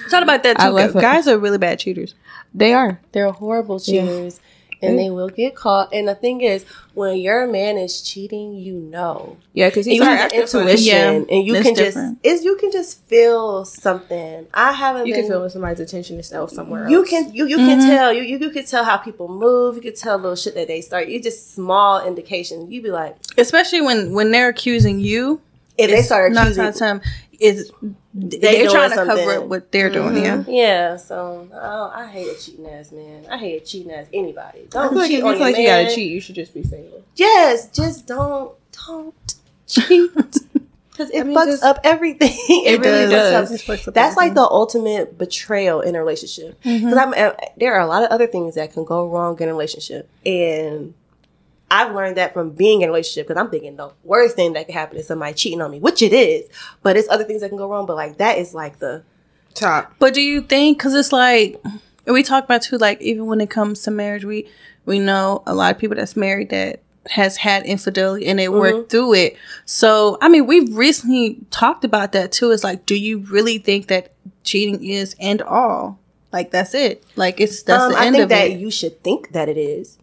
Talk 0.09 0.23
about 0.23 0.41
that 0.43 0.57
too. 0.57 0.99
Guys 0.99 1.27
are 1.27 1.37
really 1.37 1.57
bad 1.57 1.77
cheaters. 1.79 2.15
They 2.53 2.73
are. 2.73 2.99
They're 3.11 3.31
horrible 3.31 3.79
cheaters. 3.79 4.39
And 4.79 4.99
they 4.99 5.09
will 5.09 5.29
get 5.29 5.55
caught. 5.55 5.91
And 5.91 6.07
the 6.07 6.13
thing 6.13 6.41
is, 6.41 6.63
when 6.93 7.17
your 7.17 7.47
man 7.47 7.79
is 7.79 7.99
cheating, 7.99 8.53
you 8.53 8.75
know. 8.75 9.37
Yeah, 9.53 9.69
because 9.69 9.87
you 9.87 10.03
have 10.03 10.17
the 10.17 10.23
acting 10.25 10.45
funny. 10.45 10.71
intuition, 10.71 10.85
Yeah, 11.27 11.35
and 11.35 11.47
you 11.47 11.53
can 11.63 11.73
different. 11.73 12.21
just 12.21 12.39
is 12.39 12.45
you 12.45 12.55
can 12.57 12.71
just 12.71 13.03
feel 13.05 13.65
something. 13.65 14.45
I 14.53 14.73
haven't 14.73 15.07
You 15.07 15.15
been. 15.15 15.23
can 15.23 15.31
feel 15.31 15.41
when 15.41 15.49
somebody's 15.49 15.79
attention 15.79 16.19
is 16.19 16.31
elsewhere. 16.31 16.87
You 16.87 16.99
else. 16.99 17.09
can 17.09 17.33
you 17.33 17.47
you 17.47 17.57
can 17.57 17.79
mm-hmm. 17.79 17.89
tell 17.89 18.13
you, 18.13 18.21
you 18.21 18.37
you 18.37 18.51
can 18.51 18.65
tell 18.67 18.83
how 18.83 18.97
people 18.97 19.27
move. 19.27 19.77
You 19.77 19.81
can 19.81 19.95
tell 19.95 20.15
little 20.17 20.35
shit 20.35 20.53
that 20.53 20.67
they 20.67 20.81
start. 20.81 21.07
You 21.07 21.23
just 21.23 21.55
small 21.55 22.05
indications. 22.05 22.71
You 22.71 22.79
be 22.83 22.91
like, 22.91 23.15
Especially 23.35 23.81
when 23.81 24.13
when 24.13 24.29
they're 24.29 24.49
accusing 24.49 24.99
you. 24.99 25.41
if 25.79 25.89
they 25.89 26.03
start 26.03 26.31
accusing, 26.33 26.65
of 26.65 26.75
time 26.75 27.01
is 27.39 27.71
they're 28.17 28.69
trying 28.69 28.89
to 28.89 28.95
something. 28.95 29.17
cover 29.17 29.39
up 29.39 29.45
what 29.45 29.71
they're 29.71 29.89
doing. 29.89 30.17
Yeah. 30.17 30.43
yeah. 30.47 30.95
So 30.97 31.47
oh, 31.53 31.91
I 31.93 32.07
hate 32.07 32.27
a 32.27 32.39
cheating 32.39 32.67
ass 32.67 32.91
man. 32.91 33.25
I 33.29 33.37
hate 33.37 33.61
a 33.61 33.65
cheating 33.65 33.91
ass 33.91 34.07
anybody. 34.13 34.67
Don't 34.69 34.89
feel 34.89 34.97
like 34.99 35.09
cheat 35.09 35.19
if 35.19 35.25
on 35.25 35.33
you 35.33 35.37
your 35.39 35.47
feel 35.47 35.53
like 35.53 35.57
you 35.57 35.67
gotta 35.67 35.95
cheat, 35.95 36.11
you 36.11 36.19
should 36.21 36.35
just 36.35 36.53
be 36.53 36.63
single. 36.63 37.03
Yes, 37.15 37.69
just 37.69 38.07
don't 38.07 38.53
don't 38.87 39.35
cheat 39.67 40.11
because 40.91 41.11
it 41.11 41.25
mean, 41.27 41.37
fucks 41.37 41.45
'cause 41.45 41.63
up 41.63 41.79
everything. 41.83 42.35
It, 42.49 42.79
really 42.79 43.09
does. 43.11 43.49
does. 43.49 43.51
It 43.51 43.61
fucks 43.65 43.87
up 43.87 43.93
That's 43.93 44.17
like 44.17 44.33
the 44.33 44.41
ultimate 44.41 45.17
betrayal 45.17 45.81
in 45.81 45.95
a 45.95 45.99
relationship. 45.99 46.59
Because 46.63 46.93
I'm 46.97 47.13
uh, 47.13 47.33
there 47.57 47.75
are 47.75 47.81
a 47.81 47.87
lot 47.87 48.03
of 48.03 48.09
other 48.09 48.25
things 48.27 48.55
that 48.55 48.73
can 48.73 48.83
go 48.83 49.07
wrong 49.07 49.39
in 49.39 49.47
a 49.47 49.51
relationship, 49.51 50.09
and 50.25 50.93
I've 51.69 51.93
learned 51.93 52.17
that 52.17 52.33
from 52.33 52.51
being 52.51 52.81
in 52.81 52.89
a 52.89 52.91
relationship. 52.91 53.27
Because 53.27 53.39
I'm 53.39 53.49
thinking 53.49 53.75
the 53.75 53.91
worst 54.03 54.35
thing 54.35 54.53
that 54.53 54.65
could 54.65 54.75
happen 54.75 54.97
is 54.97 55.07
somebody 55.07 55.33
cheating 55.33 55.61
on 55.61 55.71
me, 55.71 55.79
which 55.79 56.01
it 56.01 56.13
is. 56.13 56.49
But 56.81 56.97
it's 56.97 57.09
other 57.09 57.23
things 57.23 57.41
that 57.41 57.49
can 57.49 57.57
go 57.57 57.69
wrong. 57.69 57.85
But 57.85 57.95
like 57.95 58.17
that 58.17 58.37
is 58.37 58.53
like 58.53 58.79
the 58.79 59.03
Top. 59.57 59.93
But 59.97 60.13
do 60.13 60.21
you 60.21 60.41
think? 60.41 60.77
Because 60.77 60.93
it's 60.93 61.11
like 61.11 61.61
we 62.05 62.23
talk 62.23 62.43
about 62.43 62.61
too. 62.61 62.77
Like 62.77 63.01
even 63.01 63.25
when 63.25 63.41
it 63.41 63.49
comes 63.49 63.81
to 63.83 63.91
marriage, 63.91 64.23
we 64.23 64.47
we 64.85 64.99
know 64.99 65.41
a 65.47 65.55
lot 65.55 65.73
of 65.73 65.79
people 65.79 65.97
that's 65.97 66.15
married 66.15 66.49
that 66.49 66.81
has 67.09 67.37
had 67.37 67.65
infidelity 67.65 68.27
and 68.27 68.37
they 68.37 68.49
worked 68.49 68.91
through 68.91 69.13
it. 69.15 69.37
So 69.65 70.17
I 70.21 70.29
mean, 70.29 70.45
we've 70.45 70.75
recently 70.75 71.39
talked 71.49 71.83
about 71.83 72.11
that 72.11 72.31
too. 72.31 72.51
It's 72.51 72.63
like, 72.63 72.85
do 72.85 72.95
you 72.95 73.19
really 73.19 73.57
think 73.57 73.87
that 73.87 74.13
cheating 74.43 74.83
is 74.83 75.15
end 75.19 75.41
all? 75.41 75.99
Like 76.31 76.51
that's 76.51 76.75
it. 76.75 77.03
Like 77.15 77.41
it's 77.41 77.63
that's 77.63 77.83
um, 77.83 77.93
the 77.93 77.97
I 77.97 78.05
end 78.05 78.15
think 78.15 78.23
of 78.23 78.29
that 78.29 78.51
it. 78.51 78.59
you 78.59 78.69
should 78.69 79.01
think 79.03 79.31
that 79.31 79.49
it 79.49 79.57
is. 79.57 79.97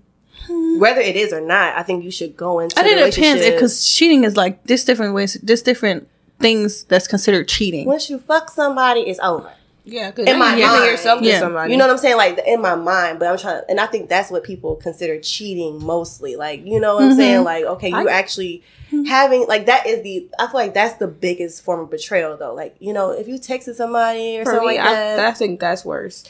Mm-hmm. 0.48 0.80
Whether 0.80 1.00
it 1.00 1.16
is 1.16 1.32
or 1.32 1.40
not, 1.40 1.76
I 1.76 1.82
think 1.82 2.04
you 2.04 2.10
should 2.10 2.36
go 2.36 2.60
into. 2.60 2.78
I 2.78 2.82
think 2.82 2.98
the 2.98 3.06
it 3.06 3.14
depends 3.14 3.46
because 3.46 3.86
cheating 3.86 4.24
is 4.24 4.36
like 4.36 4.64
this 4.64 4.84
different 4.84 5.14
ways, 5.14 5.34
this 5.42 5.62
different 5.62 6.08
things 6.40 6.84
that's 6.84 7.06
considered 7.06 7.48
cheating. 7.48 7.86
once 7.86 8.10
you 8.10 8.18
fuck 8.18 8.50
somebody, 8.50 9.00
it's 9.02 9.20
over. 9.20 9.52
Yeah, 9.86 10.10
because 10.10 10.26
In 10.26 10.38
my 10.38 10.56
you're 10.56 10.66
mind. 10.66 10.86
yourself 10.86 11.20
to 11.20 11.26
Yeah. 11.26 11.40
somebody. 11.40 11.70
You 11.70 11.76
know 11.76 11.84
what 11.84 11.92
I'm 11.92 11.98
saying? 11.98 12.16
Like 12.16 12.40
in 12.46 12.62
my 12.62 12.74
mind, 12.74 13.18
but 13.18 13.28
I'm 13.28 13.36
trying, 13.36 13.60
to, 13.60 13.70
and 13.70 13.78
I 13.78 13.86
think 13.86 14.08
that's 14.08 14.30
what 14.30 14.42
people 14.42 14.76
consider 14.76 15.20
cheating 15.20 15.84
mostly. 15.84 16.36
Like, 16.36 16.66
you 16.66 16.80
know 16.80 16.94
what 16.94 17.04
I'm 17.04 17.14
saying? 17.14 17.36
Mm-hmm. 17.36 17.44
Like, 17.44 17.64
okay, 17.64 17.90
you 17.90 18.08
actually 18.08 18.62
mm-hmm. 18.90 19.04
having 19.04 19.46
like 19.46 19.66
that 19.66 19.86
is 19.86 20.02
the. 20.02 20.26
I 20.38 20.46
feel 20.46 20.54
like 20.54 20.72
that's 20.72 20.94
the 20.94 21.06
biggest 21.06 21.62
form 21.62 21.80
of 21.80 21.90
betrayal, 21.90 22.34
though. 22.38 22.54
Like, 22.54 22.76
you 22.80 22.94
know, 22.94 23.10
if 23.10 23.28
you 23.28 23.34
texted 23.34 23.74
somebody 23.74 24.38
or 24.38 24.44
For 24.44 24.52
something 24.52 24.68
me, 24.68 24.78
like 24.78 24.84
that, 24.84 25.18
I, 25.20 25.28
I 25.28 25.32
think 25.32 25.60
that's 25.60 25.84
worse. 25.84 26.24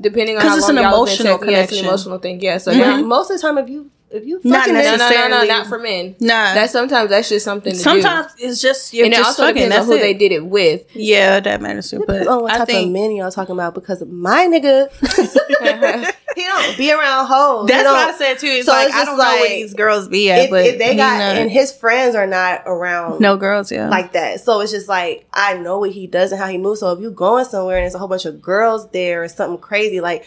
Depending 0.00 0.36
on 0.36 0.42
how 0.42 0.56
it's 0.56 0.68
long 0.68 0.78
an 0.78 0.82
y'all 0.82 0.90
been 0.90 1.14
emotional 1.14 1.26
yeah, 1.28 1.34
it's 1.34 1.42
an 1.42 1.48
connection. 1.48 1.84
emotional 1.86 2.18
thing. 2.18 2.40
Yeah, 2.40 2.58
so 2.58 2.70
mm-hmm. 2.70 2.80
Yeah, 2.80 2.96
yeah. 2.96 3.02
most 3.02 3.30
of 3.30 3.36
the 3.36 3.42
time, 3.42 3.58
if 3.58 3.68
you 3.68 3.90
if 4.12 4.24
you 4.26 4.40
Not 4.44 4.60
fucking 4.66 4.74
No, 4.74 4.96
no, 4.96 5.08
no, 5.08 5.28
no, 5.28 5.44
not 5.44 5.66
for 5.66 5.78
men. 5.78 6.14
Nah, 6.20 6.54
that 6.54 6.70
sometimes 6.70 7.10
that's 7.10 7.28
just 7.28 7.44
something. 7.44 7.72
To 7.72 7.78
sometimes 7.78 8.32
it's 8.38 8.60
just 8.60 8.92
you're 8.92 9.04
do. 9.04 9.12
and 9.12 9.14
it 9.14 9.24
also 9.26 9.42
fucking. 9.44 9.54
depends 9.54 9.74
on 9.74 9.78
That's 9.80 9.86
who 9.86 9.92
it. 9.96 10.00
they 10.00 10.14
did 10.14 10.32
it 10.32 10.44
with. 10.46 10.84
Yeah, 10.94 11.40
that 11.40 11.60
matters 11.60 11.90
too. 11.90 12.04
But 12.06 12.26
Oh, 12.26 12.40
what 12.40 12.52
I 12.52 12.58
type 12.58 12.68
think 12.68 12.86
of 12.86 12.92
men 12.92 13.12
y'all 13.16 13.30
talking 13.30 13.54
about? 13.54 13.74
Because 13.74 14.02
my 14.06 14.46
nigga, 14.46 14.90
he 16.36 16.42
don't 16.44 16.76
be 16.78 16.92
around 16.92 17.26
hoes. 17.26 17.68
That's 17.68 17.84
don't- 17.84 17.92
what 17.94 18.14
I 18.14 18.18
said 18.18 18.38
too. 18.38 18.46
It's 18.46 18.66
so 18.66 18.72
like 18.72 18.88
it's 18.88 18.96
I 18.96 19.04
don't 19.04 19.18
know 19.18 19.24
where 19.24 19.40
like, 19.40 19.48
these 19.50 19.74
girls 19.74 20.08
be 20.08 20.30
at, 20.30 20.44
If, 20.44 20.50
but 20.50 20.64
if 20.66 20.78
they 20.78 20.96
got 20.96 21.18
not- 21.18 21.36
and 21.36 21.50
his 21.50 21.72
friends 21.72 22.14
are 22.14 22.26
not 22.26 22.62
around, 22.66 23.20
no 23.20 23.36
girls. 23.36 23.70
Yeah, 23.72 23.88
like 23.88 24.12
that. 24.12 24.40
So 24.40 24.60
it's 24.60 24.72
just 24.72 24.88
like 24.88 25.26
I 25.32 25.54
know 25.58 25.78
what 25.78 25.90
he 25.92 26.06
does 26.06 26.32
and 26.32 26.40
how 26.40 26.48
he 26.48 26.58
moves. 26.58 26.80
So 26.80 26.92
if 26.92 27.00
you 27.00 27.10
going 27.10 27.44
somewhere 27.44 27.76
and 27.76 27.84
there's 27.84 27.94
a 27.94 27.98
whole 27.98 28.08
bunch 28.08 28.24
of 28.24 28.40
girls 28.40 28.88
there 28.90 29.22
or 29.22 29.28
something 29.28 29.58
crazy, 29.58 30.00
like 30.00 30.24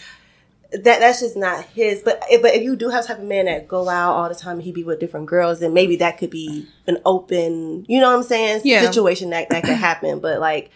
that 0.84 1.00
that's 1.00 1.20
just 1.20 1.36
not 1.38 1.64
his. 1.66 2.02
But 2.04 2.24
if, 2.30 2.42
but 2.42 2.54
if 2.54 2.64
you 2.64 2.76
do 2.76 2.90
have 2.90 3.06
type 3.06 3.20
of 3.20 3.24
man 3.24 3.46
that 3.46 3.68
go 3.68 3.88
out 3.90 4.14
all 4.14 4.30
the 4.30 4.36
time 4.36 4.58
and 4.58 4.64
he 4.64 4.72
be 4.72 4.84
with 4.84 5.00
different 5.00 5.26
girls, 5.28 5.60
then 5.60 5.74
maybe 5.74 5.96
that 5.98 6.18
could 6.18 6.30
be 6.30 6.68
an 6.88 6.98
open, 7.06 7.86
you 7.88 8.00
know 8.00 8.10
what 8.10 8.18
I'm 8.18 8.24
saying, 8.24 8.62
Yeah. 8.64 8.82
situation 8.82 9.30
that 9.32 9.50
that 9.50 9.64
could 9.64 9.76
happen. 9.76 10.20
But 10.20 10.40
like 10.40 10.72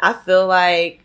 I 0.00 0.12
feel 0.12 0.46
like 0.46 1.00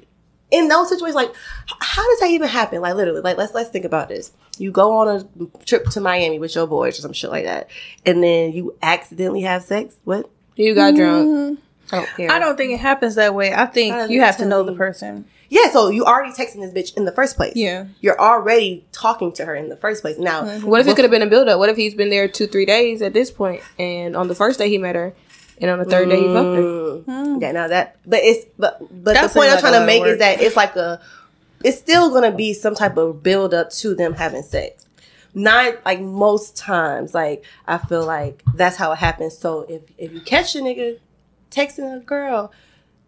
in 0.52 0.68
those 0.68 0.90
situations, 0.90 1.16
like 1.16 1.34
how 1.68 2.08
does 2.10 2.20
that 2.22 2.30
even 2.32 2.48
happen? 2.48 2.82
Like 2.82 2.96
literally, 2.96 3.22
like 3.22 3.38
let's 3.38 3.54
let's 3.54 3.70
think 3.70 3.86
about 3.86 4.10
this. 4.10 4.32
You 4.58 4.72
go 4.72 4.98
on 4.98 5.08
a 5.08 5.64
trip 5.66 5.86
to 5.92 6.02
Miami 6.02 6.40
with 6.40 6.54
your 6.56 6.68
boys 6.68 7.00
or 7.00 7.02
some 7.02 7.14
shit 7.14 7.30
like 7.30 7.46
that, 7.46 7.70
and 8.06 8.22
then 8.24 8.52
you 8.52 8.76
accidentally 8.82 9.42
have 9.42 9.64
sex. 9.64 9.96
What? 10.04 10.30
You 10.56 10.76
got 10.76 10.96
drunk. 10.96 11.30
Mm-hmm. 11.30 11.96
I 11.96 11.98
don't 11.98 12.10
care. 12.18 12.32
I 12.32 12.40
don't 12.40 12.58
think 12.58 12.74
it 12.74 12.80
happens 12.80 13.16
that 13.16 13.34
way. 13.34 13.54
I 13.54 13.66
think 13.66 14.12
you 14.12 14.22
have 14.22 14.38
to 14.38 14.46
know 14.46 14.64
the 14.64 14.74
person. 14.74 15.26
Yeah, 15.50 15.72
so 15.72 15.90
you 15.90 16.06
already 16.06 16.32
texting 16.32 16.62
this 16.62 16.72
bitch 16.74 16.96
in 16.96 17.06
the 17.06 17.12
first 17.12 17.36
place. 17.36 17.54
Yeah. 17.56 17.88
You're 18.02 18.20
already 18.20 18.86
talking 18.92 19.32
to 19.34 19.46
her 19.46 19.56
in 19.56 19.70
the 19.70 19.76
first 19.76 20.02
place. 20.04 20.18
Now, 20.18 20.46
What 20.60 20.80
if 20.80 20.88
it 20.88 20.96
could 20.96 21.04
have 21.06 21.12
been 21.12 21.24
a 21.24 21.28
build 21.28 21.48
up? 21.50 21.58
What 21.58 21.70
if 21.70 21.76
he's 21.76 21.96
been 21.96 22.10
there 22.12 22.28
two, 22.28 22.46
three 22.48 22.66
days 22.66 23.02
at 23.02 23.14
this 23.14 23.32
point, 23.32 23.62
and 23.80 24.16
on 24.16 24.28
the 24.28 24.36
first 24.36 24.60
day 24.60 24.70
he 24.70 24.78
met 24.78 24.96
her, 24.96 25.14
and 25.60 25.72
on 25.72 25.80
the 25.80 25.86
third 25.86 26.08
day 26.10 26.18
he 26.20 26.28
fucked 26.28 26.56
her? 26.56 27.12
Mm, 27.12 27.42
yeah, 27.42 27.52
now 27.52 27.68
that, 27.68 27.98
but 28.06 28.20
it's, 28.24 28.46
but, 28.60 28.80
but 29.04 29.14
That 29.16 29.28
the 29.28 29.40
point 29.40 29.48
I'm 29.50 29.56
like 29.56 29.60
trying 29.62 29.80
to 29.82 29.86
make 29.86 30.04
is 30.04 30.20
that 30.20 30.40
it's 30.40 30.56
like 30.56 30.76
a, 30.76 31.02
it's 31.64 31.80
still 31.80 32.12
gonna 32.12 32.32
be 32.32 32.54
some 32.54 32.76
type 32.76 32.96
of 32.98 33.24
build 33.24 33.54
up 33.54 33.72
to 33.72 33.96
them 33.96 34.14
having 34.14 34.44
sex. 34.44 34.86
Not 35.34 35.84
like 35.86 36.00
most 36.00 36.58
times, 36.58 37.14
like 37.14 37.44
I 37.68 37.78
feel 37.80 38.06
like 38.06 38.44
that's 38.56 38.78
how 38.78 38.92
it 38.92 38.98
happens. 38.98 39.38
So 39.38 39.62
if 39.70 39.82
if 39.98 40.12
you 40.12 40.22
catch 40.22 40.56
a 40.56 40.60
nigga 40.60 41.00
texting 41.52 41.96
a 41.96 42.00
girl, 42.00 42.52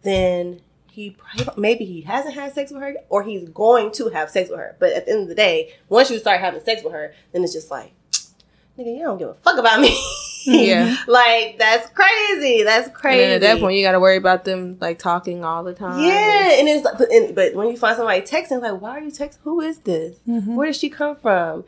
then 0.03 0.59
he 0.91 1.15
maybe 1.55 1.85
he 1.85 2.01
hasn't 2.01 2.35
had 2.35 2.51
sex 2.53 2.69
with 2.69 2.81
her 2.81 2.95
or 3.07 3.23
he's 3.23 3.47
going 3.49 3.91
to 3.93 4.09
have 4.09 4.29
sex 4.29 4.49
with 4.49 4.59
her. 4.59 4.75
But 4.77 4.91
at 4.91 5.05
the 5.05 5.13
end 5.13 5.21
of 5.23 5.27
the 5.29 5.35
day, 5.35 5.73
once 5.87 6.11
you 6.11 6.19
start 6.19 6.41
having 6.41 6.61
sex 6.61 6.83
with 6.83 6.91
her, 6.91 7.13
then 7.31 7.45
it's 7.45 7.53
just 7.53 7.71
like, 7.71 7.93
nigga, 8.77 8.97
you 8.97 8.99
don't 8.99 9.17
give 9.17 9.29
a 9.29 9.33
fuck 9.35 9.57
about 9.57 9.79
me. 9.79 9.97
Yeah. 10.43 10.97
like 11.07 11.57
that's 11.57 11.89
crazy. 11.91 12.63
That's 12.63 12.89
crazy. 12.89 13.21
then 13.21 13.35
at 13.35 13.41
that 13.41 13.59
point, 13.61 13.77
you 13.77 13.85
got 13.85 13.93
to 13.93 14.01
worry 14.01 14.17
about 14.17 14.43
them 14.43 14.77
like 14.81 14.99
talking 14.99 15.45
all 15.45 15.63
the 15.63 15.73
time. 15.73 16.03
yeah, 16.03 16.59
and 16.59 16.67
it's 16.67 16.83
like, 16.83 16.97
but, 16.97 17.09
and, 17.09 17.33
but 17.33 17.53
when 17.55 17.69
you 17.69 17.77
find 17.77 17.95
somebody 17.95 18.21
texting, 18.21 18.51
it's 18.51 18.63
like, 18.63 18.81
why 18.81 18.91
are 18.91 18.99
you 18.99 19.11
texting? 19.11 19.37
Who 19.43 19.61
is 19.61 19.79
this? 19.79 20.17
Mm-hmm. 20.27 20.55
Where 20.55 20.67
did 20.67 20.75
she 20.75 20.89
come 20.89 21.15
from? 21.15 21.63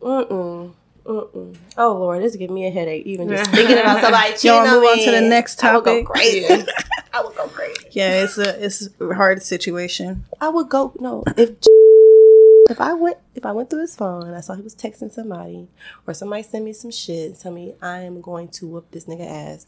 Mm-mm. 0.00 0.72
Mm-mm. 1.04 1.56
Oh 1.76 1.92
Lord, 1.98 2.22
this 2.22 2.32
is 2.32 2.36
giving 2.38 2.54
me 2.54 2.66
a 2.66 2.70
headache. 2.70 3.04
Even 3.06 3.28
just 3.28 3.50
thinking 3.54 3.78
about 3.78 4.00
somebody 4.00 4.32
cheating 4.32 4.50
Y'all 4.56 4.66
on 4.66 4.74
move 4.80 4.84
on 4.90 4.96
me. 4.96 5.04
to 5.04 5.10
the 5.10 5.20
next 5.20 5.58
topic. 5.58 5.72
I 5.72 5.76
would 5.76 5.84
go 5.84 5.92
topic? 6.02 6.06
crazy. 6.06 6.40
Yeah. 6.48 6.64
I 7.12 7.22
would 7.22 7.36
go 7.36 7.46
crazy. 7.48 7.86
Yeah, 7.92 8.24
it's 8.24 8.38
a 8.38 8.64
it's 8.64 8.88
a 9.00 9.14
hard 9.14 9.42
situation. 9.42 10.24
I 10.40 10.48
would 10.48 10.68
go 10.68 10.92
no 10.98 11.22
if 11.36 11.50
if 12.70 12.80
I 12.80 12.94
went 12.94 13.18
if 13.34 13.44
I 13.44 13.52
went 13.52 13.68
through 13.68 13.82
his 13.82 13.94
phone 13.94 14.22
and 14.26 14.34
I 14.34 14.40
saw 14.40 14.54
he 14.54 14.62
was 14.62 14.74
texting 14.74 15.12
somebody 15.12 15.68
or 16.06 16.14
somebody 16.14 16.42
send 16.42 16.64
me 16.64 16.72
some 16.72 16.90
shit 16.90 17.38
tell 17.38 17.52
me 17.52 17.74
I 17.82 18.00
am 18.00 18.22
going 18.22 18.48
to 18.48 18.66
whoop 18.66 18.90
this 18.90 19.04
nigga 19.04 19.28
ass, 19.28 19.66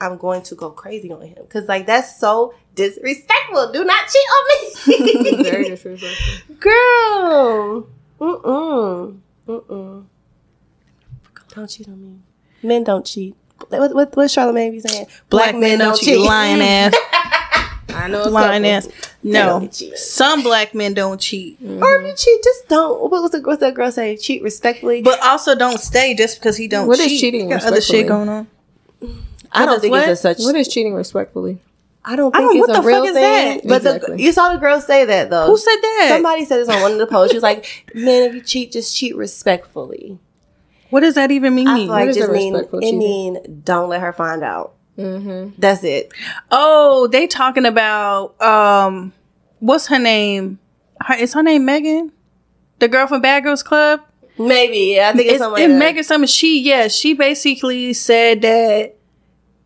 I'm 0.00 0.16
going 0.16 0.42
to 0.44 0.54
go 0.54 0.70
crazy 0.70 1.10
on 1.12 1.22
him 1.22 1.38
because 1.42 1.66
like 1.68 1.86
that's 1.86 2.18
so 2.20 2.54
disrespectful. 2.76 3.72
Do 3.72 3.84
not 3.84 4.06
cheat 4.08 4.28
on 4.30 4.44
me, 5.36 5.42
Very 5.42 5.64
disrespectful. 5.64 6.54
girl. 6.60 7.88
Mm 8.20 8.42
mm 8.42 9.18
mm 9.48 9.64
mm. 9.66 10.04
Don't 11.56 11.66
cheat 11.68 11.88
on 11.88 12.00
me. 12.02 12.18
Men 12.62 12.84
don't 12.84 13.04
cheat. 13.04 13.34
What 13.68 13.94
what 13.94 14.14
what 14.16 14.28
Charlamagne 14.28 14.70
be 14.72 14.80
saying? 14.80 15.06
Black, 15.30 15.56
men 15.56 15.78
don't 15.78 15.98
cheat. 15.98 16.18
Lying 16.18 16.60
ass. 16.62 16.94
I 17.88 18.08
know. 18.08 18.24
a 18.24 18.28
Lying 18.28 18.66
ass. 18.66 18.88
No. 19.22 19.68
Some 19.94 20.42
black 20.42 20.74
men 20.74 20.92
don't 20.94 21.18
cheat. 21.20 21.60
Mm-hmm. 21.62 21.82
Or 21.82 21.96
if 21.96 22.06
you 22.06 22.14
cheat, 22.14 22.44
just 22.44 22.68
don't. 22.68 23.00
What 23.10 23.22
was 23.22 23.30
the, 23.30 23.40
what's 23.40 23.60
that 23.60 23.74
girl 23.74 23.90
say? 23.90 24.16
Cheat 24.18 24.42
respectfully. 24.42 25.00
But 25.02 25.18
also 25.22 25.54
don't 25.54 25.80
stay 25.80 26.14
just 26.14 26.38
because 26.38 26.56
he 26.58 26.68
don't 26.68 26.86
What 26.86 26.98
is 26.98 27.06
cheat. 27.08 27.20
cheating 27.20 27.44
He 27.44 27.48
got 27.56 27.64
other 27.64 27.80
shit 27.80 28.06
going 28.06 28.28
on. 28.28 28.46
I 29.50 29.64
don't 29.64 29.76
does 29.76 29.80
think 29.80 29.92
what? 29.92 30.08
it's 30.08 30.20
a 30.20 30.34
such. 30.34 30.38
What 30.44 30.54
is 30.56 30.68
cheating 30.68 30.92
respectfully? 30.94 31.58
I 32.04 32.14
don't 32.14 32.36
I 32.36 32.40
don't- 32.40 32.56
it's 32.56 32.68
what 32.68 32.78
a 32.78 32.82
the 32.82 32.86
real 32.86 32.98
fuck 33.00 33.08
is 33.08 33.14
thing. 33.14 33.22
that? 33.22 33.60
But 33.66 33.82
the, 33.82 34.22
you 34.22 34.30
saw 34.32 34.52
the 34.52 34.58
girl 34.60 34.80
say 34.80 35.06
that 35.06 35.30
though. 35.30 35.46
Who 35.46 35.56
said 35.56 35.76
that? 35.80 36.06
Somebody 36.10 36.44
said 36.44 36.58
this 36.58 36.68
on 36.68 36.82
one 36.82 36.92
of 36.92 36.98
the 36.98 37.06
posts. 37.06 37.32
She 37.32 37.36
was 37.36 37.42
like, 37.42 37.90
"Men, 37.94 38.22
if 38.28 38.34
you 38.34 38.42
cheat, 38.42 38.72
just 38.72 38.94
cheat 38.94 39.16
respectfully." 39.16 40.18
What 40.90 41.00
does 41.00 41.14
that 41.14 41.30
even 41.30 41.54
mean? 41.54 41.68
I 41.68 41.76
feel 41.76 41.86
like 41.86 42.08
is 42.08 42.16
just 42.16 42.32
mean 42.32 42.52
respectful 42.52 42.78
it 42.78 42.82
cheating? 42.82 42.98
mean 42.98 43.62
don't 43.64 43.88
let 43.88 44.00
her 44.00 44.12
find 44.12 44.42
out. 44.42 44.74
Mm-hmm. 44.98 45.54
That's 45.58 45.84
it. 45.84 46.12
oh, 46.50 47.06
they 47.08 47.26
talking 47.26 47.66
about 47.66 48.40
um, 48.40 49.12
what's 49.60 49.88
her 49.88 49.98
name? 49.98 50.58
Her, 51.00 51.14
is 51.14 51.34
her 51.34 51.42
name 51.42 51.64
Megan? 51.64 52.12
The 52.78 52.88
girl 52.88 53.06
from 53.06 53.20
Bad 53.20 53.42
Girls 53.42 53.62
Club. 53.62 54.00
Maybe 54.38 54.94
yeah, 54.96 55.10
I 55.10 55.12
think 55.12 55.26
it's, 55.26 55.34
It's, 55.34 55.42
something 55.42 55.70
like. 55.70 55.78
Megan 55.78 56.04
something. 56.04 56.28
She 56.28 56.60
yeah, 56.60 56.88
she 56.88 57.14
basically 57.14 57.92
said 57.92 58.42
that 58.42 58.96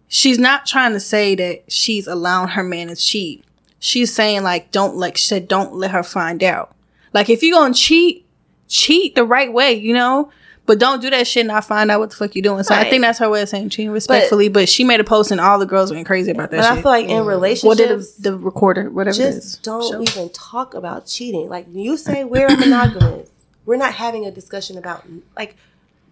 she's 0.09 0.39
not 0.39 0.67
trying 0.67 0.93
to 0.93 1.01
say 1.01 1.35
that 1.35 1.71
she's 1.71 2.07
allowing 2.07 2.51
her 2.51 2.63
man 2.63 2.89
to 2.89 2.97
cheat. 2.97 3.45
She's 3.79 4.13
saying 4.13 4.43
like 4.43 4.71
don't 4.71 4.97
like 4.97 5.17
she 5.17 5.27
said 5.27 5.49
don't 5.49 5.75
let 5.75 5.91
her 5.91 6.03
find 6.03 6.43
out. 6.43 6.75
Like 7.13 7.31
if 7.31 7.43
you 7.43 7.55
gonna 7.55 7.75
cheat, 7.75 8.27
cheat 8.69 9.15
the 9.15 9.25
right 9.25 9.53
way, 9.53 9.75
you 9.75 9.95
know. 9.95 10.31
But 10.71 10.79
don't 10.79 11.03
do 11.03 11.11
that 11.11 11.27
shit 11.27 11.41
and 11.41 11.49
not 11.49 11.65
find 11.65 11.91
out 11.91 11.99
what 11.99 12.11
the 12.11 12.17
fuck 12.17 12.33
you're 12.37 12.45
doing. 12.45 12.63
So 12.63 12.77
I 12.77 12.89
think 12.89 13.03
that's 13.03 13.19
her 13.19 13.29
way 13.29 13.43
of 13.43 13.49
saying 13.49 13.71
cheating 13.71 13.91
respectfully. 13.91 14.49
But, 14.49 14.69
she 14.69 14.85
made 14.85 15.01
a 15.01 15.05
post 15.05 15.33
and 15.33 15.41
all 15.41 15.59
the 15.59 15.67
girls 15.67 15.91
went 15.91 16.07
crazy 16.07 16.31
about 16.31 16.53
that 16.53 16.59
But 16.59 16.63
shit. 16.63 16.79
I 16.79 16.81
feel 16.81 16.91
like 16.93 17.07
in 17.09 17.25
mm. 17.25 17.27
relationships, 17.27 17.65
what 17.65 17.77
did 17.77 17.89
the, 17.89 18.31
the 18.31 18.39
recorder, 18.39 18.89
whatever 18.89 19.21
it 19.21 19.21
is, 19.21 19.35
just 19.35 19.63
don't 19.65 19.91
show? 19.91 20.01
even 20.01 20.29
talk 20.33 20.75
about 20.75 21.07
cheating. 21.07 21.49
Like 21.49 21.67
you 21.73 21.97
say, 21.97 22.23
we're 22.23 22.49
monogamous. 22.57 23.31
We're 23.67 23.79
not 23.79 23.95
having 23.95 24.25
a 24.27 24.31
discussion 24.31 24.79
about 24.79 25.05
like 25.37 25.57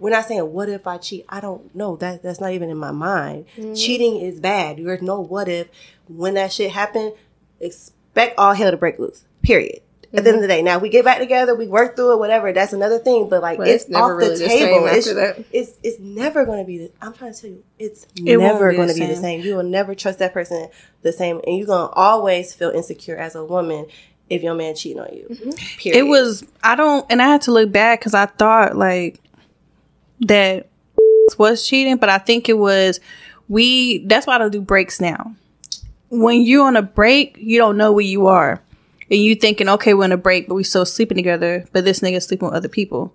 we're 0.01 0.11
not 0.11 0.27
saying 0.27 0.53
what 0.53 0.69
if 0.69 0.89
I 0.89 0.99
cheat. 0.99 1.25
I 1.29 1.41
don't 1.41 1.75
know 1.75 1.97
that 1.97 2.23
that's 2.23 2.41
not 2.41 2.51
even 2.53 2.69
in 2.69 2.77
my 2.77 2.91
mind. 2.91 3.47
Mm. 3.57 3.81
Cheating 3.81 4.17
is 4.17 4.39
bad. 4.41 4.79
There's 4.79 5.03
no 5.03 5.21
what 5.21 5.49
if. 5.49 5.69
When 6.09 6.35
that 6.35 6.53
shit 6.53 6.73
happened, 6.73 7.15
expect 7.61 8.39
all 8.39 8.55
hell 8.55 8.73
to 8.73 8.77
break 8.77 8.99
loose. 8.99 9.25
Period. 9.43 9.83
At 10.15 10.25
the 10.25 10.31
end 10.31 10.37
of 10.37 10.43
the 10.43 10.49
day, 10.49 10.63
now 10.63 10.79
we 10.79 10.89
get 10.89 11.05
back 11.05 11.19
together, 11.19 11.55
we 11.55 11.69
work 11.69 11.95
through 11.95 12.15
it, 12.15 12.19
whatever. 12.19 12.51
That's 12.53 12.73
another 12.73 12.99
thing. 12.99 13.29
But 13.29 13.43
like 13.43 13.59
But 13.59 13.69
it's, 13.69 13.85
it's 13.85 13.91
never 13.91 14.15
off 14.15 14.21
the 14.21 14.27
really 14.27 14.39
the 14.39 14.49
table. 14.49 14.87
it's, 14.87 15.47
it's 15.53 15.79
it's 15.83 16.01
never 16.01 16.47
going 16.47 16.61
to 16.61 16.65
be. 16.65 16.79
The, 16.79 16.93
I'm 17.03 17.13
trying 17.13 17.35
to 17.35 17.41
tell 17.41 17.51
you, 17.51 17.63
it's 17.79 18.07
It 18.17 18.39
never 18.39 18.73
going 18.73 18.89
to 18.89 18.95
be 18.95 19.07
the 19.07 19.17
same. 19.17 19.43
You 19.43 19.57
will 19.57 19.65
never 19.65 19.95
trust 19.95 20.19
that 20.21 20.33
person 20.33 20.69
the 21.03 21.13
same, 21.13 21.41
and 21.47 21.59
you're 21.59 21.67
gonna 21.67 21.93
always 21.93 22.55
feel 22.55 22.71
insecure 22.71 23.17
as 23.17 23.35
a 23.35 23.45
woman 23.45 23.87
if 24.31 24.43
your 24.43 24.55
man 24.55 24.75
cheating 24.75 25.01
on 25.01 25.09
you. 25.13 25.27
Mm-hmm. 25.31 25.51
Period. 25.79 25.99
it 25.99 26.03
was 26.03 26.45
i 26.63 26.75
don't 26.75 27.07
and 27.11 27.23
i 27.23 27.27
had 27.27 27.43
to 27.43 27.53
look 27.53 27.73
back 27.73 28.01
because 28.01 28.15
i 28.15 28.27
thought 28.27 28.77
like 28.77 29.21
that 30.21 30.69
was 31.39 31.67
cheating 31.67 31.97
but 31.97 32.09
i 32.09 32.19
think 32.19 32.49
it 32.49 32.59
was 32.59 33.01
we 33.49 34.05
that's 34.07 34.27
why 34.27 34.35
i 34.35 34.39
don't 34.39 34.51
do 34.51 34.61
breaks 34.61 35.01
now 35.01 35.35
when 36.11 36.43
you're 36.43 36.67
on 36.67 36.77
a 36.77 36.83
break 36.83 37.37
you 37.39 37.59
don't 37.59 37.77
know 37.77 37.93
where 37.93 38.05
you 38.05 38.27
are 38.27 38.61
and 39.11 39.21
you 39.21 39.35
thinking 39.35 39.69
okay 39.69 39.95
we're 39.95 40.05
on 40.05 40.13
a 40.13 40.17
break 40.17 40.49
but 40.49 40.55
we 40.55 40.65
still 40.65 40.87
sleeping 40.87 41.17
together 41.17 41.65
but 41.73 41.85
this 41.85 42.01
nigga 42.01 42.23
sleeping 42.23 42.47
with 42.47 42.55
other 42.55 42.69
people 42.69 43.15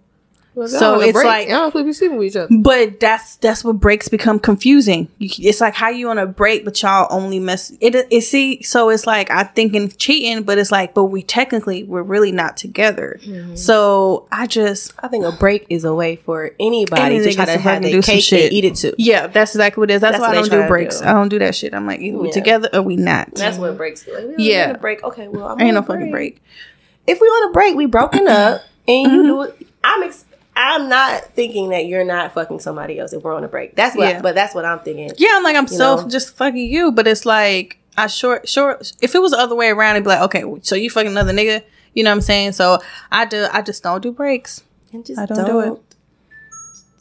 Well, 0.55 0.67
So 0.67 0.79
y'all 0.79 0.93
on 0.95 1.01
a 1.01 1.03
it's 1.07 1.13
break. 1.13 1.25
like- 1.25 1.47
y'all 1.49 1.69
don't 1.71 1.85
be 1.85 1.93
sleeping 1.93 2.17
with 2.17 2.27
each 2.27 2.35
other. 2.35 2.47
but 2.55 2.99
that's 2.99 3.37
that's 3.37 3.63
what 3.63 3.79
breaks 3.79 4.07
become 4.07 4.37
confusing. 4.39 5.07
You, 5.17 5.29
it's 5.49 5.59
like 5.61 5.73
how 5.73 5.89
you 5.89 6.09
on 6.09 6.17
a 6.19 6.27
break, 6.27 6.63
but 6.63 6.79
y'all 6.81 7.07
only 7.09 7.39
mess 7.39 7.71
it. 7.81 7.95
It 8.11 8.21
see, 8.21 8.61
so 8.61 8.89
it's 8.89 9.07
like 9.07 9.31
I 9.31 9.43
thinking 9.45 9.89
cheating, 9.97 10.43
but 10.43 10.57
it's 10.59 10.71
like, 10.71 10.93
but 10.93 11.05
we 11.05 11.23
technically 11.23 11.83
we're 11.83 12.03
really 12.03 12.31
not 12.31 12.55
together. 12.57 13.19
So 13.55 14.27
I 14.31 14.47
just 14.47 14.93
I 14.99 15.07
think 15.07 15.25
a 15.25 15.31
break 15.31 15.65
is 15.69 15.83
a 15.85 15.93
way 15.93 16.17
for 16.17 16.51
anybody 16.59 17.19
to 17.19 17.33
try 17.33 17.45
niggas 17.45 17.45
to 17.45 17.45
to 17.45 17.51
have 17.51 17.61
fucking 17.63 17.81
their 17.81 17.91
do 17.91 18.01
some 18.01 18.15
cake 18.15 18.23
shit. 18.23 18.43
and 18.45 18.53
eat 18.53 18.65
it 18.65 18.75
too. 18.75 18.93
yeah, 18.97 19.27
that's 19.27 19.55
exactly 19.55 19.81
what 19.81 19.89
it 19.89 19.95
is. 19.95 20.01
That's, 20.01 20.17
That's 20.17 20.21
why 20.21 20.31
I 20.31 20.35
don't 20.35 20.51
do 20.51 20.67
breaks. 20.67 20.99
do. 21.01 21.05
I 21.07 21.13
don't 21.13 21.29
do 21.29 21.39
that 21.39 21.55
shit. 21.55 21.73
I'm 21.73 21.87
like 21.87 21.99
either 21.99 22.17
we 22.17 22.31
together 22.31 22.69
or 22.73 22.81
we 22.81 22.95
not. 22.95 23.33
That's 23.35 23.57
what 23.57 23.75
breaks. 23.77 24.07
Like, 24.07 24.25
we 24.37 24.43
Yeah. 24.51 24.67
yeah, 24.69 24.73
break. 24.73 25.03
Okay, 25.03 25.27
well, 25.27 25.47
I'm 25.47 25.61
Ain't 25.61 25.73
no 25.73 25.79
a 25.79 25.83
fucking 25.83 26.11
break. 26.11 26.41
If 27.07 27.19
we 27.19 27.27
on 27.27 27.49
a 27.49 27.53
break, 27.53 27.75
we 27.75 27.85
broken 27.85 28.27
up, 28.27 28.61
and 28.87 29.07
Mm-hmm. 29.07 29.15
you 29.15 29.23
do 29.23 29.41
it. 29.43 29.67
I'm. 29.83 30.03
Ex- 30.03 30.25
I'm 30.55 30.89
not 30.89 31.25
thinking 31.33 31.69
that 31.69 31.85
you're 31.87 32.03
not 32.03 32.33
fucking 32.33 32.59
somebody 32.59 32.99
else 32.99 33.13
if 33.13 33.23
we're 33.23 33.33
on 33.33 33.43
a 33.43 33.47
break. 33.47 33.75
That's 33.75 33.95
what. 33.95 34.09
Yeah. 34.09 34.21
but 34.21 34.35
that's 34.35 34.53
what 34.53 34.65
I'm 34.65 34.79
thinking. 34.79 35.11
Yeah, 35.17 35.29
I'm 35.33 35.43
like 35.43 35.55
I'm 35.55 35.67
so 35.67 35.97
know? 35.97 36.07
just 36.07 36.35
fucking 36.35 36.57
you, 36.57 36.91
but 36.91 37.07
it's 37.07 37.25
like 37.25 37.79
I 37.97 38.07
short 38.07 38.47
short. 38.47 38.93
If 39.01 39.15
it 39.15 39.19
was 39.19 39.31
the 39.31 39.37
other 39.39 39.55
way 39.55 39.69
around, 39.69 39.95
it'd 39.95 40.03
be 40.03 40.09
like 40.09 40.21
okay, 40.21 40.43
so 40.61 40.75
you 40.75 40.89
fucking 40.89 41.11
another 41.11 41.33
nigga. 41.33 41.63
You 41.93 42.03
know 42.03 42.09
what 42.09 42.15
I'm 42.15 42.21
saying? 42.21 42.53
So 42.53 42.79
I 43.11 43.25
do. 43.25 43.47
I 43.51 43.61
just 43.61 43.83
don't 43.83 44.01
do 44.01 44.11
breaks. 44.11 44.63
And 44.91 45.05
just 45.05 45.19
I 45.19 45.25
don't, 45.25 45.37
don't 45.37 45.47
do 45.47 45.73
it. 45.73 45.81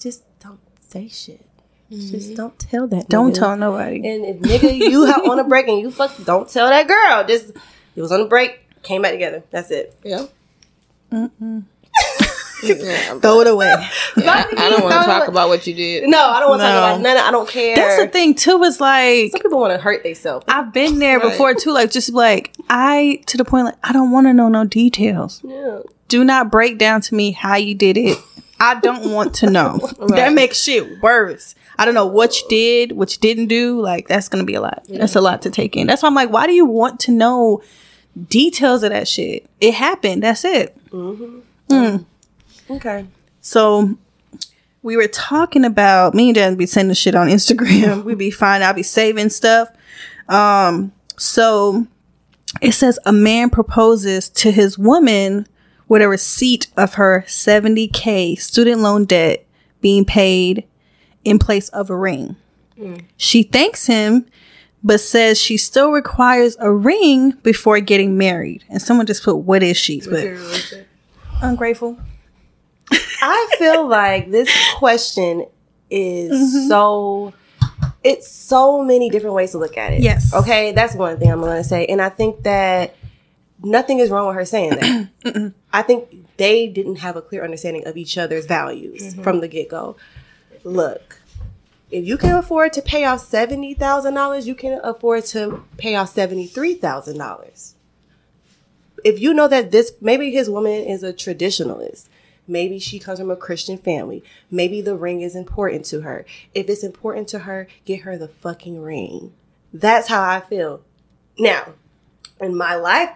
Just 0.01 0.23
don't 0.41 0.61
say 0.81 1.09
shit. 1.09 1.45
Just 1.91 2.29
mm-hmm. 2.29 2.35
don't 2.35 2.59
tell 2.59 2.87
that. 2.89 3.09
Don't 3.09 3.33
nigga. 3.33 3.39
tell 3.39 3.57
nobody. 3.57 3.97
And 3.97 4.25
if 4.25 4.37
nigga 4.39 4.79
you 4.79 5.05
have 5.05 5.25
on 5.25 5.39
a 5.39 5.45
break 5.45 5.69
and 5.69 5.79
you 5.79 5.91
fuck, 5.91 6.13
don't 6.25 6.49
tell 6.49 6.69
that 6.69 6.89
girl. 6.89 7.27
Just 7.27 7.51
it 7.95 8.01
was 8.01 8.13
on 8.13 8.21
a 8.21 8.25
break, 8.25 8.61
came 8.83 9.03
back 9.03 9.13
together. 9.13 9.43
That's 9.51 9.71
it. 9.71 9.95
Yeah. 10.03 10.27
Yeah, 12.63 13.19
Throw 13.19 13.41
it 13.41 13.47
away. 13.47 13.73
I 14.17 14.69
don't 14.71 14.83
want 14.85 14.95
to 14.95 15.05
talk 15.11 15.29
about 15.29 15.49
what 15.49 15.67
you 15.67 15.75
did. 15.75 16.09
No, 16.09 16.19
I 16.19 16.41
don't 16.41 16.51
want 16.51 16.61
to 16.63 16.67
No. 16.69 16.73
talk 16.73 16.91
about 16.93 17.01
none. 17.01 17.17
of- 17.17 17.23
I 17.25 17.31
don't 17.31 17.49
care. 17.49 17.77
That's 17.77 18.03
the 18.03 18.09
thing 18.09 18.35
too. 18.35 18.63
Is 18.63 18.81
like 18.81 19.31
Some 19.33 19.41
people 19.43 19.61
want 19.61 19.73
to 19.75 19.79
hurt 19.79 20.03
themselves. 20.03 20.45
I've 20.49 20.73
been 20.73 20.99
there 20.99 21.19
Right. 21.19 21.31
before 21.31 21.55
too. 21.55 21.73
Like 21.73 21.91
just 21.91 22.13
like 22.13 22.53
I 22.71 23.21
to 23.27 23.37
the 23.37 23.45
point 23.45 23.67
like 23.67 23.77
I 23.83 23.93
don't 23.93 24.11
want 24.11 24.27
to 24.27 24.33
know 24.33 24.49
no 24.49 24.65
details. 24.65 25.41
Yeah. 25.45 25.81
Do 26.09 26.25
not 26.25 26.51
break 26.51 26.79
down 26.79 27.01
to 27.03 27.15
me 27.15 27.33
how 27.33 27.57
you 27.57 27.75
did 27.75 27.97
it. 27.97 28.19
I 28.61 28.79
don't 28.79 29.13
want 29.13 29.35
to 29.37 29.51
know. 29.51 29.81
That 30.09 30.33
makes 30.35 30.61
shit 30.63 31.01
worse. 31.03 31.55
I 31.79 31.85
don't 31.85 31.95
know 31.95 32.07
what 32.07 32.41
you 32.41 32.47
did, 32.49 32.93
what 32.93 33.11
you 33.13 33.19
didn't 33.21 33.47
do. 33.49 33.81
Like 33.81 34.07
that's 34.09 34.29
gonna 34.29 34.45
be 34.45 34.55
a 34.55 34.61
lot. 34.61 34.85
That's 34.89 35.17
a 35.17 35.21
lot 35.21 35.43
to 35.43 35.51
take 35.51 35.77
in. 35.77 35.87
That's 35.87 36.03
why 36.03 36.09
I'm 36.09 36.15
like, 36.15 36.31
why 36.31 36.47
do 36.47 36.53
you 36.53 36.67
want 36.67 37.01
to 37.01 37.11
know 37.13 37.63
details 38.29 38.83
of 38.83 38.91
that 38.91 39.09
shit? 39.09 39.49
It 39.61 39.75
happened. 39.75 40.23
That's 40.23 40.45
it. 40.45 40.77
Mm-hmm. 40.91 41.39
Hmm. 41.71 41.97
Okay. 42.77 43.07
So 43.41 43.97
we 44.83 44.97
were 44.97 45.09
talking 45.09 45.65
about 45.65 46.15
me 46.15 46.29
and 46.29 46.37
Jen 46.37 46.57
be 46.57 46.67
sending 46.67 46.95
shit 46.95 47.15
on 47.15 47.29
Instagram. 47.29 48.05
We'd 48.05 48.19
be 48.19 48.31
fine. 48.31 48.63
I'd 48.63 48.77
be 48.77 48.83
saving 48.83 49.31
stuff. 49.31 49.69
Um, 50.29 50.93
so 51.17 51.87
it 52.61 52.73
says 52.73 52.99
a 53.05 53.13
man 53.13 53.51
proposes 53.51 54.29
to 54.31 54.51
his 54.51 54.79
woman 54.79 55.47
with 55.89 56.03
a 56.03 56.09
receipt 56.09 56.69
of 56.77 56.95
her 56.95 57.25
70k 57.27 58.39
student 58.41 58.81
loan 58.81 59.05
debt 59.05 59.45
being 59.81 60.05
paid 60.05 60.65
in 61.25 61.39
place 61.39 61.69
of 61.71 61.91
a 61.91 61.97
ring. 61.97 62.37
She 63.17 63.43
thanks 63.45 63.87
him, 63.87 64.27
but 64.83 65.01
says 65.01 65.39
she 65.39 65.57
still 65.57 65.93
requires 65.93 66.57
a 66.59 66.73
ring 66.73 67.33
before 67.43 67.79
getting 67.81 68.19
married. 68.19 68.65
And 68.69 68.83
someone 68.83 69.07
just 69.07 69.23
put, 69.23 69.37
"What 69.37 69.63
is 69.63 69.77
she?" 69.77 70.01
But 70.01 70.27
ungrateful. 71.43 71.99
I 73.23 73.55
feel 73.59 73.87
like 73.89 74.31
this 74.31 74.51
question 74.77 75.47
is 75.91 76.31
Mm-hmm. 76.33 76.69
so 76.69 77.33
it's 78.05 78.27
so 78.31 78.83
many 78.83 79.11
different 79.11 79.35
ways 79.37 79.53
to 79.53 79.59
look 79.59 79.77
at 79.77 79.93
it. 79.93 80.01
Yes. 80.01 80.33
Okay, 80.35 80.73
that's 80.73 80.95
one 80.95 81.19
thing 81.19 81.31
I'm 81.31 81.41
going 81.41 81.57
to 81.63 81.69
say, 81.69 81.87
and 81.87 82.01
I 82.03 82.09
think 82.09 82.43
that 82.43 82.97
nothing 83.63 83.99
is 84.01 84.11
wrong 84.11 84.27
with 84.27 84.35
her 84.37 84.45
saying 84.45 84.71
that. 85.25 85.53
I 85.73 85.83
think 85.83 86.37
they 86.37 86.67
didn't 86.69 86.97
have 86.97 87.17
a 87.17 87.23
clear 87.23 87.45
understanding 87.45 87.87
of 87.87 87.97
each 87.97 88.19
other's 88.19 88.47
values 88.47 89.03
Mm-hmm. 89.03 89.23
from 89.23 89.41
the 89.41 89.49
get 89.49 89.69
go. 89.69 89.97
Look, 90.65 91.21
if 91.91 92.07
you 92.07 92.17
can 92.17 92.35
afford 92.37 92.73
to 92.75 92.83
pay 92.83 93.05
off 93.05 93.21
seventy 93.21 93.75
thousand 93.75 94.15
dollars, 94.15 94.47
you 94.49 94.55
can 94.55 94.81
afford 94.83 95.25
to 95.27 95.63
pay 95.77 95.95
off 95.95 96.09
seventy 96.09 96.47
three 96.47 96.75
thousand 96.75 97.19
dollars. 97.19 97.75
If 99.05 99.21
you 99.21 99.35
know 99.35 99.49
that 99.49 99.71
this 99.73 99.93
maybe 100.01 100.31
his 100.31 100.49
woman 100.49 100.73
is 100.85 101.03
a 101.03 101.13
traditionalist, 101.13 102.09
maybe 102.47 102.79
she 102.79 102.99
comes 102.99 103.19
from 103.19 103.31
a 103.31 103.37
Christian 103.37 103.79
family, 103.79 104.23
maybe 104.51 104.81
the 104.81 104.97
ring 104.97 105.21
is 105.21 105.37
important 105.37 105.85
to 105.87 106.03
her. 106.03 106.25
If 106.55 106.69
it's 106.69 106.85
important 106.85 107.29
to 107.29 107.41
her, 107.41 107.69
get 107.85 108.03
her 108.03 108.17
the 108.17 108.29
fucking 108.29 108.81
ring. 108.81 109.33
That's 109.73 110.09
how 110.09 110.23
I 110.23 110.41
feel. 110.41 110.83
Now, 111.39 111.75
in 112.41 112.57
my 112.57 112.75
life, 112.75 113.11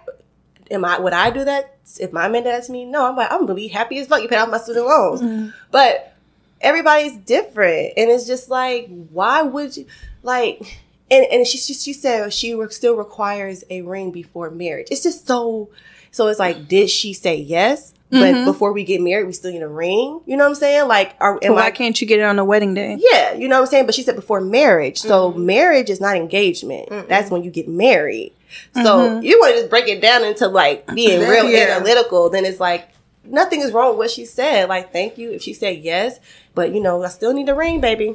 am 0.71 0.85
I 0.85 0.99
would 0.99 1.13
I 1.13 1.31
do 1.31 1.45
that 1.45 1.77
if 1.99 2.13
my 2.13 2.29
man 2.29 2.45
to 2.45 2.73
me? 2.73 2.85
No, 2.85 3.07
I'm 3.07 3.17
like 3.17 3.31
I'm 3.31 3.43
gonna 3.43 3.55
be 3.55 3.69
happy 3.69 3.99
as 3.99 4.07
fuck. 4.07 4.23
You 4.23 4.29
paid 4.29 4.39
off 4.39 4.49
my 4.49 4.59
student 4.59 4.87
loans, 4.87 5.21
mm-hmm. 5.21 5.51
but 5.71 6.15
everybody's 6.61 7.17
different, 7.17 7.93
and 7.97 8.11
it's 8.11 8.27
just 8.27 8.49
like 8.49 8.89
why 9.11 9.43
would 9.43 9.77
you 9.77 9.87
like? 10.23 10.81
And 11.11 11.25
and 11.27 11.47
she 11.47 11.59
she, 11.59 11.75
she 11.75 11.93
said 11.93 12.33
she 12.33 12.61
still 12.71 12.97
requires 12.97 13.65
a 13.71 13.83
ring 13.83 14.11
before 14.11 14.51
marriage. 14.51 14.89
It's 14.91 15.03
just 15.03 15.27
so 15.27 15.71
so. 16.11 16.29
It's 16.29 16.39
like 16.39 16.69
did 16.69 16.91
she 16.91 17.13
say 17.13 17.37
yes? 17.37 17.93
But 18.09 18.35
mm-hmm. 18.35 18.45
before 18.45 18.73
we 18.73 18.85
get 18.85 19.01
married, 19.01 19.27
we 19.27 19.33
still 19.33 19.51
need 19.51 19.63
a 19.63 19.69
ring. 19.69 20.21
You 20.27 20.37
know 20.37 20.45
what 20.45 20.51
I'm 20.51 20.55
saying? 20.55 20.87
Like, 20.87 21.17
are, 21.21 21.41
why 21.43 21.67
I 21.67 21.71
can't 21.73 22.01
you 22.01 22.07
get 22.07 22.21
it 22.21 22.23
on 22.23 22.37
the 22.37 22.45
wedding 22.45 22.73
day? 22.73 22.97
yeah, 23.01 23.33
you 23.33 23.49
know 23.49 23.57
what 23.57 23.67
I'm 23.67 23.71
saying? 23.71 23.87
But 23.87 23.97
she 23.97 24.03
said 24.03 24.15
before 24.15 24.41
marriage. 24.41 24.99
So 24.99 25.33
mm-hmm. 25.33 25.47
marriage 25.47 25.91
is 25.91 26.01
not 26.01 26.17
engagement. 26.17 26.89
That's 27.09 27.31
when 27.31 27.43
you 27.43 27.51
get 27.51 27.69
married. 27.69 28.33
So 28.75 28.81
mm-hmm. 28.81 29.25
you 29.25 29.39
want 29.41 29.55
to 29.55 29.61
just 29.61 29.71
break 29.71 29.89
it 29.89 30.01
down 30.01 30.25
into 30.25 30.47
like 30.47 30.87
being 30.95 31.21
real 31.29 31.51
Yeah. 31.51 31.77
analytical, 31.77 32.31
then 32.31 32.45
it's 32.45 32.61
like 32.61 32.89
nothing 33.25 33.61
is 33.61 33.73
wrong 33.73 33.91
with 33.91 33.99
what 33.99 34.11
she 34.11 34.25
said. 34.25 34.69
Like, 34.69 34.93
thank 34.93 35.19
you 35.19 35.33
if 35.33 35.43
she 35.43 35.53
said 35.53 35.79
yes, 35.79 36.19
but 36.55 36.73
you 36.73 36.81
know, 36.81 37.03
I 37.03 37.09
still 37.09 37.33
need 37.33 37.49
a 37.49 37.55
ring, 37.55 37.81
baby. 37.81 38.15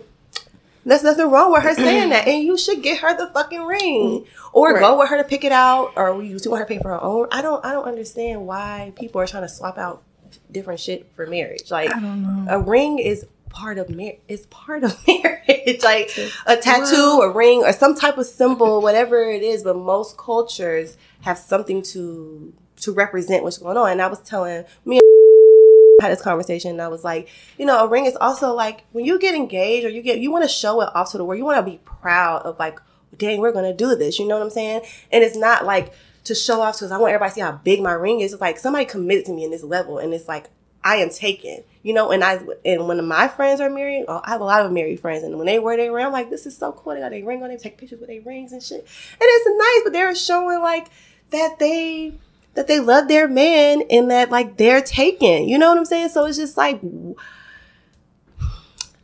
There's 0.86 1.04
nothing 1.04 1.30
wrong 1.30 1.52
with 1.52 1.64
her 1.64 1.76
saying 1.76 2.10
that, 2.10 2.28
and 2.28 2.44
you 2.44 2.58
should 2.58 2.82
get 2.82 3.00
her 3.00 3.16
the 3.16 3.28
fucking 3.28 3.64
ring, 3.64 4.26
or 4.54 4.80
go 4.80 5.00
with 5.00 5.10
her 5.10 5.18
to 5.18 5.24
pick 5.24 5.44
it 5.44 5.52
out, 5.52 5.94
or 5.96 6.22
you 6.24 6.40
still 6.40 6.52
want 6.52 6.62
her 6.62 6.68
to 6.68 6.74
pay 6.76 6.82
for 6.82 6.90
her 6.90 7.02
own. 7.02 7.28
I 7.32 7.42
don't, 7.42 7.64
I 7.66 7.72
don't 7.72 7.86
understand 7.86 8.46
why 8.48 8.94
people 8.96 9.22
are 9.22 9.28
trying 9.28 9.44
to 9.44 9.50
swap 9.50 9.78
out 9.78 10.04
different 10.52 10.80
shit 10.80 11.12
for 11.16 11.28
marriage. 11.28 11.70
Like, 11.70 11.92
a 12.50 12.60
ring 12.60 13.00
is 13.00 13.26
part 13.50 13.78
of 13.78 13.90
marriage. 13.90 14.20
It's 14.28 14.48
part 14.50 14.84
of 14.84 14.98
marriage, 15.08 15.84
like 15.84 16.18
a 16.46 16.56
tattoo, 16.58 17.22
a 17.22 17.32
ring, 17.32 17.64
or 17.64 17.74
some 17.74 17.96
type 17.96 18.18
of 18.18 18.26
symbol, 18.26 18.82
whatever 18.82 19.24
it 19.30 19.44
is. 19.44 19.64
But 19.64 19.76
most 19.78 20.18
cultures 20.18 20.98
have 21.22 21.38
something 21.38 21.82
to 21.84 22.54
to 22.78 22.92
represent 22.94 23.44
what's 23.44 23.60
going 23.60 23.78
on. 23.78 23.92
And 23.92 24.02
I 24.02 24.08
was 24.08 24.20
telling 24.22 24.64
me 24.86 25.00
had 26.02 26.12
this 26.12 26.22
conversation 26.22 26.72
and 26.72 26.82
I 26.82 26.88
was 26.88 27.04
like, 27.04 27.30
you 27.58 27.66
know, 27.66 27.86
a 27.86 27.88
ring 27.88 28.06
is 28.06 28.18
also 28.20 28.54
like 28.54 28.84
when 28.92 29.06
you 29.06 29.20
get 29.20 29.36
engaged 29.36 29.86
or 29.86 29.90
you 29.90 30.02
get 30.02 30.20
you 30.20 30.32
want 30.32 30.44
to 30.44 30.50
show 30.50 30.82
it 30.82 30.90
off 30.94 31.12
to 31.12 31.18
the 31.18 31.26
world. 31.26 31.38
You 31.38 31.46
want 31.46 31.66
to 31.66 31.72
be 31.72 31.80
proud 31.86 32.42
of 32.44 32.60
like, 32.60 32.80
dang, 33.18 33.40
we're 33.40 33.52
gonna 33.52 33.74
do 33.74 33.96
this. 33.96 34.20
You 34.20 34.28
know 34.28 34.38
what 34.38 34.44
I'm 34.44 34.50
saying? 34.50 34.82
And 35.12 35.24
it's 35.24 35.38
not 35.38 35.66
like 35.66 35.94
to 36.26 36.36
show 36.36 36.62
off 36.62 36.76
because 36.76 36.92
I 36.92 36.98
want 36.98 37.14
everybody 37.14 37.30
to 37.30 37.36
see 37.36 37.42
how 37.42 37.54
big 37.54 37.82
my 37.82 37.94
ring 37.94 38.22
is. 38.22 38.34
It's 38.34 38.42
like 38.42 38.58
somebody 38.58 38.86
committed 38.86 39.26
to 39.26 39.34
me 39.34 39.44
in 39.44 39.52
this 39.52 39.64
level, 39.64 39.98
and 39.98 40.14
it's 40.14 40.28
like 40.28 40.48
I 40.84 40.98
am 40.98 41.10
taken. 41.10 41.64
You 41.84 41.94
know, 41.94 42.12
and 42.12 42.24
I 42.24 42.40
and 42.64 42.88
when 42.88 43.04
my 43.08 43.28
friends 43.28 43.60
are 43.60 43.70
married, 43.70 44.06
oh, 44.08 44.22
I 44.24 44.30
have 44.30 44.42
a 44.42 44.46
lot 44.46 44.66
of 44.66 44.72
married 44.72 45.00
friends, 45.00 45.24
and 45.24 45.38
when 45.38 45.48
they 45.48 45.58
wear 45.58 45.78
their 45.78 45.92
ring, 45.92 46.06
I'm 46.06 46.12
like, 46.12 46.30
this 46.30 46.46
is 46.46 46.56
so 46.56 46.72
cool. 46.72 46.94
They 46.94 47.00
got 47.00 47.10
their 47.10 47.26
ring 47.26 47.42
on, 47.42 47.50
they 47.50 47.58
take 47.58 47.78
pictures 47.78 48.00
with 48.00 48.10
their 48.10 48.22
rings 48.22 48.52
and 48.52 48.62
shit, 48.62 48.82
and 48.82 49.20
it's 49.20 49.48
nice. 49.48 49.84
But 49.84 49.94
they're 49.94 50.16
showing 50.16 50.62
like 50.62 50.88
that 51.32 51.58
they 51.58 52.14
that 52.54 52.68
they 52.68 52.80
love 52.80 53.08
their 53.08 53.28
man 53.28 53.84
and 53.90 54.12
that 54.12 54.30
like 54.30 54.58
they're 54.58 54.82
taken. 54.82 55.48
You 55.48 55.58
know 55.58 55.70
what 55.70 55.78
I'm 55.78 55.86
saying? 55.86 56.10
So 56.10 56.26
it's 56.26 56.38
just 56.38 56.58
like 56.58 56.82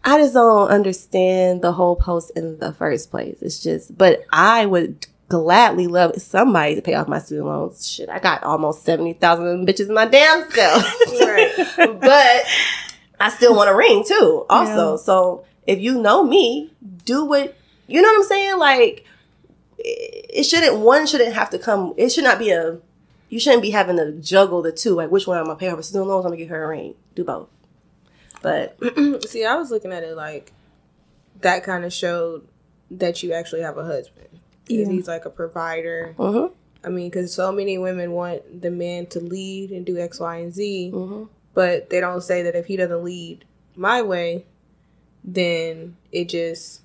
I 0.04 0.18
just 0.20 0.34
don't 0.34 0.70
understand 0.70 1.62
the 1.62 1.74
whole 1.74 1.96
post 1.96 2.32
in 2.36 2.60
the 2.60 2.74
first 2.74 3.12
place. 3.12 3.38
It's 3.42 3.62
just, 3.62 3.98
but 3.98 4.22
I 4.32 4.66
would 4.66 5.06
gladly 5.30 5.88
love 5.88 6.16
somebody 6.22 6.76
to 6.76 6.82
pay 6.82 6.94
off 6.94 7.10
my 7.10 7.20
student 7.20 7.48
loans. 7.48 7.90
Shit, 7.92 8.10
I 8.10 8.20
got 8.20 8.44
almost 8.44 8.84
seventy 8.84 9.14
thousand 9.14 9.68
bitches 9.68 9.90
in 9.90 9.94
my 9.94 10.06
damn 10.06 10.50
self. 10.52 10.84
but 12.00 12.44
I 13.20 13.30
still 13.36 13.56
want 13.56 13.70
a 13.70 13.76
ring 13.76 14.06
too. 14.08 14.46
Also, 14.50 14.96
so 14.98 15.46
if 15.66 15.80
you 15.80 16.02
know 16.02 16.24
me, 16.24 16.74
do 17.04 17.26
what 17.26 17.58
you 17.88 18.02
know 18.02 18.08
what 18.08 18.18
I'm 18.20 18.24
saying. 18.24 18.58
Like 18.58 19.06
it 19.80 20.44
shouldn't. 20.44 20.78
One 20.80 21.06
shouldn't 21.06 21.34
have 21.34 21.50
to 21.52 21.60
come. 21.60 21.94
It 21.98 22.10
should 22.10 22.24
not 22.24 22.40
be 22.40 22.52
a. 22.52 22.80
You 23.30 23.40
shouldn't 23.40 23.62
be 23.62 23.72
having 23.72 23.98
to 23.98 24.12
juggle 24.14 24.62
the 24.62 24.72
two. 24.72 24.96
Like 24.96 25.12
which 25.12 25.28
one 25.28 25.38
I'm 25.38 25.46
gonna 25.46 25.58
pay 25.58 25.68
her 25.68 25.82
student 25.84 26.08
loans? 26.10 26.26
I'm 26.26 26.32
gonna 26.32 26.38
get 26.38 26.50
her 26.50 26.64
a 26.64 26.68
ring. 26.68 26.96
Do 27.16 27.24
both. 27.24 27.50
But 28.42 28.78
See, 29.28 29.44
I 29.46 29.56
was 29.56 29.72
looking 29.72 29.92
at 29.92 30.04
it 30.04 30.16
like 30.16 30.52
that 31.42 31.64
kind 31.64 31.84
of 31.86 31.92
showed 31.94 32.48
that 32.92 33.22
you 33.24 33.34
actually 33.34 33.62
have 33.62 33.78
a 33.78 33.84
husband. 33.84 34.28
'Cause 34.68 34.88
He's 34.88 35.08
like 35.08 35.26
a 35.26 35.30
provider. 35.30 36.14
mhm. 36.18 36.52
I 36.84 36.90
mean, 36.90 37.10
because 37.10 37.34
so 37.34 37.52
many 37.52 37.78
women 37.78 38.12
want 38.12 38.62
the 38.62 38.70
man 38.72 39.08
to 39.08 39.20
lead 39.20 39.72
and 39.72 39.86
do 39.86 39.98
X, 39.98 40.20
Y, 40.20 40.38
and 40.38 40.54
Z, 40.54 40.92
Mhm. 40.94 41.28
but 41.54 41.90
they 41.90 42.00
don't 42.00 42.22
say 42.22 42.44
that 42.44 42.56
if 42.56 42.66
he 42.68 42.78
doesn't 42.78 43.04
lead 43.04 43.44
my 43.76 44.02
way, 44.02 44.46
then 45.24 45.96
it 46.12 46.30
just 46.30 46.82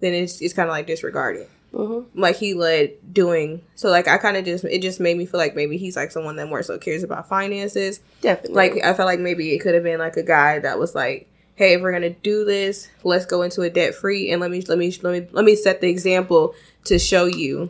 then 0.00 0.14
it's 0.14 0.40
it's 0.40 0.54
kind 0.54 0.68
of 0.68 0.72
like 0.72 0.86
disregarded. 0.86 1.46
Mhm. 1.76 2.06
Like 2.14 2.36
he 2.36 2.54
led 2.54 2.92
doing 3.12 3.60
so. 3.74 3.90
Like 3.90 4.08
I 4.08 4.16
kind 4.18 4.36
of 4.36 4.44
just 4.46 4.64
it 4.64 4.80
just 4.80 4.98
made 4.98 5.16
me 5.18 5.26
feel 5.26 5.38
like 5.38 5.54
maybe 5.54 5.76
he's 5.76 5.94
like 5.96 6.10
someone 6.10 6.36
that 6.36 6.48
more 6.48 6.62
so 6.62 6.78
cares 6.78 7.02
about 7.02 7.28
finances. 7.28 8.00
definitely. 8.22 8.54
Like 8.56 8.84
I 8.84 8.94
felt 8.94 9.06
like 9.06 9.20
maybe 9.20 9.52
it 9.54 9.58
could 9.58 9.74
have 9.74 9.84
been 9.84 9.98
like 9.98 10.16
a 10.16 10.22
guy 10.22 10.58
that 10.60 10.78
was 10.78 10.94
like, 10.94 11.28
"Hey, 11.54 11.74
if 11.74 11.82
we're 11.82 11.92
gonna 11.92 12.10
do 12.10 12.44
this, 12.46 12.88
let's 13.04 13.26
go 13.26 13.42
into 13.42 13.60
a 13.62 13.68
debt 13.70 13.94
free, 13.94 14.30
and 14.30 14.40
let 14.40 14.50
me 14.50 14.62
let 14.62 14.78
me 14.78 14.96
let 15.02 15.12
me 15.22 15.28
let 15.32 15.44
me 15.44 15.54
set 15.54 15.80
the 15.82 15.88
example 15.90 16.54
to 16.84 16.98
show 16.98 17.26
you." 17.26 17.68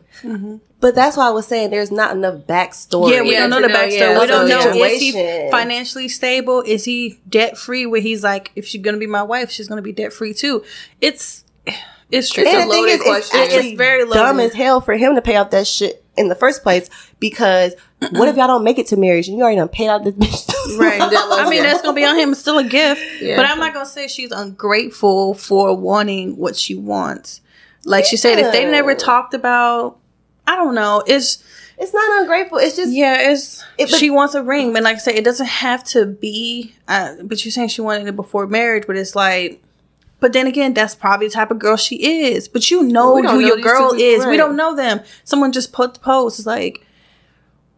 But 0.78 0.94
that's 0.94 1.16
why 1.16 1.26
I 1.26 1.30
was 1.30 1.46
saying 1.46 1.70
there's 1.70 1.90
not 1.90 2.14
enough 2.14 2.42
backstory. 2.46 3.10
Yeah, 3.10 3.22
we 3.22 3.32
Yeah, 3.32 3.40
don't 3.40 3.50
know 3.50 3.60
to 3.62 3.66
the 3.66 3.72
know, 3.72 3.78
backstory. 3.78 3.98
yeah, 3.98 4.20
we 4.20 4.26
don't 4.26 4.48
so 4.48 4.72
know 4.74 4.84
is 4.84 5.00
he 5.00 5.10
financially 5.50 6.06
stable? 6.08 6.60
Is 6.62 6.84
he 6.84 7.18
debt 7.28 7.56
free? 7.58 7.86
Where 7.86 8.00
he's 8.02 8.22
like, 8.22 8.52
if 8.54 8.66
she's 8.66 8.82
gonna 8.82 8.98
be 8.98 9.06
my 9.06 9.22
wife, 9.22 9.50
she's 9.50 9.68
gonna 9.68 9.82
be 9.82 9.92
debt 9.92 10.12
free 10.12 10.34
too. 10.34 10.62
It's 11.00 11.44
it's 12.10 12.30
true. 12.30 12.44
It's 12.44 12.52
a 12.52 12.60
and 12.60 12.70
the 12.70 12.74
loaded 12.74 12.92
is, 12.92 13.02
question. 13.02 13.40
it's 13.40 13.54
actually 13.54 13.70
It's 13.70 13.78
very 13.78 14.08
dumb 14.08 14.40
as 14.40 14.52
hell 14.54 14.80
for 14.80 14.94
him 14.96 15.14
to 15.16 15.22
pay 15.22 15.36
off 15.36 15.50
that 15.50 15.66
shit 15.66 16.04
in 16.16 16.28
the 16.28 16.34
first 16.34 16.62
place. 16.62 16.88
Because 17.18 17.74
what 18.10 18.28
if 18.28 18.36
y'all 18.36 18.46
don't 18.46 18.64
make 18.64 18.78
it 18.78 18.86
to 18.88 18.96
marriage 18.96 19.28
and 19.28 19.36
you 19.36 19.42
already 19.42 19.56
done 19.58 19.68
paid 19.68 19.88
out 19.88 20.04
this 20.04 20.14
bitch? 20.14 20.78
Right, 20.78 20.98
that 20.98 21.12
I 21.32 21.44
mean, 21.48 21.62
Yeah. 21.62 21.70
that's 21.70 21.82
gonna 21.82 21.94
be 21.94 22.04
on 22.04 22.16
him. 22.16 22.32
It's 22.32 22.40
still 22.40 22.58
a 22.58 22.64
gift, 22.64 23.02
Yeah. 23.20 23.36
but 23.36 23.46
I'm 23.46 23.58
not 23.58 23.72
gonna 23.74 23.86
say 23.86 24.08
she's 24.08 24.32
ungrateful 24.32 25.34
for 25.34 25.76
wanting 25.76 26.36
what 26.36 26.56
she 26.56 26.74
wants. 26.74 27.40
Like 27.84 28.04
she 28.04 28.16
said, 28.16 28.38
if 28.38 28.52
they 28.52 28.64
never 28.64 28.94
talked 28.94 29.32
about, 29.32 29.98
I 30.46 30.56
don't 30.56 30.74
know. 30.74 31.02
It's 31.06 31.42
it's 31.78 31.92
not 31.94 32.20
ungrateful. 32.22 32.58
It's 32.58 32.74
just 32.76 32.92
yeah, 32.92 33.30
it's 33.30 33.62
It- 33.78 33.90
but- 33.90 33.98
she 34.00 34.10
wants 34.10 34.34
a 34.34 34.42
ring, 34.42 34.72
but 34.72 34.82
like 34.82 34.96
I 34.96 34.98
said, 34.98 35.14
it 35.14 35.24
doesn't 35.24 35.46
have 35.46 35.84
to 35.84 36.06
be. 36.06 36.74
Uh, 36.88 37.14
but 37.22 37.44
you're 37.44 37.52
saying 37.52 37.68
she 37.68 37.80
wanted 37.82 38.06
it 38.06 38.16
before 38.16 38.46
marriage, 38.46 38.84
but 38.86 38.96
it's 38.96 39.14
like. 39.14 39.62
But 40.26 40.32
then 40.32 40.48
again, 40.48 40.74
that's 40.74 40.96
probably 40.96 41.28
the 41.28 41.34
type 41.34 41.52
of 41.52 41.60
girl 41.60 41.76
she 41.76 42.26
is. 42.26 42.48
But 42.48 42.68
you 42.68 42.82
know 42.82 43.14
who 43.14 43.22
know 43.22 43.38
your 43.38 43.58
girl 43.58 43.92
is. 43.92 44.26
We 44.26 44.36
don't 44.36 44.56
know 44.56 44.74
them. 44.74 44.98
Someone 45.22 45.52
just 45.52 45.72
put 45.72 45.94
the 45.94 46.00
post. 46.00 46.40
It's 46.40 46.46
like 46.46 46.84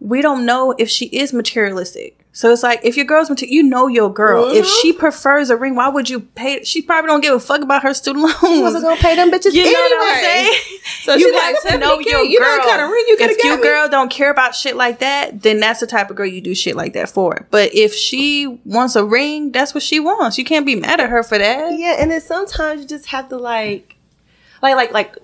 we 0.00 0.22
don't 0.22 0.46
know 0.46 0.74
if 0.78 0.88
she 0.88 1.08
is 1.08 1.34
materialistic. 1.34 2.17
So 2.32 2.52
it's 2.52 2.62
like 2.62 2.80
if 2.84 2.96
your 2.96 3.06
girl's 3.06 3.28
material, 3.30 3.52
you 3.54 3.62
know 3.64 3.88
your 3.88 4.12
girl. 4.12 4.48
If 4.50 4.64
Mhm. 4.64 4.80
she 4.82 4.92
prefers 4.92 5.50
a 5.50 5.56
ring, 5.56 5.74
why 5.74 5.88
would 5.88 6.08
you 6.08 6.20
pay? 6.20 6.62
She 6.62 6.82
probably 6.82 7.08
don't 7.08 7.20
give 7.20 7.34
a 7.34 7.40
fuck 7.40 7.62
about 7.62 7.82
her 7.82 7.92
student 7.94 8.24
loans. 8.42 8.60
wasn't 8.62 8.84
gonna 8.84 9.00
pay 9.00 9.16
them 9.16 9.30
bitches 9.30 9.54
You 9.54 9.64
know 9.64 9.68
anyway. 9.70 9.96
what 9.98 10.16
I'm 10.16 10.22
saying? 10.22 10.52
So 11.04 11.14
you 11.14 11.32
got 11.32 11.52
like, 11.54 11.62
to 11.62 11.78
know 11.78 11.96
70K, 11.98 12.10
your 12.10 12.22
you 12.24 12.38
know 12.40 12.46
girl. 12.46 12.58
what 12.58 12.68
kind 12.68 12.82
of 12.82 12.90
ring 12.90 13.04
you 13.08 13.16
if 13.18 13.44
your 13.44 13.56
girl 13.56 13.88
don't 13.88 14.10
care 14.10 14.30
about 14.30 14.54
shit 14.54 14.76
like 14.76 14.98
that, 14.98 15.42
then 15.42 15.58
that's 15.58 15.80
the 15.80 15.86
type 15.86 16.10
of 16.10 16.16
girl 16.16 16.26
you 16.26 16.40
do 16.42 16.54
shit 16.54 16.76
like 16.76 16.92
that 16.92 17.08
for. 17.08 17.46
But 17.50 17.74
if 17.74 17.94
she 17.94 18.60
wants 18.66 18.94
a 18.94 19.04
ring, 19.04 19.50
that's 19.50 19.72
what 19.74 19.82
she 19.82 20.00
wants. 20.00 20.36
You 20.38 20.44
can't 20.44 20.66
be 20.66 20.76
mad 20.76 21.00
at 21.00 21.08
her 21.08 21.22
for 21.22 21.38
that. 21.38 21.78
Yeah, 21.78 21.96
and 21.98 22.10
then 22.10 22.20
sometimes 22.20 22.82
you 22.82 22.86
just 22.86 23.06
have 23.06 23.28
to 23.30 23.36
like, 23.38 23.96
like, 24.62 24.76
like, 24.76 24.92
like 24.92 25.16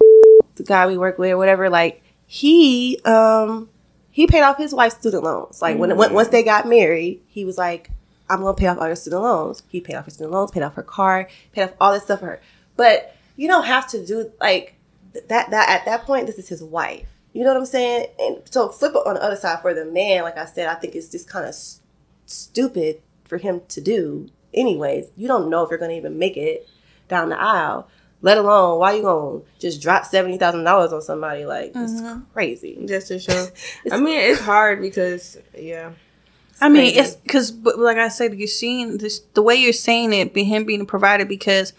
the 0.57 0.63
guy 0.65 0.87
we 0.87 0.97
work 0.97 1.19
with, 1.19 1.33
or 1.33 1.37
whatever. 1.37 1.69
Like 1.69 2.03
he, 2.27 2.99
um, 3.05 3.69
he 4.15 4.29
paid 4.29 4.43
off 4.43 4.59
his 4.59 4.73
wife's 4.73 4.95
student 4.95 5.25
loans. 5.25 5.61
Like 5.61 5.77
when, 5.77 5.97
once 5.97 6.29
mm. 6.29 6.31
they 6.31 6.45
got 6.45 6.69
married, 6.69 7.21
he 7.27 7.45
was 7.45 7.59
like, 7.59 7.91
"I'm 8.31 8.43
gonna 8.43 8.55
pay 8.55 8.69
off 8.69 8.79
all 8.79 8.87
your 8.87 8.95
student 8.95 9.23
loans." 9.23 9.65
He 9.69 9.81
paid 9.81 9.97
off 9.97 10.05
her 10.05 10.11
student 10.13 10.33
loans, 10.33 10.53
paid 10.53 10.63
off 10.63 10.77
her 10.77 10.85
car, 10.85 11.29
paid 11.51 11.65
off 11.65 11.73
all 11.81 11.93
this 11.93 12.05
stuff 12.05 12.21
for 12.21 12.27
her. 12.27 12.41
But 12.77 13.17
you 13.35 13.49
don't 13.49 13.65
have 13.65 13.89
to 13.91 14.07
do 14.07 14.31
like 14.41 14.77
that. 15.29 15.51
That 15.51 15.69
at 15.69 15.85
that 15.87 16.05
point, 16.05 16.29
this 16.29 16.39
is 16.39 16.49
his 16.49 16.63
wife. 16.63 17.09
You 17.33 17.43
know 17.43 17.49
what 17.49 17.57
I'm 17.57 17.67
saying? 17.67 18.07
And 18.21 18.43
so 18.45 18.69
flip 18.69 18.93
it 18.95 19.05
on 19.05 19.15
the 19.15 19.23
other 19.23 19.35
side 19.35 19.61
for 19.61 19.75
the 19.75 19.85
man. 19.85 20.23
Like 20.23 20.39
I 20.39 20.45
said, 20.45 20.69
I 20.69 20.77
think 20.77 20.95
it's 20.95 21.09
just 21.09 21.29
kind 21.29 21.45
of 21.45 21.57
stupid 22.27 23.03
for 23.25 23.39
him 23.39 23.63
to 23.67 23.81
do. 23.81 24.29
Anyways, 24.55 25.07
you 25.17 25.27
don't 25.27 25.51
know 25.51 25.65
if 25.65 25.71
you're 25.71 25.79
gonna 25.81 25.95
even 25.95 26.21
make 26.21 26.37
it 26.37 26.69
down 27.09 27.31
the 27.31 27.41
aisle. 27.41 27.89
Let 28.25 28.39
alone 28.39 28.79
why 28.79 28.95
you 28.95 29.03
gonna 29.03 29.41
just 29.59 29.83
drop 29.83 30.07
seventy 30.07 30.39
thousand 30.39 30.65
dollars 30.65 30.95
on 30.95 31.03
somebody? 31.03 31.45
Like 31.45 31.73
it's 31.75 31.93
mm-hmm. 31.93 32.21
crazy. 32.33 32.79
just 32.87 33.09
to 33.09 33.19
show. 33.19 33.49
I 33.93 34.01
mean, 34.01 34.19
it's 34.19 34.41
hard 34.41 34.81
because 34.81 35.37
yeah, 35.55 35.93
I 36.59 36.71
mean, 36.71 36.95
crazy. 36.95 37.01
it's 37.01 37.17
because, 37.17 37.53
like 37.53 37.99
I 37.99 38.09
said, 38.09 38.33
you're 38.33 38.49
seeing 38.49 38.97
this 38.97 39.21
the 39.35 39.43
way 39.43 39.57
you're 39.57 39.75
saying 39.75 40.15
it, 40.15 40.33
be 40.33 40.43
him 40.43 40.65
being 40.65 40.81
a 40.81 40.87
provider, 40.87 41.27
because 41.27 41.75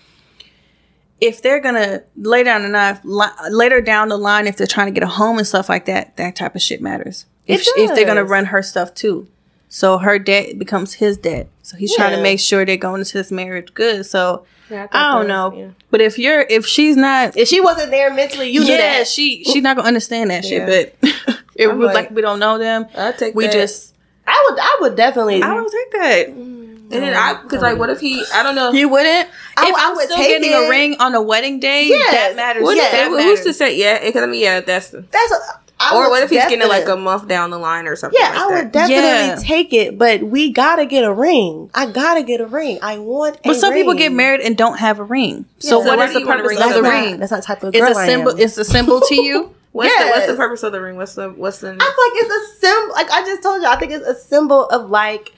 if 1.20 1.42
they're 1.42 1.60
gonna 1.60 2.04
lay 2.16 2.44
down 2.44 2.62
the 2.62 2.70
knife 2.70 3.00
li- 3.04 3.50
later 3.50 3.82
down 3.82 4.10
the 4.10 4.18
line, 4.18 4.46
if 4.46 4.56
they're 4.56 4.68
trying 4.68 4.86
to 4.86 4.92
get 4.92 5.02
a 5.02 5.08
home 5.08 5.40
and 5.40 5.48
stuff 5.48 5.68
like 5.68 5.86
that, 5.86 6.16
that 6.18 6.36
type 6.36 6.54
of 6.54 6.62
shit 6.62 6.80
matters. 6.80 7.26
If 7.48 7.62
It 7.62 7.70
if 7.76 7.96
they're 7.96 8.06
gonna 8.06 8.24
run 8.24 8.46
her 8.46 8.62
stuff 8.62 8.94
too, 8.94 9.28
so 9.70 9.98
her 9.98 10.18
debt 10.20 10.58
becomes 10.60 10.94
his 10.94 11.18
debt. 11.18 11.48
So 11.64 11.78
he's 11.78 11.96
trying 11.96 12.16
to 12.16 12.22
make 12.22 12.40
sure 12.40 12.66
they're 12.66 12.78
going 12.78 13.00
into 13.02 13.18
this 13.18 13.32
marriage 13.32 13.74
good. 13.74 14.06
So 14.06 14.46
Yeah, 14.70 14.84
think 14.84 14.96
I 14.96 15.14
don't 15.18 15.28
know, 15.28 15.50
was- 15.50 15.60
yeah. 15.60 15.68
but 15.92 16.02
if 16.02 16.18
you're 16.20 16.42
if 16.50 16.66
she's 16.66 16.96
not, 16.96 17.36
If 17.38 17.48
she 17.48 17.60
wasn't 17.62 17.92
there 17.92 18.14
mentally, 18.14 18.50
you 18.50 18.62
yeah, 18.64 18.78
that. 18.78 19.08
she 19.08 19.44
she's 19.44 19.64
not 19.64 19.76
gonna 19.76 19.88
understand 19.88 20.30
that 20.32 20.44
Yeah. 20.46 20.68
shit. 20.68 20.96
But 21.02 21.12
It 21.56 21.68
was 21.68 21.88
like- 21.88 21.96
like, 21.96 22.12
we 22.12 22.22
don't 22.22 22.40
know 22.40 22.58
them. 22.58 22.86
I 22.98 23.12
take 23.14 23.34
We 23.36 23.46
that. 23.46 23.54
just 23.54 23.94
I 24.28 24.48
would, 24.50 24.60
I 24.60 24.78
would 24.82 24.96
definitely. 24.96 25.42
I 25.42 25.54
would 25.54 25.72
take 25.72 25.92
that. 26.02 26.28
Mm, 26.30 26.92
and 26.92 26.92
then 26.92 27.14
I 27.16 27.42
because 27.42 27.62
like 27.62 27.78
what 27.80 27.90
if 27.90 28.00
he 28.00 28.24
I 28.34 28.44
don't 28.44 28.56
know 28.56 28.72
You 28.72 28.90
wouldn't. 28.90 29.30
I- 29.58 29.70
if 29.70 29.76
I 29.76 29.90
I'm 29.90 29.96
would 29.96 30.06
still 30.06 30.18
getting 30.18 30.52
it. 30.52 30.56
a 30.68 30.70
ring 30.70 30.96
on 31.00 31.14
a 31.16 31.22
wedding 31.22 31.60
day, 31.60 31.86
Yes. 31.88 32.12
that 32.12 32.36
matters. 32.36 32.64
what 32.64 32.78
Yeah, 32.78 32.84
if, 33.08 33.12
that 33.12 33.24
who's 33.24 33.42
to 33.42 33.54
say 33.54 33.76
yeah 33.78 34.04
because 34.04 34.22
I 34.24 34.26
mean 34.28 34.42
yeah 34.42 34.60
that's 34.62 34.90
That's. 34.92 35.32
A, 35.32 35.60
I 35.92 35.96
or 35.96 36.10
what 36.10 36.24
if 36.24 36.30
he's 36.30 36.40
getting 36.44 36.62
it 36.62 36.68
like 36.68 36.84
a 36.84 36.86
definitely- 36.86 37.04
month 37.04 37.28
down 37.28 37.50
the 37.52 37.58
line 37.60 37.88
or 37.88 37.96
something 37.96 38.20
Yeah, 38.22 38.30
like 38.30 38.38
I 38.38 38.50
that. 38.50 38.64
would 38.64 38.72
definitely 38.72 38.96
Yeah. 39.04 39.36
take 39.40 39.74
it, 39.74 39.98
but 39.98 40.24
we 40.24 40.52
gotta 40.52 40.86
get 40.86 41.04
a 41.04 41.14
ring. 41.14 41.70
I 41.74 41.86
gotta 41.88 42.24
get 42.24 42.42
a 42.42 42.46
ring. 42.46 42.80
I 42.82 42.98
want. 43.00 43.38
But 43.44 43.56
a 43.56 43.60
some 43.60 43.74
people 43.74 43.94
get 43.94 44.12
married 44.12 44.42
and 44.42 44.58
don't 44.58 44.78
have 44.80 45.00
a 45.00 45.04
ring. 45.04 45.46
Yeah, 45.60 45.70
so 45.70 45.82
so 45.82 45.88
what 45.88 45.98
why 46.00 46.06
is 46.06 46.14
the 46.14 46.20
you 46.22 46.26
want 46.28 46.40
a 46.40 46.44
purpose 46.44 46.50
ring? 46.50 46.58
of 46.58 46.64
That's 46.70 46.76
the 46.76 46.82
not, 46.82 47.04
ring? 47.06 47.20
that's 47.20 47.32
not 47.32 47.42
the 47.42 47.48
type 47.48 47.64
of 47.64 47.76
It's 47.76 47.86
girl 47.86 47.98
a 47.98 48.02
I 48.02 48.06
symbol. 48.08 48.32
It's 48.40 48.58
a 48.58 48.66
symbol 48.66 49.02
to 49.02 49.16
you. 49.16 49.50
What's 49.76 49.94
the 49.94 50.06
what's 50.08 50.28
the 50.28 50.36
purpose 50.36 50.64
of 50.64 50.72
the 50.72 50.80
ring? 50.80 50.96
What's 50.96 51.16
the 51.16 51.30
what's 51.32 51.60
the 51.60 51.68
I 51.68 51.72
feel 51.72 51.78
like 51.78 52.14
it's 52.16 52.32
a 52.34 52.66
symbol. 52.66 52.94
Like 52.94 53.12
I 53.12 53.26
just 53.26 53.44
told 53.44 53.62
you, 53.62 53.68
I 53.68 53.76
think 53.76 53.92
it's 53.92 54.06
a 54.08 54.16
symbol 54.16 54.66
of 54.68 54.90
like 54.90 55.34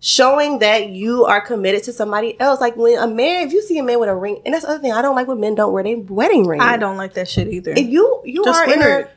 showing 0.00 0.58
that 0.60 0.90
you 0.90 1.24
are 1.24 1.40
committed 1.40 1.82
to 1.84 1.92
somebody 1.92 2.38
else. 2.40 2.60
Like 2.60 2.76
when 2.76 2.96
a 2.98 3.06
man, 3.08 3.46
if 3.46 3.52
you 3.52 3.62
see 3.62 3.78
a 3.78 3.82
man 3.82 3.98
with 3.98 4.08
a 4.08 4.14
ring, 4.14 4.40
and 4.44 4.54
that's 4.54 4.64
the 4.64 4.70
other 4.70 4.78
thing, 4.80 4.92
I 4.92 5.02
don't 5.02 5.16
like 5.16 5.26
when 5.26 5.40
men 5.40 5.54
don't 5.56 5.72
wear 5.72 5.82
their 5.82 5.98
wedding 5.98 6.46
ring. 6.46 6.60
I 6.60 6.76
don't 6.76 6.96
like 6.96 7.14
that 7.14 7.28
shit 7.28 7.48
either. 7.48 7.72
If 7.72 7.88
you 7.88 8.20
you 8.24 8.44
Just 8.44 8.60
are 8.60 8.70
in 8.72 8.78
wear 8.78 8.98
a, 8.98 9.00
it. 9.02 9.10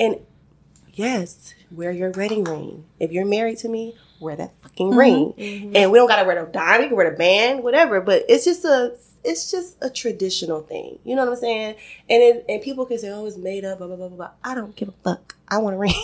And 0.00 0.16
yes, 0.94 1.54
wear 1.70 1.90
your 1.90 2.10
wedding 2.10 2.44
ring. 2.44 2.84
If 3.00 3.12
you're 3.12 3.24
married 3.24 3.58
to 3.58 3.68
me, 3.68 3.96
wear 4.20 4.36
that 4.36 4.52
fucking 4.62 4.90
Mm-hmm. 4.90 4.98
ring. 4.98 5.76
And 5.76 5.90
we 5.92 5.98
don't 5.98 6.08
gotta 6.08 6.24
wear 6.26 6.34
no 6.36 6.46
diamond, 6.46 6.82
you 6.84 6.88
can 6.88 6.96
wear 6.96 7.10
the 7.10 7.16
band, 7.16 7.62
whatever. 7.62 8.00
But 8.00 8.24
it's 8.28 8.44
just 8.44 8.64
a 8.64 8.96
it's 9.24 9.50
just 9.52 9.76
a 9.80 9.88
traditional 9.88 10.60
thing. 10.62 10.98
You 11.04 11.14
know 11.14 11.24
what 11.24 11.32
I'm 11.32 11.38
saying? 11.38 11.76
And 12.10 12.22
it, 12.22 12.44
and 12.48 12.60
people 12.62 12.84
can 12.86 12.98
say, 12.98 13.10
"Oh, 13.10 13.24
it's 13.26 13.36
made 13.36 13.64
up." 13.64 13.78
Blah 13.78 13.86
blah 13.86 13.96
blah 13.96 14.08
blah. 14.08 14.16
blah. 14.16 14.30
I 14.42 14.54
don't 14.54 14.74
give 14.74 14.88
a 14.88 14.94
fuck. 15.04 15.36
I 15.48 15.58
want 15.58 15.76
a 15.76 15.78
ring. 15.78 15.94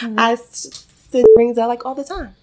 Mm-hmm. 0.00 0.14
I 0.18 0.34
send 0.34 1.26
rings 1.36 1.56
out 1.58 1.68
like 1.68 1.86
all 1.86 1.94
the 1.94 2.04
time. 2.04 2.34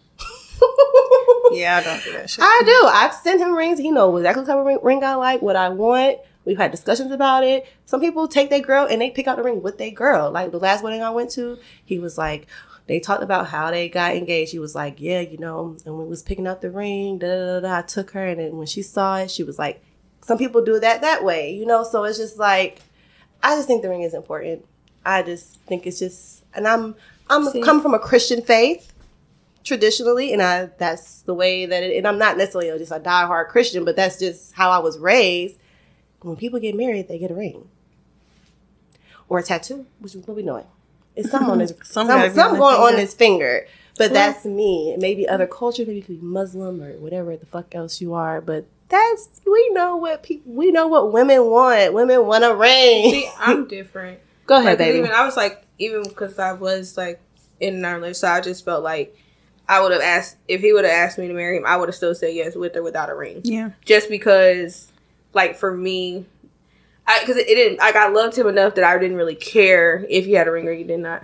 yeah, 1.52 1.78
I 1.78 1.84
don't 1.84 2.04
do 2.04 2.12
that 2.14 2.30
shit. 2.32 2.44
I 2.44 2.62
do. 2.66 2.88
I've 2.88 3.14
sent 3.14 3.40
him 3.40 3.54
rings. 3.56 3.80
He 3.80 3.92
knows 3.92 4.20
exactly 4.20 4.42
what 4.42 4.48
type 4.48 4.58
of 4.58 4.66
ring, 4.66 4.80
ring 4.82 5.04
I 5.04 5.16
like, 5.16 5.42
what 5.42 5.56
I 5.56 5.70
want. 5.70 6.18
We've 6.48 6.58
had 6.58 6.72
discussions 6.72 7.12
about 7.12 7.44
it. 7.44 7.68
Some 7.86 8.00
people 8.00 8.28
take 8.28 8.50
their 8.50 8.62
girl 8.62 8.88
and 8.90 9.02
they 9.02 9.12
pick 9.12 9.28
out 9.28 9.36
the 9.36 9.44
ring 9.44 9.62
with 9.62 9.78
their 9.78 9.92
girl. 9.92 10.32
Like 10.32 10.52
the 10.52 10.60
last 10.60 10.82
wedding 10.84 11.04
I 11.04 11.10
went 11.10 11.30
to, 11.32 11.60
he 11.84 12.00
was 12.00 12.18
like, 12.18 12.48
they 12.88 13.02
talked 13.02 13.22
about 13.22 13.48
how 13.48 13.70
they 13.70 13.90
got 13.90 14.16
engaged. 14.16 14.54
He 14.54 14.60
was 14.60 14.74
like, 14.74 15.02
yeah, 15.02 15.20
you 15.20 15.38
know, 15.38 15.76
and 15.86 16.00
we 16.00 16.06
was 16.06 16.24
picking 16.24 16.48
out 16.48 16.62
the 16.62 16.72
ring, 16.72 17.18
da 17.18 17.28
da 17.28 17.46
da. 17.46 17.60
da. 17.60 17.78
I 17.80 17.82
took 17.82 18.12
her, 18.12 18.26
and 18.26 18.40
then 18.40 18.56
when 18.56 18.66
she 18.66 18.82
saw 18.82 19.18
it, 19.18 19.30
she 19.30 19.44
was 19.44 19.60
like, 19.60 19.84
some 20.22 20.38
people 20.38 20.64
do 20.64 20.80
that 20.80 21.02
that 21.02 21.24
way, 21.24 21.54
you 21.54 21.66
know. 21.66 21.84
So 21.84 22.06
it's 22.06 22.18
just 22.18 22.38
like, 22.38 22.80
I 23.44 23.56
just 23.56 23.68
think 23.68 23.82
the 23.82 23.90
ring 23.90 24.04
is 24.04 24.14
important. 24.14 24.66
I 25.06 25.22
just 25.22 25.60
think 25.62 25.86
it's 25.86 26.00
just, 26.00 26.46
and 26.54 26.66
I'm 26.66 26.96
I'm 27.30 27.50
See? 27.50 27.62
coming 27.62 27.82
from 27.82 27.94
a 27.94 28.00
Christian 28.00 28.42
faith 28.42 28.94
traditionally, 29.66 30.32
and 30.32 30.42
I 30.42 30.70
that's 30.78 31.24
the 31.24 31.34
way 31.34 31.66
that 31.66 31.84
it. 31.84 31.98
And 31.98 32.08
I'm 32.08 32.18
not 32.18 32.38
necessarily 32.38 32.78
just 32.80 32.94
a 32.94 33.02
diehard 33.02 33.50
Christian, 33.50 33.84
but 33.84 33.98
that's 33.98 34.18
just 34.18 34.54
how 34.54 34.70
I 34.70 34.78
was 34.80 34.98
raised. 34.98 35.58
When 36.22 36.36
people 36.36 36.60
get 36.60 36.76
married, 36.76 37.08
they 37.08 37.20
get 37.20 37.32
a 37.32 37.36
ring 37.36 37.70
or 39.30 39.40
a 39.40 39.44
tattoo, 39.44 39.86
which 40.00 40.16
is 40.16 40.26
what 40.28 40.36
we 40.38 40.44
know 40.44 40.58
it. 40.58 40.66
It's 41.16 41.30
something 41.32 41.50
on 41.50 41.60
his 41.60 41.72
Some 41.84 41.84
some, 41.84 42.08
gotta 42.08 42.30
be 42.30 42.36
some 42.36 42.48
on 42.48 42.54
their 42.54 42.60
going 42.60 42.76
on 42.76 42.88
finger. 42.90 43.02
his 43.02 43.14
finger. 43.14 43.68
But 43.98 44.14
that's 44.14 44.46
me. 44.46 44.96
Maybe 45.00 45.28
other 45.28 45.48
cultures, 45.48 45.88
maybe 45.88 45.98
you 45.98 46.04
could 46.04 46.22
be 46.22 46.26
Muslim 46.28 46.82
or 46.84 46.94
whatever 47.00 47.36
the 47.36 47.48
fuck 47.48 47.74
else 47.74 48.00
you 48.00 48.14
are. 48.14 48.42
But 48.42 48.66
that's 48.90 49.42
we 49.46 49.70
know 49.72 49.96
what 49.98 50.22
people 50.24 50.52
we 50.54 50.72
know 50.72 50.88
what 50.88 51.12
women 51.12 51.46
want. 51.46 51.94
Women 51.94 52.26
want 52.26 52.44
a 52.44 52.54
ring. 52.56 53.12
See, 53.12 53.30
I'm 53.40 53.68
different. 53.70 54.20
Go 54.46 54.56
ahead, 54.56 54.66
Like, 54.66 54.78
'cause 54.78 54.86
baby. 54.86 54.98
Even 55.00 55.12
I 55.12 55.26
was 55.26 55.36
like, 55.36 55.64
even 55.80 56.04
because 56.04 56.38
I 56.40 56.54
was 56.54 56.96
like 56.96 57.20
in 57.60 57.84
an 57.84 57.94
relationship, 57.96 58.16
so 58.16 58.28
I 58.30 58.42
just 58.42 58.64
felt 58.64 58.84
like 58.84 59.18
I 59.68 59.82
would 59.82 59.92
have 59.92 60.02
asked 60.02 60.38
if 60.48 60.62
he 60.62 60.72
would 60.74 60.86
have 60.86 60.94
asked 60.94 61.18
me 61.18 61.28
to 61.28 61.34
marry 61.34 61.58
him. 61.58 61.66
I 61.66 61.76
would 61.76 61.90
have 61.90 61.96
still 61.96 62.14
said 62.16 62.34
yes 62.36 62.56
with 62.56 62.76
or 62.78 62.84
without 62.84 63.10
a 63.10 63.16
ring, 63.16 63.42
yeah. 63.44 63.72
just 63.84 64.10
because, 64.10 64.92
like 65.38 65.56
for 65.56 65.74
me, 65.74 66.26
I 67.08 67.22
because 67.22 67.38
it, 67.38 67.48
it 67.48 67.56
didn't. 67.56 67.80
Like 67.80 67.96
I 67.96 68.10
loved 68.10 68.38
him 68.38 68.48
enough 68.48 68.76
that 68.76 68.84
I 68.84 68.98
didn't 68.98 69.16
really 69.16 69.36
care 69.36 70.06
if 70.10 70.26
he 70.26 70.34
had 70.34 70.50
a 70.50 70.52
ring 70.52 70.68
or 70.68 70.74
he 70.74 70.84
did 70.84 71.00
not. 71.00 71.24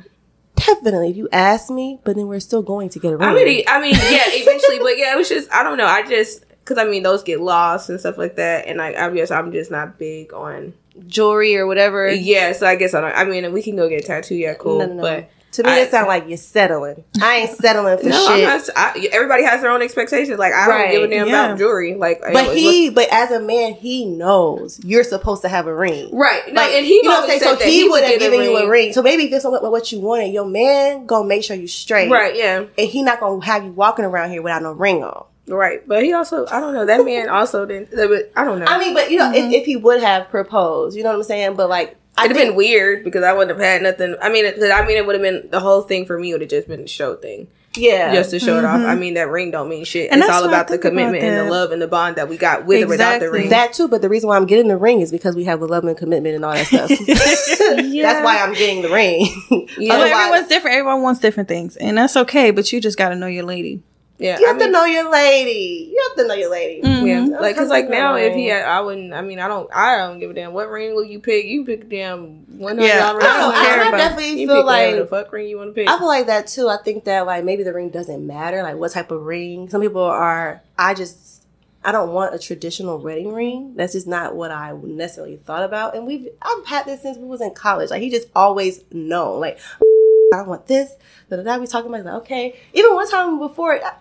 Definitely, 0.56 1.10
if 1.10 1.18
you 1.18 1.28
ask 1.34 1.70
me, 1.70 2.00
but 2.06 2.16
then 2.16 2.28
we're 2.28 2.40
still 2.40 2.62
going 2.62 2.88
to 2.90 3.00
get 3.00 3.12
a 3.12 3.18
ring. 3.18 3.28
I 3.28 3.34
mean, 3.34 3.64
I 3.68 3.82
mean, 3.82 3.96
yeah, 3.96 4.24
eventually, 4.28 4.80
but 4.80 4.98
yeah, 4.98 5.14
it 5.14 5.18
was 5.18 5.28
just 5.28 5.52
I 5.52 5.64
don't 5.64 5.78
know. 5.78 5.88
I 5.88 6.08
just 6.08 6.46
because 6.48 6.78
I 6.78 6.86
mean 6.86 7.04
those 7.04 7.24
get 7.24 7.42
lost 7.42 7.90
and 7.90 8.00
stuff 8.00 8.18
like 8.18 8.38
that, 8.38 8.68
and 8.68 8.82
I, 8.82 9.08
I 9.08 9.10
guess 9.12 9.32
I'm 9.32 9.52
just 9.52 9.70
not 9.72 9.98
big 10.00 10.32
on. 10.32 10.74
jewelry 11.08 11.58
or 11.58 11.68
whatever. 11.68 12.10
Yeah, 12.10 12.54
so 12.54 12.66
I 12.66 12.76
guess 12.76 12.94
I 12.94 13.02
don't. 13.02 13.12
I 13.14 13.26
mean, 13.26 13.52
we 13.52 13.62
can 13.62 13.76
go 13.76 13.90
get 13.90 14.04
a 14.06 14.08
tattoo. 14.08 14.36
Yeah, 14.36 14.54
cool. 14.54 14.80
No, 14.80 14.86
no, 14.86 14.94
no. 14.94 15.02
But 15.02 15.30
to 15.54 15.64
me, 15.64 15.70
I- 15.70 15.80
it 15.80 15.92
sounds 15.92 16.08
like 16.08 16.28
you're 16.28 16.38
settling. 16.38 17.04
I 17.22 17.38
ain't 17.38 17.58
settling 17.58 17.98
for 17.98 18.10
no, 18.10 18.28
shit. 18.28 18.48
I'm 18.48 18.58
not. 18.58 18.70
I, 18.76 19.10
everybody 19.12 19.44
has 19.44 19.62
their 19.62 19.72
own 19.72 19.82
expectations. 19.82 20.38
Like 20.40 20.54
I 20.54 20.68
Right, 20.68 20.84
don't 20.84 20.92
give 20.92 21.04
a 21.04 21.08
damn 21.08 21.28
yeah. 21.28 21.46
about 21.46 21.58
jewelry. 21.58 21.96
Like, 21.96 22.22
But 22.22 22.34
know, 22.34 22.52
he, 22.54 22.90
but 22.90 23.08
as 23.12 23.32
a 23.32 23.40
man, 23.40 23.74
he 23.74 24.06
knows 24.06 24.80
you're 24.84 25.04
supposed 25.04 25.42
to 25.44 25.50
have 25.50 25.68
a 25.68 25.74
ring. 25.76 26.10
right? 26.16 26.44
No, 26.48 26.62
Like, 26.62 26.72
and 26.74 26.86
he 26.86 26.96
you 26.96 27.04
know 27.04 27.12
what 27.12 27.24
I'm 27.24 27.30
saying? 27.30 27.42
So 27.42 27.56
that 27.56 27.68
he 27.68 27.88
would 27.88 28.04
have 28.04 28.20
given 28.20 28.42
you 28.42 28.58
a 28.58 28.70
ring. 28.70 28.94
So 28.94 29.02
maybe 29.02 29.28
this 29.28 29.44
is 29.44 29.50
what, 29.50 29.64
what 29.64 29.92
you 29.92 30.00
wanted, 30.00 30.34
your 30.34 30.46
man 30.46 31.06
gonna 31.06 31.28
make 31.28 31.44
sure 31.44 31.56
you 31.56 31.68
straight, 31.68 32.10
Right? 32.10 32.36
Yeah. 32.36 32.66
And 32.78 32.88
he 32.88 33.02
not 33.04 33.20
gonna 33.20 33.44
have 33.46 33.64
you 33.64 33.72
walking 33.72 34.06
around 34.06 34.32
here 34.32 34.42
without 34.42 34.62
no 34.64 34.72
ring 34.72 35.04
on. 35.04 35.26
Right. 35.48 35.86
But 35.88 36.04
he 36.04 36.14
also, 36.14 36.48
I 36.48 36.60
don't 36.60 36.74
know. 36.74 36.86
That 36.86 37.04
man 37.04 37.28
also 37.30 37.66
didn't. 37.66 37.92
But 37.92 38.32
I 38.36 38.46
don't 38.46 38.60
know. 38.60 38.66
I 38.66 38.80
mean, 38.80 38.94
but 38.94 39.12
you 39.12 39.18
know, 39.18 39.30
if, 39.32 39.44
mm-hmm. 39.44 39.52
if 39.52 39.66
he 39.66 39.76
would 39.76 40.02
have 40.02 40.30
proposed, 40.30 40.96
you 40.96 41.04
know 41.04 41.10
what 41.10 41.18
I'm 41.18 41.24
saying? 41.24 41.56
But 41.56 41.70
like, 41.70 41.98
It'd 42.18 42.36
have 42.36 42.48
been 42.48 42.56
weird 42.56 43.04
because 43.04 43.24
I 43.24 43.34
wouldn't 43.34 43.58
have 43.58 43.66
had 43.66 43.82
nothing. 43.82 44.16
I 44.22 44.30
mean, 44.30 44.46
because 44.46 44.70
I 44.70 44.86
mean, 44.86 44.98
it 44.98 45.06
would 45.06 45.16
have 45.16 45.22
been 45.22 45.50
the 45.50 45.60
whole 45.60 45.82
thing 45.82 46.06
for 46.06 46.20
me. 46.20 46.32
Would 46.32 46.42
have 46.42 46.50
just 46.50 46.68
been 46.68 46.82
the 46.82 46.88
show 46.88 47.16
thing, 47.16 47.48
yeah, 47.76 48.14
just 48.14 48.30
to 48.32 48.40
show 48.40 48.60
it 48.60 48.66
off. 48.66 48.82
I 48.82 48.84
mm-hmm. 48.84 49.00
mean, 49.00 49.14
that 49.16 49.30
ring 49.30 49.50
don't 49.50 49.68
mean 49.68 49.84
shit. 49.84 50.12
And 50.12 50.22
it's 50.22 50.30
all 50.30 50.48
about 50.48 50.68
the 50.68 50.74
think 50.74 50.86
about 50.86 50.90
commitment 50.92 51.24
and 51.24 51.48
the 51.48 51.52
love 51.52 51.72
and 51.72 51.82
the 51.82 51.88
bond 51.88 52.18
that 52.18 52.30
we 52.30 52.38
got 52.38 52.66
with 52.66 52.84
or 52.84 52.88
without 52.88 53.20
the 53.20 53.32
ring. 53.32 53.50
that 53.50 53.74
too. 53.74 53.88
But 53.88 54.04
the 54.04 54.10
reason 54.10 54.30
why 54.30 54.38
I'm 54.38 54.46
getting 54.46 54.68
the 54.68 54.78
ring 54.78 55.02
is 55.02 55.12
because 55.12 55.36
we 55.36 55.46
have 55.46 55.60
the 55.60 55.68
love 55.68 55.84
and 55.86 55.98
commitment 55.98 56.36
and 56.36 56.46
all 56.46 56.54
that 56.54 56.68
stuff. 56.68 56.90
That's 57.08 58.24
why 58.24 58.44
I'm 58.44 58.54
getting 58.54 58.84
the 58.84 58.90
ring. 58.90 59.68
Yeah. 59.78 59.94
Although 59.94 60.06
everyone's 60.06 60.48
different. 60.48 60.78
Everyone 60.78 61.02
wants 61.02 61.20
different 61.20 61.50
things, 61.50 61.76
and 61.78 61.98
that's 61.98 62.16
okay. 62.16 62.52
But 62.52 62.72
you 62.72 62.80
just 62.80 62.98
got 62.98 63.10
to 63.10 63.16
know 63.16 63.28
your 63.28 63.44
lady. 63.44 63.82
Yeah. 64.20 64.40
You 64.40 64.46
I 64.46 64.48
have 64.50 64.58
mean, 64.58 64.68
to 64.68 64.72
know 64.72 64.86
your 64.86 65.12
lady. 65.12 65.90
You 65.92 66.08
have 66.10 66.18
to 66.18 66.28
know 66.28 66.34
your 66.36 66.52
lady. 66.52 66.82
Yeah, 66.84 66.90
Mhm. 67.26 67.40
like 67.42 67.56
because 67.56 67.70
like 67.70 67.90
now, 67.90 68.16
if 68.16 68.34
he, 68.36 68.48
had, 68.48 68.64
I 68.66 68.80
wouldn't. 68.82 69.14
I 69.14 69.22
mean, 69.22 69.40
I 69.40 69.48
don't. 69.48 69.70
I 69.74 69.98
don't 69.98 70.20
give 70.20 70.32
a 70.32 70.34
damn 70.34 70.54
what 70.54 70.70
ring 70.70 70.94
will 70.96 71.04
you 71.04 71.20
pick. 71.20 71.46
You 71.46 71.66
pick 71.66 71.82
a 71.82 71.86
damn 71.86 72.46
one 72.60 72.78
hundred 72.78 72.88
Yeah, 72.88 73.00
dollars. 73.00 73.24
I 73.26 73.40
don't 73.40 73.54
care 73.54 73.82
I 73.84 73.88
about- 73.90 73.98
definitely 73.98 74.42
You 74.42 74.48
feel 74.48 74.58
pick 74.58 74.66
whatever 74.66 74.98
like 74.98 75.10
the 75.10 75.16
fuck 75.16 75.34
ring 75.34 75.48
you 75.48 75.58
want 75.58 75.70
to 75.70 75.74
pick. 75.74 75.90
I 75.90 75.98
feel 75.98 76.08
like 76.08 76.28
that 76.28 76.48
too. 76.48 76.70
I 76.70 76.78
think 76.78 77.04
that 77.06 77.26
like 77.26 77.44
maybe 77.44 77.64
the 77.64 77.74
ring 77.74 77.90
doesn't 77.90 78.26
matter, 78.26 78.62
like 78.64 78.76
what 78.78 78.92
type 78.92 79.12
of 79.12 79.24
ring. 79.26 79.70
Some 79.70 79.82
people 79.82 80.04
are. 80.04 80.62
I 80.78 80.94
just 80.94 81.44
I 81.84 81.92
don't 81.92 82.14
want 82.14 82.34
a 82.34 82.40
traditional 82.40 82.98
wedding 83.00 83.34
ring. 83.34 83.74
That's 83.76 83.92
just 83.94 84.08
not 84.08 84.36
what 84.36 84.52
I 84.52 84.72
necessarily 84.82 85.36
thought 85.38 85.64
about. 85.64 85.96
And 85.96 86.08
we've 86.08 86.28
I've 86.42 86.66
had 86.66 86.86
this 86.86 87.02
since 87.02 87.18
we 87.18 87.26
was 87.26 87.42
in 87.42 87.54
college. 87.54 87.90
Like 87.90 88.02
he 88.02 88.10
just 88.10 88.28
always 88.36 88.84
known. 88.92 89.42
Like 89.42 89.60
I 90.34 90.42
want 90.44 90.68
this. 90.68 90.94
Da 91.30 91.36
da 91.38 91.44
da. 91.44 91.58
We 91.58 91.68
talking 91.68 91.94
about 91.94 92.06
like, 92.06 92.14
okay. 92.24 92.56
Even 92.74 92.94
one 92.96 93.10
time 93.10 93.38
before. 93.40 93.74
I, 93.84 93.94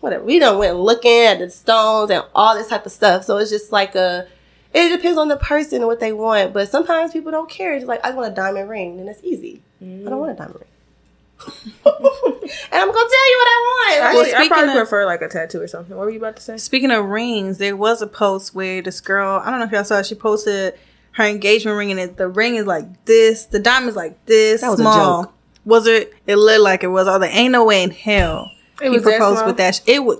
Whatever. 0.00 0.24
We 0.24 0.38
done 0.38 0.58
went 0.58 0.76
looking 0.76 1.24
at 1.24 1.38
the 1.38 1.50
stones 1.50 2.10
and 2.10 2.24
all 2.34 2.54
this 2.54 2.68
type 2.68 2.86
of 2.86 2.92
stuff. 2.92 3.24
So 3.24 3.38
it's 3.38 3.50
just 3.50 3.72
like 3.72 3.94
a. 3.94 4.26
It 4.74 4.90
depends 4.90 5.16
on 5.16 5.28
the 5.28 5.36
person 5.36 5.78
and 5.78 5.86
what 5.86 6.00
they 6.00 6.12
want. 6.12 6.52
But 6.52 6.68
sometimes 6.68 7.12
people 7.12 7.32
don't 7.32 7.48
care. 7.48 7.74
It's 7.74 7.86
like 7.86 8.04
I 8.04 8.10
want 8.10 8.32
a 8.32 8.34
diamond 8.34 8.68
ring, 8.68 9.00
and 9.00 9.08
it's 9.08 9.22
easy. 9.24 9.62
I 9.80 9.84
don't 9.84 10.18
want 10.18 10.32
a 10.32 10.34
mm. 10.34 10.38
diamond 10.38 10.60
ring. 10.60 10.70
and 11.46 11.52
I'm 11.84 12.88
gonna 12.88 13.08
tell 13.08 13.30
you 13.30 13.38
what 13.38 13.48
I 13.48 13.62
want. 13.62 14.00
Actually, 14.02 14.32
Like, 14.32 14.34
I 14.34 14.48
probably 14.48 14.70
of- 14.70 14.76
prefer 14.78 15.04
like 15.06 15.22
a 15.22 15.28
tattoo 15.28 15.60
or 15.60 15.68
something. 15.68 15.96
What 15.96 16.04
were 16.04 16.10
you 16.10 16.18
about 16.18 16.36
to 16.36 16.42
say? 16.42 16.56
Speaking 16.56 16.90
of 16.90 17.04
rings, 17.04 17.58
there 17.58 17.76
was 17.76 18.00
a 18.02 18.06
post 18.06 18.54
where 18.54 18.80
this 18.82 19.00
girl, 19.00 19.42
I 19.44 19.50
don't 19.50 19.58
know 19.58 19.66
if 19.66 19.72
y'all 19.72 19.84
saw, 19.84 20.02
she 20.02 20.14
posted 20.14 20.74
her 21.12 21.24
engagement 21.24 21.76
ring, 21.76 21.90
and 21.90 22.00
it, 22.00 22.16
the 22.16 22.28
ring 22.28 22.56
is 22.56 22.66
like 22.66 23.04
this, 23.04 23.46
the 23.46 23.58
diamond's 23.58 23.96
like 23.96 24.24
this 24.26 24.62
That 24.62 24.70
was 24.70 24.80
a 24.80 24.82
small. 24.82 25.24
joke. 25.24 25.32
Was 25.64 25.86
it? 25.86 26.14
It 26.26 26.36
looked 26.36 26.62
like 26.62 26.84
it 26.84 26.88
was. 26.88 27.08
I 27.08 27.12
was 27.12 27.20
like, 27.20 27.34
ain't 27.34 27.52
no 27.52 27.64
way 27.64 27.82
in 27.82 27.90
hell 27.90 28.50
It 28.80 28.84
he 28.84 28.88
was 28.90 29.02
that 29.04 29.10
proposed 29.18 29.38
small? 29.38 29.46
with 29.48 29.56
that. 29.58 29.74
Sh- 29.76 29.80
it 29.86 30.04
would. 30.04 30.18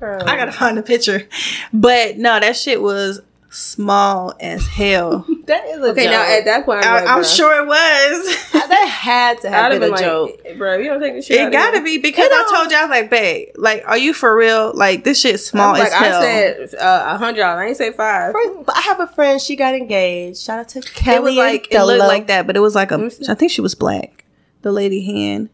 I 0.00 0.36
gotta 0.36 0.52
find 0.52 0.76
the 0.78 0.82
picture, 0.82 1.26
but 1.72 2.18
no, 2.18 2.38
that 2.38 2.56
shit 2.56 2.80
was 2.80 3.20
small 3.50 4.32
as 4.38 4.64
hell. 4.66 5.26
that 5.46 5.64
is 5.66 5.78
a 5.80 5.86
Okay, 5.90 6.04
joke. 6.04 6.12
now 6.12 6.22
at 6.22 6.44
that 6.44 6.64
point, 6.64 6.84
I'm, 6.86 6.92
I, 6.92 7.00
like, 7.00 7.08
I'm 7.08 7.24
sure 7.24 7.60
it 7.62 7.66
was. 7.66 8.52
that 8.52 8.86
had 8.88 9.40
to 9.40 9.48
have 9.50 9.64
I'd 9.64 9.68
been, 9.70 9.80
been 9.80 9.88
a 9.88 9.92
like, 9.92 10.04
joke. 10.04 10.58
bro, 10.58 10.76
you 10.76 10.84
don't 10.90 11.00
take 11.00 11.14
this 11.14 11.26
shit. 11.26 11.40
It 11.40 11.46
out 11.46 11.52
gotta 11.52 11.78
of 11.78 11.84
be 11.84 11.98
because 11.98 12.26
It 12.26 12.32
I 12.32 12.34
don't- 12.36 12.54
told 12.54 12.70
you 12.70 12.76
I 12.76 12.82
was 12.82 12.90
like, 12.90 13.10
babe, 13.10 13.48
like, 13.56 13.82
are 13.88 13.98
you 13.98 14.12
for 14.14 14.36
real? 14.36 14.70
Like, 14.72 15.02
this 15.02 15.20
shit's 15.20 15.44
small 15.44 15.72
like 15.72 15.86
as 15.88 15.92
hell. 15.94 16.20
I 16.20 16.22
said, 16.22 16.74
uh, 16.78 17.14
a 17.14 17.18
hundred 17.18 17.40
dollars. 17.40 17.60
I 17.60 17.66
ain't 17.66 17.76
say 17.76 17.90
five. 17.92 18.32
First- 18.34 18.66
But 18.66 18.76
I 18.76 18.80
have 18.82 19.00
a 19.00 19.06
friend. 19.08 19.40
She 19.40 19.56
got 19.56 19.74
engaged. 19.74 20.40
Shout 20.42 20.60
out 20.60 20.68
to 20.68 20.80
Kelly. 20.82 21.16
it 21.16 21.22
was 21.22 21.34
like 21.34 21.68
it 21.74 21.82
looked 21.82 22.06
like 22.06 22.26
that, 22.28 22.46
but 22.46 22.56
it 22.56 22.60
was 22.60 22.76
like 22.76 22.92
a. 22.92 22.98
me 22.98 23.10
see. 23.10 23.24
I 23.28 23.34
think 23.34 23.50
she 23.50 23.62
was 23.62 23.74
black, 23.74 24.24
the 24.62 24.70
lady 24.70 25.04
hand, 25.04 25.48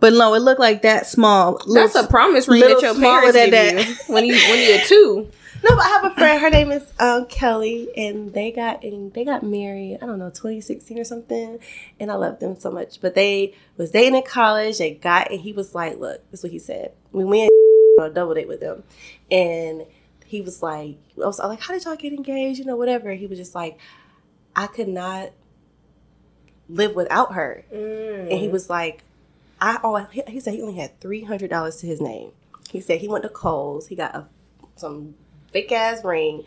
but 0.00 0.12
no, 0.12 0.34
it 0.34 0.40
looked 0.40 0.60
like 0.60 0.82
that 0.82 1.06
small. 1.06 1.60
That's 1.72 1.94
a 1.94 2.06
promise 2.06 2.48
ring 2.48 2.60
that 2.60 2.82
your 2.82 2.94
parents 2.94 3.34
than 3.34 3.50
give 3.50 3.76
that. 3.76 3.88
you 3.88 3.94
when 4.14 4.24
you 4.24 4.34
when 4.34 4.68
you're 4.68 4.84
two. 4.86 5.30
No, 5.62 5.76
but 5.76 5.84
I 5.84 5.88
have 5.88 6.04
a 6.04 6.14
friend. 6.14 6.40
Her 6.40 6.48
name 6.48 6.72
is 6.72 6.90
um, 6.98 7.26
Kelly, 7.26 7.90
and 7.94 8.32
they 8.32 8.50
got 8.50 8.82
and 8.82 9.12
they 9.12 9.26
got 9.26 9.42
married. 9.42 9.98
I 10.00 10.06
don't 10.06 10.18
know, 10.18 10.30
2016 10.30 10.98
or 10.98 11.04
something. 11.04 11.58
And 11.98 12.10
I 12.10 12.14
love 12.14 12.40
them 12.40 12.58
so 12.58 12.70
much. 12.70 12.98
But 13.02 13.14
they 13.14 13.54
was 13.76 13.90
dating 13.90 14.14
in 14.14 14.22
college. 14.22 14.78
They 14.78 14.92
got, 14.94 15.30
and 15.30 15.38
he 15.38 15.52
was 15.52 15.74
like, 15.74 15.98
"Look, 15.98 16.22
this 16.30 16.40
is 16.40 16.44
what 16.44 16.52
he 16.52 16.58
said. 16.58 16.92
We 17.12 17.24
went 17.24 17.50
on 18.00 18.06
a 18.06 18.14
double 18.14 18.32
date 18.32 18.48
with 18.48 18.60
them, 18.60 18.84
and 19.30 19.84
he 20.24 20.40
was 20.40 20.62
like, 20.62 20.96
I 21.16 21.26
was 21.26 21.40
like, 21.40 21.60
how 21.60 21.74
did 21.74 21.84
y'all 21.84 21.96
get 21.96 22.12
engaged? 22.12 22.60
You 22.60 22.64
know, 22.64 22.76
whatever. 22.76 23.12
He 23.12 23.26
was 23.26 23.36
just 23.36 23.54
like, 23.54 23.78
I 24.54 24.68
could 24.68 24.88
not 24.88 25.30
live 26.68 26.94
without 26.94 27.34
her, 27.34 27.64
and 27.70 28.32
he 28.32 28.48
was 28.48 28.70
like, 28.70 29.02
I 29.60 29.78
oh, 29.82 29.96
he- 30.10 30.22
he 30.28 30.40
said 30.40 30.54
he 30.54 30.62
only 30.62 30.76
had 30.76 30.98
three 31.00 31.22
hundred 31.24 31.50
dollars 31.50 31.76
to 31.78 31.86
his 31.86 32.00
name. 32.00 32.32
He 32.70 32.80
said 32.80 33.00
he 33.00 33.08
went 33.08 33.22
to 33.24 33.28
Kohl's. 33.28 33.88
He 33.88 33.96
got 33.96 34.14
a 34.14 34.26
some 34.76 35.14
fake 35.52 35.72
ass 35.72 36.04
ring. 36.04 36.44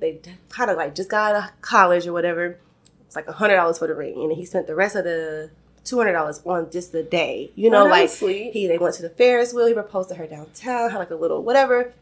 They 0.00 0.20
kind 0.48 0.70
of 0.70 0.76
like 0.76 0.94
just 0.94 1.10
got 1.10 1.34
out 1.34 1.44
of 1.50 1.60
college 1.60 2.06
or 2.06 2.12
whatever. 2.12 2.58
It's 3.06 3.14
like 3.16 3.28
a 3.28 3.32
hundred 3.32 3.56
dollars 3.56 3.78
for 3.78 3.86
the 3.86 3.94
ring, 3.94 4.14
and 4.22 4.32
he 4.32 4.44
spent 4.44 4.66
the 4.66 4.74
rest 4.74 4.96
of 4.96 5.04
the 5.04 5.50
two 5.84 5.98
hundred 5.98 6.12
dollars 6.12 6.40
on 6.44 6.70
just 6.70 6.92
the 6.92 7.02
day. 7.02 7.52
You 7.54 7.70
know, 7.70 7.86
Oh, 7.86 7.90
like 7.90 8.10
sweet. 8.10 8.52
he 8.52 8.66
they 8.66 8.78
went 8.78 8.94
to 8.96 9.02
the 9.02 9.10
Ferris 9.10 9.52
wheel. 9.54 9.66
He 9.66 9.74
proposed 9.74 10.08
to 10.08 10.14
her 10.16 10.26
downtown. 10.26 10.90
Had 10.90 10.98
like 10.98 11.10
a 11.10 11.14
little 11.14 11.42
whatever, 11.42 11.92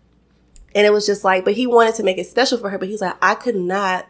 and 0.75 0.87
it 0.87 0.93
was 0.93 1.05
just 1.05 1.23
like, 1.25 1.45
but 1.45 1.55
he 1.55 1.67
wanted 1.67 1.95
to 1.97 2.03
make 2.03 2.17
it 2.19 2.27
special 2.27 2.57
for 2.59 2.71
her. 2.71 2.79
But 2.79 2.89
he's 2.89 3.01
like, 3.03 3.17
I 3.21 3.35
could 3.35 3.57
not. 3.57 4.07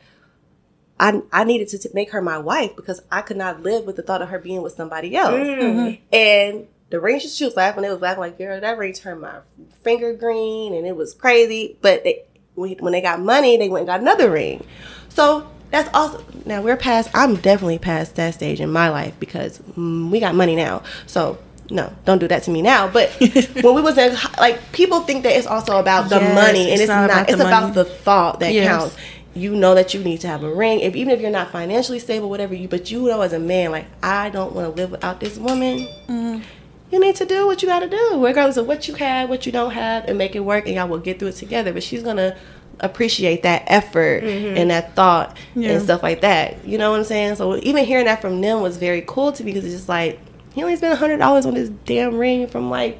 I, 1.02 1.20
I 1.32 1.42
needed 1.42 1.66
to 1.70 1.78
t- 1.78 1.88
make 1.94 2.12
her 2.12 2.22
my 2.22 2.38
wife 2.38 2.76
because 2.76 3.02
I 3.10 3.22
could 3.22 3.36
not 3.36 3.60
live 3.64 3.84
with 3.86 3.96
the 3.96 4.02
thought 4.02 4.22
of 4.22 4.28
her 4.28 4.38
being 4.38 4.62
with 4.62 4.74
somebody 4.74 5.16
else. 5.16 5.48
And 6.12 6.68
the 6.90 7.00
ring, 7.00 7.18
she, 7.18 7.44
was 7.44 7.56
laughing. 7.56 7.82
They 7.82 7.90
was 7.90 8.00
laughing 8.00 8.20
like, 8.20 8.38
girl, 8.38 8.60
that 8.60 8.78
ring 8.78 8.92
turned 8.92 9.20
my 9.20 9.40
finger 9.82 10.14
green 10.14 10.72
and 10.72 10.86
it 10.86 10.94
was 10.94 11.12
crazy. 11.12 11.76
But 11.82 12.04
they, 12.04 12.22
when 12.54 12.92
they 12.92 13.02
got 13.02 13.20
money, 13.20 13.56
they 13.56 13.68
went 13.68 13.80
and 13.80 13.88
got 13.88 14.00
another 14.00 14.30
ring. 14.30 14.64
So 15.08 15.50
that's 15.72 15.90
also, 15.92 16.24
now 16.46 16.62
we're 16.62 16.76
past, 16.76 17.10
I'm 17.14 17.34
definitely 17.34 17.80
past 17.80 18.14
that 18.14 18.34
stage 18.34 18.60
in 18.60 18.70
my 18.70 18.88
life 18.88 19.14
because 19.18 19.58
mm, 19.58 20.08
we 20.08 20.20
got 20.20 20.36
money 20.36 20.54
now. 20.54 20.84
So 21.08 21.36
no, 21.68 21.92
don't 22.04 22.18
do 22.18 22.28
that 22.28 22.44
to 22.44 22.52
me 22.52 22.62
now. 22.62 22.86
But 22.86 23.10
when 23.60 23.74
we 23.74 23.82
was 23.82 23.98
in, 23.98 24.16
like, 24.38 24.70
people 24.70 25.00
think 25.00 25.24
that 25.24 25.36
it's 25.36 25.48
also 25.48 25.78
about 25.80 26.10
the 26.10 26.20
Yes, 26.20 26.34
money 26.34 26.70
and 26.70 26.74
it's 26.74 26.82
it's, 26.82 26.88
not 26.88 27.08
not, 27.08 27.10
about 27.10 27.30
it's 27.30 27.40
about 27.40 27.74
the 27.74 27.84
thought 27.84 28.38
that 28.38 28.52
Yes. 28.52 28.68
counts 28.68 28.96
you 29.34 29.54
know 29.54 29.74
that 29.74 29.94
you 29.94 30.02
need 30.04 30.20
to 30.20 30.28
have 30.28 30.42
a 30.42 30.52
ring. 30.54 30.80
If 30.80 30.94
even 30.94 31.12
if 31.14 31.20
you're 31.20 31.30
not 31.30 31.50
financially 31.50 31.98
stable 31.98 32.28
whatever 32.28 32.54
you 32.54 32.68
but 32.68 32.90
you 32.90 33.02
know 33.02 33.20
as 33.22 33.32
a 33.32 33.38
man 33.38 33.70
like 33.70 33.86
i 34.02 34.28
don't 34.30 34.54
want 34.54 34.66
to 34.68 34.80
live 34.80 34.90
without 34.90 35.20
this 35.20 35.38
woman. 35.38 35.88
You 36.90 37.00
need 37.00 37.16
to 37.16 37.24
do 37.24 37.46
what 37.46 37.62
you 37.62 37.68
got 37.68 37.80
to 37.80 37.88
do 37.88 38.22
regardless 38.22 38.58
of 38.58 38.66
what 38.66 38.86
you 38.86 38.94
have 38.94 39.30
what 39.30 39.46
you 39.46 39.52
don't 39.52 39.70
have 39.70 40.04
and 40.04 40.18
make 40.18 40.36
it 40.36 40.40
work 40.40 40.66
and 40.66 40.74
y'all 40.74 40.88
will 40.88 40.98
get 40.98 41.18
through 41.18 41.28
it 41.28 41.36
together. 41.36 41.72
But 41.72 41.82
she's 41.82 42.02
gonna 42.02 42.36
appreciate 42.80 43.42
that 43.44 43.62
effort 43.66 44.24
and 44.24 44.70
that 44.70 44.94
thought 44.94 45.36
Yeah. 45.54 45.70
and 45.70 45.82
stuff 45.82 46.02
like 46.02 46.20
that. 46.22 46.66
You 46.66 46.76
know 46.78 46.90
what 46.90 46.98
i'm 46.98 47.04
saying? 47.04 47.36
So 47.36 47.56
even 47.62 47.84
hearing 47.84 48.04
that 48.06 48.20
from 48.20 48.40
them 48.42 48.60
was 48.60 48.76
very 48.76 49.02
cool 49.06 49.32
to 49.32 49.42
me 49.44 49.52
because 49.52 49.64
it's 49.64 49.74
just 49.74 49.88
like 49.88 50.18
he 50.52 50.62
only 50.62 50.76
spent 50.76 50.92
a 50.92 50.96
hundred 50.96 51.16
dollars 51.18 51.46
on 51.46 51.54
this 51.54 51.70
damn 51.86 52.18
ring 52.18 52.46
from 52.46 52.68
like 52.68 52.98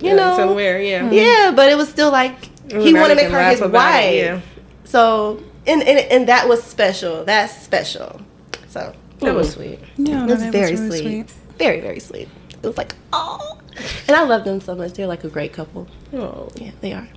you 0.00 0.16
know? 0.16 0.34
somewhere, 0.36 0.80
yeah. 0.80 1.08
yeah 1.10 1.52
but 1.54 1.68
it 1.68 1.76
was 1.76 1.88
still 1.88 2.10
like 2.10 2.44
he 2.70 2.94
wanted 2.94 3.10
to 3.10 3.14
make 3.16 3.30
her 3.30 3.50
his 3.50 3.60
wife. 3.60 4.04
it, 4.06 4.16
yeah. 4.16 4.40
so 4.84 5.42
and, 5.66 5.82
and 5.82 5.98
and 6.10 6.28
that 6.28 6.48
was 6.48 6.62
special. 6.62 7.24
That's 7.24 7.56
special. 7.62 8.20
So 8.68 8.94
That 9.20 9.34
was 9.34 9.50
mm, 9.50 9.54
sweet. 9.54 9.78
Yeah, 9.96 10.24
It 10.24 10.30
was 10.30 10.42
very 10.44 10.76
sweet. 10.76 11.30
Very 11.58 11.80
very 11.80 12.00
sweet. 12.00 12.28
It 12.62 12.66
was 12.66 12.76
like 12.76 12.94
oh, 13.12 13.58
and 14.06 14.16
I 14.16 14.24
love 14.24 14.44
them 14.44 14.60
so 14.60 14.74
much. 14.74 14.92
They're 14.94 15.06
like 15.06 15.24
a 15.24 15.28
great 15.28 15.52
couple. 15.52 15.88
Oh. 16.12 16.48
Yeah, 16.56 16.72
they 16.80 16.92
are. 16.92 17.08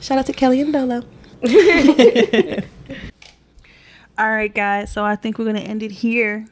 Shout 0.00 0.18
out 0.18 0.26
to 0.26 0.32
Kelly 0.32 0.60
and 0.60 0.72
Dolo. 0.72 1.02
All 4.18 4.30
right, 4.30 4.54
guys. 4.54 4.92
So 4.92 5.04
I 5.04 5.16
think 5.16 5.38
we're 5.38 5.44
gonna 5.46 5.60
end 5.60 5.82
it 5.82 5.90
here. 5.90 6.46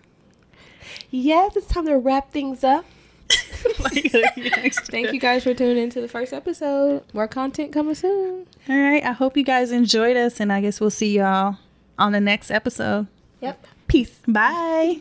Yes, 1.11 1.57
it's 1.57 1.67
time 1.67 1.87
to 1.87 1.97
wrap 1.99 2.33
things 2.33 2.65
up. 2.65 2.85
Thank 4.87 5.13
you 5.13 5.21
guys 5.21 5.45
for 5.45 5.55
tuning 5.55 5.83
into 5.83 6.01
the 6.01 6.09
first 6.09 6.33
episode. 6.33 7.03
More 7.13 7.29
content 7.29 7.73
coming 7.73 7.95
soon. 7.95 8.47
All 8.69 8.77
right. 8.77 9.03
I 9.03 9.13
hope 9.13 9.37
you 9.37 9.45
guys 9.45 9.73
enjoyed 9.73 10.17
us, 10.17 10.41
and 10.41 10.53
I 10.53 10.61
guess 10.61 10.81
we'll 10.81 10.91
see 10.91 11.19
y'all 11.19 11.59
on 11.99 12.13
the 12.13 12.21
next 12.21 12.51
episode. 12.51 13.07
Yep. 13.41 13.67
Peace. 13.89 14.19
Bye. 14.27 15.01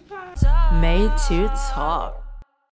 Made 0.82 1.12
to 1.28 1.48
talk. 1.74 2.21